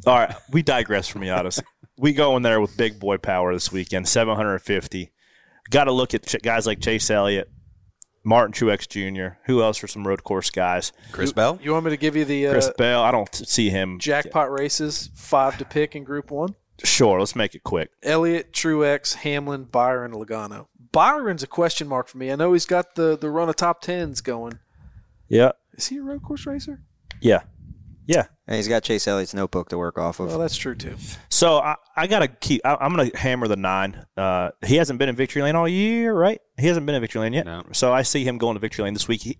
All 0.06 0.14
right, 0.16 0.34
we 0.50 0.62
digress 0.62 1.08
from 1.08 1.22
Miatas. 1.22 1.62
we 1.98 2.12
go 2.12 2.36
in 2.36 2.42
there 2.42 2.60
with 2.60 2.76
big 2.76 2.98
boy 3.00 3.18
power 3.18 3.52
this 3.52 3.72
weekend, 3.72 4.08
750. 4.08 5.10
Got 5.70 5.84
to 5.84 5.92
look 5.92 6.14
at 6.14 6.24
ch- 6.26 6.36
guys 6.42 6.66
like 6.66 6.80
Chase 6.80 7.10
Elliott, 7.10 7.50
Martin 8.24 8.52
Truex 8.52 8.88
Jr. 8.88 9.36
Who 9.46 9.62
else 9.62 9.82
are 9.82 9.88
some 9.88 10.06
road 10.06 10.24
course 10.24 10.50
guys? 10.50 10.92
Chris 11.12 11.32
Bell. 11.32 11.58
You 11.62 11.72
want 11.72 11.84
me 11.84 11.90
to 11.90 11.96
give 11.96 12.16
you 12.16 12.24
the 12.24 12.46
uh, 12.46 12.52
Chris 12.52 12.70
Bell. 12.78 13.02
I 13.02 13.10
don't 13.10 13.34
see 13.34 13.68
him. 13.70 13.98
jackpot 13.98 14.50
races? 14.50 15.10
Five 15.14 15.58
to 15.58 15.64
pick 15.64 15.94
in 15.96 16.04
Group 16.04 16.30
One. 16.30 16.54
Sure, 16.84 17.18
let's 17.18 17.34
make 17.34 17.54
it 17.56 17.64
quick. 17.64 17.90
Elliott, 18.04 18.52
Truex, 18.52 19.14
Hamlin, 19.14 19.64
Byron, 19.64 20.12
Logano. 20.12 20.66
Byron's 20.92 21.42
a 21.42 21.46
question 21.48 21.88
mark 21.88 22.06
for 22.08 22.18
me. 22.18 22.30
I 22.30 22.36
know 22.36 22.52
he's 22.52 22.66
got 22.66 22.94
the 22.94 23.18
the 23.18 23.28
run 23.30 23.48
of 23.48 23.56
top 23.56 23.80
tens 23.82 24.20
going. 24.20 24.58
Yeah, 25.28 25.52
Is 25.74 25.88
he 25.88 25.98
a 25.98 26.02
road 26.02 26.22
course 26.22 26.46
racer? 26.46 26.80
yeah, 27.20 27.42
yeah. 28.06 28.26
And 28.48 28.56
he's 28.56 28.66
got 28.66 28.82
Chase 28.82 29.06
Elliott's 29.06 29.34
notebook 29.34 29.68
to 29.68 29.78
work 29.78 29.98
off 29.98 30.20
of. 30.20 30.28
Well, 30.28 30.38
that's 30.38 30.56
true 30.56 30.74
too. 30.74 30.96
So 31.28 31.58
I, 31.58 31.76
I 31.94 32.06
gotta 32.06 32.28
keep. 32.28 32.62
I, 32.64 32.78
I'm 32.80 32.96
gonna 32.96 33.10
hammer 33.14 33.46
the 33.46 33.56
nine. 33.56 34.06
Uh, 34.16 34.52
he 34.66 34.76
hasn't 34.76 34.98
been 34.98 35.10
in 35.10 35.16
victory 35.16 35.42
lane 35.42 35.54
all 35.54 35.68
year, 35.68 36.14
right? 36.14 36.40
He 36.56 36.66
hasn't 36.66 36.86
been 36.86 36.94
in 36.94 37.02
victory 37.02 37.20
lane 37.20 37.34
yet. 37.34 37.44
No. 37.44 37.62
So 37.72 37.92
I 37.92 38.00
see 38.02 38.24
him 38.24 38.38
going 38.38 38.54
to 38.54 38.60
victory 38.60 38.84
lane 38.84 38.94
this 38.94 39.06
week. 39.06 39.20
He, 39.20 39.38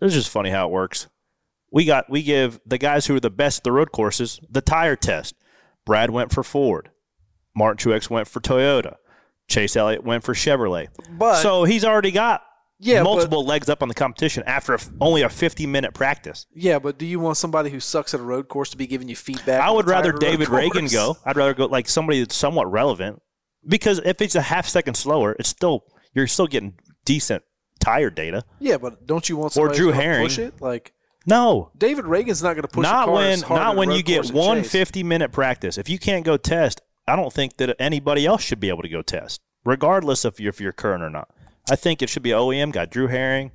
it's 0.00 0.12
just 0.12 0.28
funny 0.28 0.50
how 0.50 0.66
it 0.66 0.72
works. 0.72 1.06
We 1.70 1.84
got 1.84 2.10
we 2.10 2.24
give 2.24 2.58
the 2.66 2.78
guys 2.78 3.06
who 3.06 3.14
are 3.14 3.20
the 3.20 3.30
best 3.30 3.60
at 3.60 3.64
the 3.64 3.70
road 3.70 3.92
courses 3.92 4.40
the 4.50 4.60
tire 4.60 4.96
test. 4.96 5.36
Brad 5.84 6.10
went 6.10 6.32
for 6.32 6.42
Ford. 6.42 6.90
Martin 7.54 7.78
Truex 7.78 8.10
went 8.10 8.26
for 8.26 8.40
Toyota. 8.40 8.96
Chase 9.46 9.76
Elliott 9.76 10.02
went 10.02 10.24
for 10.24 10.34
Chevrolet. 10.34 10.88
But 11.16 11.42
so 11.42 11.62
he's 11.62 11.84
already 11.84 12.10
got 12.10 12.42
Yeah, 12.78 13.00
but- 13.00 13.04
multiple 13.04 13.44
legs 13.44 13.68
up 13.68 13.82
on 13.82 13.88
the 13.88 13.94
competition 13.94 14.42
after 14.46 14.74
a, 14.74 14.78
only 15.00 15.22
a 15.22 15.28
50 15.28 15.66
minute 15.66 15.94
practice. 15.94 16.46
Yeah, 16.54 16.78
but 16.78 16.98
do 16.98 17.06
you 17.06 17.18
want 17.20 17.36
somebody 17.36 17.70
who 17.70 17.80
sucks 17.80 18.12
at 18.14 18.20
a 18.20 18.22
road 18.22 18.48
course 18.48 18.70
to 18.70 18.76
be 18.76 18.86
giving 18.86 19.08
you 19.08 19.16
feedback? 19.16 19.60
I 19.62 19.70
would 19.70 19.86
rather 19.86 20.12
David 20.12 20.48
Ragan 20.48 20.72
course? 20.72 20.92
go. 20.92 21.16
I'd 21.24 21.36
rather 21.36 21.54
go 21.54 21.66
like 21.66 21.88
somebody 21.88 22.20
that's 22.20 22.34
somewhat 22.34 22.70
relevant 22.70 23.22
because 23.66 24.00
if 24.04 24.20
it's 24.20 24.34
a 24.34 24.42
half 24.42 24.68
second 24.68 24.94
slower, 24.94 25.34
it's 25.38 25.48
still 25.48 25.84
you're 26.14 26.26
still 26.26 26.46
getting 26.46 26.74
decent 27.04 27.42
tire 27.80 28.10
data. 28.10 28.44
Yeah, 28.58 28.76
but 28.78 29.06
don't 29.06 29.28
you 29.28 29.36
want 29.36 29.56
Or 29.56 29.68
Drew 29.68 29.92
Herring. 29.92 30.26
push 30.26 30.38
it? 30.38 30.60
Like 30.60 30.92
No, 31.26 31.70
David 31.78 32.04
Ragan's 32.04 32.42
not 32.42 32.54
going 32.54 32.62
to 32.62 32.68
push 32.68 32.82
not 32.82 33.10
when 33.10 33.40
not 33.40 33.76
when 33.76 33.90
you 33.90 34.02
get 34.02 34.30
one 34.30 34.62
50 34.62 35.02
minute 35.02 35.32
practice. 35.32 35.78
If 35.78 35.88
you 35.88 35.98
can't 35.98 36.24
go 36.24 36.36
test, 36.36 36.80
I 37.08 37.16
don't 37.16 37.32
think 37.32 37.56
that 37.56 37.74
anybody 37.78 38.26
else 38.26 38.42
should 38.42 38.60
be 38.60 38.68
able 38.68 38.82
to 38.82 38.88
go 38.88 39.00
test, 39.00 39.40
regardless 39.64 40.24
of 40.24 40.38
if 40.40 40.60
you're 40.60 40.72
current 40.72 41.02
or 41.02 41.10
not. 41.10 41.28
I 41.70 41.76
think 41.76 42.02
it 42.02 42.08
should 42.08 42.22
be 42.22 42.30
OEM 42.30 42.72
guy 42.72 42.86
Drew 42.86 43.06
Herring, 43.08 43.50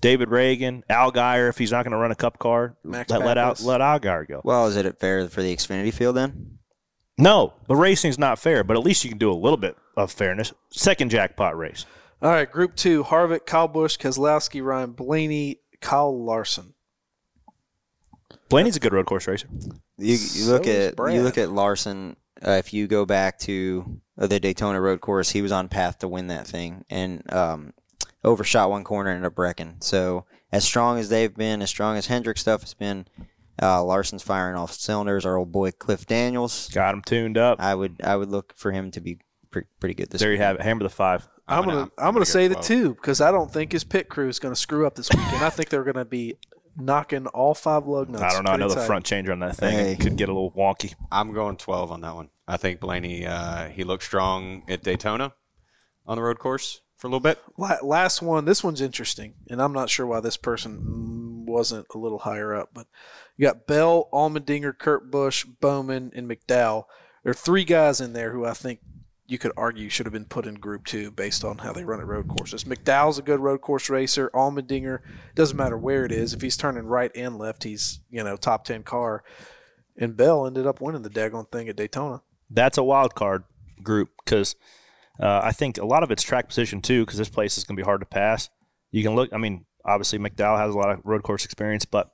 David 0.00 0.28
Ragan, 0.28 0.82
Al 0.88 1.10
Geyer. 1.10 1.48
If 1.48 1.58
he's 1.58 1.72
not 1.72 1.84
going 1.84 1.92
to 1.92 1.98
run 1.98 2.10
a 2.10 2.16
Cup 2.16 2.38
car, 2.38 2.76
Max 2.84 3.10
let, 3.10 3.24
let 3.24 3.38
out 3.38 3.60
let 3.62 3.80
Al 3.80 3.98
Geyer 3.98 4.24
go. 4.24 4.40
Well, 4.44 4.66
is 4.66 4.76
it 4.76 4.98
fair 4.98 5.28
for 5.28 5.42
the 5.42 5.54
Xfinity 5.54 5.92
field 5.92 6.16
then? 6.16 6.58
No, 7.16 7.54
the 7.66 7.74
racing's 7.74 8.18
not 8.18 8.38
fair, 8.38 8.62
but 8.62 8.76
at 8.76 8.84
least 8.84 9.02
you 9.02 9.10
can 9.10 9.18
do 9.18 9.30
a 9.30 9.34
little 9.34 9.56
bit 9.56 9.76
of 9.96 10.12
fairness. 10.12 10.52
Second 10.70 11.10
jackpot 11.10 11.56
race. 11.58 11.84
All 12.22 12.30
right, 12.30 12.50
Group 12.50 12.76
Two: 12.76 13.04
Harvick, 13.04 13.46
Kyle 13.46 13.68
Busch, 13.68 13.96
Keselowski, 13.98 14.62
Ryan 14.62 14.92
Blaney, 14.92 15.60
Kyle 15.80 16.24
Larson. 16.24 16.74
Blaney's 18.48 18.76
a 18.76 18.80
good 18.80 18.92
road 18.92 19.06
course 19.06 19.26
racer. 19.26 19.48
You, 19.98 20.12
you 20.12 20.16
So 20.16 20.52
look 20.52 20.66
is 20.66 20.94
at 20.98 21.12
you 21.12 21.22
look 21.22 21.38
at 21.38 21.50
Larson. 21.50 22.16
Uh, 22.44 22.52
if 22.52 22.72
you 22.72 22.86
go 22.86 23.04
back 23.04 23.38
to 23.40 24.00
uh, 24.18 24.26
the 24.26 24.40
Daytona 24.40 24.80
Road 24.80 25.00
Course, 25.00 25.30
he 25.30 25.42
was 25.42 25.52
on 25.52 25.68
path 25.68 25.98
to 25.98 26.08
win 26.08 26.26
that 26.28 26.46
thing 26.46 26.84
and 26.90 27.22
um, 27.32 27.72
overshot 28.24 28.70
one 28.70 28.84
corner 28.84 29.10
and 29.10 29.16
ended 29.18 29.32
up 29.32 29.38
wrecking. 29.38 29.76
So 29.80 30.24
as 30.52 30.64
strong 30.64 30.98
as 30.98 31.08
they've 31.08 31.34
been, 31.34 31.62
as 31.62 31.70
strong 31.70 31.96
as 31.96 32.06
Hendrick 32.06 32.38
stuff 32.38 32.62
has 32.62 32.74
been, 32.74 33.06
uh, 33.60 33.82
Larson's 33.82 34.22
firing 34.22 34.56
off 34.56 34.72
cylinders. 34.72 35.26
Our 35.26 35.36
old 35.36 35.52
boy 35.52 35.72
Cliff 35.72 36.06
Daniels, 36.06 36.68
Got 36.70 36.94
him 36.94 37.02
tuned 37.02 37.36
up. 37.36 37.60
I 37.60 37.74
would 37.74 38.00
I 38.04 38.16
would 38.16 38.30
look 38.30 38.54
for 38.56 38.70
him 38.70 38.90
to 38.92 39.00
be 39.00 39.18
pre- 39.50 39.64
pretty 39.80 39.94
good 39.94 40.10
this. 40.10 40.20
There 40.20 40.32
you 40.32 40.38
have 40.38 40.56
it. 40.56 40.62
Hammer 40.62 40.84
the 40.84 40.88
five. 40.88 41.28
I'm 41.48 41.64
gonna 41.64 41.90
I'm 41.98 42.12
gonna 42.12 42.26
say 42.26 42.46
the 42.46 42.56
two 42.56 42.94
because 42.94 43.20
I 43.20 43.30
don't 43.30 43.50
think 43.50 43.72
his 43.72 43.82
pit 43.82 44.08
crew 44.08 44.28
is 44.28 44.38
gonna 44.38 44.54
screw 44.54 44.86
up 44.86 44.94
this 44.94 45.08
weekend. 45.10 45.42
I 45.42 45.50
think 45.50 45.70
they're 45.70 45.84
gonna 45.84 46.04
be 46.04 46.36
knocking 46.78 47.26
all 47.28 47.54
five 47.54 47.86
lug 47.86 48.08
nuts. 48.08 48.22
I 48.22 48.30
don't 48.30 48.44
know. 48.44 48.50
I 48.50 48.54
pretty 48.56 48.68
know 48.68 48.74
the 48.74 48.80
tight. 48.80 48.86
front 48.86 49.04
changer 49.04 49.32
on 49.32 49.40
that 49.40 49.56
thing 49.56 49.72
Hey. 49.76 49.92
it 49.92 50.00
could 50.00 50.16
get 50.16 50.28
a 50.28 50.32
little 50.32 50.52
wonky. 50.52 50.94
I'm 51.12 51.32
going 51.32 51.56
12 51.56 51.90
on 51.92 52.00
that 52.02 52.14
one. 52.14 52.30
I 52.46 52.56
think 52.56 52.80
Blaney, 52.80 53.26
uh, 53.26 53.68
he 53.68 53.84
looked 53.84 54.04
strong 54.04 54.62
at 54.68 54.82
Daytona 54.82 55.32
on 56.06 56.16
the 56.16 56.22
road 56.22 56.38
course 56.38 56.80
for 56.96 57.06
a 57.06 57.10
little 57.10 57.20
bit. 57.20 57.38
La- 57.58 57.76
Last 57.82 58.22
one. 58.22 58.44
This 58.46 58.64
one's 58.64 58.80
interesting, 58.80 59.34
and 59.50 59.60
I'm 59.60 59.72
not 59.72 59.90
sure 59.90 60.06
why 60.06 60.20
this 60.20 60.36
person 60.36 61.44
wasn't 61.46 61.86
a 61.94 61.98
little 61.98 62.18
higher 62.20 62.54
up. 62.54 62.70
But 62.72 62.86
you 63.36 63.46
got 63.46 63.66
Bell, 63.66 64.08
Allmendinger, 64.12 64.76
Kurt 64.78 65.10
Busch, 65.10 65.44
Bowman, 65.44 66.12
and 66.14 66.28
McDowell. 66.30 66.84
There 67.24 67.30
are 67.30 67.34
three 67.34 67.64
guys 67.64 68.00
in 68.00 68.12
there 68.14 68.32
who 68.32 68.44
I 68.46 68.52
think 68.54 68.80
you 69.28 69.36
could 69.36 69.52
argue 69.58 69.90
should 69.90 70.06
have 70.06 70.12
been 70.12 70.24
put 70.24 70.46
in 70.46 70.54
Group 70.54 70.86
Two 70.86 71.10
based 71.10 71.44
on 71.44 71.58
how 71.58 71.72
they 71.72 71.84
run 71.84 72.00
at 72.00 72.06
road 72.06 72.28
courses. 72.28 72.64
McDowell's 72.64 73.18
a 73.18 73.22
good 73.22 73.40
road 73.40 73.60
course 73.60 73.90
racer. 73.90 74.30
Allmendinger 74.34 75.00
doesn't 75.34 75.56
matter 75.56 75.76
where 75.76 76.06
it 76.06 76.10
is. 76.10 76.32
If 76.32 76.40
he's 76.40 76.56
turning 76.56 76.86
right 76.86 77.12
and 77.14 77.38
left, 77.38 77.62
he's 77.62 78.00
you 78.10 78.24
know 78.24 78.36
top 78.36 78.64
ten 78.64 78.82
car. 78.82 79.22
And 79.96 80.16
Bell 80.16 80.46
ended 80.46 80.66
up 80.66 80.80
winning 80.80 81.02
the 81.02 81.10
daggone 81.10 81.50
thing 81.52 81.68
at 81.68 81.76
Daytona. 81.76 82.22
That's 82.50 82.78
a 82.78 82.82
wild 82.82 83.14
card 83.14 83.44
group 83.82 84.10
because 84.24 84.56
uh, 85.20 85.40
I 85.44 85.52
think 85.52 85.76
a 85.76 85.84
lot 85.84 86.02
of 86.02 86.10
it's 86.10 86.22
track 86.22 86.48
position 86.48 86.80
too 86.80 87.04
because 87.04 87.18
this 87.18 87.28
place 87.28 87.58
is 87.58 87.64
going 87.64 87.76
to 87.76 87.82
be 87.82 87.84
hard 87.86 88.00
to 88.00 88.06
pass. 88.06 88.48
You 88.90 89.02
can 89.02 89.14
look. 89.14 89.30
I 89.32 89.36
mean, 89.36 89.66
obviously 89.84 90.18
McDowell 90.18 90.58
has 90.58 90.74
a 90.74 90.78
lot 90.78 90.90
of 90.90 91.00
road 91.04 91.22
course 91.22 91.44
experience, 91.44 91.84
but 91.84 92.12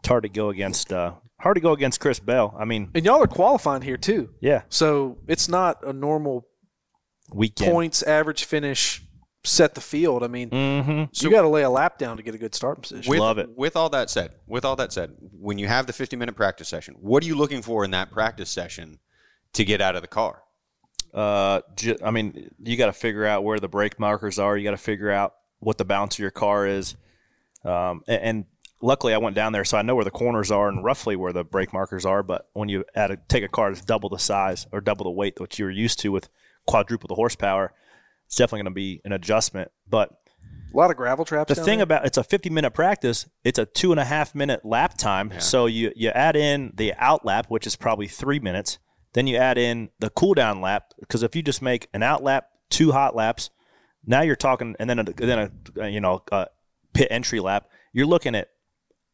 it's 0.00 0.08
hard 0.08 0.24
to 0.24 0.28
go 0.28 0.50
against. 0.50 0.92
Uh, 0.92 1.12
hard 1.40 1.54
to 1.56 1.60
go 1.60 1.72
against 1.72 2.00
Chris 2.00 2.18
Bell. 2.20 2.54
I 2.58 2.64
mean, 2.64 2.90
And 2.94 3.04
y'all 3.04 3.22
are 3.22 3.26
qualifying 3.26 3.82
here 3.82 3.96
too. 3.96 4.30
yeah, 4.40 4.62
So 4.68 5.18
it's 5.28 5.48
not 5.48 5.78
a 5.86 5.92
normal 5.92 6.46
weekend. 7.32 7.72
points 7.72 8.02
average 8.02 8.44
finish 8.44 9.02
set 9.44 9.74
the 9.74 9.80
field. 9.80 10.22
I 10.24 10.26
mean, 10.26 10.50
Mm-hmm. 10.50 11.04
you 11.24 11.30
got 11.30 11.42
to 11.42 11.48
lay 11.48 11.62
a 11.62 11.70
lap 11.70 11.96
down 11.98 12.16
to 12.16 12.22
get 12.22 12.34
a 12.34 12.38
good 12.38 12.54
starting 12.54 12.82
position. 12.82 13.08
With, 13.10 13.20
Love 13.20 13.38
it. 13.38 13.48
With 13.56 13.76
all 13.76 13.88
that 13.90 14.10
said, 14.10 14.32
with 14.46 14.64
all 14.64 14.76
that 14.76 14.92
said, 14.92 15.14
when 15.32 15.58
you 15.58 15.68
have 15.68 15.86
the 15.86 15.92
50 15.92 16.16
minute 16.16 16.34
practice 16.36 16.68
session, 16.68 16.96
what 17.00 17.22
are 17.22 17.26
you 17.26 17.34
looking 17.36 17.62
for 17.62 17.84
in 17.84 17.92
that 17.92 18.10
practice 18.10 18.50
session 18.50 18.98
to 19.54 19.64
get 19.64 19.80
out 19.80 19.94
of 19.96 20.02
the 20.02 20.08
car? 20.08 20.42
Uh, 21.14 21.60
ju- 21.76 21.96
I 22.04 22.10
mean, 22.10 22.50
you 22.62 22.76
got 22.76 22.86
to 22.86 22.92
figure 22.92 23.24
out 23.24 23.42
where 23.44 23.58
the 23.60 23.68
brake 23.68 23.98
markers 23.98 24.38
are. 24.38 24.56
You 24.56 24.64
got 24.64 24.72
to 24.72 24.76
figure 24.76 25.10
out 25.10 25.34
what 25.60 25.78
the 25.78 25.84
bounce 25.84 26.16
of 26.16 26.18
your 26.18 26.30
car 26.30 26.66
is. 26.66 26.96
Um, 27.64 28.02
and, 28.06 28.22
and 28.22 28.44
luckily, 28.80 29.14
I 29.14 29.18
went 29.18 29.36
down 29.36 29.52
there, 29.52 29.64
so 29.64 29.78
I 29.78 29.82
know 29.82 29.94
where 29.94 30.04
the 30.04 30.10
corners 30.10 30.50
are 30.50 30.68
and 30.68 30.84
roughly 30.84 31.16
where 31.16 31.32
the 31.32 31.44
brake 31.44 31.72
markers 31.72 32.04
are. 32.04 32.22
But 32.22 32.48
when 32.52 32.68
you 32.68 32.84
add 32.94 33.10
a, 33.10 33.16
take 33.28 33.44
a 33.44 33.48
car 33.48 33.70
that's 33.70 33.84
double 33.84 34.08
the 34.08 34.18
size 34.18 34.66
or 34.72 34.80
double 34.80 35.04
the 35.04 35.10
weight 35.10 35.36
that 35.36 35.58
you're 35.58 35.70
used 35.70 35.98
to 36.00 36.12
with 36.12 36.28
quadruple 36.66 37.08
the 37.08 37.14
horsepower, 37.14 37.72
it's 38.26 38.36
definitely 38.36 38.58
going 38.58 38.72
to 38.72 38.76
be 38.76 39.00
an 39.04 39.12
adjustment. 39.12 39.70
But 39.88 40.10
a 40.72 40.76
lot 40.76 40.90
of 40.90 40.96
gravel 40.96 41.24
traps. 41.24 41.48
the 41.48 41.54
thing 41.54 41.78
there. 41.78 41.84
about 41.84 42.06
it's 42.06 42.18
a 42.18 42.24
50 42.24 42.50
minute 42.50 42.72
practice. 42.72 43.26
It's 43.42 43.58
a 43.58 43.66
two 43.66 43.90
and 43.90 44.00
a 44.00 44.04
half 44.04 44.34
minute 44.34 44.64
lap 44.64 44.98
time. 44.98 45.32
So 45.40 45.66
you 45.66 45.92
you 45.96 46.10
add 46.10 46.36
in 46.36 46.72
the 46.76 46.94
out 46.94 47.24
lap, 47.24 47.46
which 47.48 47.66
is 47.66 47.76
probably 47.76 48.06
three 48.06 48.38
minutes. 48.38 48.78
Then 49.14 49.26
you 49.26 49.36
add 49.36 49.56
in 49.56 49.88
the 49.98 50.10
cool 50.10 50.34
down 50.34 50.60
lap 50.60 50.92
because 51.00 51.22
if 51.22 51.34
you 51.34 51.42
just 51.42 51.62
make 51.62 51.88
an 51.94 52.02
out 52.02 52.22
lap, 52.22 52.50
two 52.68 52.92
hot 52.92 53.16
laps, 53.16 53.50
now 54.04 54.20
you're 54.20 54.36
talking, 54.36 54.76
and 54.78 54.88
then 54.88 54.98
a, 54.98 55.04
then 55.04 55.50
a 55.76 55.88
you 55.88 56.00
know 56.00 56.22
a 56.30 56.48
pit 56.92 57.08
entry 57.10 57.40
lap. 57.40 57.68
You're 57.92 58.06
looking 58.06 58.34
at 58.34 58.48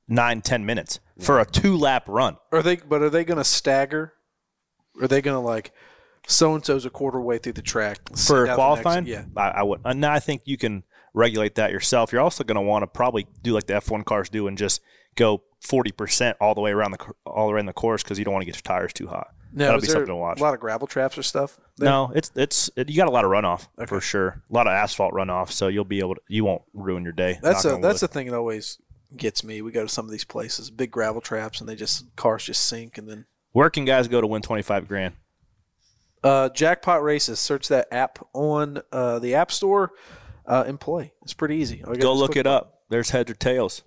nine 0.08 0.40
ten 0.42 0.66
minutes 0.66 1.00
for 1.20 1.40
a 1.40 1.46
two 1.46 1.76
lap 1.76 2.04
run. 2.08 2.36
are 2.52 2.62
they? 2.62 2.76
But 2.76 3.02
are 3.02 3.10
they 3.10 3.24
going 3.24 3.38
to 3.38 3.44
stagger 3.44 4.12
Are 5.00 5.08
they 5.08 5.22
going 5.22 5.34
to 5.36 5.40
like 5.40 5.72
so 6.26 6.54
and 6.54 6.64
so's 6.64 6.84
a 6.84 6.90
quarter 6.90 7.20
way 7.20 7.38
through 7.38 7.52
the 7.52 7.62
track 7.62 7.98
for 8.10 8.16
send 8.16 8.38
out 8.40 8.46
the 8.46 8.54
qualifying. 8.54 9.04
next- 9.04 9.28
yeah. 9.36 9.42
I, 9.42 9.48
I 9.60 9.62
would. 9.62 9.80
And 9.84 10.04
I 10.06 10.20
think 10.20 10.42
you 10.46 10.56
can 10.56 10.84
regulate 11.12 11.54
that 11.56 11.70
yourself. 11.70 12.12
You're 12.12 12.22
also 12.22 12.44
going 12.44 12.56
to 12.56 12.62
want 12.62 12.82
to 12.82 12.86
probably 12.86 13.26
do 13.42 13.52
like 13.52 13.66
the 13.66 13.74
F1 13.74 14.04
cars 14.04 14.28
do 14.28 14.46
and 14.48 14.56
just 14.58 14.80
go 15.16 15.42
40% 15.64 16.34
all 16.40 16.54
the 16.54 16.60
way 16.60 16.70
around 16.72 16.92
the 16.92 16.98
all 17.26 17.50
around 17.50 17.66
the 17.66 17.72
course 17.72 18.02
because 18.02 18.18
you 18.18 18.24
don't 18.24 18.34
want 18.34 18.42
to 18.42 18.46
get 18.46 18.56
your 18.56 18.62
tires 18.62 18.92
too 18.92 19.06
hot. 19.06 19.28
Now, 19.52 19.66
That'll 19.66 19.80
be 19.82 19.86
something 19.86 20.08
to 20.08 20.16
watch. 20.16 20.40
A 20.40 20.42
lot 20.42 20.54
of 20.54 20.60
gravel 20.60 20.88
traps 20.88 21.16
or 21.16 21.22
stuff. 21.22 21.60
there? 21.76 21.88
No, 21.88 22.10
it's 22.14 22.32
it's 22.34 22.70
it, 22.76 22.90
you 22.90 22.96
got 22.96 23.06
a 23.06 23.12
lot 23.12 23.24
of 23.24 23.30
runoff 23.30 23.68
for 23.86 24.00
sure. 24.00 24.42
A 24.50 24.52
lot 24.52 24.66
of 24.66 24.72
asphalt 24.72 25.14
runoff, 25.14 25.52
so 25.52 25.68
you'll 25.68 25.84
be 25.84 26.00
able 26.00 26.16
to. 26.16 26.20
You 26.28 26.44
won't 26.44 26.62
ruin 26.74 27.04
your 27.04 27.12
day. 27.12 27.38
That's 27.40 27.64
a 27.64 27.78
that's 27.80 28.02
wood. 28.02 28.10
the 28.10 28.12
thing 28.12 28.26
that 28.26 28.36
always 28.36 28.78
gets 29.16 29.44
me. 29.44 29.62
We 29.62 29.72
go 29.72 29.82
to 29.82 29.88
some 29.88 30.04
of 30.04 30.10
these 30.10 30.24
places, 30.24 30.70
big 30.70 30.90
gravel 30.90 31.20
traps, 31.20 31.60
and 31.60 31.68
they 31.68 31.74
just 31.76 32.04
cars 32.16 32.44
just 32.44 32.64
sink, 32.64 32.98
and 32.98 33.08
then 33.08 33.26
Where 33.52 33.70
can 33.70 33.84
guys 33.84 34.08
go 34.08 34.20
to 34.20 34.26
win 34.26 34.42
25 34.42 34.88
grand? 34.88 35.14
uh, 36.22 36.48
jackpot 36.48 37.02
races. 37.02 37.38
Search 37.38 37.68
that 37.68 37.86
app 37.92 38.18
on 38.32 38.80
uh, 38.92 39.18
the 39.18 39.34
app 39.34 39.52
store 39.52 39.90
uh, 40.46 40.64
and 40.66 40.80
play. 40.80 41.12
It's 41.22 41.34
pretty 41.34 41.56
easy. 41.56 41.82
All 41.84 41.90
you 41.94 42.00
gotta 42.00 42.02
Go 42.02 42.14
look 42.14 42.32
click 42.32 42.40
it 42.40 42.46
up. 42.46 42.80
There's 42.88 43.10
heads 43.10 43.30
or 43.30 43.34
tails. 43.34 43.82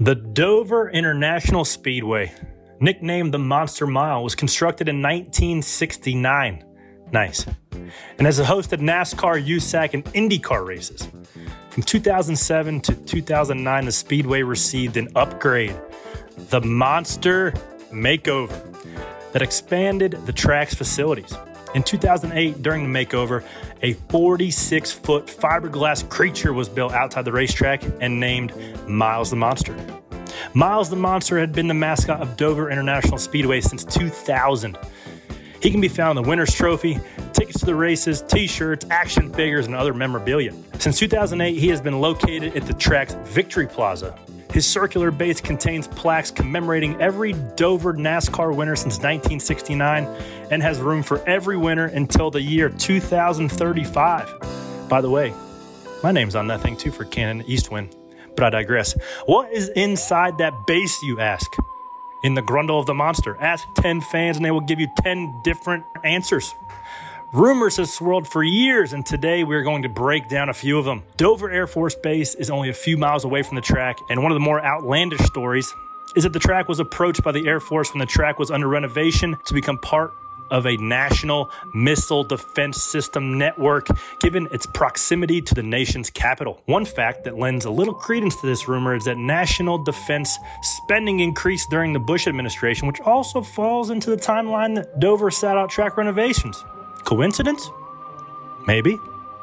The 0.00 0.14
Dover 0.14 0.88
International 0.90 1.64
Speedway, 1.64 2.32
nicknamed 2.80 3.34
the 3.34 3.38
Monster 3.38 3.86
Mile, 3.86 4.22
was 4.22 4.34
constructed 4.34 4.88
in 4.88 5.02
1969. 5.02 6.64
Nice. 7.12 7.46
And 8.18 8.26
has 8.26 8.38
hosted 8.40 8.80
NASCAR, 8.80 9.44
USAC, 9.46 9.94
and 9.94 10.04
IndyCar 10.06 10.66
races. 10.66 11.08
From 11.70 11.82
2007 11.82 12.80
to 12.82 12.94
2009, 12.94 13.84
the 13.84 13.92
Speedway 13.92 14.42
received 14.42 14.96
an 14.96 15.08
upgrade, 15.14 15.76
the 16.50 16.60
Monster 16.60 17.52
Makeover, 17.92 18.64
that 19.32 19.42
expanded 19.42 20.12
the 20.26 20.32
track's 20.32 20.74
facilities. 20.74 21.34
In 21.74 21.82
2008, 21.82 22.62
during 22.62 22.90
the 22.90 22.98
makeover, 22.98 23.44
a 23.82 23.92
46 23.92 24.90
foot 24.90 25.26
fiberglass 25.26 26.08
creature 26.08 26.52
was 26.52 26.68
built 26.68 26.92
outside 26.92 27.24
the 27.24 27.32
racetrack 27.32 27.82
and 28.00 28.18
named 28.18 28.52
Miles 28.88 29.30
the 29.30 29.36
Monster. 29.36 29.76
Miles 30.54 30.88
the 30.88 30.96
Monster 30.96 31.38
had 31.38 31.52
been 31.52 31.68
the 31.68 31.74
mascot 31.74 32.20
of 32.20 32.36
Dover 32.36 32.70
International 32.70 33.18
Speedway 33.18 33.60
since 33.60 33.84
2000. 33.84 34.78
He 35.60 35.70
can 35.70 35.80
be 35.80 35.88
found 35.88 36.18
in 36.18 36.22
the 36.22 36.28
Winners 36.28 36.54
Trophy, 36.54 37.00
tickets 37.32 37.60
to 37.60 37.66
the 37.66 37.74
races, 37.74 38.22
t 38.22 38.46
shirts, 38.46 38.86
action 38.90 39.32
figures, 39.32 39.66
and 39.66 39.74
other 39.74 39.94
memorabilia. 39.94 40.52
Since 40.78 40.98
2008, 41.00 41.58
he 41.58 41.68
has 41.68 41.80
been 41.80 42.00
located 42.00 42.56
at 42.56 42.66
the 42.66 42.74
track's 42.74 43.14
Victory 43.24 43.66
Plaza. 43.66 44.16
His 44.52 44.66
circular 44.66 45.10
base 45.10 45.40
contains 45.40 45.88
plaques 45.88 46.30
commemorating 46.30 47.00
every 47.00 47.34
Dover 47.56 47.92
NASCAR 47.92 48.54
winner 48.54 48.76
since 48.76 48.96
1969 48.96 50.04
and 50.50 50.62
has 50.62 50.78
room 50.78 51.02
for 51.02 51.26
every 51.28 51.56
winner 51.56 51.86
until 51.86 52.30
the 52.30 52.40
year 52.40 52.70
2035. 52.70 54.88
By 54.88 55.00
the 55.00 55.10
way, 55.10 55.34
my 56.02 56.12
name's 56.12 56.34
on 56.34 56.46
that 56.46 56.62
thing 56.62 56.76
too 56.76 56.90
for 56.90 57.04
K&N 57.04 57.44
East 57.46 57.70
win, 57.70 57.90
but 58.36 58.44
I 58.44 58.50
digress. 58.50 58.96
What 59.26 59.52
is 59.52 59.68
inside 59.70 60.38
that 60.38 60.54
base, 60.66 60.96
you 61.02 61.20
ask? 61.20 61.50
In 62.22 62.34
the 62.34 62.42
grundle 62.42 62.80
of 62.80 62.86
the 62.86 62.94
monster, 62.94 63.36
ask 63.40 63.68
10 63.74 64.00
fans 64.00 64.36
and 64.36 64.44
they 64.44 64.50
will 64.50 64.60
give 64.60 64.80
you 64.80 64.88
10 65.02 65.40
different 65.42 65.84
answers. 66.02 66.54
Rumors 67.32 67.76
have 67.76 67.88
swirled 67.88 68.26
for 68.26 68.42
years, 68.42 68.94
and 68.94 69.04
today 69.04 69.44
we're 69.44 69.62
going 69.62 69.82
to 69.82 69.88
break 69.88 70.28
down 70.28 70.48
a 70.48 70.54
few 70.54 70.78
of 70.78 70.86
them. 70.86 71.04
Dover 71.18 71.50
Air 71.50 71.66
Force 71.66 71.94
Base 71.94 72.34
is 72.34 72.50
only 72.50 72.70
a 72.70 72.74
few 72.74 72.96
miles 72.96 73.24
away 73.24 73.42
from 73.42 73.54
the 73.54 73.60
track, 73.60 73.98
and 74.08 74.22
one 74.22 74.32
of 74.32 74.36
the 74.36 74.40
more 74.40 74.64
outlandish 74.64 75.20
stories 75.20 75.72
is 76.16 76.24
that 76.24 76.32
the 76.32 76.38
track 76.38 76.68
was 76.68 76.80
approached 76.80 77.22
by 77.22 77.30
the 77.30 77.46
Air 77.46 77.60
Force 77.60 77.92
when 77.92 78.00
the 78.00 78.06
track 78.06 78.38
was 78.38 78.50
under 78.50 78.66
renovation 78.66 79.36
to 79.44 79.54
become 79.54 79.78
part 79.78 80.14
of 80.50 80.66
a 80.66 80.76
national 80.76 81.50
missile 81.74 82.24
defense 82.24 82.82
system 82.82 83.38
network, 83.38 83.86
given 84.20 84.48
its 84.52 84.66
proximity 84.66 85.40
to 85.42 85.54
the 85.54 85.62
nation's 85.62 86.10
capital. 86.10 86.62
One 86.66 86.84
fact 86.84 87.24
that 87.24 87.38
lends 87.38 87.64
a 87.64 87.70
little 87.70 87.94
credence 87.94 88.40
to 88.40 88.46
this 88.46 88.68
rumor 88.68 88.94
is 88.94 89.04
that 89.04 89.18
national 89.18 89.82
defense 89.84 90.38
spending 90.62 91.20
increased 91.20 91.70
during 91.70 91.92
the 91.92 92.00
Bush 92.00 92.26
administration, 92.26 92.86
which 92.86 93.00
also 93.00 93.42
falls 93.42 93.90
into 93.90 94.10
the 94.10 94.16
timeline 94.16 94.74
that 94.76 95.00
Dover 95.00 95.30
sat 95.30 95.56
out 95.56 95.70
track 95.70 95.96
renovations. 95.96 96.64
Coincidence? 97.04 97.70
Maybe, 98.66 98.98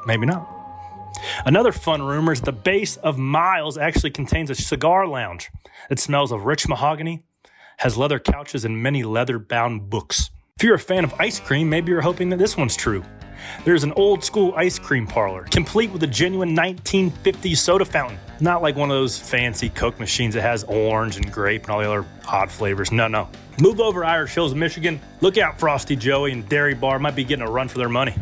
maybe 0.05 0.25
not. 0.25 0.47
Another 1.45 1.71
fun 1.71 2.01
rumor 2.01 2.33
is 2.33 2.41
the 2.41 2.51
base 2.51 2.97
of 2.97 3.17
Miles 3.17 3.77
actually 3.77 4.11
contains 4.11 4.49
a 4.49 4.55
cigar 4.55 5.07
lounge 5.07 5.49
that 5.89 5.99
smells 5.99 6.31
of 6.31 6.45
rich 6.45 6.67
mahogany, 6.67 7.23
has 7.77 7.97
leather 7.97 8.19
couches, 8.19 8.65
and 8.65 8.81
many 8.81 9.03
leather 9.03 9.39
bound 9.39 9.89
books. 9.89 10.29
If 10.57 10.63
you're 10.63 10.75
a 10.75 10.79
fan 10.79 11.03
of 11.03 11.13
ice 11.19 11.37
cream, 11.37 11.69
maybe 11.69 11.91
you're 11.91 11.99
hoping 11.99 12.29
that 12.29 12.37
this 12.37 12.55
one's 12.55 12.77
true. 12.77 13.03
There's 13.65 13.83
an 13.83 13.91
old 13.97 14.23
school 14.23 14.53
ice 14.55 14.79
cream 14.79 15.05
parlor, 15.05 15.43
complete 15.51 15.91
with 15.91 16.01
a 16.03 16.07
genuine 16.07 16.55
1950s 16.55 17.57
soda 17.57 17.83
fountain. 17.83 18.17
Not 18.39 18.61
like 18.61 18.77
one 18.77 18.89
of 18.89 18.95
those 18.95 19.19
fancy 19.19 19.67
Coke 19.67 19.99
machines 19.99 20.33
that 20.33 20.43
has 20.43 20.63
orange 20.63 21.17
and 21.17 21.29
grape 21.29 21.63
and 21.63 21.71
all 21.71 21.81
the 21.81 21.85
other 21.85 22.05
odd 22.29 22.49
flavors. 22.49 22.93
No, 22.93 23.09
no. 23.09 23.27
Move 23.59 23.81
over 23.81 24.05
Irish 24.05 24.33
Hills, 24.33 24.55
Michigan. 24.55 25.01
Look 25.19 25.37
out, 25.37 25.59
Frosty 25.59 25.97
Joey 25.97 26.31
and 26.31 26.47
Dairy 26.47 26.73
Bar 26.73 26.99
might 26.99 27.17
be 27.17 27.25
getting 27.25 27.45
a 27.45 27.51
run 27.51 27.67
for 27.67 27.77
their 27.77 27.89
money. 27.89 28.15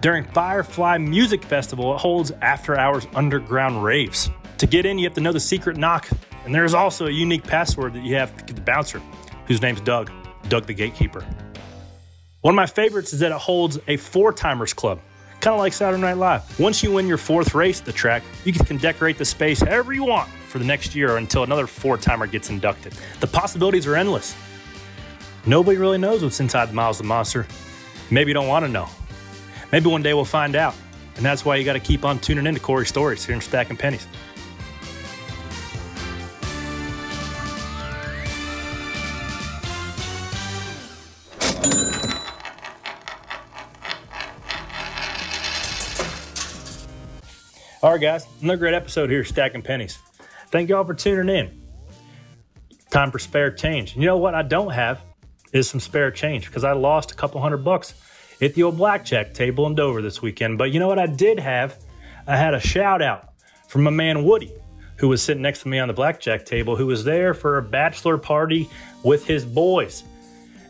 During 0.00 0.22
Firefly 0.26 0.98
Music 0.98 1.42
Festival, 1.42 1.92
it 1.96 1.98
holds 1.98 2.30
after 2.40 2.78
hours 2.78 3.08
underground 3.16 3.82
raves. 3.82 4.30
To 4.58 4.68
get 4.68 4.86
in, 4.86 4.96
you 4.96 5.06
have 5.06 5.14
to 5.14 5.20
know 5.20 5.32
the 5.32 5.40
secret 5.40 5.76
knock, 5.76 6.08
and 6.44 6.54
there's 6.54 6.72
also 6.72 7.08
a 7.08 7.10
unique 7.10 7.42
password 7.42 7.94
that 7.94 8.04
you 8.04 8.14
have 8.14 8.36
to 8.36 8.44
get 8.44 8.54
the 8.54 8.62
bouncer, 8.62 9.02
whose 9.48 9.60
name's 9.60 9.80
Doug, 9.80 10.12
Doug 10.48 10.66
the 10.66 10.74
Gatekeeper. 10.74 11.26
One 12.42 12.54
of 12.54 12.56
my 12.56 12.64
favorites 12.64 13.12
is 13.12 13.20
that 13.20 13.32
it 13.32 13.38
holds 13.38 13.78
a 13.86 13.98
four 13.98 14.32
timers 14.32 14.72
club, 14.72 15.00
kind 15.40 15.52
of 15.52 15.58
like 15.58 15.74
Saturday 15.74 16.00
Night 16.00 16.16
Live. 16.16 16.58
Once 16.58 16.82
you 16.82 16.90
win 16.90 17.06
your 17.06 17.18
fourth 17.18 17.54
race 17.54 17.80
at 17.80 17.84
the 17.84 17.92
track, 17.92 18.22
you 18.46 18.52
can 18.54 18.78
decorate 18.78 19.18
the 19.18 19.26
space 19.26 19.60
however 19.60 19.92
you 19.92 20.04
want 20.04 20.26
for 20.48 20.58
the 20.58 20.64
next 20.64 20.94
year 20.94 21.12
or 21.12 21.16
until 21.18 21.42
another 21.42 21.66
four 21.66 21.98
timer 21.98 22.26
gets 22.26 22.48
inducted. 22.48 22.94
The 23.20 23.26
possibilities 23.26 23.86
are 23.86 23.94
endless. 23.94 24.34
Nobody 25.44 25.76
really 25.76 25.98
knows 25.98 26.22
what's 26.22 26.40
inside 26.40 26.70
the 26.70 26.72
Miles 26.72 26.96
the 26.96 27.04
Monster. 27.04 27.46
Maybe 28.10 28.30
you 28.30 28.34
don't 28.34 28.48
want 28.48 28.64
to 28.64 28.70
know. 28.70 28.88
Maybe 29.70 29.90
one 29.90 30.02
day 30.02 30.14
we'll 30.14 30.24
find 30.24 30.56
out. 30.56 30.74
And 31.16 31.24
that's 31.24 31.44
why 31.44 31.56
you 31.56 31.64
got 31.64 31.74
to 31.74 31.80
keep 31.80 32.06
on 32.06 32.18
tuning 32.20 32.46
in 32.46 32.54
to 32.54 32.60
Corey 32.60 32.86
Stories 32.86 33.22
here 33.22 33.34
in 33.34 33.42
Stacking 33.42 33.76
Pennies. 33.76 34.06
All 47.82 47.92
right, 47.92 48.00
guys, 48.00 48.26
another 48.42 48.58
great 48.58 48.74
episode 48.74 49.08
here, 49.08 49.24
Stacking 49.24 49.62
Pennies. 49.62 49.98
Thank 50.48 50.68
y'all 50.68 50.84
for 50.84 50.92
tuning 50.92 51.34
in. 51.34 51.62
Time 52.90 53.10
for 53.10 53.18
spare 53.18 53.50
change. 53.50 53.96
You 53.96 54.02
know 54.02 54.18
what 54.18 54.34
I 54.34 54.42
don't 54.42 54.72
have 54.72 55.00
is 55.54 55.70
some 55.70 55.80
spare 55.80 56.10
change 56.10 56.44
because 56.44 56.62
I 56.62 56.72
lost 56.72 57.10
a 57.10 57.14
couple 57.14 57.40
hundred 57.40 57.64
bucks 57.64 57.94
at 58.42 58.52
the 58.52 58.64
old 58.64 58.76
blackjack 58.76 59.32
table 59.32 59.66
in 59.66 59.76
Dover 59.76 60.02
this 60.02 60.20
weekend. 60.20 60.58
But 60.58 60.72
you 60.72 60.78
know 60.78 60.88
what 60.88 60.98
I 60.98 61.06
did 61.06 61.38
have? 61.38 61.78
I 62.26 62.36
had 62.36 62.52
a 62.52 62.60
shout 62.60 63.00
out 63.00 63.32
from 63.66 63.84
my 63.84 63.90
man 63.90 64.24
Woody, 64.24 64.52
who 64.96 65.08
was 65.08 65.22
sitting 65.22 65.42
next 65.42 65.62
to 65.62 65.68
me 65.68 65.78
on 65.78 65.88
the 65.88 65.94
blackjack 65.94 66.44
table, 66.44 66.76
who 66.76 66.86
was 66.86 67.04
there 67.04 67.32
for 67.32 67.56
a 67.56 67.62
bachelor 67.62 68.18
party 68.18 68.68
with 69.02 69.24
his 69.24 69.46
boys. 69.46 70.04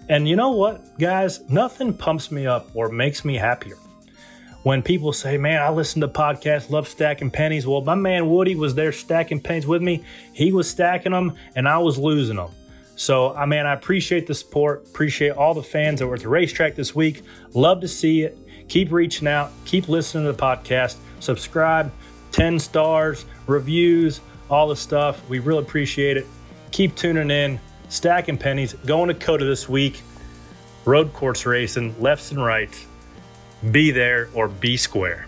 And 0.08 0.28
you 0.28 0.36
know 0.36 0.52
what, 0.52 0.96
guys? 0.96 1.40
Nothing 1.50 1.92
pumps 1.92 2.30
me 2.30 2.46
up 2.46 2.70
or 2.72 2.88
makes 2.88 3.24
me 3.24 3.34
happier 3.34 3.76
when 4.62 4.82
people 4.82 5.12
say, 5.12 5.36
Man, 5.38 5.62
I 5.62 5.70
listen 5.70 6.00
to 6.00 6.08
podcasts, 6.08 6.70
love 6.70 6.88
stacking 6.88 7.30
pennies. 7.30 7.66
Well, 7.66 7.80
my 7.82 7.94
man 7.94 8.28
Woody 8.28 8.54
was 8.54 8.74
there 8.74 8.92
stacking 8.92 9.40
pennies 9.40 9.66
with 9.66 9.82
me. 9.82 10.04
He 10.32 10.52
was 10.52 10.68
stacking 10.68 11.12
them 11.12 11.34
and 11.54 11.68
I 11.68 11.78
was 11.78 11.98
losing 11.98 12.36
them. 12.36 12.50
So, 12.96 13.34
I 13.34 13.46
mean, 13.46 13.64
I 13.64 13.72
appreciate 13.72 14.26
the 14.26 14.34
support, 14.34 14.86
appreciate 14.86 15.30
all 15.30 15.54
the 15.54 15.62
fans 15.62 16.00
that 16.00 16.06
were 16.06 16.16
at 16.16 16.20
the 16.20 16.28
racetrack 16.28 16.74
this 16.74 16.94
week. 16.94 17.22
Love 17.54 17.80
to 17.80 17.88
see 17.88 18.22
it. 18.22 18.36
Keep 18.68 18.92
reaching 18.92 19.26
out, 19.26 19.50
keep 19.64 19.88
listening 19.88 20.26
to 20.26 20.32
the 20.32 20.38
podcast, 20.38 20.96
subscribe, 21.18 21.90
10 22.32 22.58
stars, 22.58 23.24
reviews, 23.46 24.20
all 24.50 24.68
the 24.68 24.76
stuff. 24.76 25.26
We 25.28 25.38
really 25.38 25.62
appreciate 25.62 26.18
it. 26.18 26.26
Keep 26.70 26.94
tuning 26.94 27.30
in, 27.30 27.58
stacking 27.88 28.36
pennies, 28.36 28.74
going 28.74 29.08
to 29.08 29.14
COTA 29.14 29.44
this 29.44 29.68
week, 29.68 30.02
road 30.84 31.12
course 31.14 31.46
racing, 31.46 32.00
lefts 32.00 32.30
and 32.30 32.44
rights. 32.44 32.86
Be 33.68 33.90
there 33.90 34.28
or 34.32 34.48
be 34.48 34.76
square. 34.76 35.26